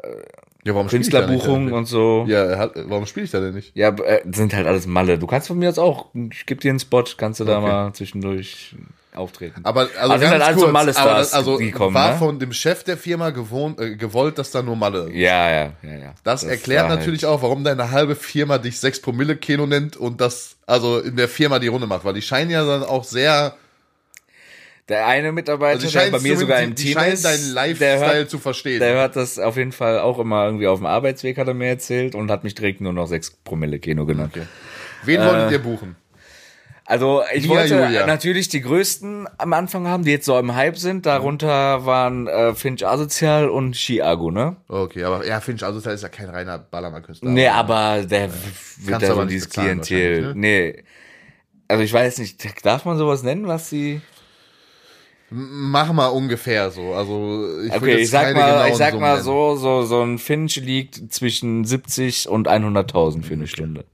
Ja, 0.64 0.76
warum 0.76 0.88
damit? 0.90 1.74
und 1.74 1.86
so. 1.86 2.26
Ja, 2.28 2.70
warum 2.88 3.06
spiele 3.06 3.24
ich 3.26 3.32
da 3.32 3.40
denn 3.40 3.54
nicht? 3.54 3.72
Ja, 3.76 3.90
äh, 3.90 4.22
sind 4.34 4.54
halt 4.54 4.68
alles 4.68 4.86
Malle. 4.86 5.18
Du 5.18 5.28
kannst 5.28 5.48
von 5.48 5.58
mir 5.58 5.70
aus 5.70 5.80
auch, 5.80 6.08
ich 6.32 6.46
geb 6.46 6.60
dir 6.62 6.72
einen 6.72 6.80
Spot, 6.80 7.04
kannst 7.18 7.40
du 7.40 7.46
da 7.46 7.60
Okay. 7.60 7.68
mal 7.68 7.94
zwischendurch 7.94 8.76
auftreten. 9.16 9.62
Aber 9.64 9.82
also, 10.00 10.14
Also 10.14 10.26
ganz 10.30 10.44
halt 10.46 10.58
kurz, 10.58 10.72
Malle-Stars, 10.72 11.08
aber 11.08 11.20
das- 11.20 11.34
also 11.34 11.58
die 11.58 11.72
kommen, 11.72 11.96
war 11.96 12.12
ne? 12.12 12.18
von 12.18 12.38
dem 12.38 12.54
Chef 12.54 12.84
der 12.84 12.98
Firma 12.98 13.32
gewohnt, 13.32 13.80
äh, 13.80 13.96
gewollt, 13.96 14.38
dass 14.38 14.52
da 14.52 14.62
nur 14.62 14.76
Malle. 14.76 15.10
ja, 15.12 15.50
ja, 15.50 15.72
ja, 15.82 15.96
ja. 15.98 16.14
Das, 16.24 16.44
erklärt 16.44 16.84
war 16.84 16.90
halt- 16.90 17.00
natürlich 17.00 17.26
auch, 17.26 17.42
warum 17.42 17.64
deine 17.64 17.90
halbe 17.92 18.16
Firma 18.16 18.58
dich 18.60 18.80
6 18.80 19.02
Promille 19.02 19.36
Keno 19.36 19.66
nennt 19.66 19.98
und 19.98 20.22
das 20.22 20.58
also 20.68 21.00
in 21.00 21.16
der 21.16 21.30
Firma 21.30 21.58
die 21.60 21.68
Runde 21.68 21.88
macht, 21.88 22.04
weil 22.06 22.14
die 22.14 22.22
scheinen 22.22 22.52
ja 22.52 22.64
dann 22.66 22.84
auch 22.84 23.06
sehr 23.06 23.56
Der 24.90 25.06
eine 25.06 25.34
Mitarbeiter, 25.34 25.84
also 25.84 26.00
der 26.00 26.12
bei 26.12 26.20
mir 26.20 26.38
sogar 26.38 26.62
im 26.62 26.74
Team 26.76 26.98
ist, 27.00 27.26
deinen 27.26 27.44
der 27.44 27.54
Lifestyle 27.54 28.16
hört, 28.16 28.30
zu 28.30 28.40
verstehen. 28.40 28.80
der 28.80 28.94
hört 28.94 29.18
das 29.18 29.38
auf 29.38 29.58
jeden 29.58 29.74
Fall 29.74 30.00
auch 30.00 30.18
immer 30.18 30.46
irgendwie 30.46 30.68
auf 30.68 30.80
dem 30.80 30.86
Arbeitsweg, 30.86 31.38
hat 31.38 31.48
er 31.48 31.54
mir 31.54 31.68
erzählt 31.68 32.16
und 32.16 32.32
hat 32.32 32.46
mich 32.46 32.56
direkt 32.56 32.80
nur 32.80 32.94
noch 32.94 33.08
6 33.08 33.38
Promille 33.44 33.80
Kino 33.80 34.06
genannt. 34.06 34.34
okay. 34.36 34.48
Wen 35.04 35.22
wolltet 35.22 35.52
ihr 35.52 35.60
buchen? 35.60 35.96
Also 36.86 37.22
ich 37.34 37.44
Mia 37.50 37.58
wollte 37.58 37.76
Julia. 37.76 38.08
natürlich 38.08 38.48
die 38.48 38.62
größten 38.62 39.28
am 39.38 39.52
Anfang 39.52 39.88
haben, 39.88 40.06
die 40.06 40.12
jetzt 40.12 40.26
so 40.26 40.40
im 40.40 40.56
Hype 40.56 40.78
sind. 40.78 41.06
Darunter 41.06 41.86
waren 41.86 42.28
äh, 42.28 42.56
Finch 42.56 42.88
Asozial 42.88 43.50
und 43.50 43.76
Chiago, 43.76 44.32
ne? 44.32 44.56
Okay, 44.70 45.04
aber 45.04 45.28
ja, 45.28 45.42
Finch, 45.42 45.60
das 45.60 45.76
ist 45.86 46.02
ja 46.02 46.08
kein 46.08 46.30
reiner 46.30 46.58
Ballermann-Künstler. 46.58 47.30
Nee, 47.30 47.50
aber 47.50 48.06
der 48.10 48.30
Kannst 48.30 48.88
wird 48.88 49.02
ja 49.02 49.12
aber 49.12 49.24
so 49.24 49.28
dieses 49.28 49.50
Klientel. 49.50 50.28
wahrscheinlich, 50.28 50.36
Nee. 50.36 50.84
Also 51.68 51.84
ich 51.84 51.92
weiß 51.92 52.20
nicht, 52.20 52.66
darf 52.66 52.86
man 52.86 52.98
sowas 52.98 53.22
nennen, 53.22 53.48
was 53.48 53.70
sie. 53.70 54.00
Mach 55.30 55.92
mal 55.92 56.08
ungefähr 56.08 56.72
so. 56.72 56.94
Also 56.94 57.48
ich 57.66 57.74
Okay, 57.74 57.96
ich 57.98 58.10
sag 58.10 58.34
mal, 58.34 58.70
ich 58.70 58.76
sag 58.76 58.92
Summen 58.92 59.02
mal 59.02 59.22
so, 59.22 59.56
so, 59.58 59.82
so 59.84 60.02
ein 60.02 60.20
Finch 60.20 60.56
liegt 60.58 61.12
zwischen 61.14 61.66
70 61.66 62.30
und 62.30 62.48
100.000 62.48 63.24
für 63.24 63.34
eine 63.34 63.48
Stunde. 63.48 63.86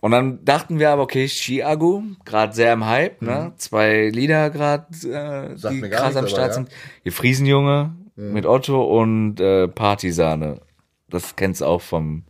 Und 0.00 0.12
dann 0.12 0.44
dachten 0.44 0.78
wir 0.78 0.90
aber, 0.90 1.02
okay, 1.02 1.26
Chiago, 1.26 2.02
gerade 2.24 2.52
sehr 2.54 2.72
im 2.72 2.86
Hype, 2.86 3.22
ne? 3.22 3.52
Zwei 3.56 4.08
Lieder 4.08 4.50
gerade, 4.50 4.86
äh, 5.04 5.48
Mhm. 5.50 5.56
Sagt 5.56 5.74
die 5.74 5.80
krass 5.80 6.00
nichts, 6.02 6.16
am 6.16 6.18
aber 6.18 6.28
Start 6.28 6.48
ja. 6.48 6.52
sind. 6.54 6.68
Hier 7.02 7.12
Friesenjunge 7.12 7.94
Mhm. 8.14 8.32
mit 8.32 8.46
Otto 8.46 8.82
und 9.00 9.40
äh, 9.40 9.66
Partisane. 9.68 10.60
Das 11.08 11.34
kennst 11.36 11.60
du 11.60 11.66
auch 11.66 11.82
vom, 11.82 12.24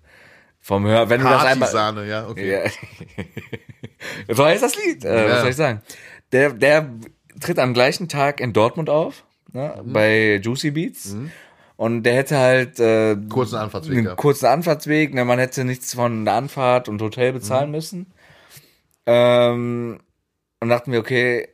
vom 0.60 0.86
Hör. 0.86 1.08
Wenn 1.10 1.20
du 1.20 1.28
das 1.28 1.44
einmal. 1.44 1.70
Partisane, 1.70 2.06
ja, 2.08 2.28
okay. 2.28 2.62
Ja. 2.64 2.70
so 4.34 4.44
heißt 4.44 4.62
das 4.62 4.76
Lied. 4.76 5.04
Äh, 5.04 5.26
Ja. 5.28 5.30
Was 5.34 5.40
soll 5.40 5.50
ich 5.50 5.56
sagen? 5.56 5.82
Der, 6.32 6.50
der 6.50 6.88
tritt 7.42 7.58
am 7.58 7.74
gleichen 7.74 8.08
Tag 8.08 8.40
in 8.40 8.52
Dortmund 8.52 8.88
auf, 8.90 9.24
ne, 9.52 9.80
Mhm. 9.84 9.92
bei 9.92 10.40
Juicy 10.42 10.70
Beats. 10.70 11.14
Und 11.76 12.04
der 12.04 12.14
hätte 12.14 12.38
halt 12.38 12.78
äh, 12.78 13.16
Kurzen 13.28 13.56
Anfahrtsweg, 13.56 13.98
einen 13.98 14.06
ja. 14.06 14.14
kurzen 14.14 14.46
Anfahrtsweg. 14.46 15.14
Ne, 15.14 15.24
man 15.24 15.38
hätte 15.38 15.64
nichts 15.64 15.94
von 15.94 16.24
der 16.24 16.34
Anfahrt 16.34 16.88
und 16.88 17.00
Hotel 17.02 17.32
bezahlen 17.32 17.66
Mhm. 17.70 17.72
müssen. 17.76 18.06
Ähm, 19.06 19.98
und 20.60 20.68
dachten 20.68 20.92
wir, 20.92 21.00
okay, 21.00 21.48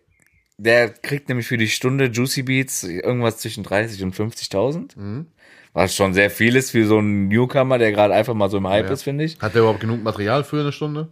der 0.59 0.91
kriegt 0.91 1.29
nämlich 1.29 1.47
für 1.47 1.57
die 1.57 1.69
Stunde 1.69 2.07
Juicy 2.07 2.43
Beats 2.43 2.83
irgendwas 2.83 3.39
zwischen 3.39 3.63
30 3.65 4.03
und 4.03 4.15
50.000. 4.15 4.97
Mhm. 4.99 5.27
Was 5.73 5.95
schon 5.95 6.13
sehr 6.15 6.31
viel 6.31 6.57
ist 6.57 6.73
für 6.73 6.87
so 6.87 6.99
einen 6.99 7.29
Newcomer, 7.29 7.79
der 7.79 7.93
gerade 7.93 8.13
einfach 8.15 8.35
mal 8.35 8.51
so 8.51 8.59
im 8.59 8.67
Hype 8.67 8.87
Ja. 8.87 8.93
ist, 8.93 9.03
finde 9.05 9.25
ich. 9.25 9.39
Hat 9.41 9.55
der 9.55 9.61
überhaupt 9.63 9.81
genug 9.81 10.03
Material 10.03 10.43
für 10.45 10.61
eine 10.61 10.73
Stunde? 10.73 11.09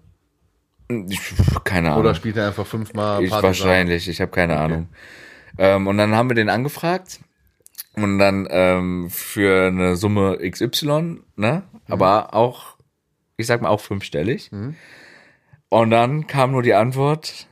Keine 1.64 1.88
Ahnung. 1.90 2.00
Oder 2.00 2.14
spielt 2.14 2.36
er 2.36 2.48
einfach 2.48 2.66
fünfmal 2.66 3.22
Ich 3.24 3.30
wahrscheinlich, 3.30 4.08
ich 4.08 4.20
habe 4.20 4.30
keine 4.30 4.58
Ahnung. 4.58 4.88
Ähm, 5.58 5.86
und 5.86 5.98
dann 5.98 6.14
haben 6.14 6.30
wir 6.30 6.34
den 6.34 6.48
angefragt 6.48 7.20
und 7.94 8.18
dann 8.18 8.46
ähm, 8.50 9.08
für 9.10 9.68
eine 9.68 9.96
Summe 9.96 10.38
XY, 10.38 11.22
ne? 11.36 11.62
Aber 11.88 12.34
auch, 12.34 12.76
ich 13.36 13.46
sag 13.46 13.62
mal 13.62 13.68
auch 13.68 13.80
fünfstellig. 13.80 14.50
Und 15.68 15.90
dann 15.90 16.26
kam 16.26 16.52
nur 16.52 16.62
die 16.62 16.74
Antwort 16.74 17.48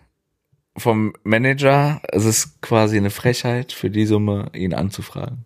vom 0.76 1.14
Manager, 1.22 2.00
es 2.12 2.24
ist 2.24 2.60
quasi 2.60 2.96
eine 2.96 3.10
Frechheit 3.10 3.72
für 3.72 3.90
die 3.90 4.06
Summe, 4.06 4.50
ihn 4.54 4.74
anzufragen. 4.74 5.44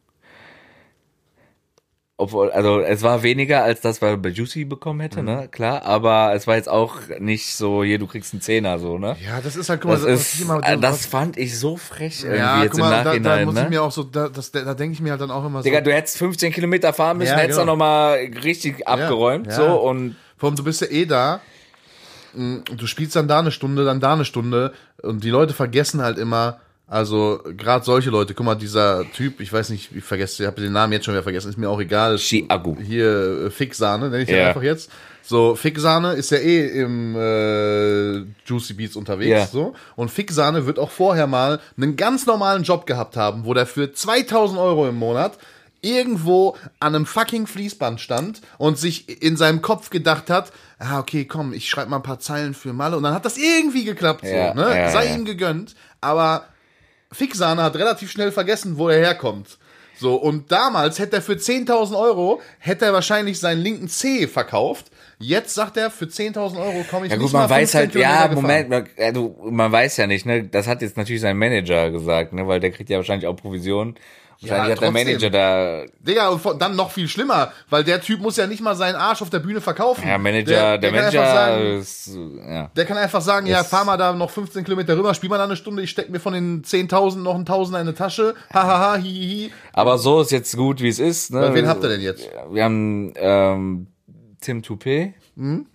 Obwohl, 2.21 2.51
also 2.51 2.81
es 2.81 3.03
war 3.03 3.23
weniger 3.23 3.63
als 3.63 3.81
das, 3.81 4.03
was 4.03 4.11
er 4.11 4.17
bei 4.17 4.31
Juicy 4.31 4.65
bekommen 4.65 4.99
hätte, 4.99 5.23
ne? 5.23 5.47
Klar, 5.53 5.85
aber 5.85 6.33
es 6.35 6.49
war 6.49 6.57
jetzt 6.57 6.69
auch 6.69 6.97
nicht 7.21 7.55
so, 7.55 7.85
hier, 7.85 8.01
du 8.01 8.09
kriegst 8.09 8.35
einen 8.35 8.41
Zehner, 8.41 8.81
so, 8.81 8.99
ne? 8.99 9.15
Ja, 9.25 9.41
das 9.41 9.55
ist 9.55 9.69
halt, 9.69 9.81
guck 9.81 9.93
mal, 9.93 9.97
Das, 9.99 10.05
was 10.05 10.21
ist, 10.23 10.35
ich 10.35 10.41
immer- 10.43 10.61
äh, 10.67 10.77
das 10.79 11.07
fand 11.07 11.37
ich 11.37 11.57
so 11.57 11.77
frech 11.77 12.25
irgendwie 12.25 12.39
ja, 12.41 12.63
jetzt 12.65 12.73
guck 12.73 12.81
mal, 12.81 12.87
im 12.87 12.93
da, 12.93 13.03
da 13.05 13.09
Nachhinein. 13.11 13.45
muss 13.45 13.55
ich 13.57 13.63
ne? 13.63 13.69
mir 13.71 13.83
auch 13.85 13.93
so, 13.93 14.03
da, 14.03 14.29
das, 14.29 14.51
da 14.51 14.75
denke 14.75 14.95
ich 14.95 15.01
mir 15.01 15.13
halt 15.13 15.21
dann 15.21 15.31
auch 15.31 15.47
immer 15.47 15.61
so. 15.61 15.63
Digga, 15.63 15.81
du 15.81 15.93
hättest 15.93 16.19
15 16.19 16.53
Kilometer 16.53 16.93
fahren 16.93 17.19
müssen, 17.19 17.31
Ja, 17.31 17.37
hättest 17.37 17.61
genau. 17.61 17.71
dann 17.73 17.79
nochmal 17.79 18.19
richtig 18.43 18.89
abgeräumt, 18.89 19.47
ja. 19.47 19.53
so 19.53 19.81
und 19.81 20.17
Vor 20.37 20.49
allem, 20.49 20.57
du 20.57 20.65
bist 20.65 20.81
ja 20.81 20.89
eh 20.89 21.07
da. 21.07 21.41
mm, 22.35 22.57
Du 22.77 22.87
spielst 22.89 23.15
dann 23.15 23.29
da 23.29 23.39
eine 23.39 23.53
Stunde, 23.53 23.85
dann 23.85 24.01
da 24.01 24.15
eine 24.15 24.25
Stunde. 24.25 24.73
Und 25.03 25.23
die 25.23 25.31
Leute 25.31 25.55
vergessen 25.55 26.03
halt 26.03 26.19
immer, 26.19 26.59
also 26.89 27.41
gerade 27.57 27.85
solche 27.85 28.09
Leute, 28.11 28.33
guck 28.35 28.47
mal, 28.47 28.55
dieser 28.55 29.05
Typ, 29.13 29.41
ich 29.41 29.53
weiß 29.53 29.69
nicht, 29.71 29.91
ich 29.95 30.03
vergesse, 30.05 30.43
ich 30.43 30.47
habe 30.47 30.61
den 30.61 30.73
Namen 30.73 30.93
jetzt 30.95 31.05
schon 31.05 31.15
wieder 31.15 31.23
vergessen, 31.23 31.51
ist 31.51 31.59
mir 31.59 31.69
auch 31.69 31.81
egal. 31.81 32.17
Chiago. 32.19 32.77
Hier 32.81 33.47
äh, 33.47 33.51
Fixsahne, 33.51 34.09
nenne 34.09 34.23
ich 34.23 34.29
den 34.29 34.39
Ja. 34.39 34.49
einfach 34.49 34.63
jetzt. 34.63 34.91
So, 35.23 35.55
Fixsahne 35.55 36.15
ist 36.15 36.31
ja 36.31 36.39
eh 36.39 36.81
im 36.83 37.15
äh, 37.15 38.25
Juicy 38.47 38.73
Beats 38.73 38.97
unterwegs. 38.97 39.31
Ja. 39.31 39.47
So. 39.47 39.75
Und 39.97 40.11
Fixsahne 40.11 40.65
wird 40.65 40.79
auch 40.79 40.91
vorher 40.91 41.27
mal 41.27 41.61
einen 41.77 41.97
ganz 41.97 42.25
normalen 42.25 42.63
Job 42.63 42.87
gehabt 42.87 43.17
haben, 43.19 43.45
wo 43.45 43.53
der 43.53 43.67
für 43.67 43.93
2000 43.93 44.59
Euro 44.59 44.89
im 44.89 44.97
Monat 44.97 45.37
irgendwo 45.83 46.57
an 46.81 46.95
einem 46.95 47.07
fucking 47.07 47.47
Fließband 47.47 48.01
stand 48.01 48.41
und 48.57 48.79
sich 48.79 49.23
in 49.23 49.37
seinem 49.37 49.61
Kopf 49.63 49.91
gedacht 49.91 50.31
hat, 50.31 50.51
ah, 50.79 50.99
okay, 50.99 51.25
komm, 51.27 51.53
ich 51.53 51.69
schreibe 51.69 51.91
mal 51.91 51.97
ein 51.97 52.03
paar 52.03 52.19
Zeilen 52.19 52.55
für 52.55 52.73
Malle 52.73 52.97
und 52.97 53.03
dann 53.03 53.15
hat 53.15 53.25
das 53.25 53.37
irgendwie 53.37 53.85
geklappt, 53.85 54.25
so, 54.25 54.35
Ja, 54.35 54.55
ne? 54.55 54.91
Sei 54.91 55.15
ihm 55.15 55.25
gegönnt, 55.25 55.77
aber 56.01 56.47
Fixsahne 57.13 57.63
hat 57.63 57.77
relativ 57.77 58.11
schnell 58.11 58.33
vergessen, 58.33 58.79
wo 58.79 58.89
er 58.89 58.99
herkommt. 58.99 59.59
So, 59.99 60.15
und 60.15 60.53
damals 60.53 61.01
hätte 61.01 61.17
er 61.17 61.23
für 61.23 61.33
10.000 61.33 61.99
Euro, 61.99 62.41
hätte 62.61 62.85
er 62.85 62.93
wahrscheinlich 62.93 63.41
seinen 63.41 63.61
linken 63.61 63.89
C 63.89 64.29
verkauft. 64.29 64.93
Jetzt 65.19 65.55
sagt 65.55 65.77
er, 65.77 65.91
für 65.91 66.05
10.000 66.05 66.57
Euro 66.57 66.85
komme 66.89 67.07
ich 67.07 67.11
Ja 67.11 67.17
nicht 67.17 67.25
gut, 67.25 67.33
man 67.33 67.43
mal 67.43 67.51
weiß 67.51 67.73
15 67.73 67.81
halt, 67.81 67.95
ja. 67.97 68.29
Moment, 68.33 68.69
man, 68.69 68.87
du, 69.13 69.37
man 69.51 69.73
weiß 69.73 69.97
ja 69.97 70.07
nicht, 70.07 70.25
ne? 70.25 70.45
Das 70.45 70.69
hat 70.69 70.83
jetzt 70.83 70.97
natürlich 70.97 71.23
sein 71.23 71.37
Manager 71.37 71.91
gesagt, 71.91 72.33
ne? 72.33 72.47
Weil 72.47 72.61
der 72.61 72.71
kriegt 72.71 72.91
ja 72.91 72.99
wahrscheinlich 72.99 73.27
auch 73.27 73.35
Provision. 73.35 73.97
Wahrscheinlich 74.41 74.73
hat 74.77 74.81
der. 74.83 74.91
Manager 74.93 75.31
da. 75.31 75.85
Digga, 75.99 76.29
und 76.29 76.63
dann 76.63 76.77
noch 76.77 76.91
viel 76.93 77.09
schlimmer, 77.09 77.53
weil 77.71 77.83
der 77.83 78.01
Typ 78.01 78.21
muss 78.21 78.37
ja 78.37 78.47
nicht 78.47 78.61
mal 78.63 78.77
seinen 78.77 78.95
Arsch 78.95 79.21
auf 79.21 79.31
der 79.31 79.41
Bühne 79.41 79.61
verkaufen. 79.61 80.07
Ja, 80.07 80.17
Manager, 80.17 80.79
der, 80.79 80.91
kann 80.93 81.01
einfach 81.01 81.13
Manager 81.21 81.35
sagen, 81.35 81.79
ist, 81.79 82.11
ja. 82.49 82.71
Der 82.77 82.85
kann 82.85 82.97
einfach 82.99 83.21
sagen, 83.21 83.47
ja, 83.47 83.61
Ist- 83.63 83.69
fahr 83.71 83.85
mal 83.85 83.97
da 83.97 84.13
noch 84.13 84.31
15 84.31 84.63
Kilometer 84.63 84.97
rüber, 84.97 85.13
spiel 85.15 85.29
mal 85.29 85.39
da 85.39 85.45
eine 85.45 85.57
Stunde, 85.57 85.83
ich 85.83 85.91
steck 85.91 86.09
mir 86.11 86.21
von 86.21 86.35
den 86.35 86.63
10.000 86.63 87.17
noch 87.23 87.35
einen 87.35 87.47
Tausender 87.47 87.81
in 87.81 87.89
eine 87.89 87.97
Tasche, 87.97 88.35
hahaha, 88.53 88.97
hihihi. 88.97 89.51
Aber 89.73 89.99
so 89.99 90.21
ist 90.21 90.31
jetzt 90.31 90.57
gut, 90.57 90.81
wie 90.83 90.89
es 90.89 91.01
ist, 91.01 91.33
ne? 91.33 91.51
Wen 91.53 91.67
habt 91.67 91.83
ihr 91.83 91.89
denn 91.89 92.01
jetzt? 92.01 92.31
Wir 92.53 92.63
haben 92.65 93.13
ähm, 93.17 93.87
Tim 94.41 94.63
Toupé. 94.63 95.15
Mhm. 95.35 95.67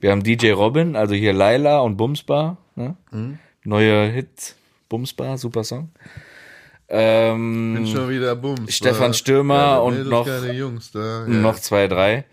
Wir 0.00 0.10
haben 0.10 0.22
DJ 0.24 0.50
Robin, 0.52 0.96
also 0.96 1.14
hier 1.14 1.32
Laila 1.32 1.80
und 1.80 1.96
Bumsbar. 1.96 2.56
Ne? 2.74 2.96
Mhm. 3.12 3.38
Neue 3.64 4.06
Hit, 4.08 4.54
Bumsbar, 4.88 5.38
super 5.38 5.62
Song. 5.62 5.90
Ähm, 6.90 7.74
Bin 7.74 7.86
schon 7.86 8.08
wieder 8.08 8.34
Bums. 8.34 8.74
Stefan? 8.74 9.12
Stürmer 9.14 9.54
Geile 9.76 9.82
und 9.82 10.08
noch- 10.08 10.26
Jungs 10.52 10.90
da. 10.90 11.22
Ja. 11.22 11.28
noch 11.28 11.58
zwei, 11.58 11.86
drei, 11.86 12.24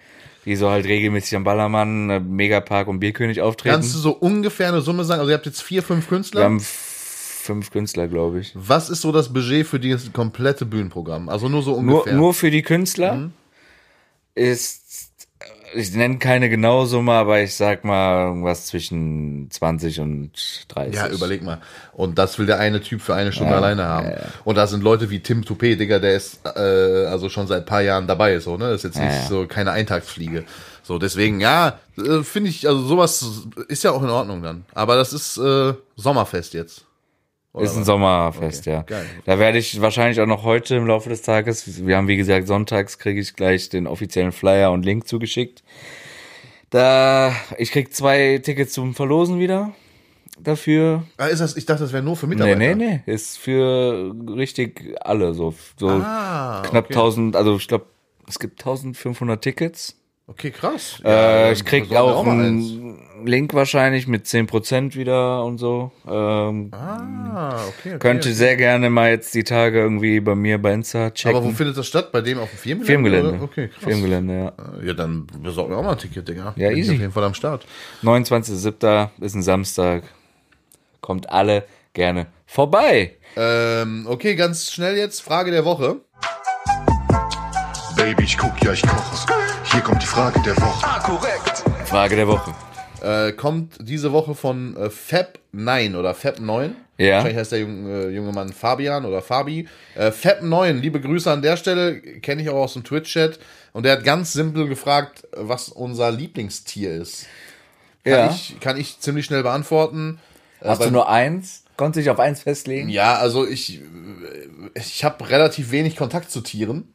die 0.46 0.56
so 0.56 0.70
halt 0.70 0.86
regelmäßig 0.86 1.36
am 1.36 1.44
Ballermann, 1.44 2.10
äh, 2.10 2.20
Megapark 2.22 2.88
und 2.88 3.00
Bierkönig 3.00 3.42
auftreten. 3.42 3.76
Kannst 3.76 3.94
du 3.96 4.00
so 4.00 4.12
ungefähr 4.12 4.70
eine 4.70 4.82
Summe 4.82 5.04
sagen? 5.04 5.20
Also 5.20 5.32
ihr 5.32 5.36
habt 5.36 5.46
jetzt 5.46 5.62
vier, 5.62 5.84
fünf 5.84 6.08
Künstler. 6.08 6.42
Wir 6.42 6.46
haben 6.46 6.60
fünf 6.62 7.70
Künstler, 7.70 8.08
glaube 8.08 8.40
ich. 8.40 8.54
Was 8.56 8.90
ist 8.90 9.02
so 9.02 9.12
das 9.12 9.32
Budget 9.34 9.68
für 9.68 9.80
dieses 9.80 10.14
komplette 10.14 10.66
Bühnenprogramm? 10.66 11.28
Also 11.28 11.50
nur 11.50 11.62
so 11.62 11.72
Nur, 11.82 12.00
ungefähr. 12.00 12.14
nur 12.14 12.34
für 12.34 12.50
die 12.50 12.62
Künstler 12.62 13.14
Mhm. 13.16 13.34
ist, 14.36 15.12
ich 15.76 15.94
nenne 15.94 16.18
keine 16.18 16.50
genaue 16.50 16.88
Summe, 16.88 17.14
aber 17.14 17.42
ich 17.42 17.56
sag 17.56 17.84
mal 17.84 18.28
irgendwas 18.28 18.68
zwischen 18.68 19.50
20 19.52 20.00
und 20.00 20.32
30. 20.70 20.96
ja, 20.96 21.08
überleg 21.10 21.44
mal. 21.44 21.62
Und 21.94 22.18
das 22.18 22.40
will 22.40 22.46
der 22.46 22.60
eine 22.60 22.82
Typ 22.82 23.02
für 23.02 23.16
eine 23.16 23.32
Stunde 23.32 23.56
alleine 23.56 23.86
haben. 23.86 24.14
Und 24.44 24.56
da 24.56 24.68
sind 24.68 24.84
Leute 24.84 25.10
wie 25.10 25.20
Tim 25.20 25.42
Toupé, 25.42 25.76
Digga, 25.76 26.00
der 26.00 26.16
ist 26.16 26.40
äh, 26.46 27.06
also 27.06 27.30
schon 27.30 27.48
seit 27.48 27.64
ein 27.64 27.66
paar 27.66 27.82
Jahren 27.82 28.08
dabei, 28.08 28.40
so, 28.40 28.58
ne? 28.58 28.70
Das 28.70 28.84
ist 28.84 28.84
jetzt 28.84 29.00
nicht 29.00 29.14
ja. 29.14 29.28
so 29.28 29.48
keine 29.48 29.72
Eintagsfliege. 29.72 30.46
So, 30.84 31.00
deswegen, 31.00 31.40
ja, 31.40 31.80
äh, 31.98 32.24
finde 32.24 32.50
ich, 32.50 32.68
also 32.68 32.82
sowas 32.82 33.26
ist 33.68 33.84
ja 33.84 33.92
auch 33.92 34.04
in 34.04 34.10
Ordnung 34.10 34.44
dann. 34.44 34.66
Aber 34.74 34.96
das 34.96 35.14
ist 35.14 35.38
äh, 35.38 35.74
Sommerfest 35.96 36.54
jetzt. 36.54 36.86
Oder 37.56 37.64
Ist 37.64 37.74
ein 37.76 37.80
was? 37.82 37.86
Sommerfest, 37.86 38.68
Okay, 38.68 38.72
ja. 38.76 38.82
geil. 38.82 39.06
Da 39.26 39.40
werde 39.40 39.58
ich 39.58 39.80
wahrscheinlich 39.80 40.20
auch 40.20 40.26
noch 40.28 40.44
heute 40.44 40.76
im 40.76 40.86
Laufe 40.88 41.08
des 41.10 41.22
Tages, 41.22 41.86
wir 41.86 41.96
haben 41.96 42.08
wie 42.10 42.18
gesagt 42.18 42.48
sonntags 42.48 42.98
kriege 43.00 43.20
ich 43.22 43.34
gleich 43.34 43.70
den 43.70 43.88
offiziellen 43.88 44.32
Flyer 44.34 44.72
und 44.72 44.84
Link 44.84 45.08
zugeschickt. 45.08 45.64
Da, 46.70 47.34
ich 47.58 47.72
krieg 47.72 47.94
zwei 47.94 48.40
Tickets 48.44 48.74
zum 48.74 48.94
Verlosen 48.96 49.40
wieder 49.40 49.72
dafür. 50.40 51.04
Ah, 51.18 51.28
ist 51.28 51.40
das, 51.40 51.56
ich 51.56 51.66
dachte, 51.66 51.84
das 51.84 51.94
wäre 51.94 52.04
nur 52.04 52.16
für 52.18 52.28
Nee, 52.28 52.36
Mitarbeiter. 52.36 52.76
nee, 52.76 53.02
nee, 53.06 53.14
ist 53.14 53.38
für 53.38 54.14
richtig 54.36 54.94
alle, 55.02 55.34
so, 55.34 55.54
so 55.80 55.88
Ah, 55.90 56.64
knapp 56.66 56.86
okay. 56.86 56.94
1000, 56.96 57.36
also 57.36 57.56
ich 57.56 57.68
glaube 57.68 57.86
Es 58.28 58.40
gibt 58.40 58.60
1500 58.62 59.42
Tickets. 59.42 59.96
Okay, 60.28 60.50
krass. 60.52 61.00
Äh, 61.06 61.10
Ja, 61.10 61.52
ich 61.52 61.64
krieg 61.64 61.90
auch 61.96 62.26
eins. 62.26 62.72
einen 62.72 63.05
Link 63.24 63.54
wahrscheinlich 63.54 64.08
mit 64.08 64.26
10% 64.26 64.96
wieder 64.96 65.44
und 65.44 65.58
so. 65.58 65.92
Ähm, 66.08 66.70
Ah, 66.74 67.56
okay. 67.68 67.90
okay 67.96 68.00
Könnt 68.00 68.26
ihr 68.26 68.34
sehr 68.34 68.56
gerne 68.58 68.90
mal 68.90 69.10
jetzt 69.10 69.34
die 69.34 69.44
Tage 69.44 69.80
irgendwie 69.80 70.20
bei 70.20 70.36
mir 70.36 70.62
bei 70.62 70.74
Insta 70.74 71.12
checken. 71.12 71.38
Aber 71.38 71.46
wo 71.46 71.52
findet 71.52 71.78
das 71.78 71.88
statt? 71.88 72.12
Bei 72.12 72.22
dem 72.22 72.40
auf 72.40 72.50
dem 72.52 72.58
Firmengelände? 72.58 72.86
Firmengelände. 72.86 73.36
oder? 73.38 73.44
Okay, 73.44 73.68
krass. 73.70 73.84
Firmengelände, 73.84 74.54
ja. 74.82 74.86
Ja, 74.88 74.94
dann 74.94 75.28
besorgen 75.42 75.72
wir 75.72 75.78
auch 75.78 75.84
mal 75.84 75.94
ein 75.94 75.98
Ticket, 75.98 76.28
Digga. 76.28 76.54
Ja, 76.56 76.70
Bin 76.70 76.78
easy. 76.78 76.94
auf 76.94 77.00
jeden 77.00 77.12
Fall 77.14 77.24
am 77.24 77.34
Start. 77.34 77.66
29.07. 78.04 79.10
ist 79.22 79.36
ein 79.36 79.44
Samstag. 79.44 80.04
Kommt 81.02 81.30
alle 81.30 81.66
gerne 81.94 82.28
vorbei. 82.46 83.16
Ähm, 83.38 84.06
okay, 84.10 84.36
ganz 84.36 84.72
schnell 84.72 84.98
jetzt. 84.98 85.22
Frage 85.22 85.52
der 85.52 85.64
Woche. 85.66 85.98
Baby, 87.96 88.24
ich 88.24 88.38
guck, 88.38 88.62
ja, 88.64 88.74
ich 88.74 88.82
koche. 88.82 89.26
Hier 89.72 89.82
kommt 89.82 90.02
die 90.02 90.08
Frage 90.08 90.40
der 90.46 90.56
Woche. 90.58 90.86
Frage 91.86 92.16
der 92.16 92.28
Woche. 92.28 92.54
Äh, 93.06 93.34
kommt 93.34 93.74
diese 93.82 94.12
Woche 94.12 94.34
von 94.34 94.76
äh, 94.78 94.88
Fab9 94.90 95.96
oder 95.96 96.14
Fab9. 96.14 96.72
Ja. 96.98 97.16
Wahrscheinlich 97.16 97.38
heißt 97.38 97.52
der 97.52 97.60
junge, 97.60 98.06
äh, 98.06 98.10
junge 98.10 98.32
Mann 98.32 98.52
Fabian 98.52 99.06
oder 99.06 99.22
Fabi. 99.22 99.68
Äh, 99.96 100.08
Fab9, 100.10 100.72
liebe 100.74 101.00
Grüße 101.00 101.30
an 101.32 101.42
der 101.44 101.56
Stelle. 101.58 102.02
Kenne 102.02 102.42
ich 102.42 102.50
auch 102.50 102.56
aus 102.64 102.74
dem 102.74 102.84
Twitch-Chat. 102.84 103.38
Und 103.74 103.84
der 103.84 103.92
hat 103.94 104.04
ganz 104.04 104.34
simpel 104.34 104.68
gefragt, 104.68 105.28
was 105.36 105.70
unser 105.70 106.10
Lieblingstier 106.12 106.94
ist. 106.94 107.28
Kann, 108.04 108.14
Ja. 108.14 108.30
ich, 108.32 108.60
kann 108.60 108.78
ich 108.78 109.00
ziemlich 109.00 109.26
schnell 109.26 109.44
beantworten. 109.44 110.20
Hast 110.62 110.78
Aber- 110.80 110.86
du 110.86 110.92
nur 110.92 111.10
eins? 111.10 111.64
Konntest 111.78 112.06
dich 112.06 112.10
auf 112.10 112.20
eins 112.20 112.42
festlegen? 112.42 112.88
Ja, 112.90 113.18
also 113.18 113.46
ich, 113.46 113.82
ich 114.74 115.04
habe 115.04 115.30
relativ 115.30 115.72
wenig 115.72 115.98
Kontakt 115.98 116.32
zu 116.32 116.40
Tieren, 116.42 116.88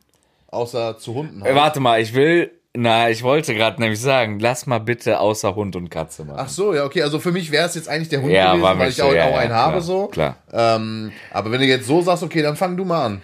außer 0.49 0.97
zu 0.99 1.15
Hunden. 1.15 1.43
Äh, 1.43 1.45
halt. 1.45 1.55
Warte 1.57 1.81
mal, 1.81 2.01
ich 2.01 2.15
will. 2.15 2.51
Na, 2.77 3.11
ich 3.11 3.25
wollte 3.25 3.55
gerade 3.55 3.81
nämlich 3.81 4.01
sagen, 4.01 4.39
lass 4.39 4.67
mal 4.67 4.79
bitte 4.79 5.19
außer 5.19 5.57
Hund 5.57 5.75
und 5.75 5.91
Katze 5.91 6.25
machen. 6.25 6.39
Ach 6.39 6.49
so, 6.49 6.73
ja, 6.73 6.85
okay. 6.85 7.03
Also 7.03 7.19
für 7.19 7.33
mich 7.33 7.51
wäre 7.51 7.67
es 7.67 7.75
jetzt 7.75 7.89
eigentlich 7.89 8.11
der 8.11 8.23
Hund 8.23 8.31
Ja, 8.33 8.55
gewesen, 8.55 8.79
weil 8.79 8.89
ich 8.91 8.97
so, 8.97 9.05
auch, 9.05 9.13
ja, 9.13 9.25
auch 9.25 9.33
ja, 9.33 9.39
einen 9.39 9.49
klar, 9.49 9.67
habe 9.67 9.81
so. 9.81 10.07
klar. 10.07 10.37
Ähm, 10.53 11.11
aber 11.33 11.51
wenn 11.51 11.61
du 11.61 11.67
jetzt 11.67 11.87
so 11.87 12.01
sagst, 12.01 12.23
okay, 12.23 12.43
dann 12.43 12.57
fang 12.57 12.77
du 12.77 12.85
mal 12.85 13.07
an. 13.07 13.23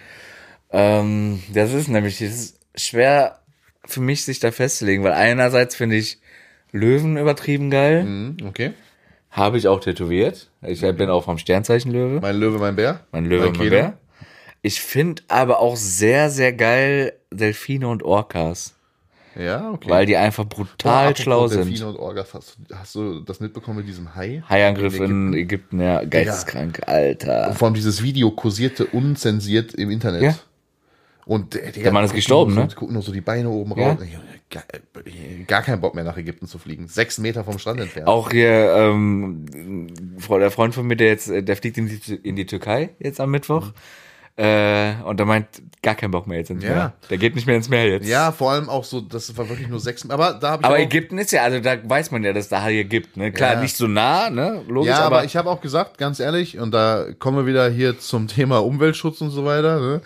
Ähm, 0.71 1.41
das 1.53 1.71
ist 1.71 1.87
nämlich 1.87 2.19
das 2.19 2.27
ist 2.29 2.59
schwer 2.75 3.39
für 3.85 4.01
mich, 4.01 4.25
sich 4.25 4.39
da 4.41 4.51
festzulegen, 4.51 5.05
weil 5.05 5.13
einerseits 5.13 5.75
finde 5.75 5.95
ich 5.95 6.19
Löwen 6.73 7.15
übertrieben 7.15 7.69
geil. 7.69 8.01
Hm, 8.01 8.37
okay. 8.49 8.73
Habe 9.31 9.57
ich 9.57 9.69
auch 9.69 9.79
tätowiert. 9.79 10.49
Ich 10.61 10.81
bin 10.81 11.09
auch 11.09 11.23
vom 11.23 11.37
Sternzeichen 11.37 11.91
Löwe. 11.91 12.19
Mein 12.21 12.35
Löwe, 12.35 12.59
mein 12.59 12.75
Bär. 12.75 13.01
Mein 13.13 13.25
Löwe, 13.25 13.45
mein 13.45 13.53
Keno. 13.53 13.69
Bär. 13.69 13.97
Ich 14.61 14.81
finde 14.81 15.21
aber 15.29 15.59
auch 15.59 15.77
sehr, 15.77 16.29
sehr 16.29 16.51
geil 16.51 17.13
Delfine 17.31 17.87
und 17.87 18.03
Orcas. 18.03 18.73
Ja, 19.39 19.71
okay. 19.71 19.89
Weil 19.89 20.05
die 20.05 20.17
einfach 20.17 20.45
brutal 20.45 21.05
apropos 21.09 21.21
schlau 21.23 21.47
Delfine 21.47 21.77
sind. 21.77 21.87
und 21.87 21.97
Orgas, 21.97 22.33
hast, 22.33 22.57
du- 22.69 22.75
hast 22.75 22.95
du 22.95 23.19
das 23.21 23.39
mitbekommen 23.39 23.77
mit 23.77 23.87
diesem 23.87 24.15
Hai? 24.15 24.41
Haiangriff 24.49 24.95
In 24.99 25.27
in 25.29 25.33
Ägypten, 25.35 25.79
ja, 25.79 26.03
geisteskrank, 26.03 26.81
Alter. 26.87 27.53
Vor 27.53 27.67
allem 27.67 27.75
dieses 27.75 28.01
Video 28.01 28.31
kursierte 28.31 28.85
unzensiert 28.87 29.73
im 29.75 29.91
Internet. 29.91 30.21
Ja. 30.23 30.35
Und 31.25 31.53
der, 31.55 31.71
Der 31.73 31.91
Mann 31.91 32.05
ist 32.05 32.13
gestorben, 32.13 32.55
ne? 32.55 32.69
Gucken 32.73 32.93
nur 32.93 33.03
so 33.03 33.11
die 33.11 33.19
Beine 33.21 33.49
oben 33.49 33.77
Ja. 33.79 33.89
raus. 33.91 33.97
Gar, 34.49 34.63
gar 35.45 35.61
keinen 35.61 35.81
Bock 35.81 35.93
mehr 35.93 36.05
nach 36.05 36.15
Ägypten 36.15 36.47
zu 36.47 36.57
fliegen. 36.57 36.87
Sechs 36.87 37.17
Meter 37.17 37.43
vom 37.43 37.59
Strand 37.59 37.81
entfernt. 37.81 38.07
Auch 38.07 38.31
hier, 38.31 38.73
ähm, 38.77 39.45
der 40.29 40.51
Freund 40.51 40.73
von 40.73 40.87
mir, 40.87 40.95
der 40.95 41.07
jetzt, 41.07 41.29
der 41.29 41.57
fliegt 41.57 41.77
in 41.77 41.87
die, 41.87 42.15
in 42.23 42.37
die 42.37 42.45
Türkei 42.45 42.91
jetzt 42.99 43.19
am 43.19 43.29
Mittwoch. 43.29 43.73
Äh, 44.37 44.93
und 45.03 45.17
der 45.17 45.25
meint, 45.25 45.47
gar 45.81 45.95
keinen 45.95 46.11
Bock 46.11 46.27
mehr 46.27 46.37
jetzt 46.37 46.51
ins. 46.51 46.63
Ja. 46.63 46.69
Meer. 46.69 46.93
Der 47.09 47.17
geht 47.17 47.33
nicht 47.33 47.47
mehr 47.47 47.55
ins 47.55 47.69
Meer 47.69 47.87
jetzt. 47.87 48.07
Ja, 48.07 48.31
vor 48.31 48.51
allem 48.51 48.69
auch 48.69 48.83
so, 48.83 49.01
das 49.01 49.35
war 49.35 49.49
wirklich 49.49 49.67
nur 49.67 49.79
sechs. 49.79 50.07
Aber 50.07 50.33
da 50.33 50.51
habe 50.51 50.61
ich 50.61 50.65
Aber 50.67 50.79
Ägypten 50.79 51.17
ist 51.17 51.31
ja, 51.31 51.41
also 51.41 51.59
da 51.59 51.77
weiß 51.83 52.11
man 52.11 52.23
ja, 52.23 52.33
dass 52.33 52.47
da 52.47 52.61
Haie 52.61 52.85
gibt, 52.85 53.17
ne? 53.17 53.31
Klar, 53.31 53.53
Ja. 53.53 53.61
nicht 53.61 53.75
so 53.75 53.87
nah, 53.87 54.29
ne? 54.29 54.61
Logisch, 54.67 54.89
Ja, 54.91 54.99
aber, 54.99 55.17
aber, 55.17 55.25
ich 55.25 55.35
habe 55.35 55.49
auch 55.49 55.59
gesagt, 55.59 55.97
ganz 55.97 56.19
ehrlich, 56.19 56.59
und 56.59 56.71
da 56.71 57.07
kommen 57.17 57.37
wir 57.37 57.45
wieder 57.47 57.67
hier 57.69 57.97
zum 57.97 58.27
Thema 58.27 58.59
Umweltschutz 58.59 59.21
und 59.21 59.31
so 59.31 59.43
weiter. 59.43 59.79
Ne? 59.79 60.01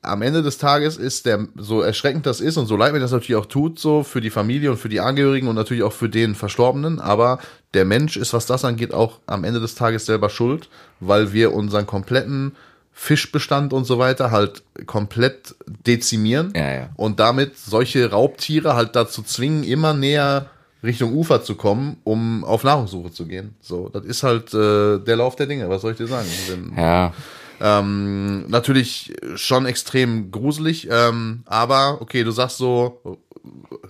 Am 0.00 0.22
Ende 0.22 0.42
des 0.42 0.58
Tages 0.58 0.96
ist 0.96 1.26
der, 1.26 1.46
so 1.54 1.82
erschreckend 1.82 2.26
das 2.26 2.40
ist 2.40 2.56
und 2.56 2.66
so 2.66 2.76
leid 2.76 2.92
mir 2.92 2.98
das 2.98 3.12
natürlich 3.12 3.36
auch 3.36 3.46
tut, 3.46 3.78
so 3.78 4.02
für 4.02 4.20
die 4.20 4.30
Familie 4.30 4.72
und 4.72 4.78
für 4.78 4.88
die 4.88 4.98
Angehörigen 4.98 5.46
und 5.46 5.54
natürlich 5.54 5.84
auch 5.84 5.92
für 5.92 6.08
den 6.08 6.34
Verstorbenen, 6.34 6.98
aber 6.98 7.38
der 7.74 7.84
Mensch 7.84 8.16
ist, 8.16 8.32
was 8.32 8.46
das 8.46 8.64
angeht, 8.64 8.92
auch 8.92 9.20
am 9.26 9.44
Ende 9.44 9.60
des 9.60 9.76
Tages 9.76 10.04
selber 10.04 10.30
schuld, 10.30 10.68
weil 10.98 11.32
wir 11.32 11.54
unseren 11.54 11.86
kompletten 11.86 12.56
Fischbestand 12.92 13.72
und 13.72 13.84
so 13.84 13.98
weiter 13.98 14.30
halt 14.30 14.62
komplett 14.86 15.54
dezimieren 15.66 16.52
Ja, 16.54 16.72
ja. 16.72 16.88
und 16.96 17.18
damit 17.20 17.58
solche 17.58 18.10
Raubtiere 18.10 18.74
halt 18.74 18.94
dazu 18.94 19.22
zwingen, 19.22 19.64
immer 19.64 19.94
näher 19.94 20.50
Richtung 20.84 21.14
Ufer 21.14 21.42
zu 21.42 21.54
kommen, 21.54 21.96
um 22.04 22.44
auf 22.44 22.64
Nahrungssuche 22.64 23.12
zu 23.12 23.26
gehen. 23.26 23.54
So, 23.60 23.88
das 23.88 24.04
ist 24.04 24.22
halt 24.22 24.52
äh, 24.52 24.98
der 24.98 25.16
Lauf 25.16 25.36
der 25.36 25.46
Dinge. 25.46 25.68
Was 25.68 25.82
soll 25.82 25.92
ich 25.92 25.96
dir 25.96 26.08
sagen? 26.08 26.28
Wenn, 26.48 26.76
ja. 26.76 27.12
ähm, 27.60 28.46
natürlich 28.48 29.14
schon 29.36 29.64
extrem 29.66 30.30
gruselig, 30.30 30.88
ähm, 30.90 31.44
aber 31.46 31.98
okay, 32.00 32.24
du 32.24 32.32
sagst 32.32 32.58
so, 32.58 33.00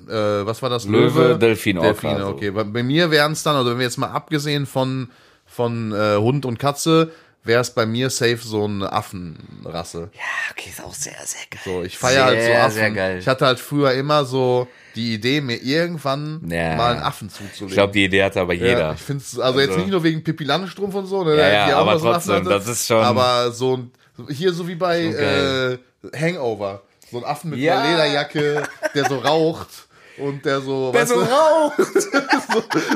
äh, 0.08 0.12
was 0.12 0.62
war 0.62 0.70
das? 0.70 0.86
Löwe, 0.86 1.38
Delfin, 1.38 1.78
Orca, 1.78 1.92
Delfine, 1.92 2.20
so. 2.20 2.26
okay. 2.28 2.50
Bei, 2.50 2.64
bei 2.64 2.82
mir 2.82 3.10
wären 3.10 3.32
es 3.32 3.42
dann, 3.42 3.56
oder 3.56 3.70
wenn 3.72 3.78
wir 3.78 3.86
jetzt 3.86 3.98
mal 3.98 4.10
abgesehen 4.10 4.66
von, 4.66 5.10
von 5.46 5.92
äh, 5.92 6.16
Hund 6.16 6.44
und 6.44 6.58
Katze, 6.58 7.10
wäre 7.44 7.60
es 7.60 7.70
bei 7.70 7.86
mir 7.86 8.08
safe 8.10 8.36
so 8.38 8.64
eine 8.64 8.92
Affenrasse. 8.92 10.10
Ja, 10.14 10.20
okay, 10.50 10.70
ist 10.70 10.82
auch 10.82 10.94
sehr, 10.94 11.14
sehr 11.24 11.40
geil. 11.50 11.60
So, 11.64 11.82
ich 11.82 11.98
feiere 11.98 12.24
halt 12.26 12.42
so 12.42 12.52
Affen. 12.52 12.70
sehr 12.72 12.90
geil. 12.90 13.18
Ich 13.18 13.26
hatte 13.28 13.46
halt 13.46 13.58
früher 13.60 13.92
immer 13.92 14.24
so 14.24 14.68
die 14.94 15.14
Idee, 15.14 15.40
mir 15.40 15.56
irgendwann 15.62 16.40
Ja. 16.48 16.76
mal 16.76 16.92
einen 16.94 17.02
Affen 17.02 17.30
zuzulegen. 17.30 17.68
Ich 17.68 17.74
glaube, 17.74 17.92
die 17.92 18.04
Idee 18.04 18.22
hatte 18.24 18.40
aber 18.40 18.52
jeder. 18.54 18.78
Ja, 18.78 18.92
ich 18.92 19.00
finde 19.00 19.24
es, 19.26 19.38
also, 19.38 19.58
jetzt 19.60 19.70
Also- 19.70 19.80
nicht 19.80 19.90
nur 19.90 20.02
wegen 20.04 20.22
Pippi 20.22 20.44
Langstrumpf 20.44 20.94
und 20.94 21.06
so, 21.06 21.24
ne, 21.24 21.36
Ja, 21.36 21.68
ja, 21.68 21.76
aber 21.78 21.98
trotzdem, 21.98 22.34
hatte, 22.36 22.48
das 22.48 22.68
ist 22.68 22.86
schon- 22.86 23.02
Aber 23.02 23.50
so 23.52 23.76
ein, 23.76 23.90
hier 24.30 24.52
so 24.52 24.68
wie 24.68 24.74
bei 24.74 25.02
geil. 25.06 25.78
äh, 26.12 26.16
Hangover. 26.18 26.82
So 27.10 27.18
ein 27.18 27.24
Affen 27.24 27.50
mit 27.50 27.58
Ja. 27.60 27.78
einer 27.80 27.90
Lederjacke, 27.90 28.62
der 28.94 29.04
so 29.08 29.18
raucht 29.18 29.68
und 30.18 30.44
der 30.44 30.60
so, 30.60 30.92
weißt 30.92 31.12
du, 31.12 31.20
raucht. 31.20 31.78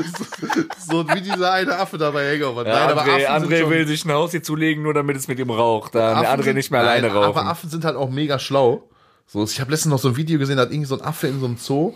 so 0.89 1.07
wie 1.09 1.21
dieser 1.21 1.51
eine 1.51 1.77
Affe 1.77 1.97
da 1.97 2.11
bei 2.11 2.33
Hangover. 2.33 2.65
Ja, 2.67 2.87
Nein, 2.87 2.91
aber 2.91 3.01
André, 3.01 3.25
Affen 3.27 3.49
sind 3.49 3.59
André 3.59 3.69
will 3.69 3.87
sich 3.87 4.05
ein 4.05 4.11
Haus 4.11 4.31
hier 4.31 4.43
zulegen, 4.43 4.83
nur 4.83 4.93
damit 4.93 5.17
es 5.17 5.27
mit 5.27 5.39
ihm 5.39 5.49
raucht. 5.49 5.95
Dann 5.95 6.19
der 6.21 6.29
Affen 6.29 6.41
André 6.41 6.45
sind- 6.45 6.55
nicht 6.55 6.71
mehr 6.71 6.81
nein, 6.83 6.89
alleine 7.03 7.13
rauchen. 7.13 7.25
Aber 7.25 7.45
Affen 7.45 7.69
sind 7.69 7.85
halt 7.85 7.95
auch 7.95 8.09
mega 8.09 8.39
schlau. 8.39 8.83
So, 9.25 9.43
ich 9.43 9.59
habe 9.59 9.71
letztens 9.71 9.91
noch 9.91 9.99
so 9.99 10.09
ein 10.09 10.15
Video 10.15 10.39
gesehen, 10.39 10.57
da 10.57 10.63
hat 10.63 10.71
irgendwie 10.71 10.87
so 10.87 10.97
ein 10.97 11.03
Affe 11.05 11.27
in 11.27 11.39
so 11.39 11.45
einem 11.45 11.57
Zoo 11.57 11.93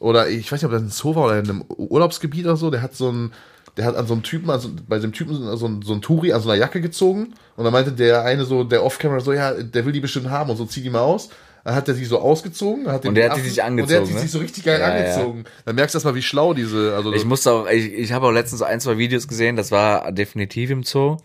oder 0.00 0.28
ich 0.28 0.50
weiß 0.50 0.60
nicht, 0.60 0.66
ob 0.66 0.72
das 0.72 0.82
ein 0.82 0.90
Zoo 0.90 1.14
war 1.14 1.26
oder 1.26 1.38
in 1.38 1.48
einem 1.48 1.64
Urlaubsgebiet 1.68 2.44
oder 2.44 2.56
so, 2.56 2.70
der 2.70 2.82
hat 2.82 2.94
so 2.94 3.10
ein 3.10 3.32
der 3.76 3.86
hat 3.86 3.96
an 3.96 4.06
so 4.06 4.14
einem 4.14 4.22
Typen, 4.22 4.50
also 4.50 4.68
bei 4.88 4.98
dem 4.98 5.12
Typen 5.12 5.34
so 5.56 5.66
ein, 5.66 5.82
so 5.82 5.92
ein 5.94 6.00
Touri 6.00 6.32
an 6.32 6.40
so 6.40 6.48
einer 6.48 6.58
Jacke 6.58 6.80
gezogen 6.80 7.34
und 7.56 7.64
dann 7.64 7.72
meinte 7.72 7.90
der 7.90 8.22
eine 8.22 8.44
so, 8.44 8.62
der 8.62 8.84
Off-Camera 8.84 9.18
so, 9.20 9.32
ja, 9.32 9.52
der 9.52 9.84
will 9.84 9.92
die 9.92 10.00
bestimmt 10.00 10.30
haben 10.30 10.50
und 10.50 10.56
so, 10.56 10.64
zieh 10.64 10.82
die 10.82 10.90
mal 10.90 11.00
aus. 11.00 11.30
Dann 11.64 11.74
hat 11.74 11.88
er 11.88 11.94
sie 11.94 12.04
so 12.04 12.18
ausgezogen. 12.20 12.86
Hat 12.86 13.04
den 13.04 13.08
Und 13.08 13.14
der 13.14 13.30
hat 13.30 13.36
sich 13.38 13.46
Und 13.48 13.56
der 13.56 13.64
hat 13.64 13.70
angezogen, 13.70 14.06
die 14.08 14.12
ne? 14.14 14.20
sich 14.20 14.30
so 14.30 14.38
richtig 14.38 14.64
geil 14.64 14.80
Ja, 14.80 14.88
ja. 14.88 14.94
angezogen. 15.14 15.44
Dann 15.64 15.74
merkst 15.76 15.94
du 15.94 15.96
erstmal, 15.96 16.14
wie 16.14 16.22
schlau 16.22 16.52
diese, 16.54 16.94
also 16.94 17.12
Ich 17.14 17.24
musste 17.24 17.52
auch, 17.52 17.66
ich, 17.68 17.92
ich 17.92 18.12
habe 18.12 18.26
auch 18.26 18.32
letztens 18.32 18.58
so 18.58 18.64
ein, 18.66 18.80
zwei 18.80 18.98
Videos 18.98 19.26
gesehen, 19.28 19.56
das 19.56 19.70
war 19.72 20.12
definitiv 20.12 20.70
im 20.70 20.82
Zoo, 20.82 21.16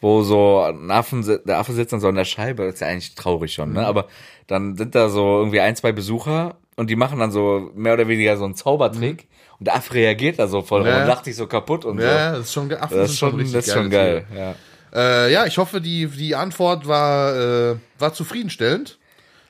wo 0.00 0.22
so 0.22 0.60
ein 0.60 0.90
Affen, 0.90 1.22
der 1.46 1.58
Affe 1.58 1.72
sitzt 1.74 1.92
dann 1.92 2.00
so 2.00 2.08
an 2.08 2.14
der 2.14 2.24
Scheibe, 2.24 2.64
das 2.64 2.74
ist 2.74 2.80
ja 2.80 2.86
eigentlich 2.88 3.14
traurig 3.14 3.52
schon, 3.52 3.68
Mhm. 3.70 3.74
ne? 3.76 3.86
Aber 3.86 4.06
dann 4.46 4.76
sind 4.76 4.94
da 4.94 5.08
so 5.10 5.38
irgendwie 5.38 5.60
ein, 5.60 5.76
zwei 5.76 5.92
Besucher 5.92 6.56
und 6.76 6.88
die 6.90 6.96
machen 6.96 7.18
dann 7.18 7.30
so 7.30 7.70
mehr 7.74 7.92
oder 7.94 8.08
weniger 8.08 8.36
so 8.38 8.44
einen 8.44 8.54
Zaubertrick 8.54 9.28
und 9.58 9.66
der 9.66 9.76
Affe 9.76 9.94
reagiert 9.94 10.38
da 10.38 10.46
so 10.48 10.62
voll 10.62 10.80
Mhm. 10.80 10.86
Ja. 10.88 11.02
und 11.02 11.08
lacht 11.08 11.26
sich 11.26 11.36
so 11.36 11.46
kaputt 11.46 11.84
und 11.84 11.98
ja, 12.00 12.06
ja, 12.06 12.32
das 12.32 12.40
ist 12.46 12.52
schon, 12.54 12.72
Affen 12.72 12.88
so. 12.96 12.96
Das 13.02 13.10
ist 13.10 13.18
schon, 13.18 13.34
richtig 13.34 13.52
das 13.52 13.66
ist 13.66 13.72
schon 13.74 13.90
geile 13.90 14.24
geil, 14.30 14.54
ja. 14.94 15.26
Äh, 15.26 15.32
ja, 15.32 15.44
ich 15.46 15.58
hoffe, 15.58 15.80
die, 15.80 16.06
die 16.06 16.34
Antwort 16.36 16.86
war, 16.88 17.36
äh, 17.72 17.76
war 17.98 18.12
zufriedenstellend. 18.14 18.98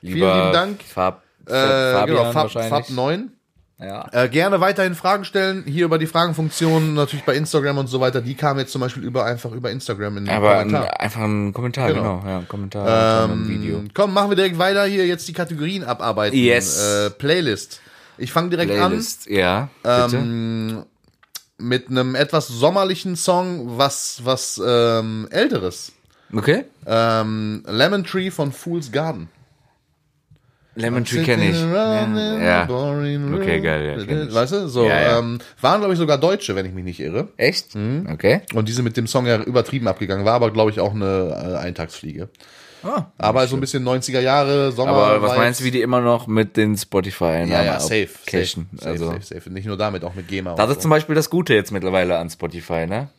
Lieber 0.01 0.35
lieben 0.35 0.53
Dank. 0.53 0.81
Fab, 0.83 1.23
Äh, 1.47 1.51
Fabian 1.51 2.07
genau, 2.17 2.31
Fab. 2.31 2.51
Fab 2.51 2.89
9. 2.89 3.31
Ja. 3.77 4.07
Äh, 4.13 4.29
gerne 4.29 4.61
weiterhin 4.61 4.95
Fragen 4.95 5.25
stellen, 5.25 5.63
hier 5.67 5.83
über 5.85 5.97
die 5.97 6.07
Fragenfunktion, 6.07 6.93
natürlich 6.93 7.25
bei 7.25 7.35
Instagram 7.35 7.77
und 7.79 7.87
so 7.87 7.99
weiter. 7.99 8.21
Die 8.21 8.33
kamen 8.35 8.59
jetzt 8.61 8.71
zum 8.71 8.79
Beispiel 8.79 9.03
über 9.03 9.25
einfach 9.25 9.51
über 9.51 9.69
Instagram 9.69 10.17
in 10.17 10.25
den 10.25 10.33
Aber 10.33 10.57
ein, 10.57 10.67
Kommentar. 10.71 10.99
einfach 11.01 11.21
ein 11.21 11.51
Kommentar, 11.51 11.87
Genau. 11.89 12.19
genau. 12.21 12.29
Ja, 12.29 12.43
Kommentar, 12.47 13.25
Ähm, 13.29 13.49
Video. 13.49 13.83
Komm, 13.93 14.13
machen 14.13 14.29
wir 14.31 14.37
direkt 14.37 14.57
weiter 14.57 14.85
hier 14.85 15.05
jetzt 15.05 15.27
die 15.27 15.33
Kategorien 15.33 15.83
abarbeiten. 15.83 16.37
Yes. 16.37 16.79
Äh, 16.81 17.09
Playlist. 17.09 17.81
Ich 18.17 18.31
fange 18.31 18.49
direkt 18.49 18.71
Playlist, 18.71 19.27
ja, 19.29 19.67
bitte. 19.83 19.93
an 19.93 20.11
ähm, 20.13 20.83
mit 21.57 21.89
einem 21.89 22.15
etwas 22.15 22.47
sommerlichen 22.47 23.17
Song, 23.17 23.77
was 23.77 24.21
was 24.23 24.61
ähm, 24.65 25.27
älteres. 25.31 25.91
okay. 26.33 26.63
Ähm, 26.85 27.63
Lemon 27.67 28.05
Tree 28.05 28.31
von 28.31 28.53
Fool's 28.53 28.89
Garden. 28.93 29.27
Lemon 30.75 31.05
Tree 31.05 31.23
kenne 31.23 31.49
ich. 31.49 31.59
Ja. 31.59 32.67
Okay, 32.69 33.61
geil, 33.61 34.05
ja. 34.07 34.33
Weißt 34.33 34.53
du, 34.53 34.67
so, 34.67 34.85
Ja, 34.85 35.01
ja. 35.01 35.19
Ähm, 35.19 35.39
waren 35.61 35.79
glaube 35.79 35.93
ich 35.93 35.99
sogar 35.99 36.17
Deutsche, 36.17 36.55
wenn 36.55 36.65
ich 36.65 36.73
mich 36.73 36.83
nicht 36.83 36.99
irre. 36.99 37.29
Echt? 37.37 37.75
Mhm. 37.75 38.07
Okay. 38.11 38.41
Und 38.53 38.67
diese 38.67 38.83
mit 38.83 38.97
dem 38.97 39.07
Song 39.07 39.25
ja 39.25 39.41
übertrieben 39.41 39.87
abgegangen, 39.87 40.25
war 40.25 40.33
aber 40.33 40.51
glaube 40.51 40.71
ich 40.71 40.79
auch 40.79 40.93
eine 40.93 41.55
äh, 41.55 41.57
Eintagsfliege. 41.57 42.29
Ah, 42.83 43.07
Aber 43.17 43.47
so 43.47 43.55
ein 43.57 43.61
bisschen 43.61 43.83
90er 43.83 44.19
Jahre, 44.19 44.71
Sommer. 44.71 44.91
Aber 44.91 45.21
was 45.21 45.31
Vibes. 45.31 45.37
meinst 45.37 45.59
du, 45.59 45.63
wie 45.63 45.71
die 45.71 45.81
immer 45.81 46.01
noch 46.01 46.27
mit 46.27 46.55
den 46.55 46.77
Spotify? 46.77 47.43
Ja, 47.47 47.63
ja, 47.63 47.79
safe. 47.79 48.09
Safe, 48.25 48.45
safe, 48.45 48.65
also, 48.87 49.05
safe, 49.07 49.21
safe. 49.21 49.49
Nicht 49.49 49.65
nur 49.65 49.77
damit, 49.77 50.03
auch 50.03 50.13
mit 50.13 50.27
GEMA. 50.27 50.53
Das 50.53 50.69
ist 50.69 50.81
zum 50.81 50.91
Beispiel 50.91 51.15
das 51.15 51.29
Gute 51.31 51.55
jetzt 51.55 51.71
mittlerweile 51.71 52.17
an 52.19 52.29
Spotify, 52.29 52.85
ne? 52.85 53.09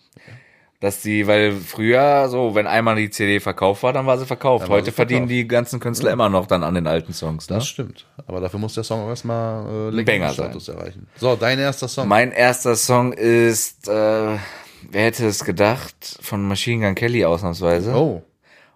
Dass 0.80 1.00
die, 1.00 1.26
weil 1.26 1.52
früher 1.52 2.28
so, 2.28 2.54
wenn 2.54 2.66
einmal 2.66 2.96
die 2.96 3.08
CD 3.08 3.40
verkauft 3.40 3.82
war, 3.82 3.94
dann 3.94 4.04
war 4.04 4.18
sie 4.18 4.26
verkauft. 4.26 4.68
war 4.68 4.76
Heute 4.76 4.86
sie 4.86 4.92
verdienen 4.92 5.20
verkauft. 5.28 5.32
die 5.32 5.48
ganzen 5.48 5.80
Künstler 5.80 6.12
immer 6.12 6.28
noch 6.28 6.46
dann 6.46 6.62
an 6.62 6.74
den 6.74 6.86
alten 6.86 7.14
Songs, 7.14 7.48
ne? 7.48 7.56
Das 7.56 7.66
stimmt. 7.66 8.06
Aber 8.26 8.40
dafür 8.40 8.60
muss 8.60 8.74
der 8.74 8.84
Song 8.84 9.00
auch 9.00 9.08
erstmal 9.08 9.62
äh, 9.62 9.66
Banger 9.66 9.90
Legendenstatus 9.92 10.68
erreichen. 10.68 11.06
So, 11.16 11.34
dein 11.34 11.58
erster 11.58 11.88
Song. 11.88 12.08
Mein 12.08 12.30
erster 12.30 12.76
Song 12.76 13.14
ist, 13.14 13.88
äh, 13.88 13.92
wer 13.92 14.38
hätte 14.92 15.26
es 15.26 15.44
gedacht, 15.44 16.18
von 16.20 16.46
Machine 16.46 16.84
Gun 16.84 16.94
Kelly 16.94 17.24
ausnahmsweise. 17.24 17.94
oh. 17.94 18.22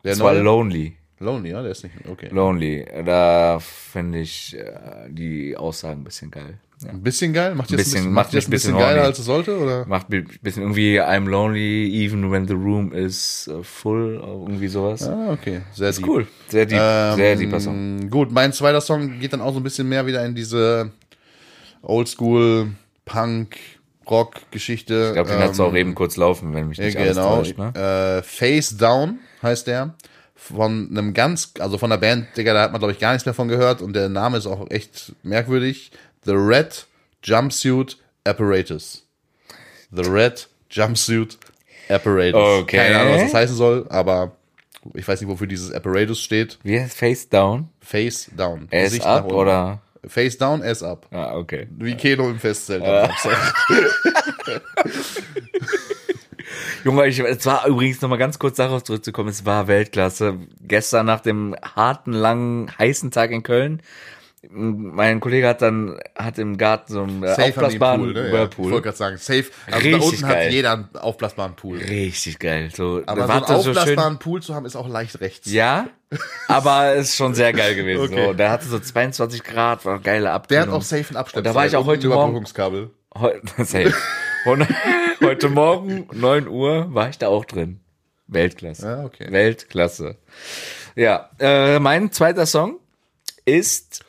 Der 0.02 0.12
das 0.12 0.20
war 0.20 0.32
neue? 0.32 0.42
Lonely. 0.42 0.96
Lonely, 1.18 1.50
ja, 1.50 1.60
der 1.60 1.72
ist 1.72 1.84
nicht. 1.84 1.94
Okay. 2.10 2.28
Lonely. 2.30 2.86
Da 3.04 3.58
finde 3.60 4.20
ich 4.20 4.56
äh, 4.56 4.72
die 5.10 5.54
Aussagen 5.54 6.00
ein 6.00 6.04
bisschen 6.04 6.30
geil. 6.30 6.58
Ja. 6.82 6.90
Ein 6.90 7.02
bisschen 7.02 7.32
geil? 7.34 7.54
Macht 7.54 7.70
jetzt 7.70 7.80
ein 7.80 7.84
Bisschen- 7.84 8.12
macht 8.12 8.32
macht 8.32 8.46
ein 8.46 8.50
bisschen 8.50 8.72
geiler, 8.74 8.88
horny. 8.96 9.06
als 9.06 9.18
es 9.18 9.24
sollte? 9.26 9.58
Oder? 9.58 9.84
Macht 9.86 10.10
ein 10.10 10.26
bisschen 10.42 10.62
irgendwie 10.62 10.98
I'm 11.00 11.28
lonely 11.28 11.90
even 12.04 12.30
when 12.30 12.48
the 12.48 12.54
room 12.54 12.92
is 12.92 13.48
äh, 13.48 13.62
full, 13.62 14.18
irgendwie 14.22 14.68
sowas. 14.68 15.06
Ah, 15.06 15.32
okay. 15.32 15.60
Sehr 15.72 15.90
Ist 15.90 16.02
cool. 16.06 16.26
Sehr 16.48 16.64
deep, 16.64 16.78
sehr 17.16 17.36
deeper 17.36 17.60
Song. 17.60 18.00
Ähm, 18.00 18.10
Gut, 18.10 18.32
mein 18.32 18.52
zweiter 18.54 18.80
Song 18.80 19.18
geht 19.20 19.32
dann 19.34 19.42
auch 19.42 19.52
so 19.52 19.60
ein 19.60 19.62
bisschen 19.62 19.88
mehr 19.90 20.06
wieder 20.06 20.24
in 20.24 20.34
diese 20.34 20.90
Oldschool 21.82 22.68
Punk 23.04 23.56
Rock 24.08 24.34
Geschichte. 24.50 25.06
Ich 25.08 25.12
glaube, 25.14 25.30
den 25.30 25.38
hat's 25.40 25.60
auch 25.60 25.74
eben 25.74 25.94
kurz 25.94 26.16
laufen, 26.16 26.52
wenn 26.54 26.68
mich 26.68 26.78
nicht 26.78 26.96
alles 26.96 27.16
genau. 27.16 27.36
täuscht, 27.36 27.58
ne? 27.58 27.72
äh, 27.74 28.22
Face 28.22 28.76
Down 28.76 29.18
heißt 29.42 29.66
der. 29.66 29.94
Von 30.34 30.88
einem 30.90 31.12
ganz, 31.12 31.52
also 31.58 31.76
von 31.76 31.90
der 31.90 31.98
Band, 31.98 32.28
Digga, 32.34 32.54
da 32.54 32.62
hat 32.62 32.72
man, 32.72 32.78
glaube 32.78 32.92
ich, 32.92 32.98
gar 32.98 33.12
nichts 33.12 33.26
mehr 33.26 33.34
von 33.34 33.48
gehört 33.48 33.82
und 33.82 33.92
der 33.92 34.08
Name 34.08 34.38
ist 34.38 34.46
auch 34.46 34.70
echt 34.70 35.12
merkwürdig. 35.22 35.92
The 36.24 36.32
Red 36.32 36.86
Jumpsuit 37.22 37.96
Apparatus. 38.24 39.06
The 39.92 40.02
Red 40.02 40.48
Jumpsuit 40.70 41.38
Apparatus. 41.88 42.62
Okay. 42.62 42.76
Keine 42.76 42.98
Ahnung, 43.00 43.14
was 43.14 43.22
das 43.22 43.34
heißen 43.34 43.56
soll, 43.56 43.86
aber 43.88 44.32
ich 44.94 45.06
weiß 45.06 45.20
nicht, 45.20 45.28
wofür 45.28 45.46
dieses 45.46 45.72
Apparatus 45.72 46.20
steht. 46.22 46.58
Wie 46.62 46.80
heißt 46.80 46.96
Face 46.96 47.28
Down? 47.28 47.68
Face 47.80 48.30
Down. 48.36 48.68
Ass 48.70 48.84
Gesicht 48.84 49.06
up 49.06 49.32
oder? 49.32 49.80
Face 50.06 50.38
Down, 50.38 50.62
Ass 50.62 50.82
up. 50.82 51.06
Ah, 51.10 51.34
okay. 51.34 51.68
Wie 51.76 51.94
Keno 51.94 52.30
im 52.30 52.38
Festzelt. 52.38 52.84
Samstag. 52.84 53.54
Junge, 56.84 57.06
ich, 57.06 57.18
es 57.18 57.44
war 57.44 57.66
übrigens 57.66 58.00
nochmal 58.00 58.18
ganz 58.18 58.38
kurz 58.38 58.56
darauf 58.56 58.82
zurückzukommen, 58.82 59.28
es 59.28 59.44
war 59.44 59.68
Weltklasse. 59.68 60.38
Gestern 60.62 61.06
nach 61.06 61.20
dem 61.20 61.54
harten, 61.76 62.12
langen, 62.12 62.70
heißen 62.78 63.10
Tag 63.10 63.30
in 63.32 63.42
Köln, 63.42 63.82
mein 64.52 65.20
Kollege 65.20 65.46
hat 65.46 65.62
dann, 65.62 65.98
hat 66.16 66.38
im 66.38 66.58
Garten 66.58 66.92
so 66.92 67.02
einen 67.02 67.22
äh, 67.22 67.28
Safe 67.34 67.48
aufblasbaren 67.48 68.00
Pool, 68.00 68.12
ne? 68.12 68.20
Ja, 68.20 68.26
ich 68.26 68.32
Whirlpool. 68.32 68.70
wollte 68.72 68.82
gerade 68.84 68.96
sagen, 68.96 69.16
safe. 69.16 69.44
Also 69.66 69.70
da 69.70 69.76
Richtig 69.96 70.02
unten 70.02 70.26
hat 70.26 70.34
geil. 70.34 70.52
jeder 70.52 70.72
einen 70.72 70.88
aufblasbaren 70.96 71.56
Pool. 71.56 71.78
Richtig 71.78 72.38
geil. 72.38 72.70
So, 72.74 73.02
Aber 73.06 73.26
so 73.26 73.32
einen 73.32 73.46
so 73.46 73.54
aufblasbaren 73.54 74.18
Pool 74.18 74.42
zu 74.42 74.54
haben, 74.54 74.66
ist 74.66 74.76
auch 74.76 74.88
leicht 74.88 75.20
rechts. 75.20 75.50
Ja, 75.50 75.88
aber 76.48 76.94
ist 76.94 77.16
schon 77.16 77.34
sehr 77.34 77.52
geil 77.52 77.74
gewesen. 77.74 78.02
Okay. 78.04 78.26
So, 78.26 78.32
der 78.32 78.50
hatte 78.50 78.66
so 78.66 78.78
22 78.78 79.44
Grad, 79.44 79.84
war 79.84 80.00
geile 80.00 80.24
Der 80.24 80.34
Abkühlung. 80.34 80.62
hat 80.66 80.70
auch 80.70 80.82
safe 80.82 81.06
einen 81.08 81.16
Abstand. 81.16 81.46
Da 81.46 81.54
war 81.54 81.66
ich 81.66 81.76
auch 81.76 81.86
heute 81.86 82.08
Morgen-. 82.08 82.44
Heu 83.18 83.34
safe. 83.58 83.94
Und 84.46 84.66
heute 85.22 85.48
Morgen, 85.48 86.08
9 86.12 86.48
Uhr, 86.48 86.92
war 86.94 87.08
ich 87.08 87.18
da 87.18 87.28
auch 87.28 87.44
drin. 87.44 87.80
Weltklasse. 88.26 88.86
Ja, 88.86 89.04
okay. 89.04 89.26
Weltklasse. 89.30 90.16
Ja, 90.96 91.30
äh, 91.38 91.78
mein 91.78 92.12
zweiter 92.12 92.46
Song 92.46 92.78
ist 93.44 94.04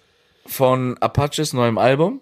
von 0.46 0.98
Apaches 1.00 1.54
neuem 1.54 1.78
Album. 1.78 2.22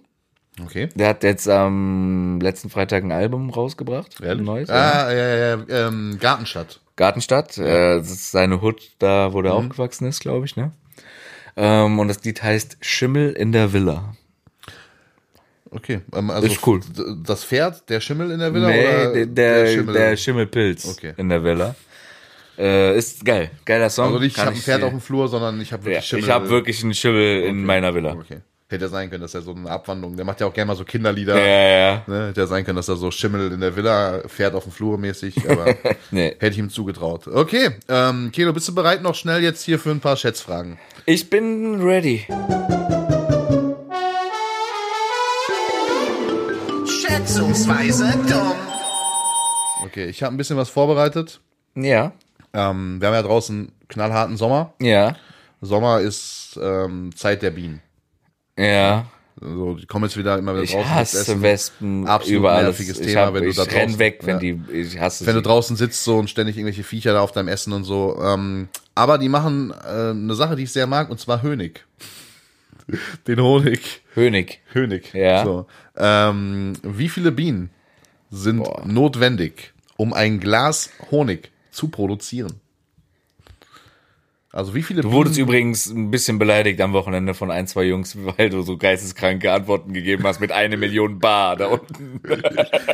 Okay. 0.64 0.90
Der 0.96 1.10
hat 1.10 1.24
jetzt 1.24 1.48
am 1.48 2.40
letzten 2.42 2.70
Freitag 2.70 3.04
ein 3.04 3.12
Album 3.14 3.50
rausgebracht. 3.50 4.22
Ein 4.22 4.44
neues. 4.44 4.68
ja. 4.70 4.76
Ah, 4.76 5.12
ja, 5.14 5.18
ja, 5.36 5.56
ja, 5.56 5.88
ähm, 5.88 6.18
Gartenstadt. 6.20 6.82
Gartenstadt. 6.98 7.58
Äh, 7.58 7.98
das 7.98 8.12
ist 8.12 8.32
seine 8.32 8.62
Hood, 8.62 8.82
da 9.00 9.32
wo 9.32 9.40
Mhm. 9.40 9.44
der 9.44 9.54
aufgewachsen 9.54 10.06
ist, 10.08 10.20
glaube 10.20 10.46
ich, 10.46 10.58
ne? 10.58 10.72
Ähm, 11.56 11.98
und 12.00 12.10
das 12.10 12.24
Lied 12.26 12.44
heißt 12.44 12.78
Schimmel 12.82 13.32
in 13.32 13.52
der 13.54 13.72
Villa. 13.72 14.14
Okay. 15.72 16.02
Ähm, 16.14 16.30
also 16.30 16.48
Ist 16.48 16.66
cool. 16.68 16.82
Das 17.24 17.44
Pferd, 17.44 17.90
der 17.90 18.02
Schimmel 18.02 18.32
in 18.32 18.40
der 18.40 18.54
Villa? 18.54 18.68
nee, 18.70 18.88
oder 18.88 19.14
der, 19.14 19.26
der, 19.28 19.68
Schimmel? 19.68 19.94
der 19.94 20.18
Schimmelpilz 20.18 20.86
Okay. 20.90 21.14
in 21.18 21.30
der 21.30 21.44
Villa. 21.44 21.76
Äh, 22.60 22.98
ist 22.98 23.24
geil. 23.24 23.52
Geiler 23.64 23.90
Song. 23.90 24.08
also 24.08 24.20
nicht, 24.20 24.36
ich 24.36 24.44
habe 24.44 24.52
ein 24.52 24.58
Pferd 24.58 24.84
auf 24.84 24.90
dem 24.90 25.00
Flur, 25.00 25.30
sondern 25.30 25.62
ich 25.62 25.72
habe 25.72 25.84
ja, 25.84 25.88
wirklich 25.92 26.06
Schimmel. 26.06 26.26
Ich 26.26 26.30
habe 26.30 26.50
wirklich 26.50 26.84
einen 26.84 26.94
Schimmel 26.94 27.44
in 27.44 27.64
meiner 27.64 27.96
Villa. 27.96 28.12
Okay. 28.12 28.40
Hätte 28.68 28.86
ja 28.86 28.90
sein 28.90 29.10
können, 29.10 29.22
dass 29.22 29.34
er 29.34 29.42
so 29.42 29.56
eine 29.56 29.68
Abwandlung, 29.70 30.16
der 30.16 30.26
macht 30.26 30.42
ja 30.42 30.46
auch 30.46 30.54
gerne 30.54 30.68
mal 30.68 30.76
so 30.76 30.84
Kinderlieder. 30.84 31.36
Ja, 31.40 31.48
ja, 31.48 31.70
ja. 31.70 32.04
Ne, 32.06 32.28
hätte 32.28 32.42
ja 32.42 32.48
sein 32.48 32.66
können, 32.66 32.76
dass 32.76 32.88
er 32.88 32.98
so 32.98 33.10
Schimmel 33.10 33.52
in 33.52 33.62
der 33.62 33.76
Villa, 33.76 34.20
Pferd 34.28 34.54
auf 34.54 34.64
dem 34.64 34.72
Flur 34.74 34.98
mäßig, 35.00 35.50
aber 35.50 35.74
Nee. 36.12 36.36
hätte 36.38 36.50
ich 36.50 36.60
ihm 36.60 36.70
zugetraut. 36.70 37.28
Okay, 37.28 37.72
ähm, 37.88 38.30
Keno, 38.32 38.54
bist 38.54 38.68
du 38.68 38.76
bereit 38.76 39.02
noch 39.02 39.16
schnell 39.16 39.42
jetzt 39.42 39.64
hier 39.64 39.80
für 39.80 39.90
ein 39.90 40.02
paar 40.02 40.18
Schätzfragen? 40.18 40.78
Ich 41.08 41.30
bin 41.32 41.82
ready. 41.82 42.28
Schätzungsweise 46.86 48.14
dumm. 48.30 48.54
Okay, 49.86 50.06
ich 50.06 50.22
habe 50.22 50.36
ein 50.36 50.38
bisschen 50.38 50.58
was 50.58 50.70
vorbereitet. 50.70 51.40
Ja. 51.76 52.12
Ähm, 52.72 53.00
wir 53.02 53.08
haben 53.08 53.16
ja 53.16 53.22
draußen 53.24 53.72
knallharten 53.88 54.38
Sommer. 54.38 54.74
Ja. 54.82 55.16
Sommer 55.62 56.00
ist 56.00 56.60
ähm, 56.62 57.12
Zeit 57.16 57.42
der 57.42 57.52
Bienen. 57.52 57.82
Ja. 58.58 59.06
Also, 59.42 59.76
die 59.76 59.86
kommen 59.86 60.04
jetzt 60.06 60.18
wieder 60.18 60.38
immer 60.38 60.54
wieder 60.54 60.64
Ich 60.64 60.72
draußen. 60.72 60.90
was 60.92 61.14
hasse. 61.14 61.42
Wespen 61.42 62.06
Absolut 62.08 62.40
über 62.40 62.52
alles. 62.52 62.78
nerviges 62.78 63.00
ich 63.00 63.08
Thema, 63.08 63.22
hab, 63.28 63.34
wenn 63.36 63.44
du 63.44 63.50
ich 63.50 63.56
da 63.56 63.64
renn 63.64 63.90
draußen- 63.92 64.00
weg, 64.00 64.20
wenn 64.24 64.36
ja. 64.36 64.40
die, 64.40 64.62
ich 64.74 65.00
hasse 65.00 65.26
wenn 65.26 65.36
du 65.36 65.40
sie. 65.40 65.44
draußen 65.44 65.76
sitzt 65.78 66.04
so 66.04 66.18
und 66.18 66.30
ständig 66.30 66.58
irgendwelche 66.58 66.84
Viecher 66.84 67.14
da 67.14 67.22
auf 67.22 67.32
deinem 67.32 67.48
Essen 67.48 67.72
und 67.72 67.86
so. 67.86 68.20
Ähm, 68.22 68.68
aber 68.96 69.18
die 69.18 69.30
machen 69.30 69.72
äh, 69.86 70.10
eine 70.10 70.36
Sache, 70.36 70.56
die 70.58 70.64
ich 70.64 70.74
sehr 70.74 70.88
mag, 70.88 71.10
und 71.10 71.20
zwar 71.22 71.42
Hönig. 71.42 71.86
Den 73.28 73.40
Honig. 73.42 74.02
Hönig. 74.14 74.60
Hönig. 74.74 75.14
Ja. 75.14 75.46
So. 75.46 75.66
Ähm, 75.96 76.74
wie 76.84 77.08
viele 77.10 77.32
Bienen 77.32 77.70
sind 78.32 78.68
notwendig, 78.86 79.74
um 79.96 80.14
ein 80.14 80.40
Glas 80.40 80.90
Honig 81.12 81.52
zu 81.80 81.88
produzieren? 81.88 82.60
Also 84.52 84.74
wie 84.74 84.82
viele 84.82 85.04
Du 85.04 85.12
wurdest 85.12 85.38
übrigens 85.38 85.86
ein 85.86 86.10
bisschen 86.10 86.40
beleidigt 86.40 86.82
am 86.82 86.92
Wochenende 86.94 87.36
von 87.36 87.52
ein, 87.52 87.68
zwei 87.68 87.84
Jungs, 87.84 88.18
weil 88.20 88.50
du 88.50 88.64
so 88.64 88.78
geisteskranke 88.78 89.54
Antworten 89.54 89.94
gegeben 89.94 90.24
hast 90.24 90.40
mit 90.40 90.52
eine 90.52 90.76
Million 90.76 91.20
Bar 91.20 91.56
da 91.56 91.68
unten. 91.68 92.20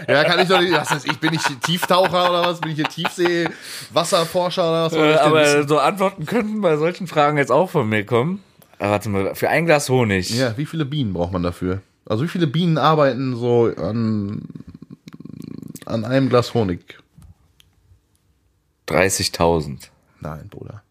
Ja, 0.08 0.26
kann 0.26 0.40
ich 0.42 0.50
doch 0.50 0.60
nicht. 0.60 0.74
Was 0.74 0.90
heißt, 0.90 1.08
ich 1.08 1.18
bin 1.18 1.32
nicht 1.32 1.62
Tieftaucher 1.64 2.30
oder 2.30 2.46
was? 2.46 2.60
Bin 2.60 2.72
ich 2.72 2.76
hier 2.76 2.90
Tiefsee-Wasserforscher 2.90 4.64
oder 4.64 4.86
was? 4.86 4.92
denn 4.92 5.18
Aber 5.18 5.66
so 5.66 5.80
Antworten 5.80 6.26
könnten 6.26 6.60
bei 6.60 6.76
solchen 6.76 7.08
Fragen 7.08 7.38
jetzt 7.38 7.52
auch 7.54 7.70
von 7.70 7.88
mir 7.88 8.06
kommen. 8.06 8.44
Aber 8.78 8.92
warte 8.92 9.08
mal, 9.08 9.34
für 9.34 9.48
ein 9.48 9.66
Glas 9.66 9.90
Honig. 9.90 10.30
Ja, 10.32 10.58
wie 10.58 10.66
viele 10.66 10.84
Bienen 10.84 11.14
braucht 11.14 11.32
man 11.32 11.42
dafür? 11.42 11.82
Also 12.06 12.26
wie 12.26 12.28
viele 12.28 12.48
Bienen 12.48 12.78
arbeiten 12.78 13.34
so 13.38 13.72
an, 13.78 14.42
an 15.86 16.04
einem 16.04 16.28
Glas 16.28 16.54
Honig? 16.54 17.00
30.000. 18.88 19.90
Nein, 20.20 20.48
Bruder. 20.50 20.84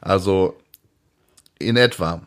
Also 0.00 0.56
in 1.58 1.76
etwa 1.76 2.22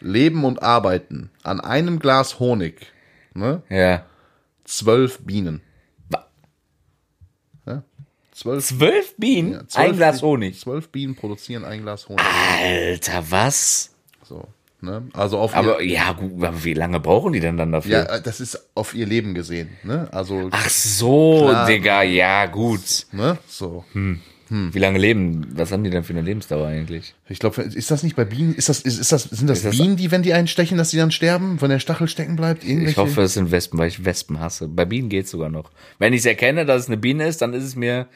leben 0.00 0.44
und 0.44 0.62
arbeiten 0.62 1.30
an 1.42 1.60
einem 1.60 1.98
Glas 1.98 2.40
Honig, 2.40 2.92
ne? 3.34 3.62
Ja. 3.68 4.04
Zwölf 4.64 5.18
Bienen. 5.20 5.62
Ja? 7.66 7.82
Zwölf, 8.32 8.66
Zwölf 8.66 9.14
Bienen? 9.16 9.52
ja, 9.52 9.68
zwölf 9.68 9.76
ein 9.90 9.96
Glas 9.96 10.22
Honig. 10.22 10.58
Zwölf 10.60 10.88
Bienen 10.88 11.14
produzieren 11.14 11.64
ein 11.64 11.82
Glas 11.82 12.08
Honig. 12.08 12.24
Alter, 12.24 13.30
was? 13.30 13.94
So, 14.24 14.46
ne? 14.82 15.08
Also 15.12 15.38
auf 15.38 15.54
Aber 15.54 15.80
ihr, 15.80 15.92
ja, 15.94 16.12
gut, 16.12 16.42
aber 16.42 16.64
wie 16.64 16.74
lange 16.74 17.00
brauchen 17.00 17.32
die 17.32 17.40
denn 17.40 17.56
dann 17.56 17.72
dafür? 17.72 17.90
ja, 18.08 18.18
das 18.20 18.40
ist 18.40 18.70
auf 18.74 18.94
ihr 18.94 19.06
Leben 19.06 19.34
gesehen, 19.34 19.68
ne? 19.84 20.08
Also, 20.12 20.48
Ach 20.52 20.68
so, 20.68 21.46
Klar. 21.48 21.66
Digga, 21.66 22.02
ja, 22.02 22.46
gut. 22.46 23.06
ne? 23.12 23.38
So. 23.48 23.84
Wie 24.52 24.78
lange 24.80 24.98
leben? 24.98 25.46
Was 25.54 25.70
haben 25.70 25.84
die 25.84 25.90
denn 25.90 26.02
für 26.02 26.12
eine 26.12 26.22
Lebensdauer 26.22 26.66
eigentlich? 26.66 27.14
Ich 27.28 27.38
glaube, 27.38 27.62
ist 27.62 27.88
das 27.92 28.02
nicht 28.02 28.16
bei 28.16 28.24
Bienen? 28.24 28.52
Ist 28.56 28.68
das, 28.68 28.80
ist, 28.80 28.98
ist 28.98 29.12
das, 29.12 29.22
sind 29.22 29.48
das, 29.48 29.62
das- 29.62 29.76
Bienen, 29.76 29.94
die, 29.96 30.10
wenn 30.10 30.22
die 30.24 30.32
einen 30.32 30.48
stechen, 30.48 30.76
dass 30.76 30.90
die 30.90 30.96
dann 30.96 31.12
sterben, 31.12 31.60
wenn 31.62 31.70
der 31.70 31.78
Stachel 31.78 32.08
stecken 32.08 32.34
bleibt? 32.34 32.64
Ich 32.64 32.70
Irgendwelche? 32.70 33.00
hoffe, 33.00 33.22
es 33.22 33.34
sind 33.34 33.52
Wespen, 33.52 33.78
weil 33.78 33.86
ich 33.86 34.04
Wespen 34.04 34.40
hasse. 34.40 34.66
Bei 34.66 34.84
Bienen 34.84 35.08
geht's 35.08 35.30
sogar 35.30 35.50
noch. 35.50 35.70
Wenn 36.00 36.12
ich 36.14 36.20
es 36.20 36.26
erkenne, 36.26 36.66
dass 36.66 36.82
es 36.82 36.86
eine 36.88 36.96
Biene 36.96 37.28
ist, 37.28 37.42
dann 37.42 37.54
ist 37.54 37.62
es 37.62 37.76
mir 37.76 38.08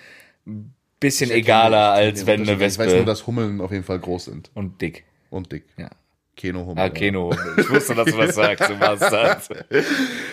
ein 0.45 0.75
bisschen 0.99 1.31
egaler, 1.31 1.93
als 1.93 2.27
wenn 2.27 2.41
eine 2.43 2.55
Ich 2.55 2.59
weiß 2.61 2.79
nur, 2.79 2.87
Wespe 2.89 3.05
dass 3.05 3.29
Hummeln 3.29 3.61
auf 3.61 3.71
jeden 3.71 3.85
Fall 3.85 4.01
groß 4.01 4.25
sind 4.25 4.51
und 4.55 4.81
dick. 4.81 5.05
und 5.31 5.53
dick. 5.53 5.63
Ja. 5.77 5.89
Kenohummel. 6.37 6.83
Ah, 6.83 6.89
Keno. 6.89 7.35
Ich 7.57 7.71
wusste, 7.71 7.95
dass 7.95 8.07
du 8.07 8.19
was 8.19 8.35
sagst, 8.35 8.69
du 8.69 8.77
Bastard. 8.77 9.49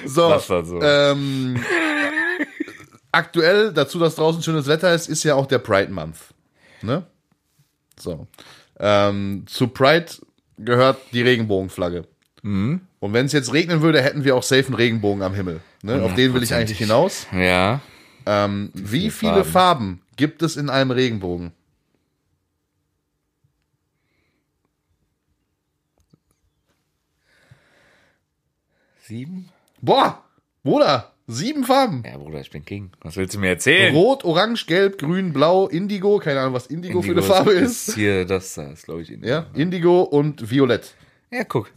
So, 0.06 0.30
Bastard 0.30 0.68
so. 0.68 0.82
Ähm, 0.82 1.64
aktuell, 3.12 3.72
dazu, 3.74 4.00
dass 4.00 4.16
draußen 4.16 4.42
schönes 4.42 4.68
Wetter 4.68 4.94
ist, 4.94 5.08
ist 5.10 5.24
ja 5.24 5.36
auch 5.36 5.46
der 5.46 5.60
Pride 5.60 5.92
Month. 5.92 6.18
Ne? 6.82 7.04
So. 8.00 8.28
Ähm, 8.80 9.44
zu 9.48 9.68
Pride 9.68 10.08
gehört 10.58 10.98
die 11.14 11.22
Regenbogenflagge. 11.22 12.08
Mhm. 12.42 12.82
Und 13.00 13.14
wenn 13.14 13.26
es 13.26 13.32
jetzt 13.32 13.54
regnen 13.54 13.82
würde, 13.82 14.02
hätten 14.02 14.24
wir 14.24 14.36
auch 14.36 14.44
safe 14.44 14.66
einen 14.68 14.76
Regenbogen 14.76 15.24
am 15.24 15.34
Himmel. 15.34 15.62
Ne? 15.84 16.02
Auf 16.02 16.14
den 16.16 16.34
will 16.34 16.44
ich 16.44 16.54
eigentlich 16.54 16.78
hinaus. 16.78 17.28
Ja. 17.32 17.82
Ähm, 18.26 18.72
wie 18.74 19.10
viele 19.10 19.12
viele 19.34 19.44
Farben 19.44 20.02
gibt 20.16 20.44
es 20.44 20.56
in 20.56 20.70
einem 20.70 20.92
Regenbogen? 20.92 21.54
Sieben? 29.12 29.50
Boah, 29.82 30.24
Bruder, 30.64 31.12
sieben 31.28 31.66
Farben. 31.66 32.02
Ja, 32.10 32.18
Bruder, 32.18 32.40
ich 32.40 32.50
bin 32.50 32.64
King. 32.64 32.92
Was 33.02 33.18
willst 33.18 33.36
du 33.36 33.40
mir 33.40 33.50
erzählen? 33.50 33.94
Rot, 33.94 34.24
Orange, 34.24 34.66
Gelb, 34.68 35.00
Grün, 35.00 35.34
Blau, 35.34 35.68
Indigo, 35.68 36.18
keine 36.20 36.40
Ahnung, 36.40 36.54
was 36.54 36.68
Indigo, 36.68 37.02
für 37.02 37.12
eine 37.12 37.20
Indigo 37.20 37.34
Farbe 37.34 37.52
ist. 37.52 37.94
Hier, 37.94 38.24
das 38.24 38.54
da 38.54 38.72
ist, 38.72 38.86
glaube 38.86 39.02
ich, 39.02 39.12
Indigo. 39.12 39.30
Ja, 39.30 39.48
Indigo 39.54 40.04
und 40.04 40.50
Violett. 40.50 40.96
Ja, 41.30 41.44
guck. 41.44 41.74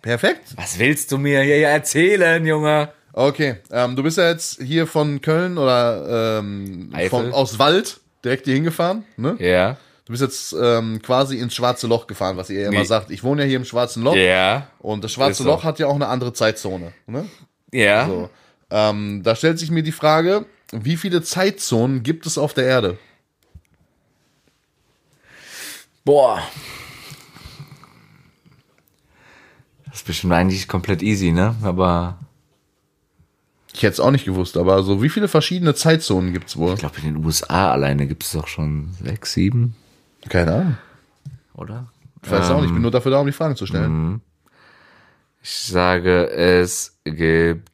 Perfekt. 0.00 0.56
Was 0.56 0.78
willst 0.78 1.12
du 1.12 1.18
mir 1.18 1.42
hier 1.42 1.68
erzählen, 1.68 2.46
Junge? 2.46 2.90
Okay, 3.12 3.56
ähm, 3.70 3.94
du 3.94 4.02
bist 4.02 4.16
ja 4.16 4.30
jetzt 4.30 4.62
hier 4.62 4.86
von 4.86 5.20
Köln 5.20 5.58
oder 5.58 6.38
ähm, 6.38 6.94
von, 7.10 7.30
aus 7.34 7.58
Wald 7.58 8.00
direkt 8.24 8.46
hier 8.46 8.54
hingefahren. 8.54 9.04
Ne? 9.18 9.36
Ja. 9.38 9.76
Du 10.10 10.12
bist 10.14 10.22
jetzt 10.24 10.56
ähm, 10.60 11.00
quasi 11.00 11.38
ins 11.38 11.54
Schwarze 11.54 11.86
Loch 11.86 12.08
gefahren, 12.08 12.36
was 12.36 12.50
ihr 12.50 12.62
ja 12.62 12.68
immer 12.70 12.80
Nee. 12.80 12.84
sagt. 12.84 13.12
Ich 13.12 13.22
wohne 13.22 13.42
ja 13.42 13.46
hier 13.48 13.58
im 13.58 13.64
Schwarzen 13.64 14.02
Loch 14.02 14.16
Ja. 14.16 14.66
und 14.80 15.04
das 15.04 15.12
Schwarze 15.12 15.30
Ist 15.30 15.38
so. 15.38 15.44
Loch 15.44 15.62
hat 15.62 15.78
ja 15.78 15.86
auch 15.86 15.94
eine 15.94 16.08
andere 16.08 16.32
Zeitzone. 16.32 16.92
Ne? 17.06 17.28
Ja. 17.70 18.08
So. 18.08 18.28
Ähm, 18.70 19.22
da 19.22 19.36
stellt 19.36 19.60
sich 19.60 19.70
mir 19.70 19.84
die 19.84 19.92
Frage, 19.92 20.46
wie 20.72 20.96
viele 20.96 21.22
Zeitzonen 21.22 22.02
gibt 22.02 22.26
es 22.26 22.38
auf 22.38 22.54
der 22.54 22.64
Erde? 22.64 22.98
Boah. 26.04 26.42
Das 29.86 29.98
ist 29.98 30.06
bestimmt 30.08 30.32
eigentlich 30.32 30.66
komplett 30.66 31.02
easy, 31.02 31.30
ne? 31.30 31.54
Aber 31.62 32.18
Ich 33.72 33.84
hätte 33.84 33.92
es 33.92 34.00
auch 34.00 34.10
nicht 34.10 34.24
gewusst, 34.24 34.56
aber 34.56 34.82
so 34.82 35.04
wie 35.04 35.08
viele 35.08 35.28
verschiedene 35.28 35.76
Zeitzonen 35.76 36.32
gibt's 36.32 36.56
wohl? 36.56 36.72
ich 36.74 36.80
glaube, 36.80 36.96
in 36.98 37.14
den 37.14 37.24
USA 37.24 37.70
alleine 37.70 38.08
gibt 38.08 38.24
es 38.24 38.32
doch 38.32 38.48
schon 38.48 38.92
sechs, 39.00 39.34
sieben, 39.34 39.76
Keine 40.28 40.52
Ahnung. 40.52 40.78
oder? 41.54 41.88
Ich 42.22 42.30
weiß 42.30 42.50
auch 42.50 42.56
nicht, 42.60 42.66
ich 42.66 42.72
bin 42.72 42.82
nur 42.82 42.90
dafür 42.90 43.12
da, 43.12 43.20
um 43.20 43.26
die 43.26 43.32
Fragen 43.32 43.56
zu 43.56 43.66
stellen. 43.66 44.20
Ich 45.42 45.50
sage, 45.50 46.28
es 46.30 46.98
gibt 47.04 47.68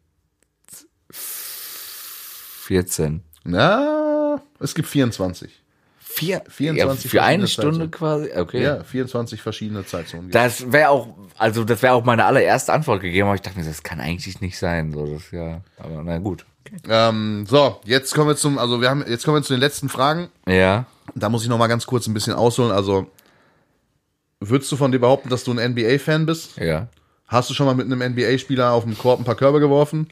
14. 1.11 3.23
Na, 3.45 4.41
es 4.61 4.75
gibt 4.75 4.89
24. 4.89 5.63
Vier, 5.99 6.43
24 6.49 7.05
ja, 7.05 7.11
für 7.11 7.23
eine 7.23 7.47
Stunde 7.47 7.91
quasi? 7.91 8.31
Okay. 8.35 8.63
Ja, 8.63 8.83
24 8.83 9.43
verschiedene 9.43 9.85
Zeitzonen. 9.85 10.31
Das 10.31 10.73
wäre 10.73 10.89
auch, 10.89 11.09
also 11.37 11.65
das 11.65 11.83
wäre 11.83 11.93
auch 11.93 12.05
meine 12.05 12.25
allererste 12.25 12.73
Antwort 12.73 13.03
gegeben, 13.03 13.27
aber 13.27 13.35
ich 13.35 13.43
dachte 13.43 13.59
mir, 13.59 13.67
das 13.67 13.83
kann 13.83 14.01
eigentlich 14.01 14.41
nicht 14.41 14.59
sein. 14.59 14.93
So, 14.93 15.05
das 15.07 15.31
ja, 15.31 15.61
aber 15.77 16.03
na 16.03 16.17
gut. 16.19 16.47
Ähm, 16.89 17.45
so, 17.47 17.81
jetzt 17.85 18.15
kommen 18.15 18.29
wir 18.29 18.37
zum, 18.37 18.59
also 18.59 18.81
wir 18.81 18.89
haben, 18.89 19.05
jetzt 19.07 19.25
kommen 19.25 19.37
wir 19.37 19.43
zu 19.43 19.53
den 19.53 19.61
letzten 19.61 19.91
Fragen. 19.91 20.29
Ja. 20.49 20.87
Da 21.17 21.29
muss 21.29 21.43
ich 21.43 21.49
noch 21.49 21.59
mal 21.59 21.67
ganz 21.67 21.87
kurz 21.87 22.07
ein 22.07 22.15
bisschen 22.15 22.35
ausholen. 22.35 22.71
Also, 22.71 23.11
würdest 24.39 24.71
du 24.71 24.77
von 24.77 24.93
dir 24.93 24.99
behaupten, 24.99 25.31
dass 25.31 25.45
du 25.45 25.53
ein 25.53 25.73
NBA-Fan 25.73 26.27
bist? 26.27 26.57
Ja. 26.59 26.89
Hast 27.27 27.51
du 27.51 27.55
schon 27.55 27.67
mal 27.67 27.75
mit 27.75 27.91
einem 27.91 28.13
NBA-Spieler 28.13 28.71
auf 28.73 28.85
dem 28.85 28.97
Korb 28.97 29.19
ein 29.19 29.25
paar 29.25 29.35
Körbe 29.35 29.59
geworfen? 29.59 30.09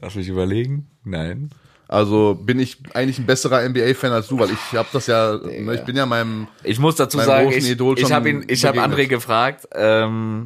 Lass 0.00 0.14
mich 0.14 0.28
überlegen. 0.28 0.88
Nein. 1.04 1.50
Also 1.86 2.34
bin 2.34 2.58
ich 2.58 2.78
eigentlich 2.94 3.18
ein 3.18 3.26
besserer 3.26 3.66
NBA-Fan 3.66 4.12
als 4.12 4.28
du, 4.28 4.38
weil 4.38 4.50
ich 4.50 4.76
habe 4.76 4.88
das 4.92 5.06
ja, 5.06 5.36
ne, 5.38 5.74
ich 5.74 5.82
bin 5.82 5.96
ja 5.96 6.04
meinem, 6.04 6.48
Ich 6.62 6.78
muss 6.78 6.96
dazu 6.96 7.18
sagen, 7.18 7.46
großen 7.46 7.64
ich, 7.64 7.70
Idol 7.70 7.98
ich 7.98 8.12
habe 8.12 8.28
ihn, 8.28 8.44
ich 8.46 8.64
habe. 8.66 8.80
André 8.80 9.06
gefragt, 9.06 9.66
ähm, 9.72 10.44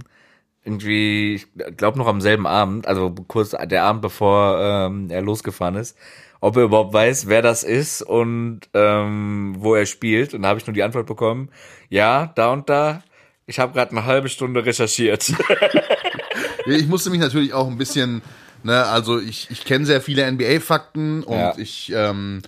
irgendwie, 0.65 1.35
ich 1.35 1.47
glaube 1.77 1.99
noch 1.99 2.07
am 2.07 2.21
selben 2.21 2.47
Abend, 2.47 2.87
also 2.87 3.13
kurz 3.27 3.51
der 3.51 3.83
Abend 3.83 4.03
bevor 4.03 4.61
ähm, 4.61 5.11
er 5.11 5.23
losgefahren 5.23 5.75
ist, 5.75 5.97
ob 6.43 6.57
er 6.57 6.65
überhaupt 6.65 6.93
weiß, 6.93 7.29
wer 7.29 7.41
das 7.41 7.63
ist 7.63 8.03
und 8.03 8.63
ähm, 8.75 9.55
wo 9.59 9.77
er 9.77 9.87
spielt. 9.87 10.35
Und 10.35 10.43
da 10.43 10.49
habe 10.49 10.59
ich 10.59 10.67
nur 10.67 10.75
die 10.75 10.83
Antwort 10.83 11.07
bekommen, 11.07 11.51
ja, 11.89 12.33
da 12.35 12.53
und 12.53 12.69
da. 12.69 13.03
Ich 13.47 13.61
habe 13.61 13.73
gerade 13.73 13.93
eine 13.93 14.05
halbe 14.07 14.29
Stunde 14.29 14.67
recherchiert. 14.67 15.33
ich 16.67 16.89
musste 16.89 17.11
mich 17.11 17.21
natürlich 17.21 17.53
auch 17.53 17.69
ein 17.69 17.79
bisschen, 17.79 18.23
ne, 18.65 18.85
also 18.87 19.21
ich, 19.21 19.51
ich 19.51 19.65
kenne 19.65 19.87
sehr 19.87 20.01
viele 20.01 20.31
NBA-Fakten 20.31 21.23
und 21.23 21.37
Ja. 21.39 21.55
ich 21.57 21.93
ähm, 21.95 22.43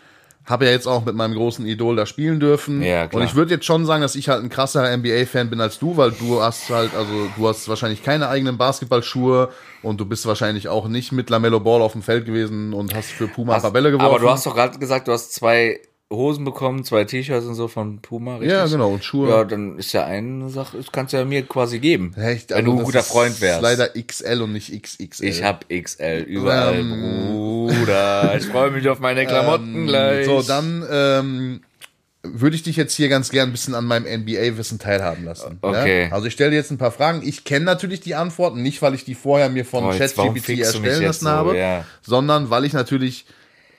habe 0.47 0.66
ja 0.66 0.72
jetzt 0.72 0.86
auch 0.86 1.05
mit 1.05 1.14
meinem 1.14 1.34
großen 1.34 1.66
Idol 1.66 1.97
da 1.97 2.05
spielen 2.05 2.38
dürfen. 2.38 2.82
Ja, 2.82 3.07
klar. 3.07 3.22
Und 3.22 3.26
ich 3.26 3.34
würde 3.34 3.55
jetzt 3.55 3.64
schon 3.64 3.86
sagen, 3.86 4.03
dass 4.03 4.14
ich 4.14 4.28
halt 4.28 4.42
ein 4.42 4.51
krasserer 4.51 4.95
NBA-Fan 4.97 5.49
bin 5.49 5.61
als 5.61 5.78
du, 5.78 5.97
weil 5.97 6.11
du 6.12 6.42
hast 6.42 6.68
halt, 6.70 6.95
also 6.95 7.28
du 7.36 7.49
hast 7.49 7.66
wahrscheinlich 7.68 8.03
keine 8.03 8.28
eigenen 8.28 8.59
Basketballschuhe 8.59 9.49
und 9.82 10.01
du 10.01 10.05
bist 10.05 10.26
wahrscheinlich 10.26 10.68
auch 10.68 10.88
nicht 10.88 11.12
mit 11.12 11.30
Lamello 11.30 11.61
Ball 11.61 11.80
auf 11.80 11.92
dem 11.92 12.03
Feld 12.03 12.26
gewesen 12.26 12.74
und 12.74 12.95
hast 12.95 13.11
für 13.11 13.28
Puma 13.28 13.55
ein 13.55 13.62
paar 13.62 13.70
Bälle 13.70 13.90
geworfen. 13.90 14.07
Aber 14.07 14.18
du 14.18 14.28
hast 14.28 14.45
doch 14.45 14.55
gerade 14.55 14.78
gesagt, 14.78 15.09
du 15.09 15.12
hast 15.12 15.32
zwei 15.32 15.80
Hosen 16.12 16.44
bekommen, 16.44 16.84
zwei 16.84 17.05
T-Shirts 17.05 17.46
und 17.46 17.55
so 17.55 17.66
von 17.66 17.98
Puma, 18.00 18.34
richtig? 18.36 18.52
Ja, 18.52 18.66
genau, 18.66 18.92
und 18.92 19.05
Schuhe. 19.05 19.30
Ja, 19.30 19.44
dann 19.44 19.78
ist 19.78 19.92
ja 19.92 20.05
eine 20.05 20.48
Sache, 20.50 20.76
das 20.76 20.92
kannst 20.92 21.12
du 21.12 21.16
ja 21.16 21.24
mir 21.24 21.42
quasi 21.42 21.78
geben. 21.80 22.14
Echt? 22.16 22.50
wenn 22.50 22.59
Also 22.59 22.70
du 22.72 22.78
ein 22.78 22.84
guter 22.84 23.00
ist 23.00 23.09
Freund 23.09 23.40
wärst. 23.40 23.62
Leider 23.62 23.88
XL 23.88 24.42
und 24.42 24.52
nicht 24.52 24.70
XXL. 24.82 25.24
Ich 25.24 25.42
hab 25.42 25.66
XL 25.68 26.24
überall, 26.28 26.74
Ähm, 26.78 27.30
Bruder. 27.68 28.36
Ich 28.36 28.46
freue 28.46 28.70
mich 28.70 28.88
auf 28.88 29.00
meine 29.00 29.26
Klamotten 29.26 29.86
gleich. 29.86 30.26
So, 30.26 30.42
dann 30.42 30.86
ähm, 30.90 31.61
würde 32.22 32.55
ich 32.57 32.62
dich 32.62 32.76
jetzt 32.76 32.94
hier 32.94 33.09
ganz 33.09 33.30
gern 33.30 33.48
ein 33.48 33.52
bisschen 33.52 33.74
an 33.74 33.84
meinem 33.86 34.05
NBA-Wissen 34.20 34.78
teilhaben 34.78 35.24
lassen. 35.24 35.59
Okay. 35.62 36.05
Ja? 36.05 36.12
Also 36.12 36.26
ich 36.26 36.34
stelle 36.34 36.50
dir 36.50 36.57
jetzt 36.57 36.70
ein 36.70 36.78
paar 36.78 36.92
Fragen. 36.92 37.22
Ich 37.24 37.44
kenne 37.44 37.64
natürlich 37.64 38.00
die 38.00 38.14
Antworten, 38.14 38.62
nicht 38.62 38.82
weil 38.82 38.94
ich 38.94 39.05
die 39.05 39.14
vorher 39.14 39.48
mir 39.48 39.64
von 39.64 39.84
Oh, 39.84 39.90
ChatGPT 39.90 40.61
erstellen 40.61 41.02
lassen 41.02 41.24
so? 41.24 41.30
habe, 41.30 41.57
Ja. 41.59 41.84
sondern 42.02 42.50
weil 42.50 42.64
ich 42.66 42.72
natürlich 42.74 43.26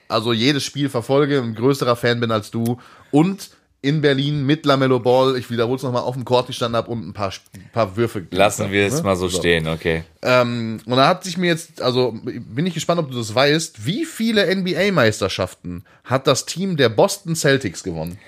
also 0.08 0.32
jedes 0.32 0.64
Spiel 0.64 0.88
verfolge, 0.88 1.40
ein 1.40 1.54
größerer 1.54 1.96
Fan 1.96 2.20
bin 2.20 2.30
als 2.30 2.50
du 2.50 2.78
und 3.10 3.50
in 3.82 4.00
Berlin 4.00 4.44
mit 4.44 4.66
Lamello 4.66 4.98
Ball, 4.98 5.36
ich 5.36 5.48
wiederhole 5.50 5.76
es 5.76 5.82
nochmal, 5.82 6.02
auf 6.02 6.14
dem 6.14 6.24
Court 6.24 6.48
gestanden 6.48 6.76
habe 6.76 6.90
und 6.90 7.06
ein 7.06 7.12
paar, 7.12 7.32
ein 7.54 7.70
paar 7.72 7.96
Würfe 7.96 8.26
Lassen 8.30 8.64
habe, 8.64 8.72
wir 8.72 8.86
es 8.86 8.94
ne? 8.94 9.02
mal 9.02 9.16
so 9.16 9.28
stehen, 9.28 9.68
okay. 9.68 10.02
Ähm, 10.22 10.80
und 10.86 10.96
da 10.96 11.06
hat 11.06 11.22
sich 11.22 11.36
mir 11.36 11.46
jetzt, 11.46 11.80
also 11.80 12.18
bin 12.24 12.66
ich 12.66 12.74
gespannt, 12.74 12.98
ob 12.98 13.10
du 13.10 13.16
das 13.16 13.32
weißt, 13.34 13.86
wie 13.86 14.04
viele 14.04 14.54
NBA-Meisterschaften 14.54 15.84
hat 16.02 16.26
das 16.26 16.46
Team 16.46 16.76
der 16.76 16.88
Boston 16.88 17.36
Celtics 17.36 17.84
gewonnen? 17.84 18.18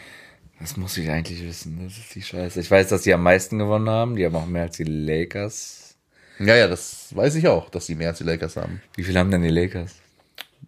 Das 0.60 0.76
muss 0.76 0.96
ich 0.96 1.08
eigentlich 1.08 1.42
wissen. 1.44 1.80
Das 1.84 1.96
ist 1.96 2.14
die 2.14 2.22
Scheiße. 2.22 2.60
Ich 2.60 2.70
weiß, 2.70 2.88
dass 2.88 3.02
die 3.02 3.14
am 3.14 3.22
meisten 3.22 3.58
gewonnen 3.58 3.88
haben. 3.88 4.16
Die 4.16 4.24
haben 4.24 4.34
auch 4.34 4.46
mehr 4.46 4.62
als 4.62 4.76
die 4.76 4.84
Lakers. 4.84 5.96
Ja, 6.40 6.56
ja, 6.56 6.68
das 6.68 7.14
weiß 7.14 7.36
ich 7.36 7.48
auch, 7.48 7.70
dass 7.70 7.86
die 7.86 7.94
mehr 7.94 8.10
als 8.10 8.18
die 8.18 8.24
Lakers 8.24 8.56
haben. 8.56 8.80
Wie 8.96 9.04
viel 9.04 9.16
haben 9.16 9.30
denn 9.30 9.42
die 9.42 9.48
Lakers? 9.48 9.94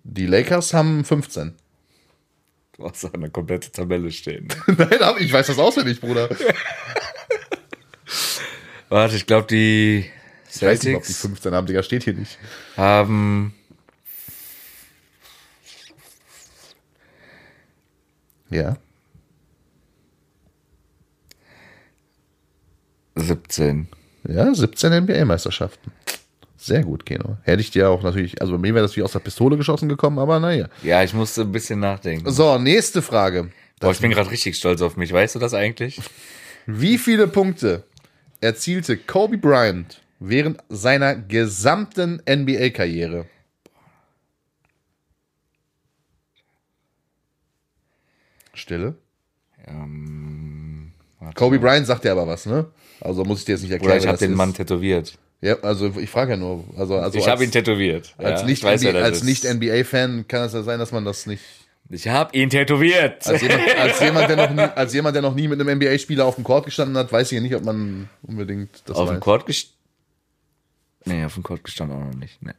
Die 0.02 0.26
Lakers 0.26 0.74
haben 0.74 1.04
15. 1.04 1.54
Du 2.76 2.84
hast 2.84 3.04
da 3.04 3.10
eine 3.12 3.30
komplette 3.30 3.70
Tabelle 3.70 4.10
stehen. 4.10 4.48
Nein, 4.66 5.02
aber 5.02 5.20
ich 5.20 5.32
weiß 5.32 5.46
das 5.48 5.58
auswendig, 5.58 6.00
Bruder. 6.00 6.28
Warte, 8.88 9.16
ich 9.16 9.26
glaube, 9.26 9.46
die 9.46 10.10
Ich 10.52 10.62
weiß 10.62 10.82
nicht, 10.82 10.96
ob 10.96 11.02
die 11.02 11.12
Celtics 11.12 11.20
15 11.20 11.54
haben, 11.54 11.66
Digga, 11.66 11.82
steht 11.82 12.04
hier 12.04 12.14
nicht. 12.14 12.38
haben 12.76 13.54
Ja. 18.50 18.76
17. 23.14 23.88
Ja, 24.28 24.52
17 24.52 25.04
NBA-Meisterschaften. 25.04 25.92
Sehr 26.62 26.84
gut, 26.84 27.06
Keno. 27.06 27.38
Hätte 27.42 27.62
ich 27.62 27.70
dir 27.70 27.88
auch 27.88 28.02
natürlich, 28.02 28.38
also 28.42 28.52
bei 28.52 28.58
mir 28.58 28.74
wäre 28.74 28.84
das 28.84 28.94
wie 28.94 29.02
aus 29.02 29.12
der 29.12 29.20
Pistole 29.20 29.56
geschossen 29.56 29.88
gekommen, 29.88 30.18
aber 30.18 30.38
naja. 30.40 30.68
Ja, 30.82 31.02
ich 31.02 31.14
musste 31.14 31.40
ein 31.40 31.52
bisschen 31.52 31.80
nachdenken. 31.80 32.30
So, 32.30 32.58
nächste 32.58 33.00
Frage. 33.00 33.50
Boah, 33.80 33.92
ich 33.92 34.00
bin 34.00 34.10
gerade 34.10 34.30
richtig 34.30 34.56
stolz 34.56 34.82
auf 34.82 34.98
mich. 34.98 35.10
Weißt 35.10 35.34
du 35.34 35.38
das 35.38 35.54
eigentlich? 35.54 35.98
Wie 36.66 36.98
viele 36.98 37.28
Punkte 37.28 37.84
erzielte 38.42 38.98
Kobe 38.98 39.38
Bryant 39.38 40.02
während 40.18 40.58
seiner 40.68 41.14
gesamten 41.16 42.20
NBA-Karriere? 42.28 43.24
Stille. 48.52 48.96
Ähm, 49.66 50.92
Kobe 51.34 51.56
mal. 51.56 51.70
Bryant 51.70 51.86
sagt 51.86 52.04
ja 52.04 52.12
aber 52.12 52.26
was, 52.26 52.44
ne? 52.44 52.66
Also 53.00 53.24
muss 53.24 53.38
ich 53.38 53.44
dir 53.46 53.52
jetzt 53.52 53.62
nicht 53.62 53.72
erklären. 53.72 53.92
Oder 53.92 54.02
ich 54.02 54.06
habe 54.06 54.18
den. 54.18 54.34
Mann 54.34 54.52
tätowiert. 54.52 55.18
Ja, 55.42 55.58
also 55.60 55.92
ich 55.98 56.10
frage 56.10 56.32
ja 56.32 56.36
nur. 56.36 56.64
Also, 56.76 56.96
also 56.96 57.18
ich 57.18 57.28
habe 57.28 57.42
ihn 57.44 57.50
tätowiert. 57.50 58.14
als 58.18 58.42
Ja, 58.42 58.46
nicht, 58.46 58.64
als 58.64 59.22
nicht 59.22 59.44
NBA-Fan 59.44 60.26
kann 60.28 60.42
es 60.42 60.52
ja 60.52 60.62
sein, 60.62 60.78
dass 60.78 60.92
man 60.92 61.04
das 61.04 61.26
nicht. 61.26 61.42
Ich 61.88 62.06
habe 62.06 62.36
ihn 62.36 62.50
tätowiert. 62.50 63.26
Als 63.26 63.40
jemand, 63.42 63.76
als 63.76 64.00
jemand, 64.00 64.28
der 64.28 64.36
noch 64.36 64.50
nie, 64.50 64.60
als 64.60 64.92
jemand, 64.94 65.14
der 65.16 65.22
noch 65.22 65.34
nie 65.34 65.48
mit 65.48 65.60
einem 65.60 65.76
NBA-Spieler 65.78 66.24
auf 66.24 66.36
dem 66.36 66.44
Court 66.44 66.66
gestanden 66.66 66.96
hat, 66.96 67.10
weiß 67.10 67.32
ich 67.32 67.36
ja 67.36 67.42
nicht, 67.42 67.54
ob 67.54 67.64
man 67.64 68.08
unbedingt 68.22 68.82
das 68.84 68.96
auf 68.96 69.08
weiß. 69.08 69.16
dem 69.16 69.20
Court 69.20 69.46
gestanden? 69.46 69.76
Nee, 71.06 71.24
auf 71.24 71.34
dem 71.34 71.42
Court 71.42 71.64
gestanden 71.64 71.96
auch 71.96 72.04
noch 72.04 72.14
nicht. 72.14 72.40
Nee. 72.42 72.52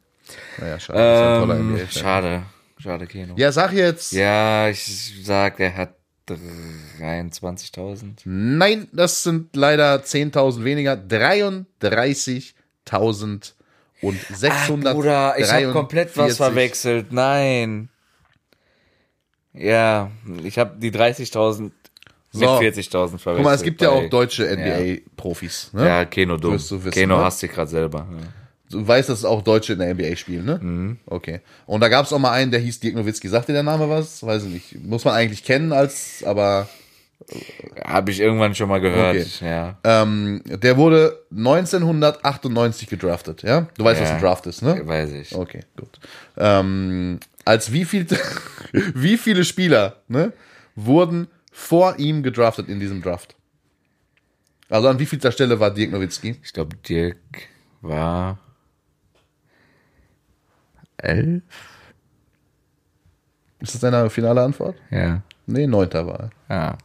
Naja, 0.57 0.79
schade. 0.79 0.99
das 0.99 1.19
ist 1.19 1.23
ein 1.23 1.39
toller 1.39 1.59
Ähm, 1.59 1.87
schade. 1.89 2.43
Schade, 2.77 3.05
Keno. 3.07 3.35
Ja, 3.37 3.51
sag 3.51 3.73
jetzt. 3.73 4.11
Ja, 4.11 4.67
ich 4.69 5.13
sag, 5.23 5.59
er 5.59 5.77
hat 5.77 5.95
23.000. 6.27 8.21
Nein, 8.25 8.87
das 8.91 9.23
sind 9.23 9.55
leider 9.55 9.95
10.000 9.97 10.63
weniger. 10.63 10.93
33.000 10.93 12.53
und 12.99 14.17
600. 14.33 14.93
Bruder, 14.93 15.35
ich 15.37 15.51
habe 15.51 15.71
komplett 15.71 16.15
was 16.17 16.37
verwechselt. 16.37 17.11
Nein. 17.11 17.89
Ja, 19.53 20.11
ich 20.43 20.57
habe 20.57 20.79
die 20.79 20.91
30.000 20.91 21.61
mit 21.61 21.73
So. 22.31 22.45
40.000 22.45 23.17
verwechselt. 23.17 23.35
Guck 23.35 23.43
mal, 23.43 23.53
es 23.53 23.63
gibt 23.63 23.81
ja 23.81 23.89
auch 23.89 24.09
deutsche 24.09 24.45
NBA-Profis. 24.45 25.71
Ne? 25.73 25.85
Ja, 25.85 26.05
Keno 26.05 26.37
dumm. 26.37 26.53
Du 26.57 26.83
wissen, 26.83 26.91
Keno 26.91 27.17
ne? 27.17 27.23
hasst 27.25 27.41
dich 27.41 27.51
gerade 27.51 27.69
selber. 27.69 28.07
Ja. 28.09 28.27
Du 28.69 28.87
weißt, 28.87 29.09
dass 29.09 29.19
es 29.19 29.25
auch 29.25 29.41
Deutsche 29.41 29.73
in 29.73 29.79
der 29.79 29.93
NBA 29.93 30.15
spielen, 30.15 30.45
ne? 30.45 30.57
Mhm. 30.61 30.97
Okay. 31.05 31.41
Und 31.65 31.81
da 31.81 31.89
gab 31.89 32.05
es 32.05 32.13
auch 32.13 32.19
mal 32.19 32.31
einen, 32.31 32.51
der 32.51 32.61
hieß 32.61 32.79
Dirk 32.79 32.95
Nowitzki. 32.95 33.27
Sagt 33.27 33.49
dir 33.49 33.53
der 33.53 33.63
Name 33.63 33.89
was? 33.89 34.25
Weiß 34.25 34.43
ich 34.45 34.49
nicht. 34.49 34.81
Muss 34.85 35.03
man 35.03 35.13
eigentlich 35.13 35.43
kennen 35.43 35.73
als, 35.73 36.23
aber 36.25 36.69
Habe 37.85 38.11
ich 38.11 38.19
irgendwann 38.19 38.55
schon 38.55 38.67
mal 38.69 38.81
gehört. 38.81 39.15
Okay. 39.15 39.25
Ja. 39.45 39.77
ähm, 39.83 40.41
der 40.45 40.77
wurde 40.77 41.19
1998 41.31 42.87
gedraftet, 42.89 43.43
ja? 43.43 43.67
Du 43.77 43.83
weißt, 43.83 43.99
Ja. 43.99 44.05
was 44.05 44.11
ein 44.13 44.21
Draft 44.21 44.45
ist, 44.47 44.61
ne? 44.61 44.81
Weiß 44.85 45.11
ich. 45.11 45.35
Okay, 45.35 45.61
gut. 45.77 45.99
Ähm, 46.37 47.19
als 47.45 47.71
wie 47.71 47.85
viel, 47.85 48.05
wie 48.73 49.17
viele 49.17 49.43
Spieler, 49.45 49.97
ne, 50.07 50.33
wurden 50.75 51.27
vor 51.51 51.99
ihm 51.99 52.23
gedraftet 52.23 52.69
in 52.69 52.79
diesem 52.79 53.01
Draft? 53.01 53.35
Also 54.69 54.87
an 54.87 54.99
wie 54.99 55.05
vielter 55.05 55.31
Stelle 55.31 55.59
war 55.59 55.71
Dirk 55.71 55.91
Nowitzki? 55.91 56.37
Ich 56.43 56.53
glaube, 56.53 56.75
Dirk 56.77 57.17
war 57.81 58.39
elf. 60.97 61.41
Ist 63.59 63.73
das 63.75 63.81
deine 63.81 64.09
finale 64.09 64.41
Antwort? 64.41 64.75
Ja. 64.89 65.21
Nee, 65.45 65.67
neunter 65.67 66.05
war 66.07 66.31
er. 66.47 66.55
Ja. 66.55 66.77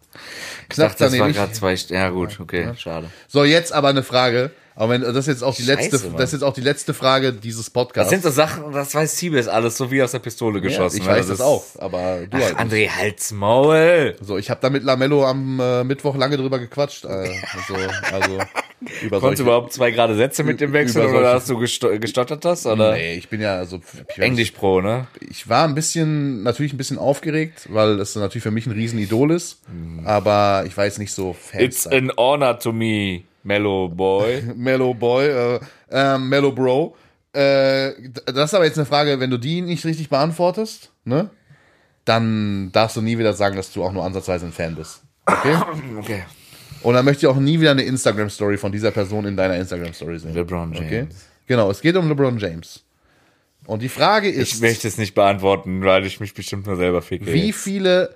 Ich 0.62 0.68
Knapp 0.70 0.90
dachte, 0.90 1.04
das 1.04 1.18
war 1.18 1.30
gerade 1.30 1.52
zwei. 1.52 1.74
Ja 1.88 2.10
gut, 2.10 2.38
okay, 2.40 2.72
schade. 2.76 3.10
So, 3.28 3.44
jetzt 3.44 3.72
aber 3.72 3.88
eine 3.88 4.02
Frage. 4.02 4.50
Aber 4.78 4.92
wenn, 4.92 5.00
das 5.00 5.16
ist 5.16 5.26
jetzt 5.26 5.42
auch 5.42 5.54
die 5.54 5.62
Scheiße, 5.62 5.90
letzte, 5.90 6.08
Mann. 6.08 6.16
das 6.18 6.24
ist 6.28 6.32
jetzt 6.34 6.42
auch 6.42 6.52
die 6.52 6.60
letzte 6.60 6.92
Frage 6.92 7.32
dieses 7.32 7.70
Podcasts. 7.70 8.10
Das 8.10 8.20
sind 8.20 8.22
so 8.22 8.30
Sachen, 8.30 8.72
das 8.72 8.94
weiß 8.94 9.16
Siebes 9.16 9.48
alles 9.48 9.76
so 9.78 9.90
wie 9.90 10.02
aus 10.02 10.10
der 10.12 10.18
Pistole 10.18 10.58
ja, 10.58 10.64
geschossen. 10.64 10.98
ich 10.98 11.04
ne? 11.06 11.12
weiß 11.12 11.28
das, 11.28 11.40
auch, 11.40 11.64
aber 11.78 12.18
du 12.30 12.36
Ach, 12.36 12.42
halt. 12.42 12.56
André, 12.58 12.88
halt's 12.90 13.32
Maul. 13.32 14.16
So, 14.20 14.36
ich 14.36 14.50
habe 14.50 14.60
da 14.60 14.68
mit 14.68 14.84
Lamello 14.84 15.24
am 15.24 15.58
äh, 15.60 15.82
Mittwoch 15.82 16.14
lange 16.16 16.36
drüber 16.36 16.58
gequatscht. 16.58 17.06
Äh, 17.06 17.08
also, 17.08 17.74
also 18.12 18.32
über 19.02 19.18
Konntest 19.18 19.20
solche- 19.20 19.36
du 19.36 19.42
überhaupt 19.44 19.72
zwei 19.72 19.90
gerade 19.92 20.14
Sätze 20.14 20.44
mit 20.44 20.60
dem 20.60 20.74
Wechsel 20.74 21.02
Über 21.04 21.10
oder 21.10 21.18
solche- 21.20 21.34
hast 21.34 21.48
du 21.50 21.58
gesto 21.58 21.98
gestottert 21.98 22.44
das? 22.44 22.66
Oder? 22.66 22.92
Nee, 22.92 23.14
ich 23.16 23.30
bin 23.30 23.40
ja 23.40 23.56
also 23.56 23.80
ich, 24.14 24.18
Englisch 24.18 24.50
Pro, 24.50 24.82
ne? 24.82 25.06
Ich 25.30 25.48
war 25.48 25.66
ein 25.66 25.74
bisschen, 25.74 26.42
natürlich 26.42 26.74
ein 26.74 26.76
bisschen 26.76 26.98
aufgeregt, 26.98 27.66
weil 27.70 27.98
es 27.98 28.14
natürlich 28.14 28.42
für 28.42 28.50
mich 28.50 28.66
ein 28.66 28.72
Riesenidol 28.72 29.30
ist. 29.30 29.58
Aber 30.04 30.64
ich 30.66 30.76
weiß 30.76 30.98
nicht 30.98 31.12
so 31.12 31.34
It's 31.54 31.84
Fans. 31.84 31.86
an 31.94 32.12
honor 32.18 32.58
to 32.58 32.72
me, 32.72 33.22
Mellow 33.46 33.88
Boy. 33.88 34.42
Mellow 34.56 34.92
Boy, 34.92 35.28
äh, 35.28 35.60
äh, 35.90 36.18
Mellow 36.18 36.52
Bro. 36.52 36.96
Äh, 37.32 37.92
das 38.26 38.50
ist 38.50 38.54
aber 38.54 38.64
jetzt 38.64 38.78
eine 38.78 38.86
Frage, 38.86 39.20
wenn 39.20 39.30
du 39.30 39.38
die 39.38 39.62
nicht 39.62 39.84
richtig 39.84 40.08
beantwortest, 40.08 40.90
ne? 41.04 41.30
Dann 42.04 42.70
darfst 42.72 42.96
du 42.96 43.02
nie 43.02 43.18
wieder 43.18 43.32
sagen, 43.32 43.56
dass 43.56 43.72
du 43.72 43.84
auch 43.84 43.92
nur 43.92 44.04
ansatzweise 44.04 44.46
ein 44.46 44.52
Fan 44.52 44.74
bist. 44.74 45.02
Okay? 45.26 45.56
Okay. 45.98 46.22
Und 46.82 46.94
dann 46.94 47.04
möchte 47.04 47.26
ich 47.26 47.32
auch 47.32 47.36
nie 47.36 47.58
wieder 47.58 47.72
eine 47.72 47.82
Instagram-Story 47.82 48.58
von 48.58 48.70
dieser 48.70 48.92
Person 48.92 49.24
in 49.26 49.36
deiner 49.36 49.56
Instagram-Story 49.56 50.18
sehen. 50.18 50.34
LeBron 50.34 50.72
James. 50.72 50.86
Okay? 50.86 51.06
Genau, 51.46 51.70
es 51.70 51.80
geht 51.80 51.96
um 51.96 52.08
LeBron 52.08 52.38
James. 52.38 52.84
Und 53.66 53.82
die 53.82 53.88
Frage 53.88 54.30
ist, 54.30 54.54
Ich 54.54 54.60
möchte 54.60 54.86
es 54.86 54.98
nicht 54.98 55.14
beantworten, 55.14 55.82
weil 55.82 56.06
ich 56.06 56.20
mich 56.20 56.34
bestimmt 56.34 56.66
nur 56.66 56.76
selber 56.76 57.02
ficke. 57.02 57.32
wie 57.32 57.52
viele 57.52 58.14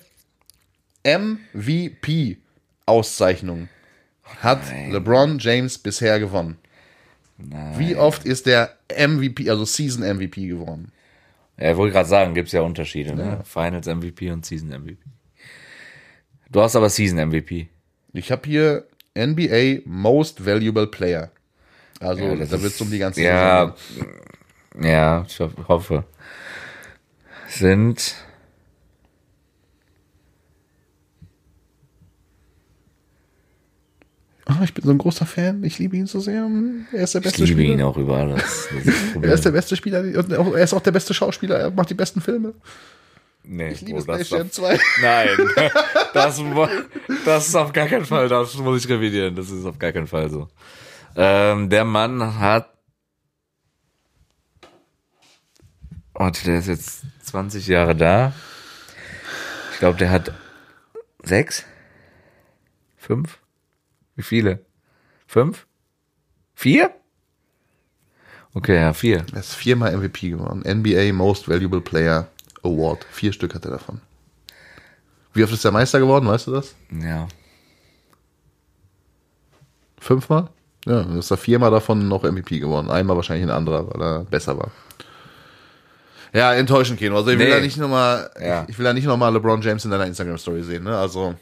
MVP-Auszeichnungen 1.05 3.69
hat 4.39 4.61
LeBron 4.91 5.39
James 5.39 5.79
bisher 5.79 6.19
gewonnen? 6.21 6.57
Wie 7.77 7.97
oft 7.97 8.25
ist 8.25 8.47
der 8.47 8.77
MVP, 8.95 9.49
also 9.49 9.65
Season 9.65 10.03
MVP 10.05 10.47
geworden? 10.47 10.93
Ja, 11.59 11.71
ich 11.73 11.77
wollte 11.77 11.95
gerade 11.95 12.09
sagen, 12.09 12.35
gibt's 12.35 12.53
ja 12.53 12.61
Unterschiede, 12.63 13.15
ne? 13.15 13.41
Finals 13.45 13.87
MVP 13.87 14.31
und 14.31 14.45
Season 14.45 14.69
MVP. 14.69 14.99
Du 16.51 16.61
hast 16.61 16.77
aber 16.77 16.91
Season 16.91 17.19
MVP. 17.29 17.69
Ich 18.13 18.31
habe 18.33 18.43
hier 18.47 18.87
NBA 19.17 19.83
Most 19.85 20.45
Valuable 20.45 20.87
Player. 20.87 21.31
Also 22.01 22.25
Ja, 22.25 22.37
das 22.37 22.51
da 22.51 22.63
wird 22.63 22.73
es 22.75 22.81
um 22.81 22.91
die 22.91 22.99
ganze 22.99 23.23
Ja, 23.23 23.75
Saison 23.77 24.07
ja, 24.83 25.25
ich 25.27 25.41
ho- 25.41 25.51
hoffe. 25.69 26.05
Sind 27.49 28.15
ich 34.65 34.75
bin 34.75 34.85
so 34.85 34.91
ein 34.91 34.99
großer 34.99 35.27
Fan. 35.27 35.63
Ich 35.65 35.79
liebe 35.79 35.97
ihn 35.97 36.07
so 36.07 36.21
sehr. 36.21 36.49
Er 36.93 37.03
ist 37.05 37.15
der 37.15 37.21
ich 37.21 37.25
beste 37.25 37.45
liebe 37.45 37.61
Spieler. 37.61 37.75
ihn 37.75 37.83
auch 37.83 37.97
über 37.97 38.17
alles. 38.19 38.69
Er 39.23 39.33
ist 39.35 39.45
der 39.45 39.51
beste 39.53 39.77
Spieler. 39.77 40.05
Er 40.05 40.63
ist 40.63 40.73
auch 40.73 40.81
der 40.83 40.93
beste 40.93 41.15
Schauspieler. 41.15 41.59
Er 41.59 41.71
macht 41.71 41.91
die 41.91 41.95
besten 41.95 42.21
Filme. 42.21 42.55
nee, 43.45 43.71
Ich 43.73 43.81
liebe 43.83 44.01
oh, 44.01 44.05
das 44.05 44.27
Space 44.27 44.31
Jam 44.31 44.41
darf- 44.41 44.51
2. 44.53 44.79
Nein, 45.03 45.29
das, 46.15 46.41
das 47.25 47.49
ist 47.49 47.55
auf 47.55 47.73
gar 47.73 47.87
keinen 47.87 48.05
Fall, 48.05 48.29
das 48.29 48.55
muss 48.57 48.85
ich 48.85 48.91
revidieren, 48.91 49.35
das 49.35 49.51
ist 49.51 49.65
auf 49.65 49.79
gar 49.79 49.93
keinen 49.93 50.07
Fall 50.07 50.29
so. 50.31 50.49
Ähm, 51.17 51.69
der 51.69 51.85
Mann 51.85 52.39
hat, 52.39 52.71
warte, 56.15 56.45
der 56.45 56.59
ist 56.59 56.69
jetzt 56.69 57.03
20 57.25 57.67
Jahre 57.67 57.97
da. 57.97 58.33
Ich 59.73 59.79
glaube, 59.79 59.99
der 59.99 60.11
hat 60.11 60.33
sechs, 61.23 61.65
fünf, 62.99 63.39
wie 64.21 64.23
viele? 64.23 64.61
Fünf? 65.27 65.67
Vier? 66.55 66.91
Okay, 68.53 68.75
ja, 68.77 68.93
vier. 68.93 69.25
Er 69.33 69.41
ist 69.41 69.55
viermal 69.55 69.97
MVP 69.97 70.29
geworden. 70.29 70.63
NBA 70.67 71.13
Most 71.15 71.49
Valuable 71.49 71.81
Player 71.81 72.29
Award. 72.63 73.07
Vier 73.11 73.33
Stück 73.33 73.55
hat 73.55 73.65
er 73.65 73.71
davon. 73.71 74.01
Wie 75.33 75.43
oft 75.43 75.53
ist 75.55 75.65
der 75.65 75.73
Meister 75.73 76.01
geworden, 76.01 76.27
weißt 76.27 76.49
du 76.49 76.53
das? 76.53 76.75
Ja. 76.91 77.29
Fünfmal? 79.99 80.49
Ja, 80.87 81.03
dann 81.03 81.19
ist 81.19 81.31
er 81.31 81.37
viermal 81.39 81.71
davon 81.71 82.09
noch 82.09 82.23
MVP 82.25 82.59
geworden. 82.59 82.91
Einmal 82.91 83.17
wahrscheinlich 83.17 83.47
ein 83.47 83.55
anderer, 83.57 83.87
weil 83.91 84.03
er 84.03 84.25
besser 84.25 84.59
war. 84.59 84.71
Ja, 86.35 86.53
enttäuschend, 86.55 86.99
Keno. 86.99 87.17
Also 87.17 87.31
ich 87.31 87.39
will 87.39 87.47
Nee. 87.49 87.53
da 87.55 87.61
nicht 87.61 87.77
nochmal, 87.79 88.31
Ja. 88.41 88.65
ich 88.69 88.79
will 88.79 88.85
da 88.85 88.93
nicht 88.93 89.07
nochmal 89.07 89.33
LeBron 89.33 89.63
James 89.63 89.85
in 89.85 89.91
deiner 89.91 90.07
Instagram-Story 90.07 90.63
sehen, 90.63 90.85
ne? 90.85 90.97
Also, 90.97 91.35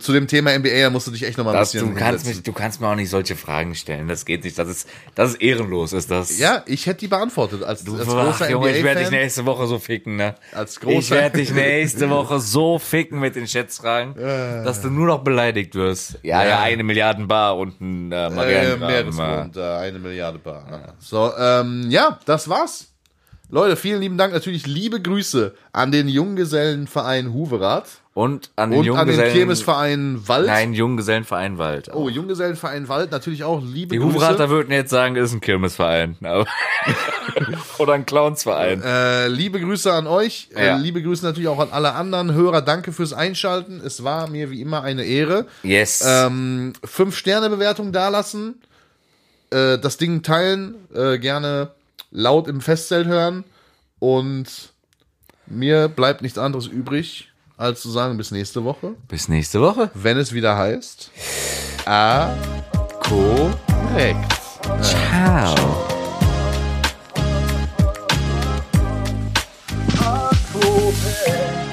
zu 0.00 0.12
dem 0.14 0.26
Thema 0.26 0.56
NBA, 0.58 0.80
da 0.80 0.88
musst 0.90 1.06
du 1.06 1.10
dich 1.10 1.24
echt 1.24 1.36
nochmal 1.36 1.54
ein 1.56 1.60
bisschen 1.60 1.80
du, 1.80 1.94
kannst 1.94 2.24
hinsetzen. 2.24 2.36
mich, 2.38 2.42
du 2.42 2.52
kannst 2.54 2.80
mir 2.80 2.88
auch 2.88 2.94
nicht 2.94 3.10
solche 3.10 3.36
Fragen 3.36 3.74
stellen. 3.74 4.08
Das 4.08 4.24
geht 4.24 4.42
nicht. 4.44 4.58
Das 4.58 4.66
ist, 4.68 4.88
das 5.14 5.30
ist 5.32 5.42
ehrenlos, 5.42 5.92
ist 5.92 6.10
das. 6.10 6.38
Ja, 6.38 6.62
ich 6.66 6.86
hätte 6.86 7.00
die 7.00 7.08
beantwortet. 7.08 7.62
Als, 7.62 7.86
als 7.86 8.08
Ach, 8.08 8.24
großer 8.26 8.50
Junge, 8.50 8.74
ich 8.76 8.82
werde 8.82 9.00
dich 9.00 9.10
nächste 9.10 9.44
Woche 9.44 9.66
so 9.66 9.78
ficken, 9.78 10.16
ne? 10.16 10.36
Als 10.52 10.80
großer- 10.80 10.98
ich 10.98 11.10
werde 11.10 11.38
dich 11.38 11.50
nächste 11.54 12.08
Woche 12.08 12.40
so 12.40 12.78
ficken 12.78 13.20
mit 13.20 13.36
den 13.36 13.46
Schätzfragen, 13.46 14.14
dass 14.14 14.80
du 14.80 14.88
nur 14.88 15.06
noch 15.06 15.22
beleidigt 15.22 15.74
wirst. 15.74 16.18
Ja, 16.22 16.42
ja, 16.42 16.48
Ja. 16.48 16.60
eine 16.60 16.82
Milliarden 16.82 17.28
Bar 17.28 17.58
und 17.58 17.78
ein 17.80 18.10
äh, 18.10 18.26
Äh, 18.26 18.30
Marianengraben. 18.30 18.86
Meeresgrund, 19.14 19.56
äh, 19.58 19.60
eine 19.62 19.98
Milliarde 19.98 20.38
Bar. 20.38 20.94
So, 20.98 21.30
ähm, 21.38 21.90
ja, 21.90 22.18
das 22.24 22.48
war's. 22.48 22.90
Leute, 23.50 23.76
vielen 23.76 24.00
lieben 24.00 24.16
Dank. 24.16 24.32
Natürlich 24.32 24.66
liebe 24.66 25.00
Grüße 25.02 25.54
an 25.72 25.92
den 25.92 26.08
Junggesellenverein 26.08 27.32
Huverath 27.32 28.00
und 28.14 28.50
an 28.54 28.70
den 28.70 28.88
und 28.88 28.96
an 28.96 29.08
den. 29.08 29.32
Kirmesverein 29.32 30.26
Wald. 30.28 30.46
Nein, 30.46 30.72
Junggesellenverein 30.72 31.58
Wald. 31.58 31.90
Oh, 31.92 32.08
Junggesellenverein 32.08 32.88
Wald, 32.88 33.10
natürlich 33.10 33.42
auch 33.42 33.60
liebe 33.62 33.94
Die 33.96 33.98
Grüße. 34.00 34.14
Huverater 34.14 34.50
würden 34.50 34.70
jetzt 34.72 34.90
sagen, 34.90 35.16
ist 35.16 35.32
ein 35.32 35.40
Kirmesverein. 35.40 36.16
Oder 37.78 37.94
ein 37.94 38.06
Clownsverein. 38.06 38.82
Äh, 38.82 39.26
liebe 39.28 39.60
Grüße 39.60 39.92
an 39.92 40.06
euch. 40.06 40.48
Äh, 40.54 40.66
Ja. 40.66 40.76
liebe 40.76 41.02
Grüße 41.02 41.24
natürlich 41.24 41.48
auch 41.48 41.58
an 41.58 41.70
alle 41.72 41.94
anderen 41.94 42.32
Hörer. 42.32 42.62
Danke 42.62 42.92
fürs 42.92 43.12
Einschalten. 43.12 43.80
Es 43.84 44.04
war 44.04 44.28
mir 44.28 44.50
wie 44.50 44.60
immer 44.60 44.82
eine 44.82 45.04
Ehre. 45.04 45.46
Yes. 45.64 46.04
Ähm, 46.06 46.72
fünf 46.84 47.16
Sterne 47.16 47.50
Bewertung 47.50 47.90
dalassen. 47.92 48.62
Äh, 49.50 49.78
das 49.78 49.96
Ding 49.96 50.22
teilen. 50.22 50.76
Äh, 50.94 51.18
gerne 51.18 51.72
laut 52.12 52.46
im 52.46 52.60
Festzelt 52.60 53.08
hören. 53.08 53.42
Und 53.98 54.72
mir 55.46 55.88
bleibt 55.88 56.22
nichts 56.22 56.38
anderes 56.38 56.66
übrig, 56.68 57.28
als 57.56 57.80
zu 57.80 57.90
sagen, 57.90 58.16
bis 58.16 58.30
nächste 58.30 58.64
Woche. 58.64 58.94
Bis 59.08 59.28
nächste 59.28 59.60
Woche. 59.60 59.90
Wenn 59.94 60.18
es 60.18 60.32
wieder 60.32 60.56
heißt. 60.56 61.10
A. 61.86 62.34
Korrekt. 63.00 64.32
Ciao. 64.82 65.54
Oktober. 69.98 71.63